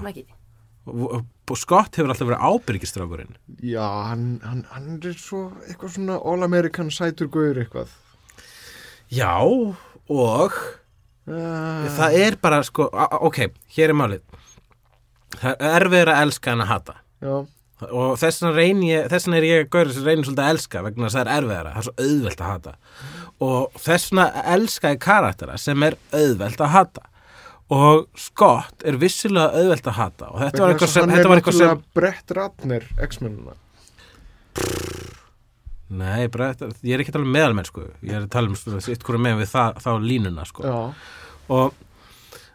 Scott 1.61 1.99
hefur 1.99 2.13
alltaf 2.13 2.29
verið 2.29 2.45
ábyrgistrákurinn 2.47 3.35
Já, 3.61 3.85
hann, 4.09 4.41
hann, 4.47 4.63
hann 4.73 4.97
er 4.97 5.17
svo 5.19 5.51
eitthvað 5.67 5.97
svona 5.97 6.17
all-american 6.17 6.91
sætur 6.95 7.29
guður 7.33 7.61
eitthvað. 7.65 7.93
Já, 9.11 9.35
og 9.43 10.55
uh, 10.57 11.87
það 11.99 12.19
er 12.23 12.39
bara 12.43 12.63
sko, 12.67 12.87
ok, 13.27 13.43
hér 13.75 13.93
er 13.93 13.99
málið. 13.99 14.23
Það 15.41 15.51
er 15.55 15.77
erfiður 15.81 16.13
að 16.15 16.23
elska 16.25 16.55
en 16.55 16.65
að 16.65 16.71
hata. 16.71 16.97
Já, 17.21 17.35
og 17.91 18.17
þess 18.21 18.45
vegna 18.45 19.39
er 19.39 19.47
ég 19.49 19.65
að 19.65 19.71
gaura 19.75 19.95
sem 19.95 20.07
reynir 20.07 20.27
svolítið 20.29 20.45
að 20.47 20.55
elska 20.55 20.85
vegna 20.87 21.09
þess 21.09 21.17
að 21.17 21.21
það 21.21 21.31
er 21.35 21.43
erfiðara, 21.43 21.75
það 21.75 21.81
er 21.81 21.89
svo 21.89 22.07
auðvelt 22.07 22.41
að 22.41 22.53
hata. 22.55 22.75
Og 23.51 23.79
þess 23.85 24.11
vegna 24.11 24.27
elska 24.57 24.95
ég 24.95 25.05
karaktera 25.05 25.61
sem 25.61 25.87
er 25.87 25.99
auðvelt 26.15 26.65
að 26.65 26.75
hata 26.77 27.10
og 27.71 28.07
Scott 28.19 28.83
er 28.87 28.99
vissilega 29.01 29.55
auðvelt 29.55 29.91
að 29.91 29.99
hata 30.01 30.31
og 30.33 30.41
þetta 30.43 30.63
var 30.65 30.73
eitthvað 30.75 30.93
sem, 30.95 31.05
hann 31.07 31.19
er 31.19 31.35
eitthvað 31.37 31.59
sem 31.59 31.69
náttúrulega 31.69 32.01
Brett 32.01 32.35
Ratner, 32.39 32.89
X-menuna 33.07 33.55
nei, 35.91 36.27
bara, 36.31 36.51
þetta, 36.55 36.81
ég 36.87 36.97
er 36.97 37.05
ekki 37.05 37.13
að 37.13 37.19
tala 37.19 37.29
um 37.29 37.37
meðalmennsku 37.37 37.85
ég 37.87 38.17
er 38.17 38.25
að 38.25 38.33
tala 38.35 38.51
um 38.51 38.59
svona, 38.59 38.83
sitt 38.85 39.07
hverju 39.07 39.23
með 39.23 39.45
við 39.45 39.53
það, 39.53 39.79
þá 39.85 39.91
línuna 40.07 40.47
sko. 40.49 40.67
Já, 40.67 40.81
og 41.51 41.79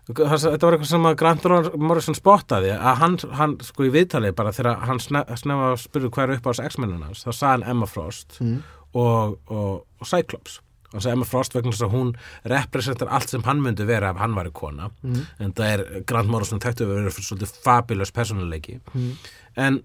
þetta 0.05 0.67
var 0.67 0.75
eitthvað 0.75 0.91
sem 0.91 1.07
að 1.09 1.17
Grant 1.21 1.47
Morrison 1.81 2.17
spottaði 2.17 2.75
að 2.75 2.99
hann, 3.01 3.17
hann 3.39 3.55
sko 3.65 3.87
í 3.87 3.93
viðtalið 3.95 4.35
bara 4.37 4.53
þegar 4.55 4.83
hann 4.85 5.01
sne- 5.01 5.25
snemma 5.39 5.71
að 5.71 5.79
spurði 5.87 6.11
hver 6.13 6.29
er 6.29 6.37
upp 6.37 6.45
á 6.45 6.51
þessu 6.51 6.67
X-mennina 6.69 7.15
þá 7.15 7.31
sagði 7.31 7.51
hann 7.55 7.65
Emma 7.73 7.89
Frost 7.89 8.37
mm. 8.43 8.59
og, 9.01 9.39
og, 9.49 9.73
og 9.81 10.11
Cyclops 10.11 10.59
og 10.93 11.01
sagði 11.01 11.11
Emma 11.15 11.25
Frost 11.25 11.55
vegna 11.55 11.71
þess 11.73 11.85
að 11.87 11.95
hún 11.95 12.11
representar 12.51 13.09
allt 13.11 13.29
sem 13.33 13.43
hann 13.47 13.61
myndi 13.63 13.85
vera 13.87 14.11
ef 14.13 14.17
hann 14.21 14.35
væri 14.37 14.51
kona. 14.53 14.91
Mm. 15.03 15.25
en 15.39 15.53
það 15.57 15.71
er 15.73 16.03
Grant 16.07 16.29
Morrison 16.29 16.59
tektu 16.63 16.85
að 16.85 16.93
vera 16.95 17.09
svolítið 17.15 17.55
fabulous 17.65 18.11
personuleiki 18.15 18.79
Mm. 18.93 19.11
en 19.57 19.81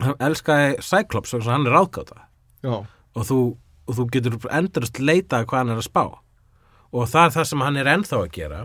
hann 0.00 0.14
elskaði 0.20 0.76
Cyclops 0.80 1.32
vegna 1.34 1.42
þess 1.44 1.50
að 1.50 1.56
hann 1.58 1.66
er 1.66 1.76
ráðgáta. 1.76 2.18
Og 3.16 3.24
þú, 3.26 3.38
og 3.88 3.94
þú 3.98 4.06
getur 4.14 4.36
endurist 4.50 4.98
leita 5.02 5.44
hvað 5.44 5.58
hann 5.64 5.70
er 5.74 5.80
að 5.82 5.88
spá. 5.90 6.04
Og 6.92 7.08
það 7.10 7.24
er 7.26 7.34
það 7.36 7.44
sem 7.50 7.60
hann 7.66 7.76
er 7.76 7.90
ennþá 7.96 8.16
að 8.24 8.30
gera 8.32 8.60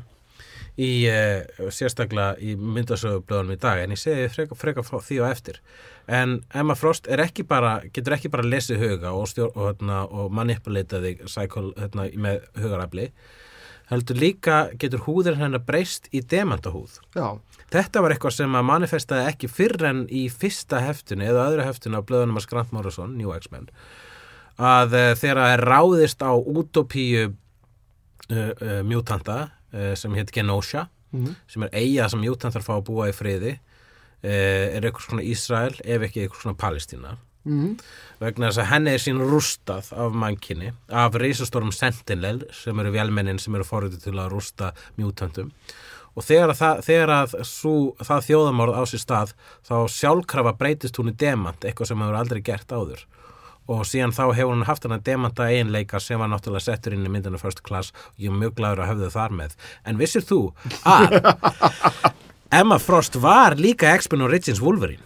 í 0.81 0.91
uh, 1.07 1.69
sérstaklega 1.72 2.35
í 2.43 2.56
myndasögublöðunum 2.60 3.56
í 3.56 3.60
dag 3.61 3.81
en 3.84 3.95
ég 3.95 4.02
segi 4.02 4.27
freka, 4.34 4.57
freka 4.60 4.84
því 4.84 5.22
og 5.22 5.30
eftir. 5.30 5.61
En 6.06 6.41
Emma 6.53 6.76
Frost 6.77 7.07
ekki 7.07 7.45
bara 7.47 7.80
getur 7.93 8.18
ekki 8.18 8.31
bara 8.34 8.45
lesið 8.45 8.84
huga 8.84 9.15
og, 9.15 9.27
stjór, 9.31 9.52
og, 9.56 9.72
hérna, 9.72 10.03
og 10.06 10.31
manipulata 10.35 11.02
þig 11.03 11.26
psychol, 11.26 11.72
hérna, 11.80 12.10
með 12.15 12.47
hugarafli 12.60 13.10
heldur 13.89 14.18
líka 14.18 14.56
getur 14.81 15.03
húður 15.06 15.38
hennar 15.38 15.61
breyst 15.61 16.07
í 16.10 16.23
demantahúð. 16.26 16.97
Já, 17.14 17.38
Þetta 17.73 18.02
var 18.02 18.14
eitthvað 18.14 18.35
sem 18.38 18.56
að 18.57 18.65
manifestaði 18.65 19.30
ekki 19.30 19.49
fyrr 19.49 19.84
en 19.89 20.03
í 20.10 20.27
fyrsta 20.30 20.80
heftinu 20.81 21.26
eða 21.26 21.47
öðru 21.52 21.65
heftinu 21.65 22.02
á 22.02 22.07
blöðunum 22.07 22.39
að 22.39 22.47
Grant 22.49 22.73
Morrison, 22.73 23.15
New 23.18 23.34
X-Men 23.35 23.69
að 24.56 24.95
uh, 24.95 25.10
þegar 25.19 25.41
það 25.41 25.53
er 25.53 25.64
ráðist 25.68 26.23
á 26.23 26.31
útopíu 26.31 27.26
uh, 27.27 28.81
mjútanta 28.88 29.38
uh, 29.41 29.49
sem 29.99 30.18
heit 30.18 30.34
Genosha 30.35 30.88
mm. 31.11 31.35
sem 31.52 31.68
er 31.68 31.77
eiga 31.81 32.10
sem 32.11 32.22
mjútantar 32.23 32.65
fá 32.65 32.76
að 32.77 32.88
búa 32.89 33.10
í 33.11 33.15
friði 33.15 33.56
uh, 33.56 34.26
er 34.26 34.81
eitthvað 34.81 35.07
svona 35.10 35.26
Ísrael 35.27 35.73
ef 35.84 36.10
ekki 36.10 36.26
eitthvað 36.26 36.45
svona 36.45 36.61
Palestína 36.65 37.18
Mm. 37.45 37.76
vegna 38.18 38.47
þess 38.49 38.57
að 38.64 38.69
henni 38.72 38.91
er 38.95 39.02
sín 39.03 39.19
rústað 39.22 39.91
af 39.93 40.15
mannkynni, 40.18 40.72
af 40.89 41.14
reisastórum 41.22 41.69
Sentinel 41.69 42.39
sem 42.57 42.80
eru 42.81 42.93
vélmennin 42.95 43.38
sem 43.38 43.53
eru 43.53 43.68
forrið 43.68 43.99
til 44.02 44.15
að 44.18 44.31
rústa 44.34 44.72
mjútantum 44.97 45.52
og 46.15 46.26
þegar, 46.26 46.56
að 46.56 46.57
það, 46.61 46.81
þegar 46.88 47.14
að 47.19 47.35
sú, 47.45 47.76
það 48.02 48.26
þjóðamorð 48.30 48.80
á 48.80 48.84
sér 48.89 49.03
stað 49.03 49.35
þá 49.68 49.76
sjálfkrafa 49.93 50.56
breytist 50.57 50.97
hún 50.97 51.11
í 51.11 51.15
demant 51.22 51.68
eitthvað 51.68 51.91
sem 51.91 52.02
hefur 52.02 52.18
aldrei 52.18 52.41
gert 52.49 52.73
áður 52.73 53.06
og 53.68 53.82
síðan 53.90 54.14
þá 54.14 54.24
hefur 54.38 54.52
hún 54.54 54.66
haft 54.68 54.84
hana 54.86 55.00
demanta 55.02 55.48
eiginleika 55.50 56.00
sem 56.00 56.20
var 56.22 56.30
náttúrulega 56.30 56.68
settur 56.68 56.94
inn 56.94 57.06
í 57.08 57.10
myndinu 57.10 57.40
First 57.42 57.64
Class 57.66 57.92
og 58.12 58.20
ég 58.22 58.30
er 58.30 58.38
mjög 58.38 58.54
glæður 58.60 58.84
að 58.86 58.92
höfðu 58.94 59.10
þar 59.16 59.34
með. 59.40 59.56
En 59.90 59.98
vissir 59.98 60.22
þú 60.28 60.40
að 60.86 61.18
Emma 62.60 62.78
Frost 62.80 63.16
var 63.20 63.56
líka 63.58 63.90
X-Men 63.98 64.22
Origins 64.22 64.62
Wolverine? 64.62 65.02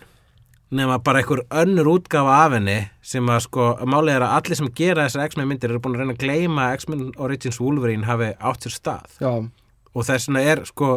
Nema 0.69 0.99
bara 1.01 1.23
einhver 1.23 1.39
önnur 1.49 1.87
útgafa 1.95 2.35
af 2.45 2.51
henni 2.53 2.75
sem 3.01 3.25
að 3.33 3.39
sko, 3.47 3.69
málið 3.89 4.19
er 4.19 4.25
að 4.27 4.35
allir 4.37 4.59
sem 4.59 4.67
gera 4.77 5.07
þessar 5.07 5.31
X-Men 5.31 5.47
myndir 5.49 5.71
eru 5.73 5.79
búin 5.81 5.95
að 5.97 6.03
reyna 6.03 6.13
að 6.13 6.21
gleyma 6.27 6.67
að 6.67 6.75
X-Men 6.83 7.07
Origins 7.17 7.57
Wolverine 7.63 8.05
hafi 8.05 8.27
átt 8.37 8.67
sér 8.67 8.75
stað. 8.75 9.15
Já, 9.23 9.31
og 9.95 10.05
þess 10.05 10.29
vegna 10.29 10.43
er 10.51 10.61
sko 10.69 10.91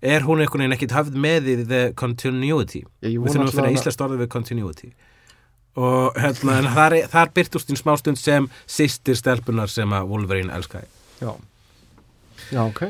er 0.00 0.24
hún 0.24 0.40
einhvern 0.40 0.62
veginn 0.64 0.78
ekkit 0.78 0.94
hafð 0.96 1.18
með 1.20 1.50
í 1.52 1.56
the 1.68 1.82
continuity? 2.00 2.86
Við 3.04 3.18
þurfum 3.26 3.44
að 3.50 3.58
finna 3.58 3.68
að- 3.68 3.76
íslenskt 3.76 4.06
orðið 4.06 4.22
við 4.24 4.30
continuity 4.38 4.92
og 5.78 6.16
hérna, 6.18 6.58
þar, 6.74 6.96
þar 7.12 7.30
byrtust 7.36 7.70
þín 7.70 7.78
smástund 7.78 8.18
sem 8.20 8.48
sýstir 8.66 9.18
stelpunar 9.18 9.70
sem 9.70 9.92
að 9.94 10.10
Wolverine 10.10 10.54
elskaði. 10.56 10.88
Já. 11.20 11.34
Já, 12.50 12.64
ok, 12.64 12.82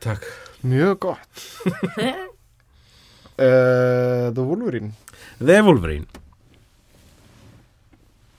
Takk. 0.00 0.24
Mjög 0.62 0.98
gott. 0.98 1.28
Uh, 3.38 4.30
The 4.34 4.42
Wolverine. 4.42 4.92
The 5.38 5.62
Wolverine. 5.62 6.06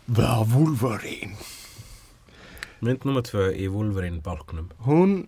The 0.08 0.44
Wolverine. 0.56 1.36
Mynd 2.84 3.06
nummer 3.08 3.24
tvö 3.24 3.48
í 3.56 3.70
Wolverine 3.72 4.20
bálknum 4.24 4.66
Hún, 4.84 5.22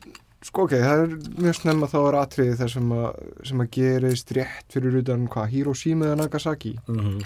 sko 0.45 0.65
ok, 0.67 0.76
það 0.77 1.03
er 1.05 1.13
mjög 1.41 1.55
snemma 1.59 1.88
þá 1.89 1.97
er 2.07 2.17
atriði 2.22 2.57
þar 2.61 2.72
sem 2.76 2.91
að, 2.95 3.22
sem 3.49 3.63
að 3.65 3.69
gerist 3.80 4.31
rétt 4.38 4.76
fyrir 4.76 4.99
utan 5.01 5.27
hvað, 5.34 5.49
Hiroshima 5.55 6.05
eða 6.11 6.22
Nagasaki? 6.23 6.76
Mm 6.88 7.19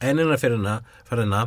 ennina 0.00 0.36
fyrirna, 0.40 0.78
fyrirna 1.04 1.40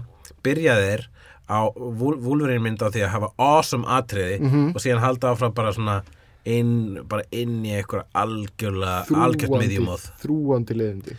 byrjaði 0.45 0.84
þeir 0.89 1.03
á 1.49 1.59
Wolverine 1.73 2.61
mynd 2.61 2.84
á 2.85 2.91
því 2.93 3.01
að 3.07 3.13
hafa 3.15 3.30
awesome 3.41 3.88
atriði 3.89 4.35
Mhm. 4.43 4.75
og 4.75 4.81
síðan 4.84 5.01
halda 5.01 5.31
áfram 5.34 5.53
bara 5.55 5.71
svona 5.73 5.95
inn, 6.45 6.99
bara 7.07 7.23
inn 7.31 7.63
í 7.65 7.71
eitthvað 7.73 8.03
algjörlega, 8.13 9.07
algjört 9.25 9.55
miðjumóð 9.63 10.05
þrúandi 10.21 10.75
leiðindi. 10.77 11.17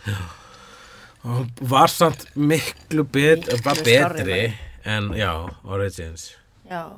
Og 1.24 1.46
var 1.72 1.88
samt 1.88 2.26
miklu 2.36 3.02
bet, 3.10 3.48
betri 3.64 4.54
en 4.84 5.08
já, 5.16 5.32
Origins. 5.64 6.34
Já, 6.70 6.92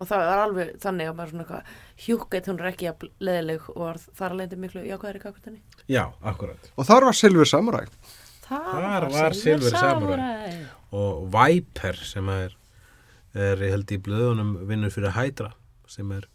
og 0.00 0.08
það 0.10 0.22
var 0.28 0.42
alveg 0.44 0.70
þannig 0.82 1.08
að 1.10 1.16
maður 1.16 1.30
svona 1.32 1.44
eitthvað 1.46 2.06
hjúkett, 2.06 2.46
hún 2.50 2.60
er 2.60 2.68
ekki 2.72 2.88
að 2.90 3.06
leðileg 3.28 3.68
og 3.76 4.00
þar 4.18 4.34
leindi 4.40 4.56
miklu 4.60 4.82
jákvæðri 4.86 5.22
kakvartinni. 5.22 5.60
já, 5.88 6.04
akkurat 6.22 6.70
og 6.76 6.86
þar 6.90 7.04
var 7.08 7.12
Silver 7.22 7.44
Samurai 7.52 7.86
Þar 8.46 9.08
var 9.10 9.34
Silver 9.34 9.74
Samurai. 9.74 10.66
og 10.94 11.24
Viper 11.34 11.96
sem 12.06 12.28
er, 12.30 12.52
er 13.34 13.56
ég 13.66 13.72
held 13.74 13.90
í 13.90 13.98
blöðunum 13.98 14.52
vinnur 14.68 14.90
fyrir 14.94 15.16
Hydra 15.16 15.52
sem 15.90 16.12
er 16.12 16.28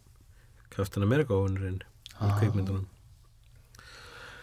Captain 0.74 1.02
America 1.06 1.34
vinnurinn 1.34 1.80
í 1.82 1.86
Ah. 2.22 2.36
kveikmyndunum 2.38 2.84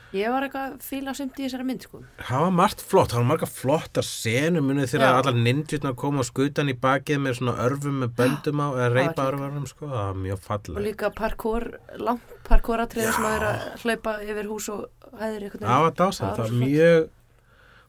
Ég 0.10 0.31
var 0.34 0.41
eitthvað 0.41 0.80
fíla 0.81 1.14
sumt 1.14 1.36
í 1.38 1.44
þessari 1.45 1.65
mynd, 1.69 1.84
sko. 1.86 1.99
það 2.26 2.40
var 2.41 2.53
margt 2.57 2.80
flott, 2.81 3.11
það 3.11 3.19
var 3.19 3.27
marga 3.30 3.49
flottar 3.49 4.07
senum 4.07 4.65
munið 4.65 4.88
þegar 4.95 5.18
allar 5.19 5.38
ninjurnar 5.38 5.94
koma 6.02 6.23
og 6.23 6.27
skutan 6.30 6.72
í 6.72 6.76
bakið 6.81 7.22
með 7.22 7.38
svona 7.38 7.53
örfum 7.68 7.99
með 8.02 8.15
böndum 8.18 8.64
á 8.65 8.68
eða 8.72 8.88
reypa 8.95 9.27
örfum 9.30 9.68
sko, 9.69 9.86
það 9.91 10.02
var 10.07 10.18
mjög 10.23 10.40
Og 10.40 10.45
falleg 10.48 10.81
líka 10.88 11.11
parkour, 11.14 11.68
langt 12.02 12.34
parkour 12.49 12.81
atriði 12.88 13.14
sem 13.14 13.30
að 13.30 13.36
vera 13.38 13.53
að 13.53 13.86
hlaupa 13.86 14.15
yfir 14.26 14.49
hús 14.49 14.69
og 14.73 15.10
hæðir 15.22 15.45
eitthvað. 15.45 15.68
það 15.69 15.86
var 15.86 15.95
dásamt, 16.02 16.36
Það 16.40 16.44
var 16.44 16.57
mjög 16.65 17.10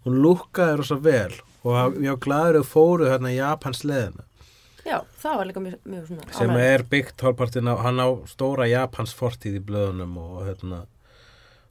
hún 0.05 0.21
lúkkaði 0.25 0.77
rosa 0.81 1.01
vel 1.01 1.35
og 1.65 1.99
ég 2.01 2.13
var 2.13 2.23
gladur 2.25 2.61
að 2.61 2.69
fóru 2.69 3.09
hérna 3.09 3.33
í 3.33 3.41
Japans 3.41 3.83
leðina 3.85 4.27
Já, 4.85 4.97
það 5.21 5.35
var 5.37 5.49
líka 5.49 5.61
mjög, 5.61 5.81
mjög 5.93 6.07
svona 6.09 6.37
sem 6.37 6.55
er 6.57 6.85
byggt 6.89 7.25
hálfpartin 7.25 7.69
á 7.69 7.75
hann 7.85 8.01
á 8.01 8.09
stóra 8.29 8.69
Japans 8.69 9.13
fortíð 9.17 9.59
í 9.61 9.65
blöðunum 9.65 10.17
og 10.21 10.39
hérna 10.49 10.85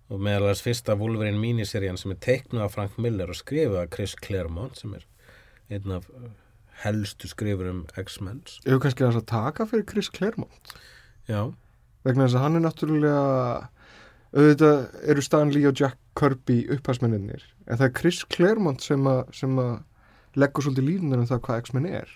og 0.10 0.22
meðal 0.26 0.50
þess 0.50 0.66
fyrsta 0.66 0.98
Wolverine 0.98 1.40
miniserían 1.40 1.98
sem 2.02 2.14
er 2.16 2.22
teiknuð 2.26 2.66
af 2.66 2.76
Frank 2.76 2.98
Miller 2.98 3.30
og 3.30 3.38
skrifuð 3.38 3.78
af 3.84 3.90
Chris 3.94 4.16
Claremont 4.26 4.78
sem 4.80 4.94
er 4.98 5.06
einn 5.70 5.94
af 5.94 6.08
uh, 6.10 6.30
helstu 6.84 7.30
skrifurum 7.30 7.84
X-Mens. 7.94 8.58
Ég 8.66 8.74
hef 8.74 8.82
kannski 8.86 9.06
að 9.06 9.26
taka 9.30 9.68
fyrir 9.70 9.86
Chris 9.90 10.10
Claremont? 10.14 10.74
Já, 11.30 11.52
vegna 12.08 12.26
þess 12.26 12.40
að 12.40 12.46
hann 12.46 12.58
er 12.58 12.66
náttúrulega 12.66 13.26
auðvitað 14.34 15.06
eru 15.14 15.26
Stan 15.26 15.54
Lee 15.54 15.70
og 15.70 15.78
Jack 15.78 15.98
Kirby 16.18 16.64
upphæsmenninir 16.74 17.46
en 17.68 17.78
það 17.78 17.86
er 17.88 17.94
Chris 17.98 18.24
Claremont 18.30 18.82
sem 18.86 19.06
að, 19.10 19.78
leggur 20.38 20.66
svolítið 20.66 20.90
línunar 20.90 21.24
um 21.24 21.30
það 21.30 21.46
hvað 21.46 21.64
X-Men 21.66 21.88
er. 21.90 22.12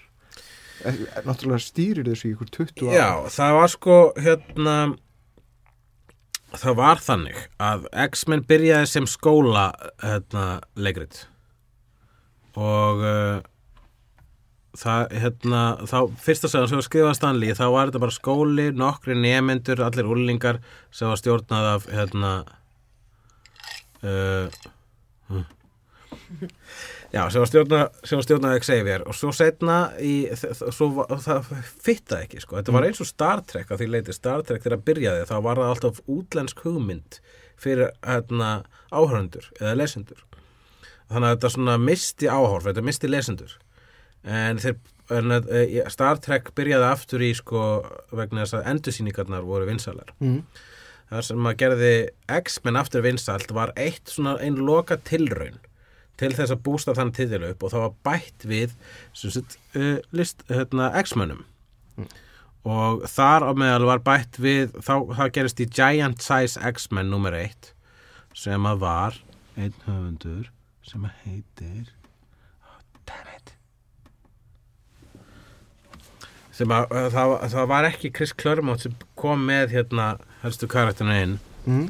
Náttúrulega 1.26 1.62
stýrir 1.62 2.10
þessu 2.10 2.30
í 2.30 2.34
ykkur 2.34 2.52
20 2.58 2.90
ára 2.90 2.98
já, 2.98 3.10
það 3.38 3.58
var 3.58 3.72
sko 3.74 3.98
hérna 4.18 4.76
það 6.60 6.76
var 6.78 7.02
þannig 7.02 7.40
að 7.62 7.88
X-Men 8.10 8.44
byrjaði 8.50 8.90
sem 8.90 9.08
skóla 9.10 9.72
hérna, 10.04 10.46
leikrit 10.78 11.24
og 12.60 13.02
uh, 13.02 13.40
það, 14.78 15.16
hérna, 15.24 15.62
þá 15.90 15.98
fyrsta 16.22 16.52
sagan 16.52 16.70
sem 16.70 16.80
var 16.80 16.88
skrifað 16.88 17.18
Stanley, 17.18 17.56
þá 17.58 17.66
var 17.74 17.90
þetta 17.90 18.04
bara 18.04 18.18
skóli 18.18 18.68
nokkri 18.78 19.18
nefendur, 19.18 19.82
allir 19.86 20.10
úrlingar 20.10 20.62
sem 20.94 21.10
var 21.10 21.22
stjórnað 21.22 21.70
af 21.72 21.90
hérna 21.90 22.34
uh, 24.06 24.62
hm. 25.32 25.48
Já, 27.14 27.22
sem 27.30 27.44
var 27.44 27.50
stjórnað 27.52 28.02
sem 28.04 28.20
var 28.20 28.28
stjórnað 28.28 28.58
af 28.58 28.68
Xavier. 28.68 29.06
Og 29.08 29.18
svo 29.18 29.32
setna 29.36 29.78
í, 30.02 30.16
svo, 30.36 30.90
það 31.26 31.52
fittaði 31.86 32.28
ekki, 32.28 32.44
sko, 32.44 32.60
þetta 32.60 32.76
var 32.76 32.90
eins 32.90 33.04
og 33.04 33.10
Star 33.10 33.44
Trek 33.50 33.72
að 33.72 33.84
því 33.84 33.90
leiti 33.94 34.18
Star 34.18 34.46
Trek 34.46 34.64
þegar 34.64 34.78
það 34.78 34.88
byrjaði 34.92 35.28
þá 35.32 35.36
var 35.48 35.62
það 35.62 35.74
alltaf 35.74 36.04
útlensk 36.18 36.64
hugmynd 36.66 37.20
fyrir 37.64 37.94
hérna 38.04 38.54
áhörundur 38.92 39.52
eða 39.60 39.78
lesendur. 39.80 40.26
Þannig 41.12 41.30
að 41.30 41.38
þetta 41.38 41.54
svona 41.54 41.78
misti 41.80 42.32
áhorf, 42.32 42.66
þetta 42.66 42.84
misti 42.84 43.12
lesendur. 43.12 43.54
En 44.24 44.60
þeir 44.64 44.80
en, 45.12 45.32
e, 45.32 45.84
Star 45.92 46.20
Trek 46.24 46.52
byrjaði 46.56 46.88
aftur 46.88 47.24
í 47.24 47.32
sko 47.36 47.64
vegna 48.16 48.44
þess 48.44 48.60
að 48.60 48.70
endursýningarnar 48.74 49.46
voru 49.48 49.68
vinsalar 49.68 50.14
mm. 50.24 50.40
það 51.12 51.28
sem 51.30 51.50
að 51.50 51.60
gerði 51.64 51.94
X-Men 52.40 52.80
aftur 52.80 53.06
vinsalt 53.06 53.54
var 53.56 53.74
eitt 53.80 54.14
svona 54.14 54.38
einn 54.44 54.62
loka 54.64 55.00
tilraun 55.10 55.60
til 56.22 56.32
þess 56.36 56.54
að 56.54 56.64
bústa 56.66 56.96
þann 56.98 57.14
titil 57.16 57.42
upp 57.50 57.64
og 57.64 57.74
það 57.74 57.86
var 57.88 57.96
bætt 58.06 58.46
við 58.50 58.76
sagt, 59.18 59.58
uh, 59.78 59.98
list, 60.16 60.46
hérna, 60.52 60.92
X-Menum 61.02 61.46
og 62.64 63.04
þar 63.12 63.50
á 63.50 63.52
meðal 63.60 63.88
var 63.90 64.04
bætt 64.06 64.40
við 64.42 64.72
þá 64.80 64.96
það 65.18 65.34
gerist 65.36 65.64
í 65.64 65.68
Giant 65.68 66.24
Size 66.24 66.62
X-Men 66.74 67.12
nummer 67.12 67.36
1 67.36 67.74
sem 68.38 68.70
að 68.70 68.84
var 68.86 69.20
einn 69.60 69.76
höfundur 69.86 70.48
sem 70.84 71.04
að 71.08 71.20
heitir 71.26 71.92
oh, 72.64 72.80
damn 73.08 73.30
it. 73.36 73.54
Sem 76.54 76.72
að 76.74 76.88
það, 77.14 77.36
það 77.54 77.70
var 77.74 77.90
ekki 77.90 78.14
Chris 78.16 78.34
Claremont 78.38 78.86
sem 78.86 78.96
kom 79.20 79.46
með 79.50 79.76
hérna 79.78 80.14
helstu 80.44 80.70
karakterina 80.70 81.22
inn. 81.26 81.38
Mm. 81.66 81.88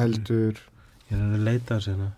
heldur 0.00 0.64
Ég 1.10 1.18
er 1.18 1.26
að 1.26 1.44
leita 1.46 1.76
þessu 1.76 1.94
hérna 1.94 2.10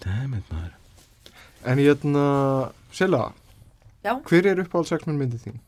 Dammit 0.00 0.46
maður 0.50 0.74
En 1.68 1.78
ég 1.78 1.90
er 1.92 1.98
að 2.16 2.72
Sela, 2.90 3.32
hver 4.02 4.46
er 4.48 4.60
uppáhaldsæknum 4.64 5.18
myndið 5.20 5.44
þín? 5.44 5.60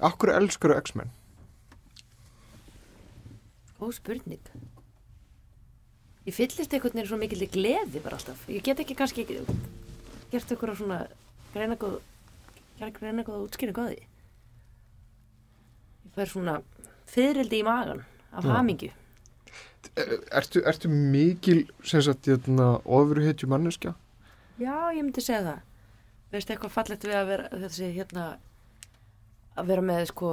Akkur 0.00 0.30
elskar 0.34 0.76
X-Men? 0.78 1.10
góð 3.78 3.94
spurning. 3.98 4.42
Ég 6.26 6.34
fyllist 6.36 6.74
einhvern 6.74 6.98
veginn 6.98 7.08
svo 7.08 7.18
mikil 7.20 7.46
gleði 7.48 8.02
bara 8.04 8.18
alltaf. 8.18 8.42
Ég 8.50 8.64
get 8.66 8.82
ekki 8.82 8.96
kannski 8.98 9.24
gert 9.28 10.50
einhverja 10.52 10.76
svona 10.76 10.98
greinagóð 11.54 12.00
greinagóð 12.78 13.46
útskýringu 13.46 13.86
á 13.86 13.88
því. 13.88 14.00
Ég 16.08 16.16
fær 16.18 16.32
svona 16.32 16.56
fyririldi 17.08 17.62
í 17.62 17.66
magan 17.66 18.04
af 18.32 18.44
Já. 18.44 18.52
hamingju. 18.56 18.90
Ertu, 20.34 20.60
ertu 20.68 20.90
mikil, 20.90 21.64
sem 21.86 22.02
sagt, 22.02 22.26
hérna, 22.28 22.76
ofurhetju 22.84 23.48
manneskja? 23.48 23.94
Já, 24.58 24.90
ég 24.92 25.00
myndi 25.06 25.22
segja 25.24 25.40
það. 25.46 25.64
Veist 26.34 26.50
eitthvað 26.50 26.74
fallegt 26.74 27.06
við 27.08 27.16
að 27.16 27.30
vera 27.30 27.48
þessi 27.62 27.88
hérna 27.94 28.26
að 29.58 29.70
vera 29.72 29.84
með 29.90 30.06
sko 30.12 30.32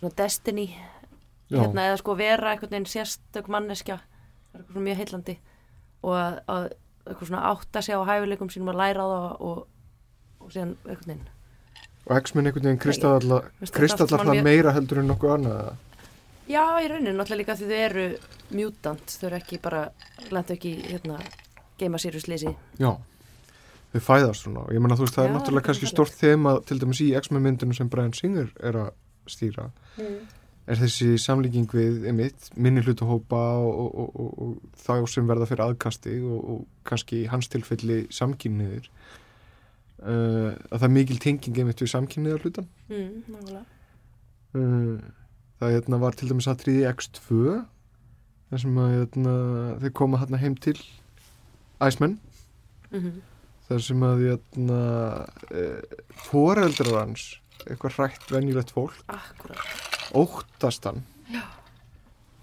svona 0.00 0.14
destiny 0.16 0.68
Já. 0.70 1.58
hérna 1.60 1.88
eða 1.88 1.98
sko 2.00 2.14
vera 2.18 2.52
einhvern 2.52 2.72
veginn 2.72 2.88
sérstök 2.90 3.50
manneskja 3.50 3.98
eitthvað 4.54 4.86
mjög 4.86 5.02
heillandi 5.02 5.36
og 6.06 6.14
að, 6.16 6.38
að 6.46 6.64
eitthvað 7.10 7.28
svona 7.30 7.44
átta 7.50 7.82
sig 7.84 7.98
á 7.98 8.02
hæfileikum 8.06 8.50
sínum 8.52 8.72
að 8.72 8.80
læra 8.80 9.04
á 9.04 9.08
það 9.10 9.28
og, 9.48 9.60
og 10.40 10.54
síðan 10.54 10.74
einhvern 10.86 11.12
veginn 11.12 11.28
Og 12.10 12.16
X-Men 12.16 12.48
einhvern 12.48 12.66
veginn 12.70 12.80
kristallar 12.80 14.24
það 14.24 14.42
meira 14.42 14.72
heldur 14.74 15.02
en 15.02 15.10
nokkuð 15.12 15.34
annað? 15.36 15.74
Já, 16.50 16.64
í 16.82 16.88
rauninu 16.90 17.12
náttúrulega 17.14 17.42
líka 17.42 17.54
því 17.58 17.68
þau 17.68 17.82
eru 17.84 18.06
mutant, 18.56 19.12
þau 19.12 19.26
eru 19.28 19.38
ekki 19.38 19.58
bara 19.62 19.82
lendu 20.32 20.56
ekki 20.56 20.72
hérna 20.88 21.20
geima 21.78 22.00
sírjuslýsi 22.02 22.50
Já, 22.80 22.90
þau 23.92 24.02
fæðast 24.06 24.44
svona. 24.46 24.66
Og 24.66 24.74
ég 24.74 24.82
menna 24.82 24.98
þú 24.98 25.06
veist 25.06 25.16
það 25.16 25.24
er 25.24 25.30
Já, 25.30 25.36
náttúrulega 25.36 25.62
er 25.62 25.68
kannski 25.68 25.86
fallegt. 25.86 25.96
stórt 25.96 26.20
þema 26.20 26.52
til 26.66 26.80
dæmis 26.82 27.00
í 27.04 27.08
X-Men 27.20 27.42
myndunum 27.46 27.76
sem 27.76 27.90
Brian 27.90 28.12
Singer 28.16 28.52
er 28.60 28.78
að 28.84 28.90
stýra. 29.30 29.70
Er 30.70 30.78
þessi 30.78 31.16
samlíking 31.18 31.66
við 31.74 32.04
einmitt, 32.06 32.50
minni 32.54 32.82
hlutahópa 32.84 33.40
og, 33.58 33.72
og, 33.80 33.94
og, 33.98 34.10
og, 34.20 34.42
og 34.44 34.82
þá 34.84 35.08
sem 35.10 35.26
verða 35.26 35.48
fyrir 35.50 35.64
aðkasti 35.66 36.18
og, 36.22 36.38
og 36.52 36.60
kannski 36.86 37.24
hans 37.32 37.48
tilfelli 37.50 38.04
samkynniðir 38.14 38.86
uh, 40.04 40.52
að 40.70 40.76
það 40.76 40.86
er 40.86 40.94
mikil 40.94 41.18
tenging 41.22 41.58
einmitt 41.58 41.82
við 41.82 41.90
samkynniðar 41.94 42.44
hlutan 42.44 42.68
mm, 42.92 43.56
uh, 44.54 45.00
það 45.58 45.74
hérna, 45.74 46.00
var 46.04 46.16
til 46.18 46.30
dæmis 46.30 46.48
atriði 46.52 46.84
í 46.84 46.88
X2 46.92 47.40
þar 48.50 48.62
sem 48.64 48.78
að 48.84 48.94
hérna, 48.94 49.34
þeir 49.82 49.96
koma 50.00 50.20
hérna 50.22 50.40
heim 50.42 50.56
til 50.58 50.76
Iceman. 51.80 52.18
Mhm. 52.90 53.20
Þar 53.70 53.84
sem 53.86 54.02
að 54.02 54.24
hérna, 54.26 54.80
uh, 55.54 56.02
foreldrar 56.26 56.98
hans 57.04 57.28
eitthvað 57.66 57.96
hrætt 57.98 58.32
venjulegt 58.32 58.72
fólk 58.74 58.98
akkurat 59.12 60.10
óttast 60.16 60.88
hann. 60.88 61.04
Já. 61.30 61.44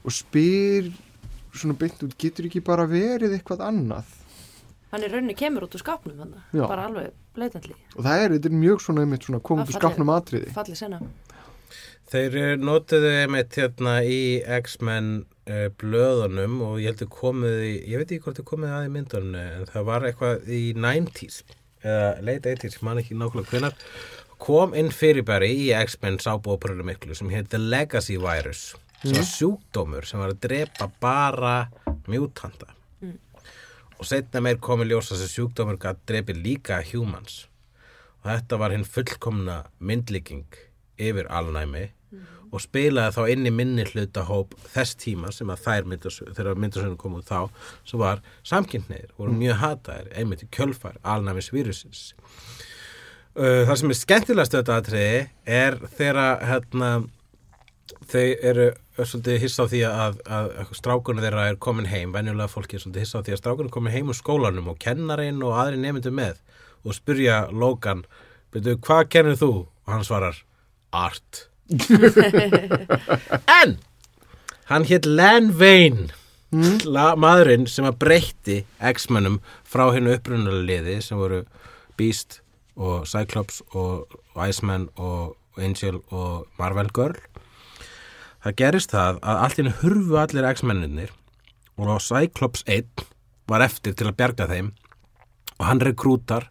og 0.06 0.14
spyr 0.16 0.91
svona 1.58 1.76
beint 1.80 2.04
út, 2.06 2.16
getur 2.22 2.48
ekki 2.48 2.62
bara 2.64 2.86
verið 2.88 3.36
eitthvað 3.36 3.66
annað? 3.66 4.12
Hann 4.94 5.04
er 5.04 5.12
rauninni 5.12 5.36
kemur 5.36 5.66
út 5.68 5.76
úr 5.76 5.84
skápnum 5.84 6.22
hann 6.22 6.36
bara 6.62 6.86
alveg 6.88 7.16
bleitandli 7.36 7.76
og 7.95 8.06
það 8.06 8.22
er, 8.24 8.36
þetta 8.38 8.52
er 8.52 8.60
mjög 8.62 8.84
svona, 8.86 9.04
einmitt, 9.04 9.26
svona 9.28 9.41
komið 9.44 9.74
úr 9.74 9.80
skapnum 9.82 10.14
atriði. 10.14 10.54
fallið 10.56 10.84
sena 10.86 11.02
Þeir 12.08 12.56
notuðu 12.64 13.10
einmitt 13.26 13.58
hérna 13.60 13.98
í 14.08 14.40
X-Men 14.62 15.26
blöðunum 15.82 16.60
og 16.65 16.78
ég 16.82 16.91
heldur 16.91 17.11
komið 17.14 17.57
í, 17.64 17.74
ég 17.94 18.02
veit 18.02 18.11
ekki 18.11 18.24
hvort 18.26 18.41
þið 18.41 18.49
komið 18.52 18.76
að 18.78 18.88
í 18.88 18.94
myndunum 18.95 19.38
en 19.41 19.68
það 19.72 19.90
var 19.90 20.07
eitthvað 20.10 20.49
í 20.52 20.61
90s 20.76 21.41
eða 21.88 22.07
late 22.28 22.56
80s, 22.56 22.80
ég 22.80 22.88
man 22.88 23.02
ekki 23.02 23.18
nákvæmlega 23.18 23.53
hvenar 23.53 23.78
kom 24.44 24.76
inn 24.78 24.91
fyrirbæri 24.94 25.53
í 25.65 25.68
X-Men 25.78 26.19
sábúoperunum 26.22 26.91
miklu 26.91 27.15
sem 27.18 27.32
heit 27.34 27.49
The 27.53 27.61
Legacy 27.61 28.19
Virus 28.22 28.74
sem 29.02 29.14
var 29.14 29.30
sjúkdómur 29.30 30.10
sem 30.10 30.19
var 30.19 30.34
að 30.34 30.41
drepa 30.48 30.90
bara 31.02 31.56
mjútanda 32.10 32.74
og 33.98 34.06
setna 34.06 34.41
meir 34.45 34.60
komið 34.61 34.91
ljós 34.91 35.11
að 35.11 35.24
þessi 35.24 35.40
sjúkdómur 35.40 35.80
gætt 35.82 36.03
drepi 36.10 36.36
líka 36.38 36.80
humans. 36.91 37.48
Og 38.22 38.30
þetta 38.30 38.60
var 38.61 38.74
hinn 38.76 38.86
fullkomna 38.86 39.57
myndlíking 39.80 40.60
yfir 41.02 41.30
alnæmi 41.34 41.88
og 42.52 42.64
spilaði 42.64 43.15
þá 43.18 43.34
inn 43.34 43.49
í 43.49 43.53
minni 43.53 43.86
hlutahóp 43.88 44.56
þess 44.74 44.98
tíma 45.02 45.32
sem 45.36 45.49
að 45.52 45.64
þær 45.65 45.90
myndasögurinn 45.91 46.98
kom 46.99 47.18
út 47.19 47.28
þá 47.28 47.49
sem 47.88 47.99
var 48.02 48.24
samkynneir, 48.48 49.11
voru 49.18 49.36
mjög 49.36 49.61
hataðir 49.64 50.10
einmitt 50.15 50.45
í 50.45 50.49
kjölfar 50.53 50.98
alnæmis 51.03 51.52
vírusins 51.53 52.10
uh, 53.36 53.64
það 53.68 53.76
sem 53.82 53.94
er 53.94 54.02
skemmtilegast 54.02 54.57
þetta 54.57 54.82
atriði 54.82 55.22
er 55.60 55.80
þegar 55.98 56.44
hérna 56.48 56.91
þau 58.07 58.24
eru 58.24 58.68
svolítið 58.98 59.41
hissa 59.44 59.68
á 59.68 59.72
því 59.72 59.82
að, 59.88 60.22
að, 60.26 60.48
strákunum 60.76 61.24
þeirra 61.24 61.49
er 61.52 61.60
komin 61.61 61.90
heim, 61.90 62.14
venjulega 62.15 62.52
fólki 62.52 62.78
er 62.78 62.84
svolítið 62.84 63.06
hissa 63.06 63.22
á 63.22 63.26
því 63.26 63.36
að 63.36 63.41
strákunum 63.41 63.69
er 63.69 63.76
komin 63.76 63.94
heim 63.94 64.11
úr 64.11 64.18
skólanum 64.18 64.72
og 64.72 64.80
kennarinn 64.82 65.44
og 65.45 65.57
aðri 65.60 65.82
nefndu 65.82 66.14
með 66.15 66.41
og 66.88 66.95
spyrja 66.95 67.44
Logan, 67.52 68.06
byrju, 68.53 68.78
hvað 68.86 69.03
kennir 69.14 69.40
þú? 69.40 69.52
Og 69.88 69.94
hann 69.94 70.07
svarar, 70.07 70.40
art. 70.95 71.48
en 73.61 73.77
hann 74.72 74.88
hétt 74.88 75.06
Len 75.06 75.52
Vein, 75.60 76.07
la, 76.88 77.11
maðurinn 77.19 77.68
sem 77.68 77.88
að 77.88 77.99
breytti 78.03 78.57
X-mennum 78.80 79.41
frá 79.68 79.89
hennu 79.95 80.15
upprunalega 80.15 80.68
liði 80.69 80.98
sem 81.03 81.19
voru 81.19 81.44
Beast 81.99 82.41
og 82.77 83.07
Cyclops 83.10 83.61
og, 83.73 84.07
Iceman 84.38 84.88
og 84.95 85.35
Angel 85.57 85.99
og 86.14 86.48
Marvel 86.60 86.91
Girl. 86.94 87.18
Það 88.45 88.57
gerist 88.61 88.94
það 88.94 89.22
að 89.26 89.44
allt 89.44 89.61
inni 89.61 89.77
hurfu 89.81 90.19
allir 90.22 90.48
X-menninir 90.53 91.14
og 91.77 92.02
Cyclops 92.02 92.64
1 92.69 93.07
var 93.49 93.64
eftir 93.65 93.95
til 93.98 94.07
að 94.10 94.18
bjarga 94.19 94.48
þeim 94.49 94.72
og 95.57 95.65
hann 95.68 95.81
rekrútar 95.84 96.48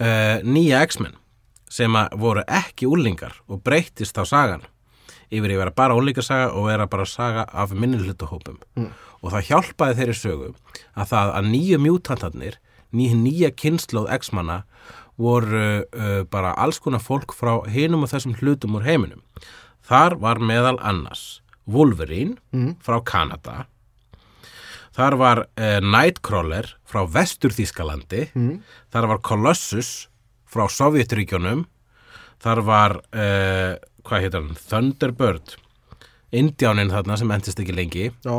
uh, 0.00 0.38
nýja 0.46 0.84
X-menn 0.86 1.19
sem 1.70 1.96
að 1.96 2.16
voru 2.20 2.44
ekki 2.46 2.88
úlingar 2.90 3.36
og 3.48 3.62
breyttist 3.66 4.16
þá 4.18 4.24
sagan. 4.26 4.66
Yfir 5.30 5.54
að 5.54 5.60
vera 5.62 5.74
bara 5.76 5.94
úlingarsaga 5.98 6.50
og 6.58 6.66
vera 6.66 6.88
bara 6.90 7.06
saga 7.06 7.44
af 7.54 7.70
minnihlutahópum 7.70 8.58
mm. 8.76 8.88
og 9.22 9.30
það 9.30 9.46
hjálpaði 9.52 9.98
þeirri 10.00 10.16
sögu 10.18 10.50
að 10.98 11.12
það 11.12 11.34
að 11.38 11.50
nýju 11.52 11.78
mjútantarnir 11.84 12.58
nýja, 12.90 13.14
nýja 13.14 13.50
kynnslóð 13.54 14.10
X-manna 14.18 14.64
voru 15.20 15.84
uh, 15.84 16.22
bara 16.32 16.54
alls 16.58 16.80
konar 16.82 17.02
fólk 17.04 17.34
frá 17.36 17.60
hinum 17.70 18.06
og 18.06 18.10
þessum 18.10 18.34
hlutum 18.40 18.78
úr 18.78 18.86
heiminum. 18.88 19.22
Þar 19.86 20.18
var 20.22 20.40
meðal 20.42 20.78
annars 20.82 21.42
Wolverine 21.70 22.38
frá 22.82 22.98
Kanada. 23.04 23.66
Þar 24.96 25.16
var 25.20 25.44
uh, 25.46 25.78
Nightcrawler 25.84 26.74
frá 26.88 27.04
Vestur-Þískalandi, 27.06 28.30
þar 28.90 29.06
var 29.12 29.20
Colossus 29.22 30.09
frá 30.50 30.66
Sovjetríkjónum, 30.70 31.64
þar 32.42 32.62
var, 32.66 32.96
uh, 33.14 33.74
hvað 34.06 34.24
heitir 34.24 34.40
hann, 34.40 34.56
Thunderbird, 34.70 35.56
Indiánin 36.30 36.92
þarna 36.92 37.18
sem 37.18 37.30
endist 37.34 37.60
ekki 37.62 37.74
lengi, 37.74 38.10
Já, 38.24 38.36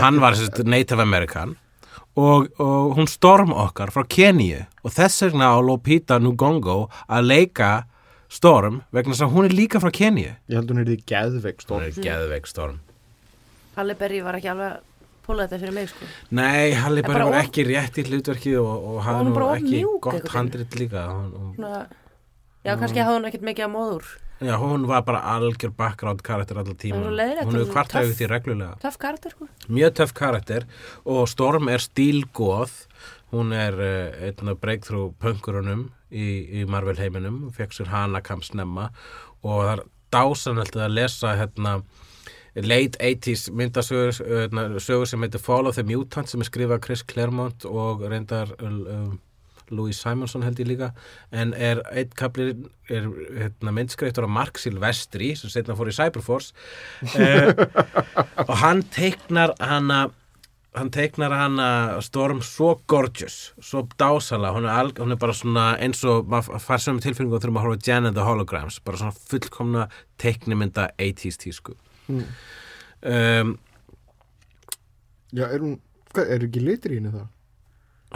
hann 0.00 0.20
var 0.22 0.36
sérst, 0.38 0.62
Native 0.66 1.02
American. 1.02 1.56
Og, 2.16 2.46
og 2.62 2.94
hún 2.96 3.08
Storm 3.12 3.50
okkar 3.52 3.90
frá 3.92 4.00
Keníu 4.08 4.62
og 4.80 4.92
þess 4.94 5.26
vegna 5.26 5.50
á 5.52 5.60
Lopita 5.60 6.16
Nugongo 6.16 6.86
að 7.12 7.28
leika 7.28 7.70
Storm 8.32 8.80
vegna 8.88 9.12
þess 9.12 9.26
að 9.26 9.34
hún 9.34 9.48
er 9.50 9.56
líka 9.56 9.82
frá 9.82 9.92
Keníu. 9.92 10.32
Ég 10.48 10.56
held 10.56 10.72
er 10.72 10.94
geðveik 11.12 11.60
Hún 11.68 11.84
er 11.84 11.92
geðveik 11.92 12.48
Storm. 12.48 12.80
Halle 13.76 13.98
Berry 14.00 14.22
var 14.24 14.38
ekki 14.38 14.48
alveg 14.48 14.80
að 15.26 15.30
púla 15.30 15.46
þetta 15.46 15.60
fyrir 15.62 15.74
mig 15.74 15.88
sko. 15.90 16.10
Nei, 16.38 16.74
Halli 16.78 17.02
bara 17.02 17.12
bara 17.12 17.30
var 17.30 17.40
of- 17.40 17.48
ekki 17.48 17.64
rétt 17.66 17.98
í 17.98 18.04
hlutverki 18.06 18.54
og, 18.60 18.70
og 18.92 19.00
hafði 19.06 19.24
hún 19.24 19.32
nú 19.34 19.48
ekki 19.56 19.72
mjúk 19.80 19.98
gott 20.06 20.30
handrit 20.36 20.78
líka? 20.78 21.08
Hún, 21.10 21.56
Svona, 21.56 21.82
já, 22.62 22.76
kannski 22.76 23.02
hafði 23.02 23.18
hún 23.18 23.28
ekkert 23.30 23.50
mikið 23.50 23.66
að 23.66 23.74
móður. 23.74 24.14
Já, 24.36 24.52
hún 24.60 24.84
var 24.86 25.02
bara 25.02 25.22
algjör 25.32 25.72
background 25.72 26.20
karakter 26.22 26.58
allar 26.60 26.76
tíma 26.76 26.98
Hún 27.00 27.56
hefur 27.56 27.70
kvartað 27.72 28.10
yfir 28.10 28.18
því 28.18 28.26
reglulega. 28.34 28.74
Töff 28.82 28.98
karakter 29.00 29.32
sko. 29.32 29.48
Mjög 29.72 29.94
töff 29.96 30.12
karakter 30.12 30.66
og 31.08 31.24
Storm 31.32 31.70
er 31.72 31.80
stílgóð 31.80 32.84
Hún 33.32 33.52
er 33.56 33.74
uh, 33.74 34.26
einn 34.28 34.52
af 34.52 34.60
breakthrough 34.62 35.14
punkurunum 35.18 35.88
í, 36.12 36.60
í 36.60 36.66
Marvel 36.70 36.98
heiminum 37.00 37.48
fekk 37.54 37.74
sér 37.74 37.90
hana 37.90 38.20
kam 38.22 38.44
snemma. 38.44 38.90
Og 39.42 39.64
það 39.64 39.72
er 39.72 39.82
dásanöld 40.14 40.78
að 40.78 40.94
lesa 40.94 41.32
hérna 41.40 41.80
late 42.64 42.98
80s 43.02 43.50
myndasögur 43.52 44.16
hérna, 44.16 44.66
sögur 44.80 45.08
sem 45.08 45.22
heitir 45.26 45.42
Fall 45.42 45.68
of 45.68 45.76
the 45.76 45.84
Mutant 45.84 46.30
sem 46.30 46.40
er 46.40 46.48
skrifað 46.48 46.82
Chris 46.86 47.04
Claremont 47.04 47.66
og 47.68 48.04
reyndar 48.08 48.54
um, 48.64 49.18
Louis 49.70 49.98
Simonson 49.98 50.44
held 50.46 50.60
ég 50.62 50.68
líka 50.70 50.92
en 51.34 51.52
er 51.52 51.82
eitt 51.90 52.14
kapli 52.18 52.52
er 52.92 53.08
hérna, 53.36 53.74
myndskreiftur 53.74 54.26
af 54.26 54.32
Mark 54.32 54.60
Silvestri 54.62 55.34
sem 55.36 55.52
setna 55.52 55.76
fór 55.76 55.90
í 55.90 55.96
Cyberforce. 55.96 56.54
Eh, 57.16 57.52
og 58.46 58.56
hann 58.60 58.82
teiknar 58.92 59.54
hana 59.60 60.06
hann 60.76 60.90
teiknar 60.92 61.32
hana 61.32 61.68
Storm 62.04 62.42
svo 62.44 62.74
gorgeous, 62.88 63.54
svo 63.60 63.86
dásala 63.98 64.52
hún 64.54 64.68
er, 64.68 64.92
hún 65.00 65.14
er 65.14 65.20
bara 65.20 65.34
svona 65.36 65.66
eins 65.80 66.04
og 66.04 66.28
maður 66.30 66.60
fær 66.62 66.82
sömu 66.82 67.02
tilfinningu 67.04 67.40
þegar 67.40 67.54
maður 67.56 67.70
horfa 67.70 67.80
á 67.80 67.86
Jan 67.88 68.10
and 68.10 68.18
the 68.18 68.26
Holograms 68.26 68.78
bara 68.84 69.00
svona 69.00 69.16
fullkomna 69.16 69.88
teiknimynda 70.20 70.90
80s 71.00 71.40
tísku 71.42 71.76
Mm. 72.08 72.26
um, 73.12 73.56
Já, 75.36 75.48
er 75.50 75.58
hún, 75.60 75.80
hvað, 76.14 76.28
er 76.36 76.44
ekki 76.46 76.60
litri 76.62 76.96
í 76.96 77.00
henni 77.00 77.10
þá? 77.14 77.24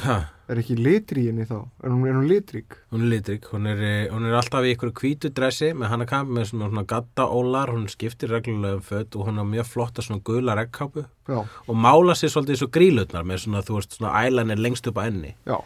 ha, 0.04 0.18
Er 0.50 0.58
ekki 0.62 0.74
litri 0.78 1.24
í 1.24 1.28
henni 1.30 1.44
þá? 1.46 1.56
Er 1.82 1.90
hún, 1.92 2.04
er 2.08 2.14
hún 2.16 2.28
litrík? 2.30 2.76
hún 2.94 3.02
er 3.04 3.10
litrik 3.16 3.48
hún 3.50 3.66
er, 3.70 3.82
eh, 3.82 4.06
hún 4.12 4.26
er 4.28 4.36
alltaf 4.38 4.64
í 4.66 4.72
ykkur 4.76 4.92
hvítu 4.94 5.30
dressi 5.34 5.72
með 5.74 5.90
hana 5.92 6.06
kamp 6.06 6.30
með 6.30 6.48
svona, 6.52 6.70
svona 6.70 6.86
gatta 6.86 7.26
ólar 7.26 7.72
hún 7.74 7.88
skiptir 7.90 8.30
reglulega 8.30 8.78
um 8.78 8.86
fött 8.86 9.18
og 9.18 9.26
hún 9.28 9.42
har 9.42 9.48
mjög 9.50 9.66
flotta 9.66 10.02
svona 10.06 10.22
gula 10.24 10.54
regnkápu 10.58 11.04
Já, 11.28 11.40
og 11.42 11.74
mála 11.76 12.14
sér 12.18 12.30
svolítið 12.32 12.56
eins 12.56 12.64
og 12.66 12.72
grílutnar 12.78 13.26
með 13.26 13.44
svona, 13.44 13.62
þú 13.66 13.78
veist, 13.80 13.98
svona 13.98 14.14
ælanir 14.24 14.62
lengst 14.62 14.86
upp 14.90 15.02
að 15.02 15.10
enni 15.12 15.34
já 15.50 15.58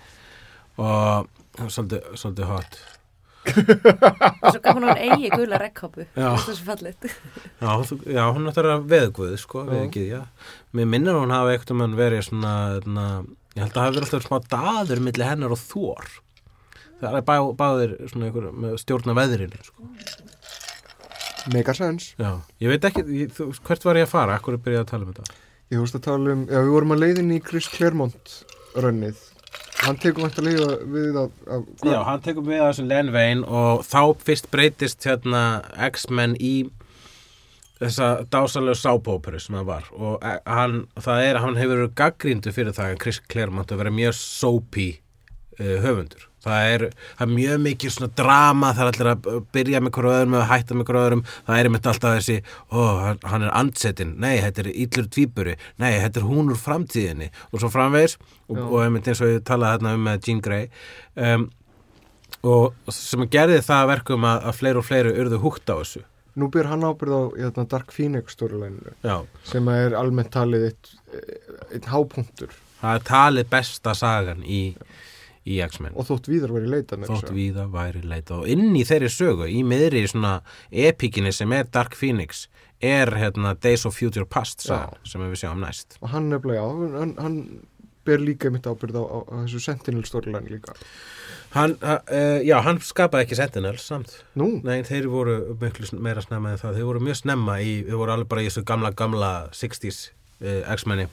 og 0.75 1.29
er 1.61 1.71
svolítið, 1.71 2.09
svolítið 2.19 2.49
hot 2.51 2.81
Svo 4.51 4.61
gaf 4.65 4.77
hún 4.79 4.87
hann 4.89 5.01
eigi 5.05 5.31
gula 5.35 5.59
regnkápu 5.61 6.07
Já. 6.17 6.31
Það 6.41 6.51
svo 6.51 6.67
fallit 6.67 7.07
Já, 7.09 7.71
þú, 7.89 7.99
já 8.17 8.23
hún 8.33 8.49
er 8.51 8.57
það 8.59 8.85
veðguð, 8.93 9.35
sko, 9.43 9.65
veðgið, 9.69 10.07
já. 10.15 10.21
Mér 10.77 10.89
minnir 10.95 11.15
að 11.15 11.25
hún 11.25 11.35
hafi 11.35 11.57
ekkert 11.57 11.75
um 11.75 11.83
hann 11.85 11.97
verið 11.99 12.23
svona, 12.29 12.55
na, 12.87 13.07
ég 13.55 13.65
held 13.65 13.71
að 13.71 13.77
það 13.77 13.85
hafi 13.87 13.97
verið 13.99 14.07
alltaf 14.09 14.29
smá 14.29 14.39
daður 14.55 15.03
milli 15.09 15.29
hennar 15.29 15.55
og 15.57 15.61
þór. 15.61 16.13
Það 17.03 17.19
er 17.21 17.27
bá, 17.29 17.35
báðir 17.61 17.95
svona 18.11 18.31
einhver 18.31 18.49
með 18.65 18.79
stjórna 18.81 19.17
veðrinu, 19.19 19.61
sko. 19.69 19.91
Mega 21.53 21.75
sense 21.77 22.15
Já, 22.17 22.31
ég 22.65 22.71
veit 22.73 22.87
ekki, 22.89 23.05
ég, 23.13 23.33
þú, 23.37 23.51
hvert 23.67 23.85
var 23.85 23.99
ég 24.01 24.07
að 24.09 24.15
fara? 24.15 24.39
Akkur 24.41 24.57
er 24.57 24.63
byrjað 24.65 24.87
að 24.87 24.91
tala 24.95 25.05
um 25.05 25.13
þetta? 25.13 25.39
Ég 25.75 25.81
fórst 25.83 25.99
að 25.99 26.05
tala 26.07 26.33
um, 26.33 26.45
já 26.49 26.57
við 26.63 26.71
vorum 26.73 26.95
að 26.95 27.03
leiðin 27.03 27.35
í 27.35 27.41
Chris 27.45 27.69
Claremont 27.73 28.33
rönnið 28.81 29.21
Hann 29.85 29.99
tekur 30.01 30.25
vænt 30.25 30.39
að 30.41 30.49
leiða 30.49 30.69
við 30.95 31.19
að, 31.21 31.35
að 31.55 31.65
Já, 31.91 31.99
hann 32.09 32.25
tekur 32.25 32.47
við 32.47 32.63
að 32.63 32.71
þessum 32.71 32.89
Len 32.93 33.13
Vein 33.15 33.45
og 33.45 33.85
þá 33.85 34.01
fyrst 34.25 34.51
breytist 34.53 35.05
hérna 35.05 35.43
X-Men 35.91 36.37
í 36.41 36.55
þessa 37.81 38.11
dásalegu 38.33 38.79
sápóperu 38.79 39.41
sem 39.43 39.59
hann 39.59 39.69
var. 39.69 39.89
Og 39.93 40.23
eh, 40.25 40.39
hann, 40.49 40.85
það 40.97 41.25
er, 41.29 41.41
hann 41.45 41.59
hefur 41.61 41.83
verið 41.83 41.97
gaggríndu 42.01 42.55
fyrir 42.55 42.77
það 42.77 42.95
að 42.95 43.01
Chris 43.05 43.21
Claremont 43.29 43.75
að 43.75 43.83
vera 43.83 43.95
mjög 43.95 44.17
soapy 44.21 44.89
uh, 45.59 45.77
höfundur 45.85 46.29
það 46.45 46.69
er, 46.75 46.85
það 47.19 47.25
er 47.27 47.33
mjög 47.35 47.63
mikið 47.65 47.95
svona 47.97 48.11
drama 48.21 48.71
það 48.77 48.85
er 48.85 48.91
allir 48.93 49.11
að 49.15 49.41
byrja 49.57 49.83
með 49.85 49.95
hverju 49.97 50.15
öðrum 50.19 50.37
og 50.39 50.47
hætta 50.53 50.79
með 50.79 50.89
hverju 50.91 51.03
öðrum, 51.09 51.25
það 51.49 51.59
er 51.61 51.71
einmitt 51.71 51.91
alltaf 51.93 52.17
þessi 52.19 52.37
ó, 52.71 52.81
hann- 53.25 53.45
er 53.49 53.55
andsetin, 53.63 54.15
nei, 54.21 54.35
þetta 54.45 54.65
er 54.65 54.71
íllur 54.85 55.11
tvíburi, 55.17 55.57
nei, 55.83 55.91
þetta 56.05 56.23
er 56.23 56.29
hún 56.31 56.53
úr 56.53 56.61
framtíðinni. 56.61 57.31
Og 57.53 57.61
svo 57.61 57.71
framvegis 57.73 58.17
og, 58.49 58.57
Já. 58.57 58.65
og 58.65 58.81
einmitt 58.85 59.09
eins 59.11 59.23
og 59.25 59.33
ég 59.35 59.45
talaði 59.49 59.79
þarna 59.79 59.95
um 59.99 60.09
með 60.09 60.27
Jean 60.29 60.41
Grey 60.45 60.69
um, 61.17 61.47
og 62.45 62.93
sem 62.93 63.25
gerði 63.33 63.61
það 63.65 63.83
að 63.85 63.93
verkum 63.95 64.27
að, 64.29 64.43
að 64.51 64.59
fleiri 64.61 64.81
og 64.81 64.89
fleiri 64.89 65.15
urðu 65.23 65.41
húgt 65.45 65.71
á 65.73 65.77
þessu. 65.81 66.05
Nú 66.35 66.49
byr 66.51 66.67
hann 66.67 66.83
ábyrð 66.83 67.15
á 67.15 67.23
hérna, 67.39 67.65
Dark 67.71 67.93
Phoenix 67.95 68.35
Já, 68.35 69.17
sem 69.47 69.69
er 69.71 69.95
almennt 69.95 70.33
talið 70.35 70.65
eitt, 70.73 70.91
eitt 71.71 71.87
hápunktur. 71.93 72.51
Það 72.81 72.99
er 72.99 73.05
talið 73.07 73.51
besta 73.53 73.95
sagan 73.95 74.43
í, 74.43 74.75
í 75.45 75.61
X-Men. 75.65 75.93
Og 75.99 76.09
þótt 76.09 76.31
víðar 76.33 76.55
verið 76.55 76.73
leita 76.73 76.99
þótt 77.05 77.33
víða 77.35 77.67
væri 77.73 78.03
leita. 78.09 78.41
Og 78.41 78.49
inn 78.51 78.73
í 78.77 78.85
þeirri 78.89 79.11
sögu, 79.13 79.49
í 79.51 79.61
miðri 79.67 80.05
svona 80.09 80.39
epikinni 80.71 81.33
sem 81.37 81.53
er 81.57 81.69
Dark 81.73 81.97
Phoenix 81.99 82.47
er 82.85 83.13
hérna 83.17 83.55
Days 83.57 83.85
of 83.89 83.97
Future 83.97 84.27
Past 84.29 84.65
sagan, 84.65 84.99
sem 85.09 85.23
við 85.25 85.45
sjáum 85.45 85.63
næst. 85.65 85.99
Og 86.03 86.11
hann 86.13 86.31
nefnilega, 86.33 86.65
hann, 86.99 87.15
hann 87.21 87.39
ber 88.05 88.21
líka 88.21 88.51
mitt 88.53 88.67
ábyrð 88.69 88.99
á, 89.01 89.05
á, 89.05 89.19
á 89.25 89.35
þessu 89.45 89.63
Sentinel 89.65 90.05
storyline 90.09 90.51
líka. 90.53 90.75
Hann, 91.55 91.77
uh, 91.87 92.41
Já, 92.43 92.59
hann 92.67 92.81
skapaði 92.83 93.29
ekki 93.29 93.39
Sentinels 93.39 93.87
samt. 93.87 94.17
Nú, 94.39 94.59
Nei, 94.67 94.83
þeir 94.87 95.07
voru 95.13 95.39
meira 95.61 96.25
snemma 96.25 96.53
en 96.53 96.61
það. 96.61 96.81
Þeir 96.81 96.89
voru 96.91 97.05
mjög 97.05 97.21
snemma 97.21 97.61
í, 97.63 97.77
þeir 97.87 98.01
voru 98.01 98.17
alveg 98.17 98.31
bara 98.33 98.45
í 98.45 98.51
þessu 98.51 98.65
gamla, 98.67 98.91
gamla 98.99 99.33
60s 99.55 100.01
uh, 100.09 100.24
X-menni 100.75 101.07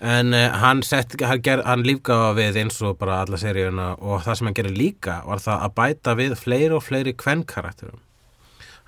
En 0.00 0.32
uh, 0.34 0.48
hann, 0.60 0.82
sett, 0.82 1.14
hann, 1.22 1.40
ger, 1.42 1.62
hann 1.64 1.84
lífgafa 1.86 2.32
við 2.36 2.58
eins 2.64 2.80
og 2.82 2.98
bara 2.98 3.20
alla 3.24 3.38
seríuna 3.40 3.92
og 4.00 4.22
það 4.26 4.34
sem 4.40 4.46
hann 4.50 4.56
gerir 4.58 4.74
líka 4.76 5.20
var 5.26 5.38
það 5.44 5.62
að 5.68 5.74
bæta 5.78 6.14
við 6.18 6.34
fleiri 6.40 6.74
og 6.74 6.82
fleiri 6.84 7.14
kvennkarakterum. 7.16 8.00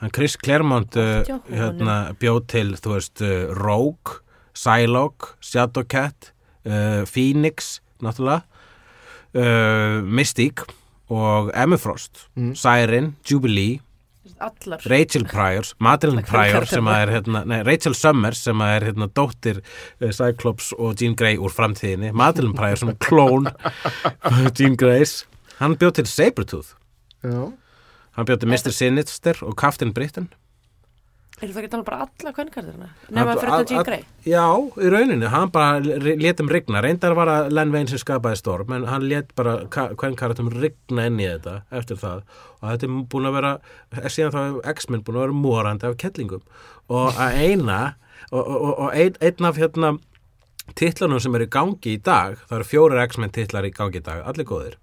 Hann 0.03 0.13
Chris 0.13 0.37
Claremont 0.37 0.97
uh, 1.01 1.23
honum. 1.25 1.43
hérna, 1.57 1.97
bjóð 2.21 2.43
til, 2.53 2.75
þú 2.77 2.93
veist, 2.97 3.23
uh, 3.25 3.55
Rogue, 3.57 4.19
Psylocke, 4.57 5.35
Shadowcat, 5.41 6.33
uh, 6.67 7.05
Phoenix, 7.09 7.79
náttúrulega, 8.05 8.43
uh, 9.37 10.03
Mystique 10.05 10.67
og 11.09 11.53
Emma 11.55 11.77
Frost, 11.79 12.27
Mm. 12.37 12.55
Siren, 12.59 13.17
Jubilee, 13.31 13.81
allar. 14.43 14.83
Rachel 14.91 15.27
Pryor, 15.29 15.69
Madeline 15.83 16.25
Það 16.25 16.33
Pryor 16.33 16.69
sem 16.71 16.91
að 16.91 17.03
er 17.03 17.13
hérna, 17.17 17.43
nei, 17.49 17.59
Rachel 17.67 17.97
Summers 17.99 18.43
sem 18.47 18.65
að 18.65 18.73
er 18.77 18.89
hérna 18.91 19.11
dóttir 19.17 19.61
uh, 19.63 20.09
Cyclops 20.11 20.73
og 20.77 20.97
Jean 21.01 21.17
Grey 21.19 21.39
úr 21.41 21.55
framtíðinni. 21.55 22.13
Madeline 22.17 22.57
Pryor 22.57 22.83
sem 22.83 22.93
er 22.93 22.99
klón 23.03 23.51
Jean 24.59 24.77
Greys. 24.81 25.21
Hann 25.61 25.79
bjóð 25.81 26.01
til 26.01 26.11
Sabretooth. 26.11 26.75
Já. 27.25 27.53
Hann 28.17 28.29
bjóð 28.29 28.43
til 28.43 28.53
Mr. 28.53 28.73
Sinister 28.73 29.41
og 29.45 29.57
Captain 29.61 29.95
Britain 29.97 30.31
eru 31.43 31.53
það 31.53 31.59
ekki 31.61 31.69
að 31.69 31.73
tala 31.75 31.85
bara 31.87 31.99
alla 32.07 32.33
kvennkarðina 32.37 32.87
nema 33.11 33.25
Hann- 33.33 33.39
fyrir 33.43 33.53
þetta 33.53 33.75
að- 33.75 33.81
að- 33.81 33.87
Grey. 33.89 34.05
Já, 34.25 34.45
í 34.81 34.91
rauninu, 34.95 35.29
hann 35.29 35.51
bara 35.51 35.81
létum 35.81 36.49
rigna, 36.51 36.81
reyndar 36.83 37.15
var 37.15 37.27
að 37.29 37.51
Len 37.53 37.73
Wayne 37.75 37.89
sem 37.89 37.99
skapaði 37.99 38.37
storm, 38.41 38.73
en 38.73 38.85
hann 38.89 39.03
lét 39.11 39.35
bara 39.37 39.57
hvern 39.69 40.17
karatum 40.17 40.49
rigna 40.51 41.07
inn 41.07 41.19
í 41.21 41.27
þetta 41.29 41.63
eftir 41.73 41.97
það. 42.01 42.23
Og 42.63 42.71
þetta 42.71 42.89
er 42.89 43.05
búin 43.13 43.29
að 43.29 43.37
vera 43.37 43.53
síðan 44.09 44.33
þá 44.33 44.41
er 44.65 44.73
X-Men 44.75 45.03
búin 45.05 45.17
að 45.21 45.27
vera 45.27 45.33
morandi 45.45 45.87
af 45.91 45.97
kettlingum 46.01 46.43
og 46.89 47.13
að 47.15 47.33
eina 47.45 47.95
og, 48.33 48.47
og, 48.47 48.79
og, 48.79 48.91
ein, 48.95 49.15
einn 49.21 49.45
af 49.45 49.57
hérna 49.61 49.99
titlanum 50.75 51.21
sem 51.21 51.35
eru 51.35 51.45
í 51.47 51.51
gangi 51.53 51.93
í 51.95 52.03
dag 52.03 52.39
það 52.49 52.57
eru 52.59 52.65
fjórir 52.73 53.03
X-Men 53.07 53.31
titlar 53.31 53.69
í 53.69 53.71
gangi 53.77 54.01
í 54.01 54.03
dag 54.03 54.25
allir 54.27 54.45
góðir 54.49 54.75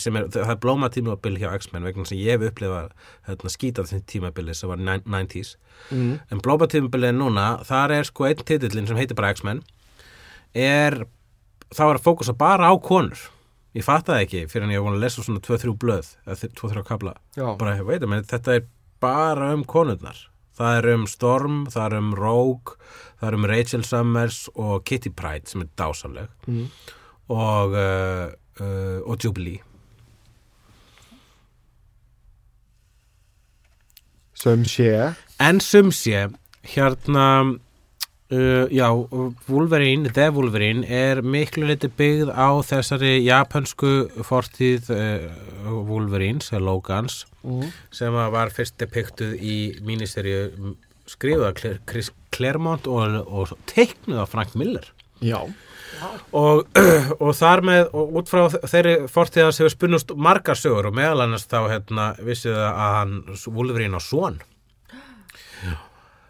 sem 0.00 0.16
er, 0.16 0.28
það 0.32 0.52
er 0.52 0.58
blóma 0.62 0.88
tímabil 0.92 1.38
hjá 1.40 1.50
X-Men 1.58 1.86
vegna 1.86 2.06
sem 2.08 2.20
ég 2.20 2.36
hef 2.36 2.50
upplifað 2.50 2.92
hérna, 3.28 3.52
skítað 3.52 3.90
því 3.90 4.02
tímabili 4.12 4.54
sem 4.56 4.70
var 4.70 4.78
90s 4.80 5.56
mm. 5.90 6.12
En 6.32 6.42
blómatímabilið 6.44 7.16
núna, 7.16 7.48
þar 7.66 7.96
er 7.98 8.08
sko 8.08 8.28
einn 8.28 8.44
titillin 8.46 8.88
sem 8.88 9.00
heitir 9.00 9.18
bara 9.18 9.32
X-Men 9.34 9.64
er, 10.56 11.02
þá 11.74 11.82
er 11.88 11.98
að 11.98 12.06
fókusa 12.06 12.36
bara 12.38 12.70
á 12.70 12.74
konur. 12.80 13.26
Ég 13.76 13.84
fattaði 13.84 14.24
ekki 14.24 14.46
fyrir 14.48 14.64
en 14.64 14.72
ég 14.72 14.80
var 14.80 14.88
búin 14.88 14.96
að 14.96 15.04
lesa 15.04 15.24
svona 15.24 15.42
2-3 15.44 15.74
blöð, 15.76 16.14
eða 16.24 16.48
2-3 16.62 16.84
kabla. 16.88 17.12
Bara, 17.36 17.76
veit 17.84 18.06
að 18.06 18.30
þetta 18.30 18.54
er 18.54 18.64
bara 19.04 19.50
um 19.52 19.66
konurnar. 19.68 20.22
Það 20.56 20.78
er 20.78 20.88
um 20.94 21.04
Storm, 21.10 21.58
það 21.68 21.84
er 21.84 21.98
um 21.98 22.14
Rogue, 22.16 22.78
það 23.20 23.28
er 23.28 23.36
um 23.36 23.48
Rachel 23.50 23.84
Summers 23.84 24.38
og 24.54 24.86
Kitty 24.88 25.12
Pryde 25.12 25.50
sem 25.50 25.66
er 25.66 25.68
dásaleg 25.76 26.30
mm. 26.48 26.70
og, 27.34 27.76
uh, 27.76 28.30
uh, 28.60 29.00
og 29.06 29.18
Jubilee. 29.24 29.62
sem 34.36 34.64
sé 34.68 34.90
En 35.40 35.60
sum 35.60 35.90
sé, 35.92 36.28
hérna, 36.64 37.26
uh, 38.32 38.66
já, 38.72 38.88
Wolverine, 39.48 40.08
The 40.08 40.30
Wolverine 40.32 40.84
er 40.88 41.20
miklu 41.22 41.66
liti 41.68 41.90
byggð 41.92 42.32
á 42.32 42.48
þessari 42.64 43.18
japansku 43.26 43.92
fortíð 44.24 44.88
uh, 44.94 45.84
Wolverines, 45.88 46.48
Logans, 46.56 47.26
mm. 47.44 47.68
sem 47.92 48.16
var 48.16 48.52
fyrst 48.54 48.78
depiktuð 48.80 49.36
í 49.36 49.56
af 51.46 51.54
Cler- 51.60 51.80
Chris 51.88 52.10
Claremont 52.34 52.88
og, 52.88 53.20
og 53.28 53.52
teiknuð 53.68 54.24
af 54.24 54.32
Frank 54.32 54.56
Miller. 54.56 54.88
Já, 55.24 55.40
Og, 56.36 56.66
og 57.24 57.30
þar 57.36 57.62
með, 57.66 57.86
og 57.96 58.18
út 58.20 58.30
frá 58.30 58.42
þeirri 58.68 58.96
fortíðans 59.12 59.60
hefur 59.62 59.72
spunnust 59.72 60.12
margar 60.18 60.58
sögur 60.58 60.90
og 60.90 60.96
meðal 60.98 61.24
annars 61.24 61.46
þá 61.48 61.58
hérna, 61.70 62.10
vissið 62.26 62.58
að 62.60 62.94
hann 62.98 63.16
Wolverine 63.56 64.00
á 64.00 64.02
son. 64.02 64.40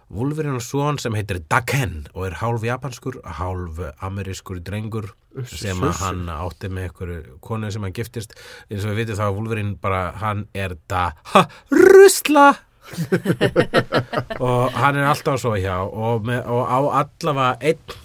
Wolverine 0.06 0.60
á 0.60 0.62
son 0.62 1.00
sem 1.02 1.16
heitir 1.18 1.40
Daken 1.50 2.04
og 2.14 2.28
er 2.28 2.36
hálf 2.38 2.62
japanskur, 2.62 3.18
hálf 3.40 3.80
amerískur 4.06 4.60
drengur 4.62 5.10
sem 5.50 5.82
að 5.82 5.98
hann 6.04 6.28
átti 6.30 6.70
með 6.70 6.86
einhverju 6.86 7.40
konu 7.44 7.72
sem 7.74 7.82
hann 7.82 7.96
giftist. 7.96 8.36
Eins 8.70 8.86
og 8.86 8.94
við 8.94 9.02
vitum 9.02 9.18
þá 9.18 9.26
að 9.26 9.40
Wolverine 9.40 9.74
bara 9.82 10.04
hann 10.22 10.46
er 10.54 10.78
da 10.86 11.08
ha, 11.34 11.48
rusla! 11.74 12.52
Og 14.46 14.76
hann 14.78 14.94
er 14.94 15.08
alltaf 15.10 15.40
svo 15.42 15.56
hjá 15.58 15.74
og, 15.82 16.20
með, 16.22 16.44
og 16.46 16.68
á 16.70 16.78
allavega 17.00 17.72
einn 17.72 17.96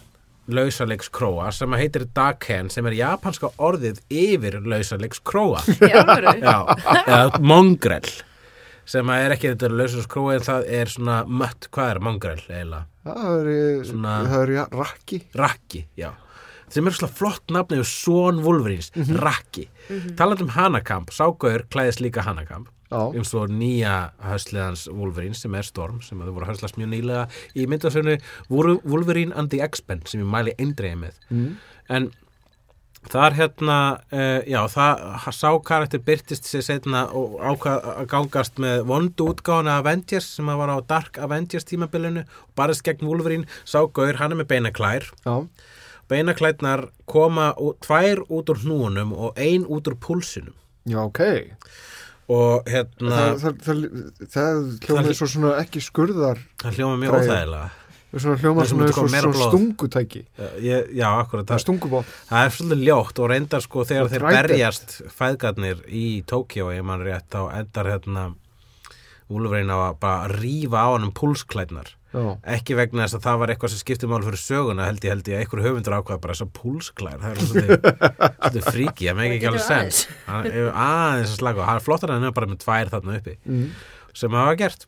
lausalegs 0.56 1.10
króa 1.14 1.52
sem 1.56 1.73
heitir 1.80 2.06
Daken 2.15 2.69
sem 2.73 2.86
er 2.90 2.95
japanska 2.99 3.49
orðið 3.61 4.02
yfir 4.11 4.60
lausalegs 4.65 5.22
króa 5.26 5.61
í 5.88 5.91
alvöru? 5.91 6.34
Já, 6.41 6.57
eða 7.06 7.41
mongrel 7.41 8.06
sem 8.91 9.07
að 9.14 9.26
er 9.28 9.36
ekki 9.38 9.52
þetta 9.53 9.69
lausalegs 9.72 10.10
króa 10.11 10.34
en 10.40 10.45
það 10.48 10.65
er 10.82 10.91
svona 10.91 11.19
mött, 11.30 11.69
hvað 11.72 11.94
er 11.95 12.02
mongrel 12.07 12.40
eiginlega? 12.48 12.84
það 13.07 13.48
er, 13.56 13.86
Svona- 13.91 14.18
það 14.32 14.44
er 14.45 14.53
ja, 14.57 14.65
rakki 14.76 15.22
Rakki, 15.41 15.86
já. 15.98 16.11
Sem 16.72 16.88
er 16.88 16.95
svona 16.95 17.11
flott 17.18 17.52
nafn 17.52 17.76
yfir 17.80 17.88
Són 17.91 18.38
Wolverines, 18.45 18.91
Rakki 19.19 19.65
talandi 20.19 20.45
um 20.45 20.53
Hanakamp, 20.56 21.10
Ságauður 21.11 21.65
klæðist 21.73 22.03
líka 22.06 22.23
Hanakamp 22.28 22.69
eins 22.92 23.34
og 23.38 23.52
nýja 23.54 24.12
höstliðans 24.26 24.88
Wolverine 24.92 25.38
sem 25.38 25.54
er 25.56 25.68
Storm 25.68 26.02
sem 26.06 26.20
þau 26.20 26.34
voru 26.36 26.50
höstlast 26.50 26.80
mjög 26.80 26.92
nýlega 26.96 27.28
í 27.56 27.68
myndasögnu 27.72 28.18
Wolverine 28.52 29.36
and 29.36 29.52
the 29.54 29.62
X-Men 29.64 30.04
sem 30.06 30.24
ég 30.24 30.32
mæli 30.32 30.56
eindreiði 30.60 31.06
með. 31.06 31.22
Mm. 31.32 31.54
en 31.92 32.12
þar 33.10 33.34
hérna 33.34 33.78
uh, 34.14 34.42
já, 34.46 34.60
það 34.70 35.30
sá 35.34 35.50
karakter 35.66 36.02
byrtist 36.06 36.46
sér 36.46 36.66
setna 36.68 37.08
og 37.18 37.40
ákvað 37.40 37.88
að 37.96 38.10
gangast 38.12 38.62
með 38.62 38.84
vondu 38.92 39.32
útgáðan 39.32 39.72
Avengers 39.74 40.28
sem 40.38 40.52
að 40.52 40.62
var 40.62 40.74
á 40.76 40.78
Dark 40.92 41.18
Avengers 41.18 41.66
tímabilinu 41.70 42.26
og 42.28 42.56
barist 42.60 42.86
gegn 42.86 43.08
Wolverine, 43.10 43.50
sá 43.66 43.82
Gaur, 43.88 44.20
hann 44.22 44.36
er 44.36 44.42
með 44.44 44.52
beinaklær 44.54 45.08
já, 45.26 45.36
beinaklætnar 46.12 46.90
koma 47.10 47.52
tvær 47.82 48.22
út 48.30 48.54
úr 48.54 48.62
hnúunum 48.66 49.16
og 49.16 49.40
ein 49.40 49.66
út 49.66 49.90
úr 49.90 49.98
púlsinum. 49.98 50.54
Já, 50.86 51.02
ok 51.02 51.24
og 52.32 52.70
hérna 52.72 53.12
Það, 53.12 53.36
það, 53.44 53.60
það, 53.66 53.84
það 54.32 54.58
hljóma 54.86 55.02
Það- 55.02 55.12
eins 55.12 55.22
og 55.26 55.32
svona 55.36 55.53
ekki 55.62 55.84
skurðar 55.86 56.41
það 56.64 56.78
hljóma 56.80 56.98
mjög 57.03 57.16
óþægilega. 57.20 57.70
Svona 58.12 58.36
hljóma 58.41 58.60
Það 58.62 58.68
sem 58.68 58.78
svona 58.78 58.88
svona 59.24 59.38
blóð. 59.38 59.52
stungutæki. 59.53 60.22
Ég, 60.66 60.90
já, 60.99 61.08
akkurat. 61.22 61.45
Það 61.48 61.56
er 61.56 61.64
er 62.45 62.53
svolítið 62.58 62.82
ljótt 62.90 63.20
og 63.24 63.30
reyndar 63.32 63.62
sko 63.64 63.86
þegar 63.88 64.10
þeir 64.12 64.26
berjast 64.36 64.95
fæðgarnir 65.16 65.86
í 65.88 66.06
Tókjó 66.28 66.74
ég 66.76 66.84
man 66.84 67.06
rétt 67.08 67.30
þá 67.32 67.41
endar 67.62 67.88
hérna 67.94 68.26
Úlfrein 69.32 69.72
á 69.72 69.78
að 69.94 69.99
bara 70.03 70.28
rífa 70.28 70.82
á 70.84 70.88
hann 70.91 71.08
um 71.08 71.14
púlsklædnar 71.16 71.88
Já, 72.12 72.24
ekki 72.56 72.76
vegna 72.76 73.06
þess 73.06 73.18
að 73.18 73.26
það 73.26 73.38
var 73.42 73.54
eitthvað 73.54 73.72
sem 73.72 73.82
skipti 73.82 74.10
mál 74.12 74.24
fyrir 74.26 74.42
söguna 74.42 74.88
held 74.90 75.06
ég 75.06 75.14
held 75.14 75.30
ég. 75.32 75.38
Að 75.38 75.46
einhver 75.46 75.64
höfundur 75.64 75.96
ákvað 75.96 76.22
bara 76.26 76.36
þess 76.36 76.46
að 76.46 76.54
púlsklær 76.58 77.22
það 77.22 77.32
er 77.32 77.46
svolítið 77.46 78.68
fríki 78.76 79.08
það 79.08 79.20
megi 79.22 79.38
ekki 79.38 79.48
Það 79.48 79.54
alveg 79.54 79.68
sens 79.68 80.02
er 80.52 80.72
aðeins 80.72 81.32
að 81.32 81.40
slaka 81.40 81.64
og 81.64 81.70
hann 81.70 81.80
er 81.80 81.86
flottar 81.86 82.12
en 82.12 82.20
hann 82.20 82.32
er 82.32 82.36
bara 82.36 82.52
með 82.52 82.64
tvær 82.66 82.92
þarna 82.92 83.20
uppi. 83.22 83.38
Mm. 83.48 83.70
sem 84.12 84.36
það 84.36 84.50
var 84.52 84.60
gert. 84.60 84.88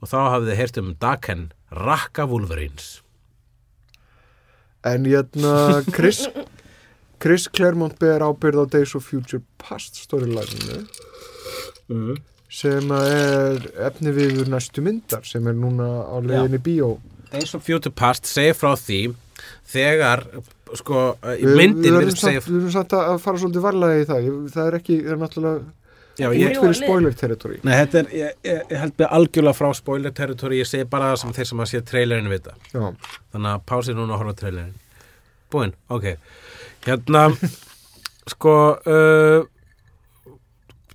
Og 0.00 0.08
þá 0.08 0.18
hafið 0.18 0.50
þið 0.50 0.60
heyrt 0.62 0.80
um 0.80 0.90
Daken 1.04 1.46
Rakka 1.70 2.26
Wolverines 2.26 2.88
En 4.82 5.04
hérna 5.04 5.84
Chris 5.92 6.24
Chris 7.20 7.46
Claremont 7.52 7.98
ber 8.00 8.24
ábyrð 8.24 8.64
á 8.64 8.66
Days 8.72 8.94
of 8.96 9.04
Future 9.04 9.42
Past 9.60 10.00
storyline 10.00 10.86
mm. 11.86 12.16
Sem 12.50 12.90
er 12.96 13.66
efni 13.86 14.12
við 14.16 14.40
næstu 14.50 14.82
myndar 14.84 15.22
sem 15.28 15.46
er 15.46 15.54
núna 15.58 15.86
á 16.10 16.16
leiðinni 16.18 16.58
bíó. 16.66 16.92
Days 17.30 17.54
of 17.54 17.62
Future 17.62 17.92
Past 17.94 18.26
segir 18.26 18.56
frá 18.58 18.72
því 18.74 19.02
þegar 19.70 20.24
sko, 20.76 21.02
í 21.38 21.44
Við- 21.46 21.56
myndin 21.58 21.84
við 21.94 21.98
virðist 22.00 22.18
erum 22.18 22.26
segja 22.26 22.40
samt, 22.42 22.50
við 22.50 22.58
erum 22.60 22.72
samt 22.74 22.96
að 22.98 23.20
fara 23.22 23.38
svolítið 23.42 23.64
varlega 23.68 24.00
í 24.02 24.08
það. 24.08 24.26
Það 24.54 24.66
er 24.72 24.76
ekki, 24.80 24.96
það 25.04 25.12
er 25.14 25.20
náttúrulega 25.22 25.60
já, 26.20 26.26
út 26.30 26.58
fyrir 26.60 26.76
spoiler 26.80 27.14
territory. 27.22 27.60
Nei, 27.62 27.72
þetta 27.80 28.02
er, 28.02 28.10
ég, 28.18 28.34
ég, 28.50 28.60
ég 28.74 28.82
held 28.82 28.94
með 28.98 29.14
algjörlega 29.18 29.58
frá 29.60 29.70
spoiler 29.78 30.14
territory, 30.18 30.58
ég 30.60 30.68
segi 30.68 30.88
bara 30.90 31.12
það 31.14 31.22
sem 31.22 31.32
þeir 31.38 31.48
sem 31.52 31.62
að 31.64 31.70
sé 31.70 31.82
trailerinu 31.92 32.34
vita. 32.34 32.56
Já, 32.74 32.82
þannig 33.32 33.50
að 33.54 33.64
pásið 33.70 33.98
núna 34.00 34.14
að 34.16 34.22
horfa 34.24 34.36
trailerin 34.42 34.74
búinn, 35.50 35.72
ok. 35.90 36.04
Hérna 36.86 37.24
sko 38.34 38.54
uh, 38.78 39.46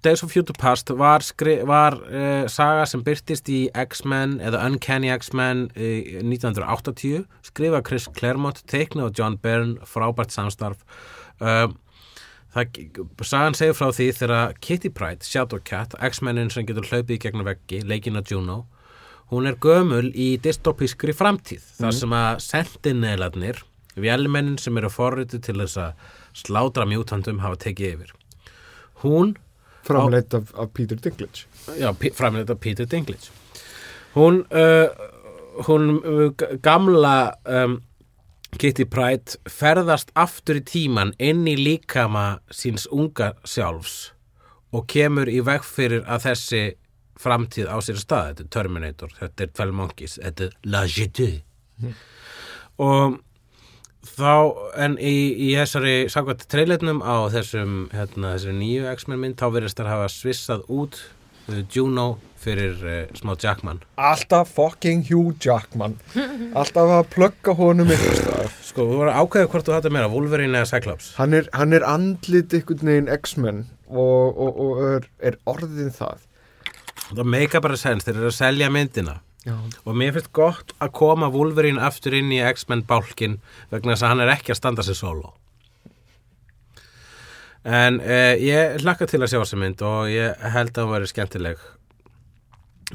Days 0.05 0.23
of 0.23 0.31
Future 0.31 0.55
Past 0.59 0.91
var, 0.93 1.25
var 1.67 1.97
uh, 2.05 2.45
saga 2.51 2.85
sem 2.89 3.01
byrtist 3.05 3.49
í 3.49 3.65
X-Men 3.85 4.37
eða 4.43 4.61
Uncanny 4.67 5.09
X-Men 5.15 5.65
uh, 5.73 6.21
1980 6.21 7.25
skrifa 7.45 7.81
Chris 7.85 8.05
Claremont, 8.17 8.61
teikna 8.69 9.07
og 9.09 9.17
John 9.17 9.39
Byrne 9.41 9.81
frábært 9.89 10.35
samstarf. 10.35 10.85
Uh, 11.41 11.73
það, 12.53 12.79
sagan 13.25 13.57
segir 13.57 13.75
frá 13.77 13.89
því 13.89 14.11
þegar 14.21 14.55
Kitty 14.61 14.93
Pryde, 14.93 15.25
Shadowcat 15.25 15.97
X-Menin 16.11 16.53
sem 16.53 16.69
getur 16.69 16.87
hlaupið 16.87 17.17
í 17.17 17.21
gegnum 17.25 17.49
veggi 17.49 17.81
leikina 17.83 18.23
Juno 18.29 18.63
hún 19.31 19.49
er 19.49 19.57
gömul 19.61 20.11
í 20.13 20.35
dystopískri 20.41 21.15
framtíð 21.15 21.63
þar 21.79 21.95
sem 21.97 22.13
að 22.13 22.43
sentinelarnir 22.45 23.63
vélmennin 23.95 24.59
sem 24.61 24.77
eru 24.77 24.91
forritu 24.91 25.39
til 25.41 25.57
þess 25.63 25.79
að 25.81 26.11
slátra 26.35 26.85
mjútandum 26.89 27.41
hafa 27.41 27.57
tekið 27.65 27.93
yfir. 27.95 28.13
Hún 29.01 29.35
framleitt 29.85 30.33
af, 30.33 30.53
af 30.57 30.71
Peter 30.73 30.99
Dinklage. 30.99 31.45
Já, 31.79 31.91
framlega 32.13 32.55
Peter 32.55 32.85
Dinklage. 32.89 33.33
Hún 34.15 34.45
uh, 34.51 34.89
hún 35.67 35.99
uh, 36.05 36.31
gamla 36.61 37.35
um, 37.45 37.79
Kitty 38.57 38.85
Pryde 38.87 39.35
ferðast 39.51 40.13
aftur 40.15 40.61
í 40.61 40.63
tíman 40.63 41.11
inn 41.19 41.43
í 41.47 41.57
líkama 41.59 42.39
síns 42.53 42.87
unga 42.91 43.33
sjálfs 43.43 44.13
og 44.75 44.87
kemur 44.91 45.29
í 45.31 45.41
veg 45.43 45.63
fyrir 45.67 46.05
að 46.07 46.29
þessi 46.29 46.63
framtíð 47.19 47.69
á 47.71 47.77
sér 47.83 47.99
stað. 47.99 48.29
Þetta 48.29 48.43
er 48.43 48.51
Terminator, 48.55 49.13
þetta 49.19 49.45
er 49.45 49.51
12 49.59 49.77
Monkeys 49.79 50.17
þetta 50.21 50.47
er 50.47 50.57
La 50.71 50.83
Jetée. 50.87 51.43
Og 52.81 53.19
þá 54.05 54.31
en 54.85 54.95
í, 55.01 55.15
í 55.47 55.49
þessari 55.57 55.95
samkvæmt 56.11 56.45
treyletnum 56.51 57.01
á 57.01 57.25
þessum 57.33 57.75
hérna, 57.93 58.35
þessari 58.35 58.57
nýju 58.59 58.87
X-Men 58.93 59.21
mynd 59.21 59.39
þá 59.41 59.47
verðist 59.55 59.81
þær 59.81 59.91
hafa 59.91 60.07
svissað 60.13 60.65
út 60.71 60.99
uh, 61.49 61.61
Juno 61.73 62.07
fyrir 62.45 62.77
uh, 62.85 62.97
smá 63.17 63.33
Jackman. 63.41 63.81
Alltaf 63.97 64.53
fucking 64.55 65.05
Hugh 65.09 65.33
Jackman. 65.41 65.97
Alltaf 66.53 66.93
að 66.99 67.09
plugga 67.15 67.57
honum 67.57 67.91
sko, 67.95 68.85
þú 68.85 69.01
voru 69.01 69.11
að 69.11 69.19
ákveða 69.23 69.51
hvort 69.53 69.67
þú 69.67 69.75
þetta 69.77 69.93
meira 69.97 70.11
Wolverine 70.13 70.61
eða 70.61 70.71
Cyclops? 70.75 71.11
Hann 71.19 71.33
er, 71.37 71.49
hann 71.57 71.73
er 71.75 71.87
andlit 71.89 72.53
ykkur 72.59 72.85
neginn 72.85 73.11
X-Men 73.17 73.65
og, 73.89 74.37
og, 74.37 74.63
og 74.67 74.87
er, 74.93 75.11
er 75.31 75.39
orðin 75.49 75.93
það. 75.95 76.25
Það 77.05 77.27
meika 77.29 77.61
bara 77.61 77.77
sens, 77.77 78.05
þeir 78.05 78.19
eru 78.19 78.31
að 78.31 78.37
selja 78.39 78.73
myndina 78.73 79.19
já, 79.45 79.55
og 79.85 79.97
mér 79.97 80.15
finnst 80.15 80.33
gott 80.35 80.73
að 80.81 80.93
koma 80.97 81.29
Wolverine 81.33 81.81
aftur 81.85 82.17
inn 82.17 82.33
í 82.33 82.41
X-Men 82.43 82.83
bálkin 82.89 83.39
vegna 83.71 83.93
þess 83.93 84.05
að 84.05 84.13
hann 84.13 84.23
er 84.25 84.33
ekki 84.35 84.53
að 84.55 84.59
standa 84.61 84.85
sig 84.85 84.97
solo. 84.99 85.33
En 87.65 87.97
uh, 88.03 88.33
ég 88.37 88.77
hlakka 88.83 89.07
til 89.09 89.23
að 89.23 89.31
sjá 89.31 89.39
þessa 89.39 89.61
mynd 89.61 89.81
og 89.85 90.11
ég 90.13 90.43
held 90.53 90.75
að 90.75 90.85
hún 90.85 90.93
veri 90.93 91.09
skemmtileg. 91.09 91.63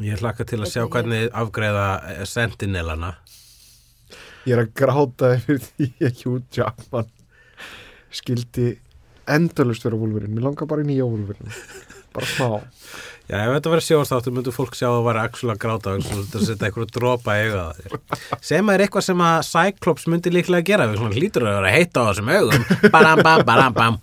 Ég 0.06 0.20
hlakka 0.22 0.46
til 0.46 0.60
að 0.60 0.70
sjá 0.70 0.84
hvernig 0.86 1.32
afgreða 1.34 1.86
eh, 2.12 2.20
sentinelana. 2.28 3.16
Ég 4.46 4.54
er 4.54 4.62
að 4.62 4.76
gráta 4.78 5.32
yfir 5.34 5.58
því 5.64 5.88
að 6.06 6.22
Hugh 6.22 6.44
Jackman 6.54 7.10
skildi 8.14 8.76
endalust 9.30 9.84
vera 9.84 9.98
Wolverine, 9.98 10.32
mér 10.34 10.48
langar 10.48 10.70
bara 10.70 10.82
í 10.82 10.88
nýja 10.88 11.06
Wolverine 11.06 11.50
bara 12.14 12.28
smá 12.30 12.50
Já, 13.30 13.36
ef 13.44 13.52
þetta 13.54 13.70
verið 13.70 13.84
sjóðstáttur 13.86 14.32
myndu 14.34 14.50
fólk 14.50 14.72
sjá 14.74 14.88
að 14.88 14.96
það 14.96 15.04
var 15.06 15.18
að 15.22 15.58
gráta 15.62 15.92
og 15.94 16.06
þetta 16.08 16.40
setja 16.42 16.66
eitthvað 16.66 16.88
dropa 16.96 17.36
í 17.38 17.44
þér. 17.52 17.92
Sem 18.42 18.72
er 18.74 18.82
eitthvað 18.82 19.04
sem 19.06 19.22
að 19.22 19.36
Cyclops 19.46 20.08
myndi 20.10 20.32
líklega 20.34 20.66
gera, 20.66 20.88
við 20.90 20.98
svona 20.98 21.14
hlýtur 21.14 21.46
að 21.46 21.54
vera 21.60 21.70
að 21.70 21.76
heita 21.76 22.02
á 22.02 22.08
þessum 22.08 22.32
augum. 22.34 22.64
Baram, 22.90 23.22
bam, 23.22 23.44
baram, 23.46 23.76
bam. 23.76 24.00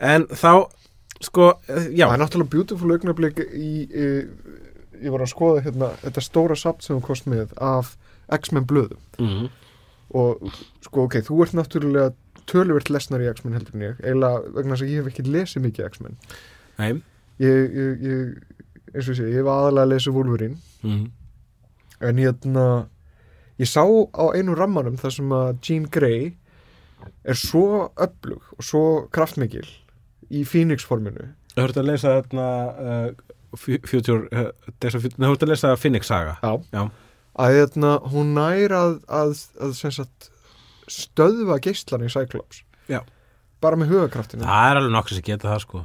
En 0.00 0.24
þá, 0.32 0.52
sko, 1.28 1.50
eh, 1.68 1.90
já, 1.92 2.06
það 2.06 2.14
er 2.16 2.22
náttúrulega 2.24 2.54
beautiful 2.56 2.96
augnablik 2.96 3.44
í, 3.52 3.68
í 3.84 4.08
ég 5.04 5.12
var 5.12 5.24
að 5.24 5.32
skoða 5.32 5.64
hérna 5.64 5.90
þetta 6.02 6.24
stóra 6.24 6.56
sapt 6.58 6.84
sem 6.86 6.96
hún 6.96 7.04
kost 7.04 7.28
með 7.30 7.52
af 7.62 7.94
X-Men 8.32 8.66
blöðum 8.68 9.00
mm, 9.20 9.48
og 10.16 10.44
sko 10.84 11.06
ok, 11.08 11.20
þú 11.26 11.40
ert 11.44 11.56
náttúrulega 11.58 12.14
töluvert 12.48 12.90
lesnar 12.92 13.24
í 13.24 13.30
X-Men 13.32 13.58
heldur 13.58 13.78
en 13.78 13.86
ég 13.88 14.02
eiginlega 14.02 14.54
vegna 14.56 14.76
þess 14.76 14.86
að 14.86 14.92
ég 14.92 15.02
hef 15.02 15.12
ekki 15.12 15.26
lesið 15.28 15.66
mikið 15.66 15.88
X-Men 15.90 16.18
nei, 16.80 16.90
ég, 17.42 17.76
ég, 17.78 18.08
ég 18.08 18.94
eins 18.94 19.10
og 19.10 19.18
sé, 19.18 19.28
ég 19.30 19.40
hef 19.42 19.50
aðalega 19.50 19.90
lesið 19.92 20.16
Wolverine 20.16 20.58
mm, 20.86 21.04
en 22.08 22.20
hérna 22.22 22.66
ég 23.60 23.70
sá 23.70 23.82
á 23.84 24.24
einu 24.34 24.56
rammanum 24.58 24.98
þar 25.00 25.16
sem 25.18 25.34
að 25.34 25.54
Jean 25.66 25.86
Grey 25.90 26.34
er 27.24 27.38
svo 27.38 27.88
öflug 28.00 28.54
og 28.56 28.66
svo 28.66 28.84
kraftmikil 29.14 29.66
í 30.30 30.44
Phoenix 30.48 30.86
forminu 30.86 31.32
þú 31.54 31.66
höfðu 31.66 31.82
að 31.82 31.90
lesa 31.92 32.18
þarna 32.18 32.48
uh, 32.74 33.08
Future, 33.54 34.26
uh, 34.34 34.48
að 34.82 34.96
þú 34.98 35.26
höfðu 35.28 35.46
að 35.46 35.50
lesa 35.52 35.76
Phoenix 35.78 36.08
saga. 36.10 36.32
Já. 36.42 36.56
Já. 36.74 36.88
að 37.44 37.58
hérna, 37.58 37.92
hún 38.10 38.32
nær 38.34 38.74
að, 38.74 38.96
að, 39.06 39.34
að 39.62 39.74
sem 39.78 39.92
sagt, 39.94 40.30
stöðva 40.90 41.60
geislan 41.62 42.04
í 42.06 42.10
Cyclops 42.12 42.64
Já. 42.90 43.00
bara 43.62 43.78
með 43.78 43.94
hugakraftinu 43.94 44.44
Það 44.46 44.70
er 44.70 44.80
alveg 44.80 44.94
nokkuð 44.96 45.18
sem 45.18 45.26
geta 45.30 45.52
það, 45.52 45.62
sko. 45.64 45.84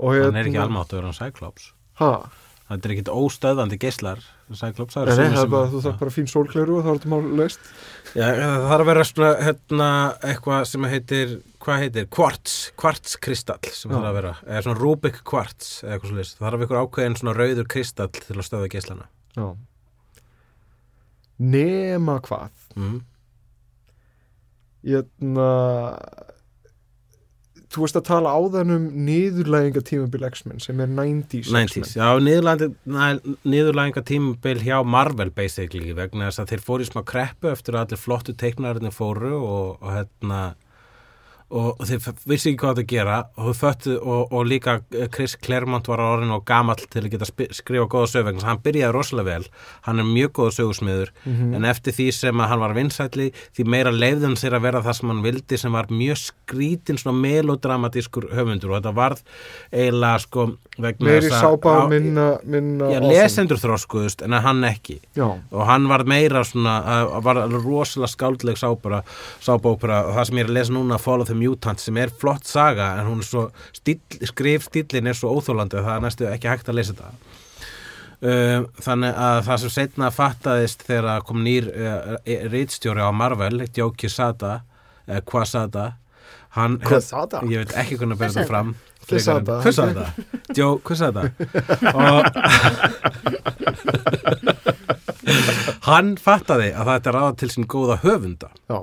Og 0.00 0.14
hérna, 0.16 0.30
Hann 0.30 0.40
er 0.40 0.50
ekki 0.50 0.62
almáttur 0.64 1.04
en 1.04 1.16
Cyclops. 1.16 1.72
ha, 2.00 2.14
Það 2.70 2.84
er 2.86 2.92
ekkit 2.94 3.08
óstöðandi 3.10 3.76
geislar, 3.82 4.20
Cyclops. 4.54 4.94
Það 4.94 5.08
er 5.10 5.34
sem- 5.34 5.50
bara, 5.50 5.66
þú 5.72 5.80
þarf 5.82 5.96
bara 5.98 6.10
fín 6.14 6.28
sólkleru 6.30 6.76
og 6.78 6.84
þá 6.84 6.90
er 6.90 6.98
þetta 7.00 7.10
mál 7.10 7.36
leist 7.40 7.60
Já, 8.14 8.26
það 8.30 8.66
þarf 8.70 8.80
að 8.84 8.86
vera 8.90 9.04
svona 9.08 9.30
hérna, 9.42 9.88
eitthvað 10.22 10.66
sem 10.70 10.86
heitir 10.90 11.34
hvað 11.60 11.82
heitir, 11.84 12.06
kvarts, 12.14 12.54
kvartskristall 12.78 13.72
sem 13.74 13.90
Já. 13.90 13.96
þarf 13.96 14.06
að 14.08 14.16
vera, 14.20 14.32
eða 14.46 14.62
svona 14.64 14.78
Rubik 14.80 15.18
kvarts 15.26 15.82
eða 15.82 15.96
eitthvað 15.98 16.12
svo 16.12 16.22
það 16.22 16.46
þarf 16.46 16.64
eitthvað 16.64 16.84
ákveðin 16.86 17.18
svona 17.20 17.34
rauður 17.36 17.68
kristall 17.74 18.08
til 18.14 18.36
að 18.38 18.46
stöða 18.46 18.70
geislana 18.70 19.06
Já. 19.36 19.48
nema 21.40 22.16
hvað 22.22 22.50
mm. 22.76 23.00
hérna 24.86 25.50
þú 27.70 27.84
veist 27.84 27.98
að 28.00 28.06
tala 28.08 28.32
áðan 28.34 28.74
um 28.74 28.86
niðurlæginga 29.06 29.82
tímabil 29.86 30.26
X-Men 30.30 30.62
sem 30.62 30.80
er 30.82 30.90
90s 30.90 31.52
90s, 31.54 31.92
já, 31.98 32.08
niðurlæginga 33.46 34.02
tímabil 34.06 34.64
hjá 34.64 34.80
Marvel 34.82 35.30
basically, 35.34 35.94
vegna 35.96 36.30
þess 36.30 36.42
að 36.42 36.54
þeir 36.54 36.66
fóru 36.66 36.86
í 36.86 36.90
smá 36.90 37.04
kreppu 37.06 37.52
eftir 37.52 37.78
að 37.78 37.86
allir 37.86 38.02
flottu 38.02 38.34
teiknarinn 38.34 38.94
fóru 38.94 39.36
og, 39.38 39.78
og 39.78 39.94
hérna 39.94 40.42
og 41.50 41.80
þeir 41.88 42.04
vissi 42.30 42.52
ekki 42.52 42.60
hvað 42.62 42.76
það 42.80 42.86
gera. 42.92 43.16
Og, 43.42 43.50
föttu, 43.58 43.96
og, 43.98 44.32
og 44.32 44.46
líka 44.46 44.76
Chris 45.14 45.34
Claremont 45.42 45.88
var 45.90 45.98
orðin 46.04 46.30
og 46.34 46.44
gamall 46.46 46.78
til 46.90 47.02
að 47.02 47.10
geta 47.16 47.26
skrifa 47.56 47.86
góða 47.90 48.10
sög 48.12 48.24
vegna 48.28 48.38
þess 48.38 48.46
að 48.46 48.50
hann 48.52 48.62
byrjaði 48.66 48.94
rosalega 48.94 49.28
vel. 49.30 49.48
Hann 49.88 49.98
er 50.04 50.08
mjög 50.10 50.32
góða 50.38 50.54
sögusmiður. 50.60 51.10
Mhm. 51.24 51.54
en 51.54 51.64
eftir 51.64 51.92
því 51.96 52.06
sem 52.14 52.40
að 52.40 52.48
hann 52.48 52.60
var 52.60 52.74
vinsætli 52.74 53.26
því 53.56 53.64
meira 53.66 53.90
leiðum 53.90 54.36
sér 54.38 54.54
að 54.56 54.62
vera 54.68 54.82
það 54.82 54.94
sem 55.00 55.08
hann 55.10 55.22
vildi 55.24 55.58
sem 55.58 55.72
var 55.72 55.86
mjög 55.90 56.20
skrítin 56.30 56.98
svona 57.02 57.18
melodramatískur 57.20 58.28
höfundur. 58.34 58.70
Og 58.70 58.78
þetta 58.82 58.94
varð 58.94 59.22
eiginlega 59.72 60.18
sko 60.24 60.46
meiri 61.00 61.28
að- 61.30 61.40
sápa 61.42 61.74
á- 61.84 61.88
minna, 61.90 62.38
minna 62.44 62.90
Já, 62.94 63.00
lesendur 63.00 63.58
þroskuðust 63.58 64.22
en 64.24 64.30
að 64.38 64.42
hann 64.42 64.62
ekki. 64.64 65.00
Já, 65.16 65.26
og 65.52 65.66
hann 65.66 65.88
var 65.88 66.04
meira 66.04 66.44
svona 66.44 66.78
að 66.84 67.22
var 67.22 67.36
rosalega 67.50 68.08
skáldleg 68.14 68.56
sápópera 68.56 70.00
og 70.06 70.14
það 70.16 70.26
sem 70.26 70.36
ég 70.40 70.44
er 70.44 70.50
að 70.50 70.56
lesa 70.58 70.72
núna 70.74 70.98
Follow 71.00 71.24
the 71.26 71.34
Mutant 71.40 71.80
sem 71.82 71.96
er 72.00 72.10
flott 72.22 72.44
saga 72.48 72.86
en 73.00 73.06
hún 73.08 73.20
er 73.22 73.28
svo 73.28 73.42
stíl, 73.76 74.00
skrif 74.30 74.60
stílin 74.68 75.10
er 75.10 75.16
svo 75.18 75.28
óþólandi 75.36 75.76
að 75.80 75.86
það 75.88 75.96
er 75.96 76.02
næstu 76.06 76.22
ekki 76.30 76.52
hægt 76.52 76.70
að 76.70 76.78
lesa 76.78 76.94
þetta. 76.98 77.08
Uh, 78.20 78.60
þannig 78.84 79.12
að 79.16 79.38
það 79.46 79.56
sem 79.62 79.70
setna 79.72 80.06
fattaðist 80.12 80.82
þegar 80.84 81.22
kom 81.24 81.40
nýr 81.46 81.64
uh, 81.72 82.20
rítstjóri 82.52 83.00
á 83.00 83.08
Marvel 83.16 83.64
Joe 83.72 83.96
Quesada 83.96 84.60
uh, 85.08 85.20
Quesada 85.24 85.96
hann, 86.58 86.76
Quesada? 86.84 87.40
ég 87.48 87.64
veit 87.64 87.72
ekki 87.80 87.96
hvernig 87.96 88.16
að 88.18 88.20
bera 88.20 88.32
þetta 88.34 88.50
fram 88.50 88.76
Quesada. 89.08 89.64
Quesada 89.64 90.12
Joe 90.52 90.76
Quesada 90.84 91.32
og 91.94 92.28
hann 95.88 96.14
fattaði 96.20 96.70
að 96.74 96.90
þetta 96.92 97.10
er 97.10 97.16
ráða 97.16 97.34
til 97.40 97.50
sín 97.52 97.68
góða 97.70 97.98
höfunda. 98.04 98.50
Já, 98.70 98.78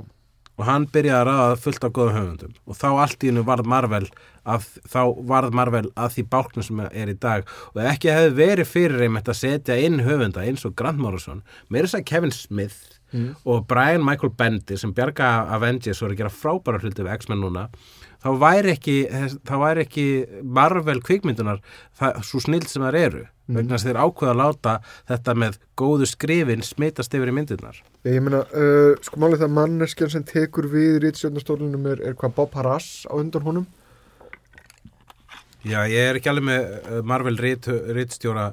og 0.58 0.66
hann 0.66 0.88
byrjaði 0.90 1.20
að 1.22 1.28
ráða 1.30 1.60
fullt 1.62 1.84
af 1.86 1.94
góðum 1.94 2.16
höfundum 2.18 2.56
og 2.66 2.78
þá 2.80 2.88
allt 3.04 3.24
í 3.24 3.30
hennu 3.32 3.44
varð 3.46 3.70
Marvel 3.70 4.08
að, 4.48 4.68
þá 4.90 5.00
varð 5.30 5.54
Marvel 5.60 5.86
að 5.94 6.14
því 6.18 6.26
bálknum 6.34 6.66
sem 6.66 6.80
er 6.90 7.12
í 7.14 7.18
dag 7.22 7.46
og 7.74 7.82
ef 7.84 7.90
ekki 7.94 8.14
hefði 8.16 8.36
verið 8.42 8.72
fyrir 8.72 9.06
einmitt 9.08 9.30
að 9.30 9.40
setja 9.44 9.78
inn 9.86 10.00
höfunda 10.08 10.46
eins 10.48 10.66
og 10.66 10.74
Grant 10.80 10.98
Morrison 11.04 11.44
meira 11.70 11.86
þess 11.90 12.02
að 12.02 12.08
Kevin 12.14 12.36
Smith 12.36 12.94
Mm. 13.16 13.38
og 13.48 13.62
Brian 13.72 14.02
Michael 14.04 14.34
Bendis 14.36 14.82
sem 14.84 14.92
bjarga 14.92 15.46
Avengers 15.56 16.02
og 16.02 16.10
er 16.10 16.12
að 16.12 16.18
gera 16.20 16.32
frábæra 16.42 16.82
hluti 16.82 17.06
við 17.06 17.14
X-Men 17.14 17.40
núna 17.40 17.62
þá 18.28 18.42
væri 18.42 18.74
ekki, 18.76 18.98
þá 19.48 19.56
væri 19.62 19.84
ekki 19.86 20.06
Marvel 20.44 21.00
kvikmyndunar 21.06 21.62
það, 21.98 22.22
svo 22.28 22.44
snild 22.44 22.68
sem 22.70 22.84
þær 22.84 23.00
eru 23.00 23.26
vegna 23.48 23.78
þess 23.78 23.86
að 23.86 23.92
þeir 23.92 24.00
ákveða 24.04 24.34
að 24.34 24.40
láta 24.42 24.74
þetta 25.08 25.36
með 25.44 25.60
góðu 25.80 26.10
skrifin 26.10 26.66
smitast 26.66 27.16
yfir 27.16 27.32
í 27.32 27.36
myndunar 27.38 27.80
Ég 28.08 28.20
meina, 28.24 28.44
uh, 28.52 28.94
sko 29.04 29.22
málið 29.24 29.42
það 29.42 29.48
að 29.48 29.56
manneskjan 29.58 30.14
sem 30.14 30.26
tekur 30.28 30.68
við 30.72 31.00
rítstjórnastólunum 31.06 31.88
er, 31.94 32.04
er 32.10 32.18
hvað 32.20 32.36
Bob 32.42 32.58
Harras 32.60 32.90
á 33.08 33.16
undan 33.16 33.48
honum? 33.48 33.66
Já, 35.68 35.82
ég 35.90 36.12
er 36.12 36.20
ekki 36.20 36.32
alveg 36.32 36.48
með 36.48 36.68
uh, 36.68 37.00
Marvel 37.08 37.40
rit, 37.40 37.72
ritstjóra 37.96 38.52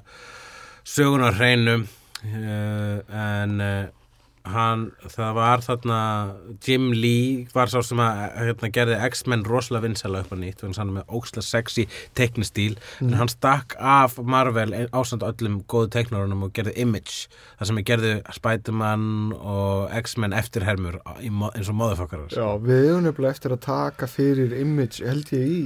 sögunar 0.86 1.36
hreinum 1.38 1.86
uh, 1.86 2.98
en 3.08 3.60
uh, 3.62 4.03
hann, 4.44 4.82
það 5.08 5.30
var 5.38 5.62
þarna 5.64 5.98
Jim 6.66 6.90
Lee 6.92 7.46
var 7.54 7.70
sá 7.72 7.78
sem 7.86 8.00
að 8.04 8.18
hérna, 8.42 8.68
gerði 8.76 8.98
X-Men 9.08 9.44
rosalega 9.48 9.86
vinsæla 9.86 10.20
upp 10.24 10.34
á 10.34 10.36
nýtt 10.36 10.60
þannig 10.60 10.74
að 10.76 10.80
hann 10.82 10.90
er 10.92 10.96
með 10.98 11.14
ókslega 11.18 11.46
sexy 11.48 11.84
teknistíl 12.18 12.74
en 13.00 13.14
hann 13.16 13.30
stakk 13.32 13.76
af 13.80 14.18
Marvel 14.20 14.74
ásand 14.92 15.24
öllum 15.24 15.62
góðu 15.72 15.88
teknarunum 15.96 16.44
og 16.48 16.52
gerði 16.58 16.74
Image 16.84 17.30
þar 17.56 17.70
sem 17.70 17.80
ég 17.80 17.88
gerði 17.88 18.12
Spider-Man 18.36 19.06
og 19.38 19.96
X-Men 20.02 20.36
eftirhermur 20.36 21.00
í 21.24 21.32
mo- 21.32 21.52
eins 21.56 21.72
og 21.72 21.78
móðufokkarar 21.80 22.36
Já, 22.36 22.46
við 22.60 22.90
erum 22.90 23.08
nefnilega 23.08 23.38
eftir 23.38 23.56
að 23.56 23.64
taka 23.64 24.10
fyrir 24.12 24.52
image, 24.60 25.00
held 25.08 25.32
ég 25.32 25.48
í 25.48 25.64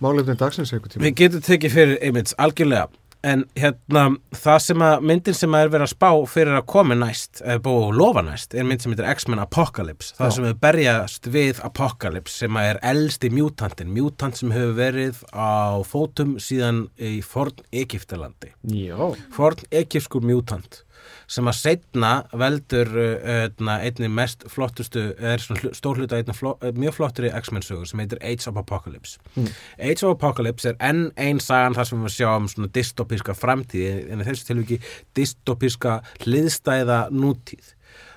málefni 0.00 0.38
dagsins 0.40 0.72
eitthvað 0.72 0.96
tíma 0.96 1.04
Við 1.10 1.18
getum 1.20 1.44
tekið 1.50 1.76
fyrir 1.76 1.98
Image 2.08 2.32
algjörlega 2.40 2.88
en 3.26 3.44
hérna 3.58 4.04
það 4.32 4.58
sem 4.64 4.84
að 4.84 5.06
myndin 5.10 5.36
sem 5.36 5.54
að 5.56 5.64
er 5.64 5.72
verið 5.74 5.86
að 5.86 5.92
spá 5.92 6.10
fyrir 6.32 6.58
að 6.58 6.66
komi 6.72 6.96
næst 7.00 7.42
eða 7.44 7.62
búið 7.66 7.86
að 7.86 7.98
lofa 8.00 8.24
næst 8.26 8.56
er 8.56 8.68
mynd 8.68 8.84
sem 8.84 8.94
heitir 8.94 9.10
X-Men 9.12 9.42
Apocalypse. 9.44 10.14
Það 10.18 10.30
Já. 10.30 10.34
sem 10.36 10.48
við 10.48 10.60
berjast 10.64 11.30
við 11.36 11.62
Apocalypse 11.68 12.44
sem 12.44 12.60
að 12.60 12.70
er 12.72 12.82
elsti 12.92 13.32
mutantin 13.34 13.94
mutant 13.94 14.40
sem 14.40 14.54
hefur 14.54 14.76
verið 14.78 15.24
á 15.36 15.80
fótum 15.86 16.36
síðan 16.40 16.86
í 16.96 17.18
forn 17.24 17.60
Egyptalandi. 17.70 18.54
Já, 18.72 18.96
forn 19.36 19.68
egypskur 19.70 20.24
mutant 20.24 20.82
sem 21.30 21.46
að 21.46 21.54
setna 21.60 22.08
veldur 22.34 22.88
uh, 22.90 23.10
hérna, 23.22 23.76
einni 23.86 24.08
mest 24.10 24.42
flottustu 24.50 25.04
er 25.22 25.38
svona 25.38 25.60
hlu- 25.62 25.72
stór 25.78 26.00
hluta 26.00 26.18
einni 26.18 26.34
fló, 26.34 26.56
uh, 26.58 26.72
mjög 26.74 26.96
flottri 26.96 27.30
X-Men 27.38 27.62
sögur 27.62 27.86
sem 27.86 28.02
heitir 28.02 28.18
Age 28.26 28.48
of 28.50 28.58
Apocalypse 28.58 29.18
Mm. 29.38 29.46
Age 29.78 30.02
of 30.08 30.16
Apocalypse 30.16 30.72
er 30.72 30.76
enn 30.90 31.04
ein 31.16 31.38
sagan 31.40 31.76
þar 31.78 31.86
sem 31.86 32.02
við 32.02 32.16
sjáum 32.16 32.48
svona 32.50 32.70
dystopíska 32.74 33.36
framtíð 33.38 34.10
en 34.10 34.24
þessu 34.26 34.48
tilviki 34.50 34.80
dystopíska 35.14 36.00
hliðstæða 36.24 37.04
nútíð 37.14 37.74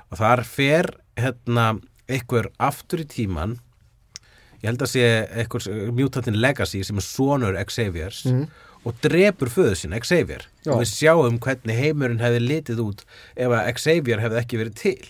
og 0.10 0.18
þar 0.24 0.44
fer 0.50 0.90
hérna 1.20 1.68
einhver 2.10 2.50
aftur 2.58 3.04
í 3.06 3.08
tíman 3.14 3.60
ég 4.64 4.70
held 4.72 4.82
að 4.86 4.92
sé 4.96 5.06
einhver 5.44 5.92
mutantin 5.94 6.38
Legacy 6.42 6.82
sem 6.88 6.98
er 6.98 7.06
sonur 7.06 7.58
Xaviers 7.68 8.26
Mhm. 8.26 8.48
Og 8.84 9.02
drepur 9.04 9.52
föðu 9.52 9.76
sinna 9.80 10.00
Xavier. 10.04 10.48
Og 10.68 10.84
við 10.84 10.94
sjáum 10.94 11.42
hvernig 11.44 11.80
heimurinn 11.80 12.24
hefði 12.24 12.46
litið 12.46 12.86
út 12.86 13.04
ef 13.36 13.52
að 13.52 13.74
Xavier 13.80 14.24
hefði 14.24 14.42
ekki 14.44 14.64
verið 14.64 14.80
til. 14.84 15.04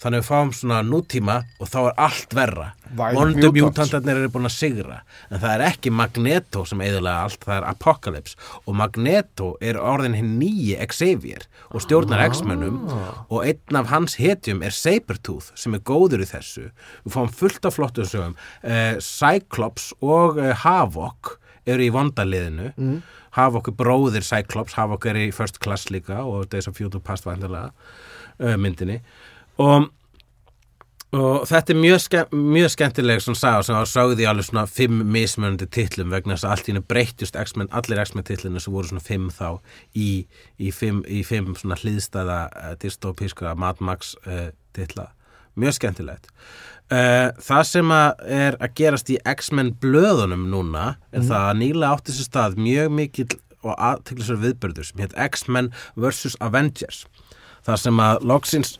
Þannig 0.00 0.22
við 0.22 0.28
fáum 0.30 0.50
svona 0.56 0.78
nútíma 0.80 1.34
og 1.60 1.68
þá 1.68 1.80
er 1.82 1.98
allt 2.06 2.32
verra. 2.32 2.66
Wild 2.96 3.18
vondu 3.18 3.50
mutants. 3.50 3.66
mutantarnir 3.66 4.20
eru 4.22 4.30
búin 4.32 4.48
að 4.48 4.54
sigra. 4.54 5.02
En 5.28 5.42
það 5.42 5.52
er 5.52 5.64
ekki 5.66 5.92
Magneto 5.92 6.62
sem 6.64 6.80
eðulega 6.80 7.26
allt, 7.26 7.44
það 7.44 7.56
er 7.58 7.66
Apocalypse. 7.68 8.38
Og 8.64 8.78
Magneto 8.80 9.50
er 9.60 9.76
orðin 9.76 10.16
hinn 10.16 10.38
nýji 10.40 10.78
Xavier 10.88 11.44
og 11.68 11.84
stjórnar 11.84 12.24
X-mennum 12.30 12.80
og 13.28 13.44
einn 13.44 13.80
af 13.82 13.92
hans 13.92 14.16
hetjum 14.16 14.64
er 14.64 14.72
Sabertooth 14.72 15.52
sem 15.52 15.76
er 15.76 15.84
góður 15.84 16.24
í 16.24 16.30
þessu. 16.32 16.70
Við 17.04 17.18
fáum 17.18 17.28
fullt 17.42 17.68
af 17.68 17.76
flottum 17.76 18.08
sögum. 18.08 18.40
Uh, 18.64 18.96
Cyclops 19.04 19.92
og 20.00 20.40
uh, 20.40 20.54
Havok 20.64 21.36
eru 21.74 21.86
í 21.86 21.92
vondaliðinu 21.94 22.72
mm. 22.74 22.98
Havok 23.36 23.70
er 23.70 23.78
bróðir 23.78 24.26
Cyclops 24.26 24.74
Havok 24.78 25.06
er 25.10 25.20
í 25.20 25.30
First 25.34 25.60
Class 25.62 25.90
líka 25.94 26.24
og 26.26 26.50
Days 26.50 26.68
of 26.70 26.78
Future 26.78 27.02
Past 27.04 27.28
vandarlega 27.28 27.70
uh, 27.70 28.56
myndinni. 28.58 29.00
Og 29.60 29.90
og 31.10 31.42
þetta 31.50 31.72
er 31.72 31.78
mjög, 31.80 32.00
ske 32.04 32.20
mjög 32.30 32.68
skemmtileg 32.70 33.22
sem 33.24 33.34
var 33.34 33.88
sögð 33.90 34.20
í 34.22 34.26
alveg 34.30 34.46
svona 34.46 34.62
fimm 34.70 35.00
mismunandi 35.10 35.66
titlum 35.66 36.12
vegna 36.14 36.36
þess 36.36 36.46
að 36.46 36.52
allt 36.54 36.68
í 36.68 36.70
hennu 36.70 36.82
breyttust 36.86 37.38
X-Men, 37.40 37.70
allir 37.74 37.98
X-Men 38.04 38.26
titlinu 38.28 38.62
sem 38.62 38.74
voru 38.74 38.92
svona 38.92 39.02
fimm 39.02 39.26
þá 39.34 39.58
í, 39.90 40.10
í, 40.54 40.70
fimm, 40.70 41.00
í 41.10 41.24
fimm 41.26 41.56
svona 41.58 41.80
hliðstæða 41.82 42.38
uh, 42.46 42.74
dystopíska 42.78 43.56
Mad 43.58 43.82
Max 43.82 44.14
uh, 44.22 44.52
titla. 44.76 45.08
Mjög 45.58 45.80
skemmtilegt 45.80 46.30
það 46.90 47.62
sem 47.68 47.92
að 47.94 48.22
er 48.40 48.56
að 48.58 48.74
gerast 48.80 49.10
í 49.14 49.18
X-Men 49.30 49.72
blöðunum 49.82 50.48
núna 50.50 50.96
er 51.14 51.22
það 51.22 51.46
að 51.52 51.58
nýlega 51.62 51.94
átti 51.94 52.14
sér 52.16 52.26
stað 52.26 52.58
mjög 52.58 52.92
mikill 52.98 53.30
og 53.60 53.74
aðteklisver 53.76 54.40
viðbörður 54.42 54.88
sem 54.88 55.02
hétt 55.04 55.16
X-Men 55.30 55.68
vs. 56.00 56.36
Avengers. 56.42 57.04
Það 57.66 57.82
sem 57.84 58.00
að 58.02 58.22
loksins 58.26 58.78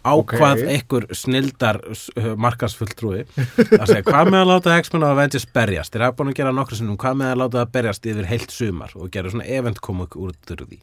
ákvað 0.00 0.62
Ok. 0.62 0.68
einhver 0.72 1.06
snildar 1.12 1.78
uh, 1.84 2.30
markasfulltrúi 2.40 3.24
að 3.26 3.90
segja 3.90 4.04
hvað 4.06 4.30
með 4.32 4.38
að 4.40 4.50
láta 4.54 4.76
X-Men 4.80 5.04
og 5.04 5.10
Avengers 5.12 5.44
berjast? 5.52 5.92
Þeir 5.92 6.06
hafa 6.06 6.16
búin 6.20 6.30
að 6.32 6.38
gera 6.40 6.54
nokkru 6.56 6.78
sinnum 6.78 7.00
hvað 7.00 7.18
með 7.20 7.32
að 7.34 7.40
láta 7.42 7.58
það 7.58 7.74
berjast 7.74 8.08
yfir 8.14 8.30
heilt 8.30 8.54
sumar? 8.54 8.94
og 8.96 9.10
gera 9.12 9.32
svona 9.34 9.48
event 9.58 9.82
komuk 9.84 10.16
úr 10.16 10.32
því. 10.48 10.80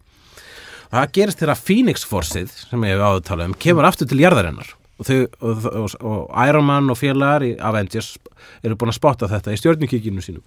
Og 0.88 0.94
það 1.00 1.16
gerist 1.18 1.42
þegar 1.42 1.64
Phoenix 1.64 2.06
Forceið 2.08 2.54
sem 2.62 2.86
ég 2.86 2.94
hef 2.94 3.08
áður 3.08 3.26
talað 3.32 3.50
um 3.50 3.58
kemur 3.66 3.90
aftur 3.90 4.08
til 4.12 4.22
jarðarinnar 4.22 4.70
og, 4.98 5.06
þau, 5.06 5.18
og, 5.40 5.66
og, 5.72 5.96
og 6.02 6.48
Iron 6.48 6.68
Man 6.68 6.92
og 6.94 6.98
félagar 7.00 7.46
í 7.46 7.54
Avengers 7.62 8.16
eru 8.66 8.78
búin 8.80 8.92
að 8.92 8.98
spotta 8.98 9.30
þetta 9.30 9.54
í 9.54 9.60
stjórnukíkinu 9.62 10.24
sínum. 10.24 10.46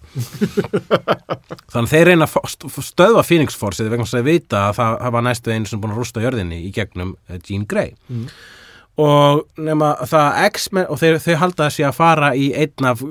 Þannig 1.72 1.92
þeir 1.92 2.10
reyna 2.10 2.28
stöðva 2.30 3.24
Phoenix 3.26 3.58
Forceið 3.58 3.92
vegna 3.92 4.06
þess 4.06 4.20
að 4.20 4.30
vita 4.30 4.64
að 4.68 4.78
það 4.80 4.96
hafa 5.06 5.26
næstu 5.26 5.54
einu 5.54 5.70
sem 5.70 5.82
búin 5.82 5.94
að 5.94 6.02
rústa 6.02 6.24
jörðinni 6.24 6.62
í 6.66 6.72
gegnum 6.74 7.14
eh, 7.28 7.38
Jean 7.46 7.66
Grey. 7.70 7.94
Og 9.00 9.44
nema 9.56 9.94
það 10.08 10.40
X-Men 10.50 10.88
og 10.90 10.98
þeir, 11.00 11.20
þau 11.22 11.36
halda 11.44 11.68
þessi 11.68 11.86
að 11.88 11.96
fara 11.96 12.32
í 12.36 12.50
einn 12.58 12.90
af 12.90 13.04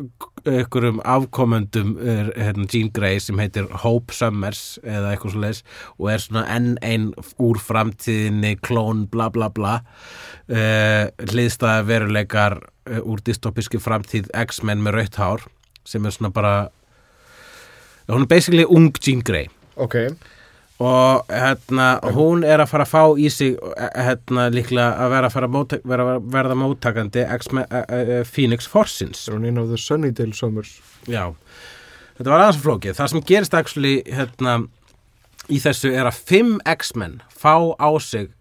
einhverjum 0.47 1.01
afkomendum 1.07 1.95
er, 1.99 2.31
hérna, 2.37 2.67
Jean 2.71 2.91
Grey 2.93 3.19
sem 3.23 3.39
heitir 3.41 3.67
Hope 3.83 4.15
Summers 4.15 4.79
eða 4.83 5.13
eitthvað 5.13 5.35
svo 5.35 5.43
leis 5.43 5.61
og 5.97 6.09
er 6.13 6.23
svona 6.23 6.45
enn 6.55 6.71
ein 6.85 7.09
úr 7.41 7.59
framtíðinni 7.61 8.55
klón 8.65 9.05
bla 9.11 9.29
bla 9.33 9.49
bla. 9.53 9.79
Uh, 10.49 11.11
hliðstæða 11.29 11.85
veruleikar 11.89 12.59
uh, 12.61 13.01
úr 13.03 13.23
dystopíski 13.25 13.81
framtíð 13.81 14.31
X-Men 14.47 14.83
með 14.85 14.99
rautt 14.99 15.21
hár 15.21 15.47
sem 15.87 16.05
er 16.05 16.15
svona 16.15 16.33
bara 16.33 16.55
hún 18.09 18.25
er 18.25 18.31
basically 18.31 18.65
ung 18.65 18.91
Jean 19.01 19.23
Grey. 19.25 19.49
Ok 19.75 19.95
og 20.79 21.25
hérna, 21.27 21.87
hún 22.15 22.45
er 22.47 22.63
að 22.63 22.69
fara 22.71 22.85
að 22.87 22.91
fá 22.93 23.19
í 23.19 23.27
sig 23.33 23.57
eh, 23.75 23.89
hérna, 24.07 24.47
líklega 24.53 24.93
að 25.03 25.15
vera 25.15 25.29
að 25.29 25.35
fara 25.35 25.49
að 25.49 25.55
móta, 25.57 25.79
vera, 25.91 26.05
verða 26.37 26.59
móttakandi 26.59 27.25
X-Men, 27.35 27.67
uh, 27.67 28.13
Phoenix 28.27 28.69
Forceins 28.69 29.25
Það 29.25 29.33
er 29.33 29.39
hún 29.39 29.49
inn 29.49 29.59
á 29.59 29.63
The 29.67 29.79
Sunnydale 29.83 30.37
Summers. 30.37 30.77
Já, 31.09 31.25
þetta 32.19 32.31
var 32.31 32.45
aðeins 32.45 32.61
flókið. 32.63 32.95
Það 32.99 33.11
sem 33.13 33.25
gerist 33.33 33.57
actually 33.59 33.95
hérna, 34.07 34.55
í 35.51 35.59
þessu 35.59 35.91
er 35.91 36.07
að 36.07 36.23
fimm 36.31 36.55
X-Men 36.77 37.19
fá 37.33 37.75
á 37.75 37.89
sig 37.99 38.31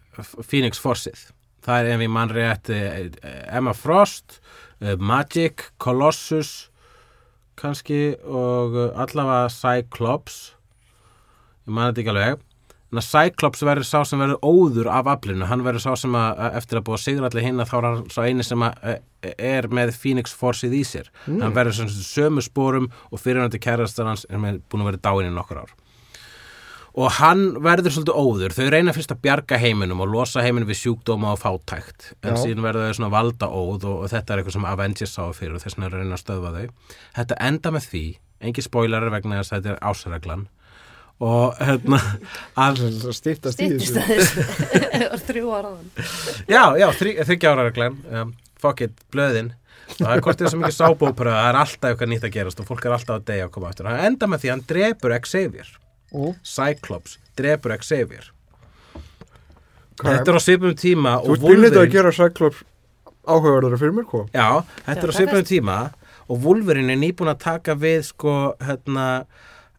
Phoenix 0.46 0.78
Forceið 0.82 1.28
það 1.68 1.84
er 1.84 1.94
ef 1.94 2.04
ég 2.04 2.12
mann 2.12 2.32
rétt 2.32 2.70
eh, 2.72 3.08
Emma 3.52 3.74
Frost, 3.76 4.38
eh, 4.80 4.96
Magic 4.96 5.68
Colossus 5.82 6.70
kannski 7.58 8.16
og 8.24 8.76
eh, 8.78 9.02
allavega 9.02 9.50
Cyclops 9.52 10.38
ég 11.68 11.74
man 11.76 11.90
þetta 11.90 12.04
ekki 12.04 12.14
alveg. 12.14 12.44
En 12.88 13.02
að 13.02 13.04
Cyclops 13.04 13.60
verður 13.68 13.84
sá 13.84 13.98
sem 14.08 14.20
verður 14.22 14.38
óður 14.40 14.88
af 14.88 15.08
aflinu, 15.12 15.44
hann 15.50 15.64
verður 15.66 15.82
sá 15.84 15.90
sem 16.00 16.14
að 16.16 16.38
að 16.46 16.54
eftir 16.62 16.78
að 16.78 16.86
búa 16.86 17.00
sigur 17.00 17.26
allir 17.28 17.44
hinn 17.44 17.60
að 17.60 17.68
þá 17.68 17.74
er 17.78 17.86
hann 17.88 17.98
sá 18.14 18.20
eini 18.24 18.46
sem 18.46 18.62
að 18.64 18.86
eh, 18.88 19.34
er 19.50 19.68
með 19.76 19.92
Phoenix 20.00 20.32
Forceið 20.32 20.78
í 20.78 20.80
sér. 20.88 21.10
Hann 21.26 21.52
verður 21.56 21.82
sem 21.82 21.90
sömu 21.92 22.44
spórum 22.44 22.88
og 23.12 23.20
fyrirhandi 23.20 23.60
kærastar 23.60 24.08
hans 24.08 24.24
er 24.30 24.40
með, 24.40 24.62
búin 24.72 24.86
að 24.86 24.92
vera 24.94 25.02
dáin 25.04 25.28
í 25.28 25.34
nokkur 25.36 25.60
ár. 25.66 25.76
Og 26.98 27.12
hann 27.18 27.44
verður 27.62 27.92
svolítið 27.94 28.16
óður. 28.24 28.54
Þau 28.56 28.70
reyna 28.72 28.94
fyrst 28.96 29.12
að 29.12 29.20
bjarga 29.26 29.58
heiminum 29.60 30.00
og 30.02 30.08
losa 30.10 30.42
heiminum 30.42 30.70
við 30.70 30.80
sjúkdóma 30.80 31.34
og 31.36 31.42
fátækt. 31.44 32.14
En 32.24 32.38
Já. 32.38 32.40
síðan 32.40 32.64
verður 32.64 32.88
þau 32.88 32.96
svona 32.96 33.12
valda 33.12 33.50
óð 33.52 33.84
og, 33.84 33.98
og 34.00 34.10
þetta 34.14 34.32
er 34.32 34.40
eitthvað 34.40 34.56
sem 34.56 34.66
Avengers 34.72 35.12
sá 35.12 35.26
fyrir 35.36 35.58
og 35.58 35.62
þess 35.62 35.76
vegna 35.76 35.92
reyna 35.92 36.16
að 36.16 36.24
stöðva 36.24 36.54
þau. 36.56 36.96
Þetta 37.20 37.38
enda 37.52 37.74
með 37.76 37.90
því, 37.92 38.04
engi 38.48 38.64
spoilerar 38.64 39.12
vegna 39.12 39.42
þess 39.42 39.52
að 39.52 39.60
þetta 39.60 39.76
er 39.76 39.84
ásreglan 39.92 40.48
og 41.24 41.56
hérna 41.58 41.98
Það 42.54 42.82
stýttast 43.16 43.62
í 43.62 43.70
þessu. 43.74 44.44
Það 45.10 45.24
þrjú 45.30 45.54
áraðan 45.54 45.88
já, 46.46 46.62
já, 46.78 46.86
þry, 47.00 47.14
þryggja 47.26 47.54
ára 47.54 47.66
reglan. 47.68 47.98
Um, 48.12 48.32
fuck 48.62 48.84
it, 48.86 48.94
blöðin. 49.14 49.52
Það 49.96 50.14
er 50.14 50.22
hvort 50.24 50.38
þið 50.38 50.46
er 50.46 50.52
svo 50.52 50.62
mikið 50.62 50.76
sábópura 50.76 51.34
það 51.34 51.50
er 51.50 51.60
alltaf 51.62 51.90
eitthvað 51.90 52.10
nýtt 52.12 52.26
að 52.28 52.34
gerast 52.36 52.62
og 52.62 52.68
fólk 52.68 52.86
er 52.86 52.96
alltaf 52.96 53.18
að 53.18 53.28
deyja 53.30 53.46
að 53.48 53.52
koma 53.54 53.70
aftur. 53.72 53.88
Hann 53.88 54.08
enda 54.12 54.28
með 54.30 54.42
því 54.42 54.50
að 54.50 54.54
hann 54.54 54.64
drepur 54.72 55.14
Xavier. 55.24 55.70
Og 56.18 56.34
Cyclops 56.46 57.16
drepur 57.38 57.74
Xavier. 57.82 58.32
Þetta 59.98 60.30
er 60.30 60.38
á 60.38 60.42
svipum 60.42 60.74
tíma 60.78 61.16
Þú 61.24 61.38
byrnið 61.42 61.78
að 61.80 61.88
gera 61.96 62.12
Cyclops 62.14 62.62
áhugaverðara 63.28 63.78
fyrir 63.80 63.96
mér, 63.96 64.06
hvað? 64.08 64.28
Já, 64.30 64.48
þetta 64.86 64.94
Já, 64.94 65.02
er 65.02 65.10
á 65.10 65.12
það 65.12 65.18
svipum 65.18 65.48
tíma 65.48 65.78
og 66.28 66.42
Wolverine 66.44 66.94
er 66.94 67.00
nýbúin 67.00 67.32
að 67.32 67.42
taka 67.44 67.74
við 67.78 68.02
sko 68.10 68.34
hérna 68.62 69.06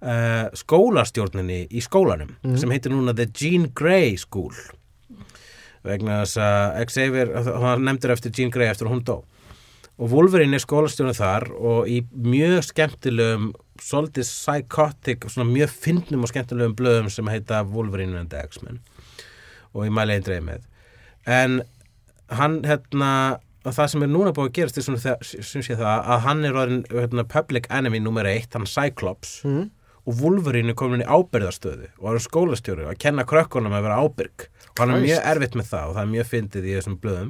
uh, 0.01 0.49
skólastjórninni 0.55 1.67
í 1.71 1.81
skólanum 1.84 2.35
Mhm. 2.43 2.57
sem 2.57 2.69
heitir 2.71 2.91
núna 2.93 3.15
The 3.15 3.26
Jean 3.34 3.69
Grey 3.76 4.15
School. 4.17 4.53
Vegna 5.84 6.21
þess 6.26 6.38
að 6.43 6.85
Xavier, 6.91 7.30
hann 7.63 7.85
nefndir 7.88 8.11
eftir 8.11 8.34
Jean 8.35 8.51
Grey 8.51 8.67
eftir 8.67 8.89
hún 8.91 9.03
dó. 9.07 9.21
Og 9.99 10.11
Wolverine 10.11 10.55
er 10.55 10.63
skólastjórnir 10.63 11.15
þar 11.17 11.45
og 11.55 11.88
í 11.91 12.01
mjög 12.15 12.61
skemmtilegum 12.69 13.49
svolítið 13.80 14.27
psychotic, 14.27 15.26
svona 15.31 15.47
mjög 15.51 15.71
fyndnum 15.71 16.23
og 16.23 16.31
skemmtilegum 16.31 16.76
blöðum 16.76 17.09
sem 17.11 17.27
heita 17.31 17.63
Wolverine 17.67 18.15
and 18.19 18.30
the 18.31 18.41
X-Men. 18.43 18.80
Og 19.76 19.85
ég 19.88 19.91
mæli 19.95 20.15
einn 20.15 20.23
dreif 20.23 20.43
með. 20.43 20.61
En 21.27 21.61
hann 22.31 22.61
hérna 22.63 23.39
og 23.65 23.73
það 23.76 23.89
sem 23.91 24.03
er 24.03 24.11
núna 24.11 24.31
búið 24.35 24.49
að 24.49 24.55
gerast 24.55 24.77
er 24.80 24.85
svona 24.88 25.01
það, 25.03 25.23
það 25.67 26.11
að 26.15 26.23
hann 26.27 26.45
er 26.47 26.53
orðin 26.61 26.84
hérna, 26.95 27.26
public 27.27 27.67
enemy 27.69 27.99
nummer 27.99 28.27
eitt, 28.27 28.53
hann 28.55 28.65
Cyclops. 28.67 29.41
Mm. 29.43 29.69
Og 30.10 30.22
Wolverine 30.23 30.73
er 30.73 30.77
komin 30.77 31.03
í 31.03 31.07
ábyrðarstöðu 31.07 31.91
og 31.99 32.15
er 32.15 32.23
skólastjóri 32.23 32.88
og 32.88 32.94
að 32.95 33.02
kenna 33.03 33.26
krökkunum 33.30 33.76
að 33.77 33.86
vera 33.86 33.99
ábyrg. 34.02 34.48
Og 34.72 34.81
hann 34.81 34.95
er 34.95 35.03
mjög 35.03 35.27
erfitt 35.34 35.57
með 35.60 35.69
það 35.69 35.91
og 35.91 35.98
það 35.98 36.02
er 36.02 36.14
mjög 36.15 36.30
fyndið 36.31 36.65
í 36.65 36.73
þessum 36.77 36.98
blöðum. 37.03 37.30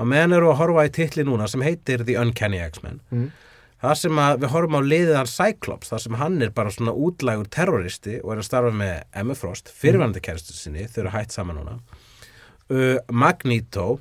Og 0.00 0.10
meðan 0.10 0.34
eru 0.34 0.50
að 0.50 0.58
horfa 0.62 0.86
í 0.88 0.92
titli 0.96 1.26
núna 1.28 1.46
sem 1.50 1.62
heitir 1.62 2.02
The 2.02 2.18
Uncanny 2.18 2.60
X-Men. 2.64 3.00
Mm. 3.12 3.30
það 3.80 3.96
sem 3.96 4.18
að 4.20 4.42
við 4.42 4.52
horfum 4.52 4.76
á 4.76 4.82
liðið 4.84 5.16
hann 5.16 5.30
Cyclops 5.30 5.92
það 5.92 6.02
sem 6.04 6.16
hann 6.20 6.42
er 6.44 6.50
bara 6.56 6.72
svona 6.74 6.92
útlægur 6.92 7.48
terroristi 7.48 8.18
og 8.20 8.34
er 8.34 8.42
að 8.42 8.48
starfa 8.50 8.72
með 8.76 8.96
Emma 9.22 9.36
Frost 9.38 9.70
fyrirvændi 9.72 10.20
kæristu 10.24 10.52
sinni, 10.52 10.84
þau 10.84 11.04
eru 11.04 11.14
hætt 11.14 11.32
saman 11.32 11.60
núna. 11.60 11.78
Uh, 12.70 12.98
Magneto 13.08 14.00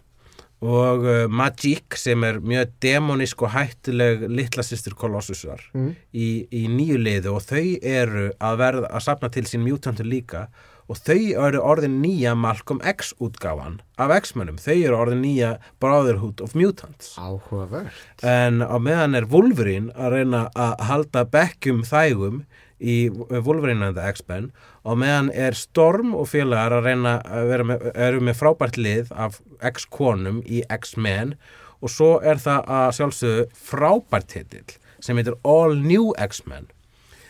og 0.61 1.05
uh, 1.07 1.27
Magic 1.31 1.95
sem 1.95 2.23
er 2.27 2.39
mjög 2.43 2.73
demonísk 2.83 3.43
og 3.47 3.53
hættuleg 3.53 4.25
litla 4.27 4.63
sýstur 4.65 4.95
Colossusar 4.99 5.61
Mm. 5.73 5.93
í, 6.13 6.47
í 6.51 6.65
nýju 6.67 6.97
liðu 6.99 7.35
og 7.37 7.45
þau 7.47 7.77
eru 7.81 8.25
að 8.39 8.57
verða 8.59 8.89
að 8.91 9.05
sapna 9.07 9.29
til 9.31 9.43
sín 9.47 9.63
mutantur 9.63 10.05
líka 10.09 10.47
og 10.89 10.97
þau 10.97 11.19
eru 11.47 11.59
orðin 11.61 11.99
nýja 12.01 12.31
Malcolm 12.35 12.79
X 12.81 13.13
útgáfan 13.21 13.79
af 14.01 14.09
X-mennum, 14.23 14.57
þau 14.57 14.73
eru 14.73 14.97
orðin 14.97 15.21
nýja 15.21 15.51
Brotherhood 15.79 16.41
of 16.41 16.55
Mutants 16.57 17.13
Áhugavert. 17.21 17.93
en 18.23 18.59
á 18.65 18.75
meðan 18.81 19.15
er 19.15 19.27
Wolverine 19.29 19.93
að 19.93 20.11
reyna 20.17 20.49
að 20.55 20.81
halda 20.89 21.23
bekkjum 21.29 21.83
þægum 21.85 22.41
í 22.79 22.97
Wolverine 23.11 23.85
and 23.89 23.97
the 23.99 24.07
X-Men 24.13 24.49
og 24.87 24.99
meðan 25.01 25.31
er 25.35 25.57
Storm 25.57 26.15
og 26.15 26.29
félagar 26.31 26.79
að 26.79 26.89
reyna 26.89 27.15
að 27.27 27.51
vera 27.51 27.67
með, 27.67 27.87
með 28.23 28.39
frábært 28.39 28.79
lið 28.79 29.13
af 29.13 29.39
X-konum 29.71 30.41
í 30.47 30.63
X-Men 30.79 31.35
og 31.79 31.93
svo 31.93 32.11
er 32.23 32.41
það 32.41 32.73
að 32.79 32.89
sjálfsögðu 32.97 33.47
frábært 33.69 34.29
titill 34.33 34.77
sem 34.99 35.19
heitir 35.19 35.37
All 35.47 35.77
New 35.79 36.11
X-Men. 36.19 36.67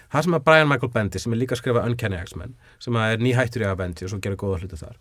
Það 0.09 0.25
sem 0.25 0.35
að 0.39 0.45
Brian 0.47 0.69
Michael 0.69 0.93
Bendis 0.93 1.25
sem 1.25 1.33
er 1.35 1.37
líka 1.37 1.53
að 1.53 1.61
skrifa 1.61 1.85
Uncanny 1.85 2.17
X-Men 2.17 2.55
sem 2.81 2.97
að 2.97 3.13
er 3.13 3.25
nýhættur 3.25 3.65
í 3.65 3.69
Avengers 3.69 4.15
og 4.15 4.23
gerir 4.23 4.39
góða 4.41 4.63
hluti 4.63 4.79
þar 4.79 4.95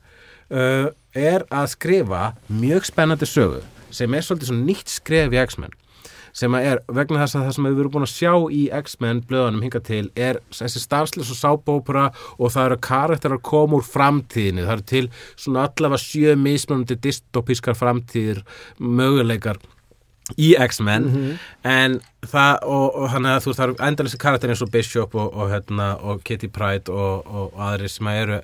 uh, 0.52 0.88
er 1.16 1.46
að 1.48 1.70
skrifa 1.72 2.22
mjög 2.52 2.88
spennandi 2.90 3.28
sögu 3.28 3.62
sem 3.94 4.12
er 4.12 4.26
svolítið 4.26 4.58
nýtt 4.66 4.92
skref 4.92 5.32
í 5.32 5.40
X-Men 5.46 5.72
sem 6.38 6.54
að 6.54 6.66
er 6.70 6.82
vegna 6.94 7.22
þess 7.22 7.38
að 7.38 7.46
það 7.46 7.56
sem 7.56 7.68
við 7.68 7.80
erum 7.82 7.94
búin 7.94 8.06
að 8.06 8.12
sjá 8.12 8.32
í 8.54 8.60
X-Men 8.78 9.22
blöðunum 9.28 9.64
hinga 9.66 9.80
til 9.84 10.04
er 10.14 10.38
þessi 10.54 10.82
stanslis 10.82 11.32
og 11.34 11.38
sábópura 11.40 12.04
og 12.36 12.52
það 12.54 12.68
eru 12.68 12.78
karakterar 12.88 13.42
koma 13.42 13.78
úr 13.80 13.86
framtíðinni. 13.86 14.66
Það 14.66 14.76
eru 14.76 14.86
til 14.92 15.08
svona 15.34 15.66
allavega 15.66 16.04
sjö 16.04 16.36
mismunandi 16.38 16.98
dystopískar 17.02 17.78
framtíðir 17.78 18.44
möguleikar 18.78 19.58
í 20.36 20.52
X-Men. 20.60 21.08
En 21.66 21.98
það 22.28 22.68
og, 22.68 22.86
og 23.00 23.10
hann 23.14 23.26
að 23.26 23.42
þú 23.42 23.50
veist 23.50 23.62
það 23.62 23.66
eru 23.66 23.78
endalisi 23.88 24.20
karakter 24.20 24.52
eins 24.52 24.62
og 24.62 24.72
Bishop 24.74 25.18
og, 25.18 25.32
og, 25.32 25.50
hérna, 25.52 25.90
og 25.98 26.22
Kitty 26.26 26.50
Pryde 26.52 26.92
og, 26.92 27.26
og 27.26 27.60
aðri 27.70 27.90
sem 27.90 28.12
eru 28.12 28.40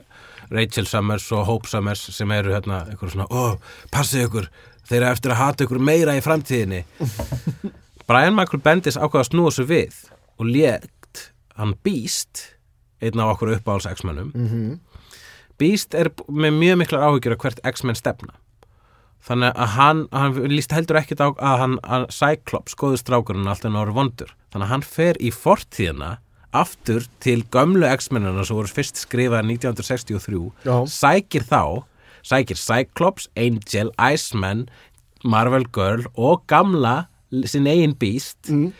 Rachel 0.50 0.88
Summers 0.88 1.30
og 1.32 1.46
Hope 1.48 1.70
Summers 1.70 2.02
sem 2.14 2.30
eru 2.34 2.52
hérna 2.54 2.84
eitthvað 2.88 3.14
svona, 3.14 3.28
ó, 3.30 3.54
passið 3.94 4.28
ykkur. 4.28 4.50
Þeir 4.84 5.00
eru 5.00 5.12
eftir 5.14 5.32
að 5.32 5.40
hata 5.40 5.64
ykkur 5.64 5.80
meira 5.80 6.12
í 6.18 6.20
framtíðinni 6.24 6.82
Brian 8.08 8.36
Michael 8.36 8.62
Bendis 8.64 8.98
ákvaða 9.00 9.24
að 9.24 9.30
snúa 9.30 9.52
svo 9.54 9.64
við 9.68 10.00
og 10.38 10.48
létt 10.50 11.22
hann 11.58 11.76
Beast 11.86 12.50
einn 13.04 13.20
af 13.20 13.34
okkur 13.34 13.54
uppáhalds 13.56 13.88
X-mennum. 13.90 14.32
Mm 14.34 14.80
Beast 15.54 15.94
er 15.94 16.08
með 16.26 16.56
mjög 16.58 16.78
miklar 16.80 17.04
áhyggjur 17.06 17.36
af 17.36 17.44
hvert 17.44 17.60
X-menn 17.70 17.94
stefna. 17.94 18.32
Þannig 19.22 19.54
að 19.54 19.68
hann, 19.76 20.00
hann 20.10 20.34
líst 20.50 20.74
heldur 20.74 20.98
ekkit 20.98 21.22
á 21.22 21.30
að 21.30 21.60
hann 21.60 21.76
að 21.86 22.08
Cyclops, 22.12 22.74
góðu 22.74 22.98
strákurinn 22.98 23.46
alltaf 23.46 23.70
náður 23.70 23.94
vondur, 23.94 24.32
þannig 24.50 24.66
að 24.66 24.72
hann 24.72 24.84
fer 24.96 25.20
í 25.22 25.30
fortíðina 25.30 26.10
aftur 26.54 27.06
til 27.22 27.44
gömlu 27.54 27.86
X-mennina 27.86 28.42
sem 28.44 28.58
voru 28.58 28.74
fyrst 28.74 28.98
skrifað 29.00 29.46
1963, 29.54 30.42
Já. 30.66 30.76
sækir 30.90 31.46
þá 31.46 31.62
sækir 32.26 32.58
Cyclops, 32.58 33.30
Angel, 33.38 33.94
Iceman 33.98 34.66
Marvel 35.24 35.64
Girl 35.72 36.04
og 36.18 36.44
gamla 36.50 37.06
sinn 37.50 37.66
eigin 37.70 37.96
Beast 37.98 38.50
Mm. 38.50 38.72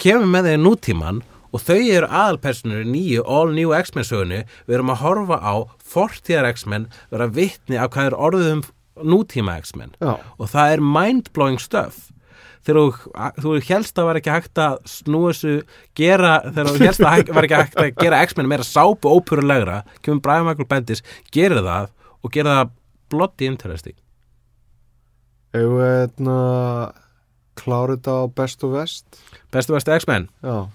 kemur 0.00 0.26
með 0.30 0.48
þeir 0.50 0.62
nútíman 0.64 1.22
og 1.54 1.62
þau 1.62 1.76
eru 1.78 2.06
aðalpersonur 2.10 2.82
í 2.84 2.88
nýju 2.90 3.22
All 3.30 3.52
New 3.54 3.70
X-Men 3.78 4.04
sögunni. 4.08 4.40
Við 4.66 4.74
erum 4.78 4.90
að 4.90 5.02
horfa 5.04 5.38
á 5.38 5.54
fortíðar 5.78 6.48
X-Men 6.52 6.88
vera 7.12 7.28
vitni 7.30 7.78
af 7.78 7.90
hvað 7.94 8.10
er 8.10 8.16
orðið 8.18 8.50
um 8.56 8.64
nútíma 9.14 9.54
X-Men. 9.62 9.94
Og 10.38 10.50
það 10.50 10.72
er 10.74 10.82
mind-blowing 10.82 11.60
stuff. 11.62 12.10
Þegar 12.64 12.80
þú, 12.80 13.12
þú 13.44 13.50
helst 13.68 13.98
að 14.00 14.06
var 14.08 14.18
ekki 14.18 14.32
hægt 14.32 14.58
að 14.64 14.76
snúa 14.88 15.32
þessu 15.34 15.54
gera, 15.94 16.30
þegar 16.48 16.70
þú 16.72 16.78
helst 16.88 17.02
að 17.04 17.32
var 17.36 17.44
ekki 17.46 17.58
hægt 17.60 17.76
að 17.82 17.90
gera 18.00 18.20
X-Men 18.24 18.48
meira 18.48 18.64
sápu 18.64 19.10
ópurulegra 19.12 19.82
kemur 20.02 20.22
Brian 20.24 20.46
Michael 20.48 20.66
Bendis, 20.70 21.02
gerir 21.30 21.60
það 21.60 21.90
og 22.24 22.32
gerir 22.32 22.50
það 22.50 22.70
bloody 23.12 23.46
interesting. 23.46 23.94
Hérna 25.54 26.38
klára 27.60 27.96
þetta 27.96 28.14
á 28.18 28.24
best 28.34 28.64
og 28.64 28.72
vest 28.76 29.20
bestu 29.52 29.72
vestu 29.76 29.92
X-Men 29.98 30.28
Já 30.42 30.68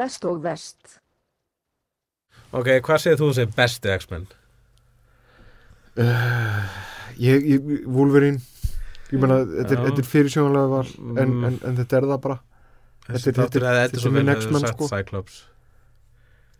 Best 0.00 0.24
og 0.24 0.38
vest. 0.42 0.98
ok, 2.52 2.68
hvað 2.80 2.98
segir 3.02 3.18
þú 3.20 3.34
sem 3.36 3.50
bestu 3.56 3.90
X-Men? 3.92 4.26
ég, 7.20 7.44
ég, 7.44 7.66
Wolverine 7.86 8.40
Ég 9.10 9.18
meina, 9.18 9.40
þetta 9.44 9.74
er, 9.74 9.88
er 9.98 10.06
fyrirsjónlega 10.06 10.68
val 10.70 10.86
en, 10.86 11.32
Mm. 11.34 11.44
en, 11.48 11.58
en 11.66 11.76
þetta 11.80 11.96
er 11.98 12.04
það 12.12 12.20
bara 12.22 12.38
Þetta 13.10 13.16
er- 13.16 13.20
þetta 13.20 13.42
er- 13.42 13.88
þetta 13.90 14.20
er 14.20 14.36
X-Men, 14.40 14.66
sko. 14.72 14.88
Cyclops 14.88 15.44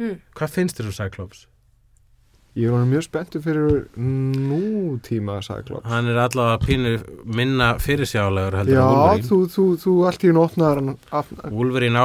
Mm. 0.00 0.20
Hvað 0.34 0.48
finnst 0.50 0.78
þér 0.80 0.86
um 0.86 0.92
Cyclops? 0.96 1.46
Ég 2.58 2.66
er 2.66 2.72
honum 2.74 2.88
mjög 2.90 3.04
spenntur 3.06 3.42
fyrir 3.44 3.84
nútíma 3.94 5.36
Cyclops 5.46 5.86
Hann 5.86 6.08
er 6.10 6.16
allavega 6.18 6.58
pínur 6.64 7.04
minna 7.24 7.68
fyrirsjálegur 7.78 8.56
heldur 8.58 8.74
Já, 8.74 8.80
en 8.82 8.96
Wolverine. 8.96 9.28
þú, 9.28 9.38
þú, 9.54 9.66
þú 9.84 9.94
allt 10.08 10.24
í 10.26 10.32
af- 11.20 11.30
Wolverine, 11.52 12.02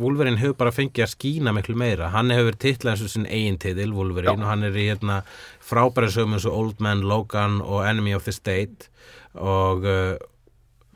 Wolverine 0.00 0.40
hefur 0.40 0.56
bara 0.58 0.72
fengið 0.74 1.04
að 1.06 1.12
skína 1.14 1.54
miklu 1.54 1.76
meira. 1.78 2.10
Hann 2.10 2.30
hefur 2.34 2.58
titlað 2.58 2.96
eins 2.96 3.04
og 3.06 3.10
sinn 3.14 3.26
eigin 3.30 3.58
titil 3.62 3.92
Wolverine 3.94 4.34
Já. 4.34 4.42
og 4.42 4.48
hann 4.50 4.64
er 4.64 4.72
í 4.74 4.88
hérna, 4.90 5.22
frábæri 5.62 6.10
sögum 6.10 6.34
eins 6.34 6.46
og 6.50 6.58
Old 6.58 6.80
Man 6.80 7.02
Logan 7.06 7.60
og 7.62 7.86
Enemy 7.86 8.14
of 8.18 8.24
the 8.24 8.32
State 8.32 8.88
og 9.34 9.84
uh, 9.86 10.16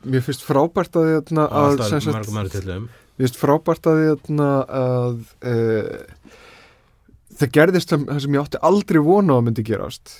Mér 0.03 0.23
finnst 0.25 0.43
frábært 0.43 0.95
að, 0.97 1.11
hérna, 1.15 1.47
að 1.47 1.67
alltaf 1.77 1.89
sem 1.93 2.01
sagt, 2.01 2.17
mörgum 2.17 2.39
öðru 2.43 2.51
titlum. 2.57 2.89
Mér 3.15 3.27
finnst 3.27 3.37
frábært 3.39 3.85
að, 3.87 3.99
hérna, 4.09 4.47
að 4.67 5.19
uh, 5.45 6.17
það 7.39 7.51
gerðist 7.57 7.93
það 7.93 8.19
sem 8.23 8.35
ég 8.35 8.41
átti 8.45 8.61
aldrei 8.67 8.99
vona 9.05 9.33
á 9.33 9.39
að 9.39 9.45
myndi 9.47 9.63
gerast 9.67 10.15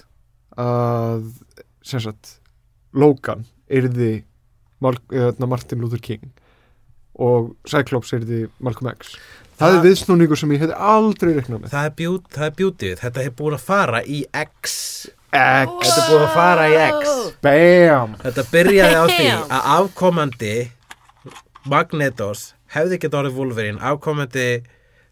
að 0.60 1.26
sem 1.84 2.00
sagt 2.04 2.38
Logan 2.94 3.46
yrði 3.72 4.24
Mal, 4.82 4.96
hérna, 5.14 5.46
Martin 5.46 5.78
Luther 5.84 6.00
King 6.02 6.24
og 7.22 7.52
Cyclops 7.70 8.10
yrði 8.18 8.48
Malcolm 8.66 8.88
X. 8.96 9.12
Það 9.60 9.62
Það- 9.62 9.76
er 9.78 9.84
viðsnúningur 9.86 10.40
sem 10.42 10.50
ég 10.56 10.62
hefði 10.64 10.78
aldrei 10.90 11.34
reiknað 11.36 11.60
með. 11.62 11.70
Það 11.70 11.86
er, 11.86 11.92
bjút, 12.00 12.24
það 12.34 12.46
er 12.48 12.56
bjútið, 12.58 12.96
þetta 13.04 13.22
hefur 13.28 13.36
búin 13.44 13.54
að 13.60 13.66
fara 13.68 14.00
í 14.02 14.24
X. 14.34 14.74
X, 15.30 15.86
þetta 15.86 16.02
er 16.02 16.10
búin 16.10 16.26
að 16.26 16.34
fara 16.34 16.66
í 16.66 16.80
X. 16.88 17.12
Bam. 17.46 18.16
Þetta 18.24 18.46
byrjaði 18.56 18.98
á 18.98 19.06
því 19.12 19.28
að 19.38 19.70
afkomandi 19.78 20.56
Magnetos 21.70 22.42
hefði 22.74 22.98
gett 23.04 23.14
orðið 23.22 23.38
Wolverine, 23.38 23.80
afkomandi 23.86 24.48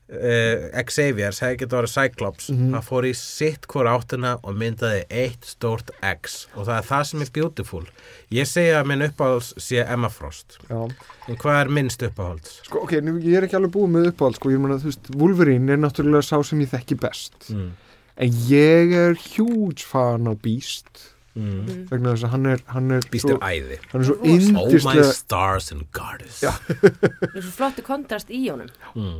uh, 0.09 0.81
Xaviers 0.89 1.39
hefði 1.43 1.57
gett 1.61 1.73
orðið 1.77 1.93
Cyclops 1.93 2.49
Mhm. 2.49 2.71
það 2.73 2.85
fór 2.89 3.07
í 3.09 3.13
sitt 3.15 3.67
hvora 3.67 3.93
áttina 3.99 4.31
og 4.43 4.55
myndaði 4.57 5.03
eitt 5.09 5.45
stórt 5.45 5.91
X 6.01 6.47
og 6.55 6.65
það 6.67 6.77
er 6.79 6.87
það 6.89 7.03
sem 7.09 7.21
er 7.21 7.29
beautiful 7.33 7.83
ég 8.31 8.47
segi 8.49 8.71
að 8.73 8.87
minn 8.89 9.05
uppáhalds 9.07 9.53
sé 9.57 9.83
Emma 9.85 10.09
Frost 10.09 10.57
Já. 10.69 10.81
en 11.27 11.35
hvað 11.37 11.61
er 11.61 11.69
minnst 11.69 12.01
uppáhalds? 12.09 12.61
Sko, 12.65 12.83
ok, 12.83 12.91
nú, 13.05 13.19
ég 13.21 13.37
er 13.37 13.43
ekki 13.47 13.55
alveg 13.59 13.71
búið 13.77 13.93
með 13.97 14.09
uppáhald 14.13 14.35
sko, 14.41 14.49
ég 14.49 14.59
meina, 14.59 14.79
þú 14.81 14.89
veist, 14.89 15.13
Wolverine 15.15 15.69
er 15.69 15.77
náttúrulega 15.77 16.25
sá 16.25 16.41
sem 16.43 16.59
ég 16.65 16.69
þekki 16.73 16.99
best 16.99 17.49
Mm. 17.53 17.71
en 18.17 18.31
ég 18.49 18.93
er 18.93 19.13
huge 19.37 19.83
fan 19.85 20.25
á 20.27 20.33
Beast 20.41 21.13
mm. 21.39 21.79
vegna 21.89 22.13
þess 22.13 22.27
að 22.27 22.33
hann 22.35 22.47
er 22.51 22.63
hann 22.73 22.93
er 22.95 23.07
Býst 23.13 23.27
svo, 23.27 23.37
æði 23.39 23.79
hann 23.91 24.03
er 24.03 24.07
svo 24.09 24.17
Rosa. 24.19 24.61
Oh 24.61 24.85
my 24.87 25.05
stars 25.15 25.71
and 25.75 25.87
goddess 25.95 26.41
Já. 26.43 26.51
Það 26.67 27.35
er 27.35 27.45
svo 27.45 27.53
flotti 27.55 27.85
kontrast 27.85 28.33
í 28.33 28.41
honum 28.47 28.69
mm. 28.93 29.17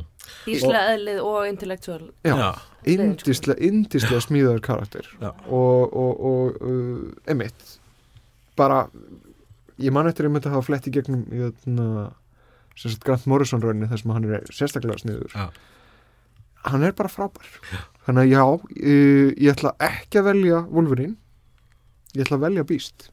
Íslega 0.50 0.84
eðlið 0.94 1.20
og 1.24 1.40
intellektual 1.48 2.02
Já. 2.26 2.52
Yndislega, 2.88 3.58
yndislega 3.70 4.22
smíðaður 4.24 4.62
karakter 4.64 5.10
Já. 5.20 5.32
og, 5.48 5.96
og, 5.96 6.24
og 6.30 6.62
uh, 6.64 7.32
emitt 7.32 7.76
bara 8.60 8.84
ég 9.80 9.94
man 9.94 10.08
eftir 10.10 10.28
einmitt 10.28 10.48
að 10.48 10.58
hafa 10.58 10.68
flett 10.70 10.88
í 10.90 10.94
gegnum 10.94 11.24
í 11.32 11.42
þarna 11.42 12.10
sem 12.78 12.92
sagt 12.92 13.04
Grant 13.04 13.26
Morrison 13.28 13.62
rauninni 13.62 13.88
þar 13.90 14.02
sem 14.02 14.14
hann 14.14 14.28
er 14.28 14.52
sérstaklega 14.54 15.00
sniður 15.02 15.34
Já. 15.34 15.48
hann 16.68 16.84
er 16.86 16.96
bara 16.96 17.12
frábær 17.12 17.48
þannig 18.06 18.22
að 18.22 18.32
já, 18.32 18.44
ég, 18.80 19.34
ég 19.36 19.52
ætla 19.54 19.74
ekki 19.90 20.20
að 20.20 20.30
velja 20.30 20.62
Wolverine 20.68 21.16
ég 22.14 22.24
ætla 22.24 22.38
að 22.38 22.44
velja 22.46 22.66
Beast. 22.68 23.10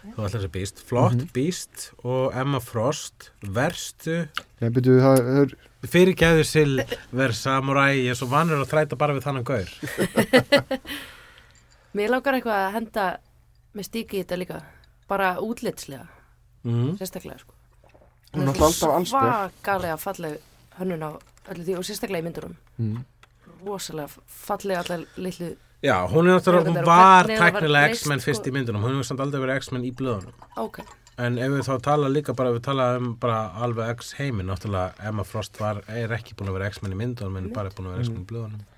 Þú 0.00 0.16
ætlar 0.16 0.34
þessi 0.36 0.52
Beast, 0.54 0.82
flott 0.88 1.18
Mhm. 1.18 1.30
Beast 1.36 1.92
og 2.04 2.34
Emma 2.34 2.60
Frost. 2.60 3.30
Verstu? 3.42 4.28
Ég 4.60 4.72
byrju 4.72 5.00
það 5.00 5.18
er 5.40 5.54
fyrirgæðu 5.86 6.44
Silver 6.44 7.32
Samurai 7.32 8.04
ég 8.04 8.10
er 8.10 8.18
svo 8.18 8.28
vanur 8.30 8.62
að 8.64 8.70
þræta 8.72 8.96
bara 8.96 9.14
við 9.14 9.26
þannig 9.28 9.44
gaur. 9.44 9.70
Mér 11.96 12.10
langar 12.10 12.34
eitthvað 12.38 12.66
að 12.66 12.74
henda 12.78 13.06
með 13.74 13.88
stíki 13.88 14.20
í 14.20 14.22
þetta 14.22 14.38
líka. 14.38 14.60
Bara 15.10 15.36
útlitslega, 15.42 16.06
mm. 16.62 16.96
sérstaklega 17.00 17.40
sko. 17.42 17.54
Hún 18.32 18.48
er 18.48 19.06
svakalega 19.10 19.96
falleg 19.98 20.38
hönnun 20.78 21.02
á 21.02 21.10
öllu 21.50 21.64
því 21.66 21.76
og 21.80 21.86
sérstaklega 21.86 22.22
í 22.22 22.26
myndurum 22.28 22.54
mm. 22.78 23.00
rosalega 23.66 24.22
fallega 24.30 24.84
allar 24.84 25.04
litlu 25.18 25.50
Já, 25.80 25.96
hún 26.04 26.28
er 26.28 26.36
náttúrulega, 26.36 26.68
hún 26.68 26.84
var 26.84 27.28
reist, 27.30 28.02
X-Men 28.02 28.20
fyrst 28.20 28.42
sko. 28.42 28.50
í 28.50 28.52
myndunum, 28.52 28.82
hún 28.84 28.98
hefur 28.98 29.06
samt 29.08 29.22
aldrei 29.24 29.40
verið 29.40 29.62
X-Men 29.62 29.86
í 29.88 29.92
blöðunum. 29.96 30.48
Ok, 30.60 30.82
en 31.16 31.38
ef 31.40 31.54
við 31.54 31.62
þá 31.70 31.72
tala 31.86 32.10
líka 32.12 32.34
bara, 32.36 32.50
ef 32.52 32.58
við 32.58 32.66
tala 32.66 32.88
um 32.98 33.14
bara 33.22 33.38
alveg 33.64 33.94
X 33.96 34.12
heimin, 34.18 34.50
náttúrulega 34.50 35.08
Emma 35.08 35.24
Frost 35.24 35.56
var, 35.60 35.80
er 35.88 36.12
ekki 36.18 36.36
búin 36.36 36.52
að 36.52 36.58
vera 36.58 36.68
X-Men 36.74 36.92
í 36.92 37.00
myndunum 37.00 37.40
en 37.40 37.48
bara 37.56 37.72
búin 37.72 37.88
að 37.88 37.96
vera 37.96 38.04
X-Men 38.04 38.20
í 38.20 38.28
blöðunum. 38.28 38.68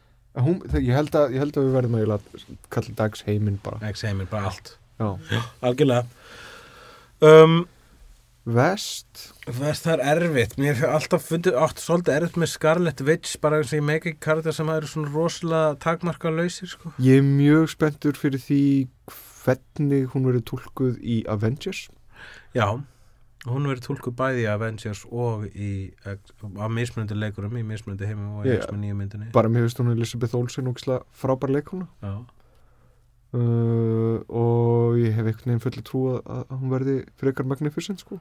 Hún, 0.47 0.62
ég, 0.79 0.95
held 0.97 1.19
að, 1.19 1.35
ég 1.35 1.43
held 1.43 1.59
að 1.59 1.66
við 1.66 1.74
verðum 1.77 1.99
að 2.01 2.31
kalla 2.73 2.97
dags 3.03 3.27
heiminn 3.27 3.59
bara. 3.66 3.83
X 3.91 4.07
heimin, 4.07 4.31
bara 4.31 4.53
allt, 4.53 4.77
já. 5.03 5.11
algjörlega. 5.66 6.07
Um, 7.23 7.65
Vest. 8.43 9.28
Þess 9.47 9.85
það 9.85 9.93
er 9.93 10.01
erfitt, 10.16 10.56
mér 10.59 10.74
hef 10.81 10.94
alltaf 10.97 11.27
fundið 11.31 11.59
átt 11.62 11.78
svolítið 11.78 12.16
erfitt 12.16 12.39
með 12.43 12.51
Scarlet 12.51 13.02
Witch 13.06 13.36
bara 13.43 13.60
eins 13.60 13.70
og 13.70 13.78
ég 13.78 13.85
meiki 13.86 14.12
karakter 14.19 14.56
sem 14.56 14.70
eru 14.74 14.89
svona 14.90 15.12
rosalega 15.14 15.77
takmarka 15.82 16.32
lausir 16.35 16.70
sko. 16.73 16.90
Ég 17.02 17.20
er 17.23 17.28
mjög 17.28 17.70
spenntur 17.77 18.19
fyrir 18.19 18.43
því 18.43 18.62
hvernig 19.44 20.09
hún 20.14 20.27
verið 20.27 20.43
tólkuð 20.51 20.98
í 21.06 21.20
Avengers. 21.31 21.85
Já, 22.59 22.66
hún 23.47 23.70
verið 23.70 23.86
tólkuð 23.86 24.19
bæði 24.19 24.44
í 24.44 24.51
Avengers 24.51 25.05
og 25.06 25.47
í 25.55 25.70
á 26.02 26.66
mismunandi 26.66 27.19
leikurum, 27.23 27.55
í 27.59 27.64
mismunandi 27.66 28.10
heimum 28.10 28.40
og 28.40 28.47
í 28.51 28.56
Já. 28.56 28.59
X-Men 28.64 28.82
nýju 28.89 28.98
myndinni. 28.98 29.31
Bara 29.39 29.51
mér 29.51 29.69
finnst 29.69 29.82
hún 29.82 29.94
Elisabeth 29.94 30.35
Olsen 30.39 30.70
ógislega 30.70 31.06
frábær 31.14 31.55
leikuna 31.55 31.86
Já, 32.02 32.16
uh, 33.35 34.23
og 34.29 35.01
ég 35.01 35.17
hef 35.17 35.27
einhvern 35.27 35.51
veginn 35.51 35.65
fulli 35.67 35.85
trú 35.87 36.07
að, 36.15 36.23
að 36.37 36.57
hún 36.59 36.73
verði 36.77 36.97
frekar 37.21 37.49
magnificent 37.49 38.05
sko. 38.05 38.21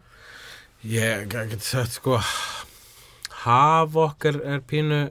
Ég 0.88 1.30
get 1.30 1.62
sagt 1.62 2.00
sko 2.00 2.20
haf 3.42 3.98
okkar 3.98 4.38
er 4.46 4.62
pínu 4.68 5.02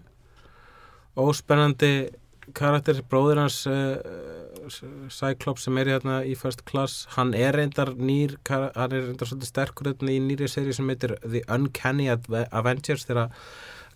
óspennandi 1.18 2.10
karakter, 2.54 3.00
bróðir 3.06 3.40
hans 3.42 3.62
uh, 3.70 3.98
Cyclops 5.10 5.66
sem 5.66 5.78
er 5.82 5.90
hérna 5.92 6.20
í 6.26 6.36
first 6.38 6.62
class, 6.66 7.04
hann 7.16 7.32
er 7.34 7.56
reyndar 7.58 7.92
nýr, 7.98 8.36
hann 8.46 8.70
er 8.86 9.08
reyndar 9.08 9.30
svolítið 9.30 9.50
sterkur 9.50 9.90
hérna 9.90 10.14
í 10.14 10.20
nýri 10.22 10.48
seri 10.50 10.74
sem 10.74 10.90
heitir 10.90 11.16
The 11.24 11.42
Uncanny 11.50 12.08
Avengers 12.10 13.06
þegar 13.08 13.34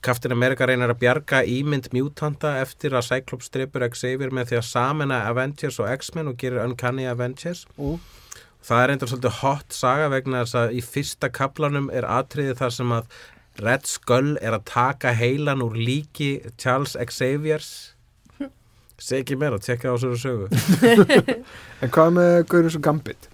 Captain 0.04 0.34
America 0.34 0.66
reynir 0.68 0.92
að 0.92 1.00
bjarga 1.00 1.44
ímynd 1.48 1.88
mutanta 1.96 2.58
eftir 2.60 2.92
að 2.96 3.08
Cyclops 3.08 3.48
dreipur 3.54 3.86
Xavier 3.88 4.34
með 4.34 4.50
því 4.50 4.60
að 4.60 4.68
samena 4.68 5.22
Avengers 5.30 5.80
og 5.80 5.88
X-Men 5.94 6.28
og 6.32 6.36
gerir 6.40 6.64
Uncanny 6.64 7.08
Avengers. 7.08 7.64
Og 7.78 7.98
Það 8.64 8.80
er 8.80 8.88
reyndar 8.88 9.08
svolítið 9.10 9.40
hot 9.42 9.74
saga 9.76 10.04
vegna 10.08 10.38
þess 10.40 10.56
að 10.56 10.70
í 10.72 10.82
fyrsta 10.84 11.28
kaplanum 11.36 11.90
er 11.92 12.06
atriði 12.08 12.54
þar 12.56 12.70
sem 12.72 12.94
að 12.96 13.18
Red 13.60 13.84
Skull 13.86 14.30
er 14.40 14.56
að 14.56 14.64
taka 14.70 15.12
heilan 15.14 15.62
úr 15.62 15.76
líki 15.76 16.30
Charles 16.56 16.96
Xaviers. 16.96 17.68
Segi 18.96 19.20
ekki 19.20 19.36
meira, 19.36 19.58
tekka 19.60 19.92
á 19.92 19.96
svo 20.00 20.14
sögu. 20.16 20.48
En 21.84 21.92
hvað 21.92 22.16
með 22.16 22.38
Gaurin 22.48 22.72
svo 22.72 22.80
Gambit? 22.80 23.28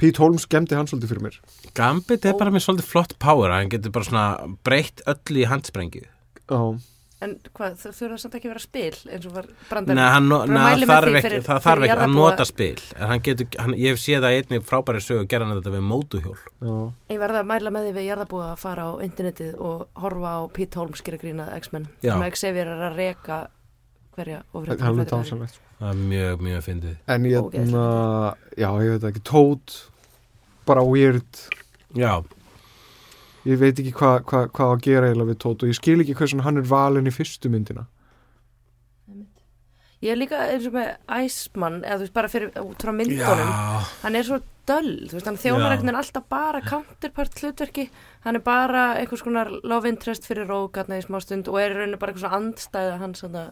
Pete 0.00 0.18
Holmes 0.18 0.48
gemdi 0.50 0.74
hann 0.74 0.90
svolítið 0.90 1.14
fyrir 1.14 1.28
mér 1.28 1.38
Gambit 1.74 2.26
er 2.28 2.36
bara 2.38 2.52
með 2.54 2.66
svolítið 2.68 2.90
flott 2.90 3.14
power 3.22 3.54
hann 3.54 3.70
getur 3.72 3.94
bara 3.94 4.06
svona 4.06 4.26
breytt 4.66 5.02
öll 5.10 5.38
í 5.40 5.46
handsprengju. 5.50 6.04
Já, 6.44 6.58
en 7.24 7.32
hvað, 7.56 7.78
þau 7.80 7.96
þurfa 7.96 8.18
samt 8.20 8.36
ekki 8.38 8.48
að 8.48 8.52
vera 8.52 8.62
spil 8.62 9.14
eins 9.14 9.26
og 9.26 9.34
var 9.34 9.48
brandar 9.70 9.98
með 9.98 10.84
þarf 10.90 11.18
ekki, 11.20 11.40
það 11.46 11.62
þarf 11.64 11.86
ekki 11.86 11.96
að 12.04 12.14
nota 12.14 12.46
spil. 12.48 12.84
En 12.98 13.10
hann 13.10 13.24
getur, 13.24 13.48
hann, 13.62 13.74
ég 13.80 13.94
hef 13.94 14.02
séð 14.02 14.28
að 14.28 14.36
einni 14.38 14.60
frábæri 14.68 15.02
sögu 15.02 15.26
gera 15.30 15.48
hann 15.48 15.58
þetta 15.58 15.72
við 15.74 15.86
mótuhjól 15.88 16.36
já, 16.36 16.76
Ég 17.14 17.22
verða 17.24 17.42
að 17.42 17.50
mæla 17.50 17.74
með 17.74 17.88
því 17.88 17.96
við 17.98 18.08
jarðabúið 18.10 18.46
að 18.50 18.62
fara 18.62 18.86
á 18.86 18.92
internetið 19.08 19.58
og 19.70 20.02
horfa 20.04 20.36
á 20.36 20.40
Pete 20.58 20.80
Holmes 20.82 21.04
gera 21.06 21.20
grínað 21.22 21.54
X-Men. 21.58 21.88
Sem 22.04 22.26
Xavier 22.38 22.70
er 22.76 22.86
að 22.90 23.00
reka 23.00 23.40
hverja 24.14 24.44
það 24.52 25.02
er 25.02 25.10
dásanlegt 25.10 25.56
sko. 25.56 25.72
það 25.80 25.90
er 25.90 26.06
mjög, 26.12 26.46
mjög 26.46 26.62
fyndið. 26.68 26.94
En 27.10 27.26
ég, 27.26 27.58
na, 27.72 27.88
já, 28.54 28.68
ég 28.84 28.94
veit 28.94 29.08
ekki, 29.10 29.24
Toad 29.26 29.76
bara 30.68 30.84
weird 30.86 31.40
Já, 31.94 32.12
ég 33.46 33.60
veit 33.60 33.78
ekki 33.78 33.94
hvað 33.94 34.22
hva, 34.30 34.44
hva 34.50 34.70
að 34.72 34.86
gera 34.88 35.10
eiginlega 35.10 35.32
við 35.32 35.42
Toad 35.44 35.64
og 35.64 35.70
ég 35.70 35.78
skil 35.78 36.00
ekki 36.02 36.16
hversun 36.18 36.44
hann 36.46 36.58
er 36.58 36.66
valin 36.68 37.10
í 37.10 37.14
fyrstu 37.14 37.52
myndina. 37.52 37.86
Ég 40.04 40.12
er 40.12 40.18
líka 40.20 40.36
eins 40.52 40.66
og 40.68 40.74
með 40.74 40.88
Iceman 41.24 41.78
eða 41.80 41.96
þú 41.96 42.04
veist 42.04 42.16
bara 42.18 42.28
fyrir 42.28 42.50
út 42.60 42.82
frá 42.84 42.92
myndunum. 42.92 43.52
Já. 43.54 43.86
Hann 44.02 44.18
er 44.18 44.26
svo 44.26 44.40
döll, 44.68 44.90
þú 45.08 45.16
veist 45.16 45.28
hann 45.30 45.38
þjónar 45.40 45.70
einhvern 45.70 45.88
veginn 45.88 46.00
alltaf 46.00 46.26
bara 46.28 46.60
counterpart 46.64 47.40
hlutverki. 47.40 47.86
Hann 48.26 48.36
er 48.36 48.44
bara 48.44 48.82
einhvers 48.98 49.24
konar 49.24 49.48
love 49.64 49.88
interest 49.88 50.28
fyrir 50.28 50.50
rók 50.50 50.76
aðna 50.82 51.00
í 51.00 51.06
smá 51.06 51.22
stund 51.24 51.48
og 51.48 51.56
er 51.60 51.72
í 51.72 51.78
rauninu 51.78 52.00
bara 52.02 52.12
eitthvað 52.12 52.26
svona 52.26 52.40
andstæða 52.42 52.98
hann 53.00 53.16
svona, 53.16 53.46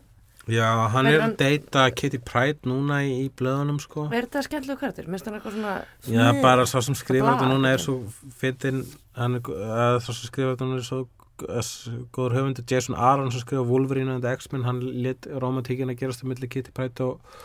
Já, 0.50 0.66
hann 0.90 1.06
er 1.06 1.20
að 1.22 1.36
deyta 1.38 1.84
Kitty 1.94 2.18
Pryde 2.18 2.66
núna 2.66 2.98
í, 3.06 3.12
í 3.24 3.28
blöðunum 3.38 3.78
sko. 3.82 4.08
Er 4.10 4.26
þetta 4.26 4.42
skemmtilegu 4.48 4.80
karakter, 4.80 5.06
minnst 5.06 5.28
hann 5.28 5.36
eitthvað 5.38 5.54
svona 5.54 5.74
Já, 6.10 6.40
bara 6.42 6.64
svo 6.66 6.82
sem 6.82 6.96
skrifar 6.98 7.36
þetta 7.36 7.50
núna 7.52 7.70
er 7.76 7.82
svo 7.82 8.00
fyndin 8.40 8.80
hann 9.18 9.38
er, 9.38 10.00
svo 10.02 10.16
sem 10.16 10.26
skrifar 10.26 10.56
þetta 10.56 10.66
núna 10.66 10.80
er 10.82 10.88
svo 10.88 11.04
góður 11.42 12.34
höfundur. 12.36 12.66
Jason 12.68 12.98
Aaron 12.98 13.30
sem 13.32 13.44
skrifa 13.44 13.62
Wolverine 13.66 14.16
and 14.16 14.26
X-Men 14.26 14.66
hann 14.66 14.82
lit 14.82 15.26
romantíkin 15.30 15.90
að 15.94 16.00
gerast 16.02 16.26
um 16.26 16.32
milli 16.32 16.50
Kitty 16.50 16.74
Pryde 16.74 17.06
og, 17.06 17.38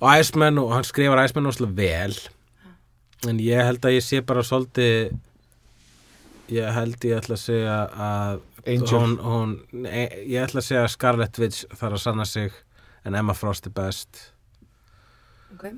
og 0.00 0.08
Iceman 0.16 0.60
og 0.62 0.72
hann 0.78 0.88
skrifar 0.88 1.22
Iceman 1.26 1.52
óslega 1.52 1.76
vel. 1.76 2.16
En 3.28 3.40
ég 3.40 3.64
held 3.68 3.84
að 3.84 3.98
ég 3.98 4.04
sé 4.04 4.24
bara 4.24 4.44
svolítið 4.44 5.14
ég 6.52 6.72
held 6.76 7.04
ég 7.04 7.20
ætla 7.20 7.36
að 7.36 7.44
segja 7.44 7.78
að 8.08 8.42
Angel. 8.66 8.98
hún, 8.98 9.16
hún, 9.20 9.56
ég 9.84 10.38
ætla 10.40 10.62
að 10.62 10.68
segja 10.68 10.84
að 10.84 10.92
Scarlet 10.94 11.40
Witch 11.42 11.66
þarf 11.74 11.98
að 11.98 12.04
sanna 12.04 12.24
sig 12.28 12.54
en 13.04 13.16
Emma 13.18 13.34
Frost 13.36 13.68
er 13.68 13.74
best. 13.76 14.20
Okay. 15.54 15.74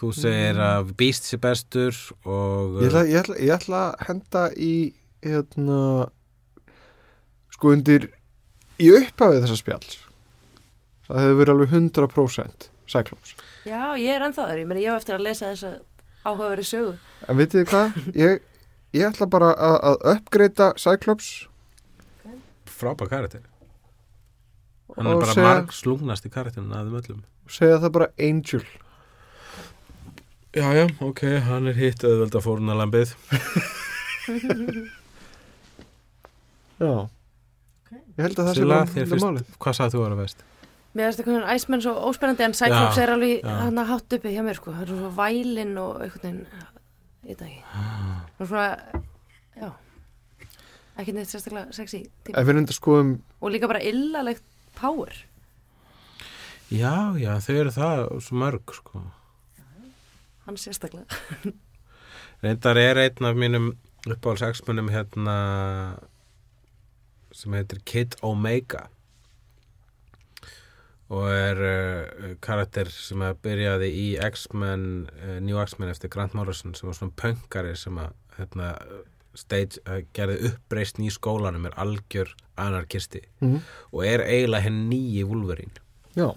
Þú 0.00 0.12
segir 0.16 0.60
að 0.64 0.94
Beast 0.96 1.28
sé 1.28 1.36
bestur 1.40 1.96
og 2.24 2.80
ég 2.80 2.88
ætla, 2.88 3.04
ég, 3.04 3.18
ætla, 3.20 3.36
ég 3.36 3.52
ætla 3.58 3.82
að 3.90 4.06
henda 4.08 4.44
í 4.56 4.74
hérna 5.20 5.80
sko 7.52 7.74
undir 7.74 8.08
í 8.80 8.88
upphafið 8.96 9.44
þessa 9.44 9.58
spjalls. 9.60 9.98
Það 11.10 11.24
hefur 11.24 11.40
verið 11.42 11.54
alveg 11.54 11.74
100% 11.76 12.70
Cyclops. 12.90 13.34
Já, 13.68 13.92
ég 14.00 14.14
er 14.14 14.24
ennþá 14.24 14.46
þar, 14.46 14.60
ég 14.62 14.68
meni 14.70 14.86
ég 14.86 14.94
hef 14.94 15.02
eftir 15.02 15.18
að 15.18 15.26
lesa 15.26 15.50
þessa 15.52 15.72
áhugaveri 16.24 16.64
sögu. 16.66 16.94
En 17.28 17.38
vitið 17.38 17.60
þið 17.60 17.68
hvað, 17.70 17.98
ég, 18.18 18.40
ég 18.96 19.06
ætla 19.08 19.28
bara 19.30 19.52
að, 19.54 19.78
að 19.90 19.96
uppgreita 20.14 20.70
Cyclops. 20.80 21.30
Frábær 22.70 23.10
karakter. 23.10 23.42
Hann 24.96 25.06
er 25.06 25.20
bara 25.20 25.34
segja, 25.34 25.48
marg 25.48 25.74
slungnast 25.76 26.26
í 26.26 26.32
karakterinu 26.32 26.74
að 26.74 26.88
þeim 26.88 27.00
öllum. 27.02 27.20
Segja 27.50 27.80
það 27.82 27.94
bara 27.98 28.08
Angel. 28.28 28.62
Já, 30.50 30.66
já, 30.74 30.84
ok, 31.06 31.22
hann 31.46 31.70
er 31.70 31.76
hitt 31.78 32.02
auðveld 32.02 32.34
að 32.34 32.46
fóruna 32.46 32.74
lambið. 32.78 33.12
Já. 36.80 36.92
Ég 37.90 38.22
held 38.24 38.38
að 38.40 38.46
það 38.46 38.54
sé 38.54 38.62
Silla, 38.62 38.78
þér 38.88 39.06
þetta 39.10 39.26
málið. 39.26 39.52
Hvað 39.60 39.76
sagði 39.76 39.94
þú 39.94 40.00
að 40.00 40.06
vera 40.06 40.18
vest? 40.20 40.44
Mér 40.90 41.06
finnst 41.06 41.20
eitthvað 41.22 41.50
Iceman 41.54 41.82
svo 41.84 41.92
óspennandi 42.08 42.46
en 42.46 42.56
Cyclops 42.58 42.96
Já, 42.98 43.02
er 43.04 43.12
alveg 43.14 43.44
hann 43.46 43.78
að 43.78 43.90
hátt 43.92 44.16
uppi 44.16 44.32
hjá 44.34 44.42
mér 44.46 44.58
sko, 44.58 44.72
það 44.74 44.82
er 44.82 44.90
svo 44.90 45.10
vælinn 45.20 45.76
og 45.78 46.00
einhvern 46.02 46.24
veginn, 46.24 46.40
ekki 47.28 47.36
það 48.36 48.44
er 48.44 48.50
svona, 48.50 49.00
já. 49.60 49.70
Ekki 51.00 51.14
neitt 51.16 51.30
sérstaklega 51.32 51.72
sexy 51.76 52.04
skoðum 52.76 53.16
og 53.40 53.52
líka 53.54 53.68
bara 53.70 53.82
illalegt 53.84 54.44
power. 54.78 55.12
Já, 56.70 57.16
já, 57.18 57.32
þau 57.42 57.56
eru 57.56 57.72
það 57.74 58.04
svo 58.24 58.38
mörg, 58.40 58.74
sko. 58.76 59.02
hann 60.46 60.60
sérstaklega. 60.60 61.20
Reyndar 62.44 62.78
er 62.80 63.02
einn 63.04 63.26
af 63.28 63.36
mínum 63.36 63.72
uppáhalds 64.08 64.46
X-munum 64.56 64.88
hérna 64.88 65.36
sem 67.36 67.52
heitir 67.52 67.82
Kid 67.84 68.16
Omega 68.24 68.88
og 71.10 71.26
er 71.34 71.60
uh, 71.66 72.34
karakter 72.42 72.90
sem 72.94 73.22
að 73.26 73.38
byrjaði 73.42 73.88
í 73.98 74.06
X-Men, 74.30 74.84
uh, 75.18 75.38
New 75.42 75.58
X-Men 75.58 75.90
eftir 75.90 76.12
Grant 76.12 76.36
Morrison 76.38 76.76
sem 76.78 76.86
var 76.86 76.98
svona 76.98 77.16
pöngari 77.18 77.74
sem 77.78 77.98
að 77.98 78.12
hérna, 78.36 78.68
stage, 79.38 79.82
uh, 79.90 80.04
gerði 80.14 80.52
uppreist 80.52 81.00
í 81.02 81.10
skólanum 81.10 81.66
er 81.66 81.74
algjör 81.82 82.30
anarkisti. 82.60 83.24
Mhm. 83.40 83.62
og 83.92 84.04
er 84.04 84.20
eiginlega 84.20 84.62
henn 84.68 84.90
nýji 84.90 85.24
Wolverine. 85.24 85.82
Já, 86.14 86.30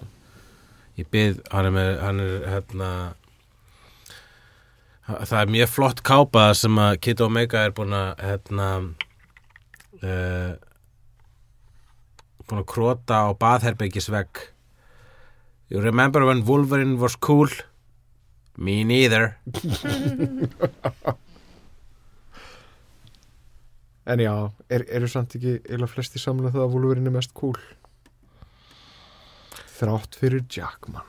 ég 0.97 1.09
byrð, 1.11 1.41
hann 1.51 1.65
er 1.65 1.71
með 1.71 1.99
hann 2.01 2.19
er 2.19 2.47
hérna 2.47 2.89
það 5.03 5.39
er 5.41 5.51
mjög 5.51 5.69
flott 5.69 6.03
kápa 6.03 6.53
sem 6.55 6.77
að 6.79 6.99
Kid 7.01 7.21
Omega 7.21 7.65
er 7.65 7.71
búin 7.75 7.91
að 7.91 8.21
hérna 8.23 8.67
búin 12.47 12.61
að 12.61 12.69
krota 12.71 13.25
á 13.27 13.29
baðherbyggisvegg 13.35 14.52
You 15.73 15.81
remember 15.81 16.23
when 16.23 16.45
Wolverine 16.45 16.99
was 16.99 17.15
cool? 17.15 17.47
Me 18.57 18.83
neither. 18.83 19.37
En 24.05 24.19
já, 24.19 24.33
er, 24.67 24.83
eru 24.91 25.07
samt 25.07 25.31
ekki 25.37 25.53
eða 25.71 25.87
flesti 25.87 26.19
saman 26.19 26.49
að 26.49 26.57
það 26.57 26.63
að 26.65 26.73
Wolverine 26.75 27.07
er 27.07 27.13
mest 27.15 27.31
cool? 27.39 27.55
Þrátt 29.77 30.17
fyrir 30.19 30.43
Jackman 30.51 31.07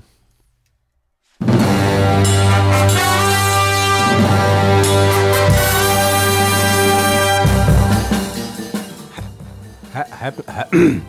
He- 9.94 11.00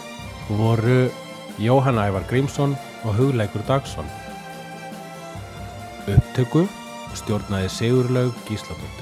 voru 0.58 1.10
Jóhann 1.58 2.00
Ævar 2.00 2.24
Grímsson 2.30 2.76
og 3.04 3.14
Hugleikur 3.14 3.62
Dagsson. 3.68 4.08
Upptöku 6.10 6.66
stjórnaði 7.14 7.68
Sigurlaug 7.68 8.34
Gísladóttir 8.48 8.99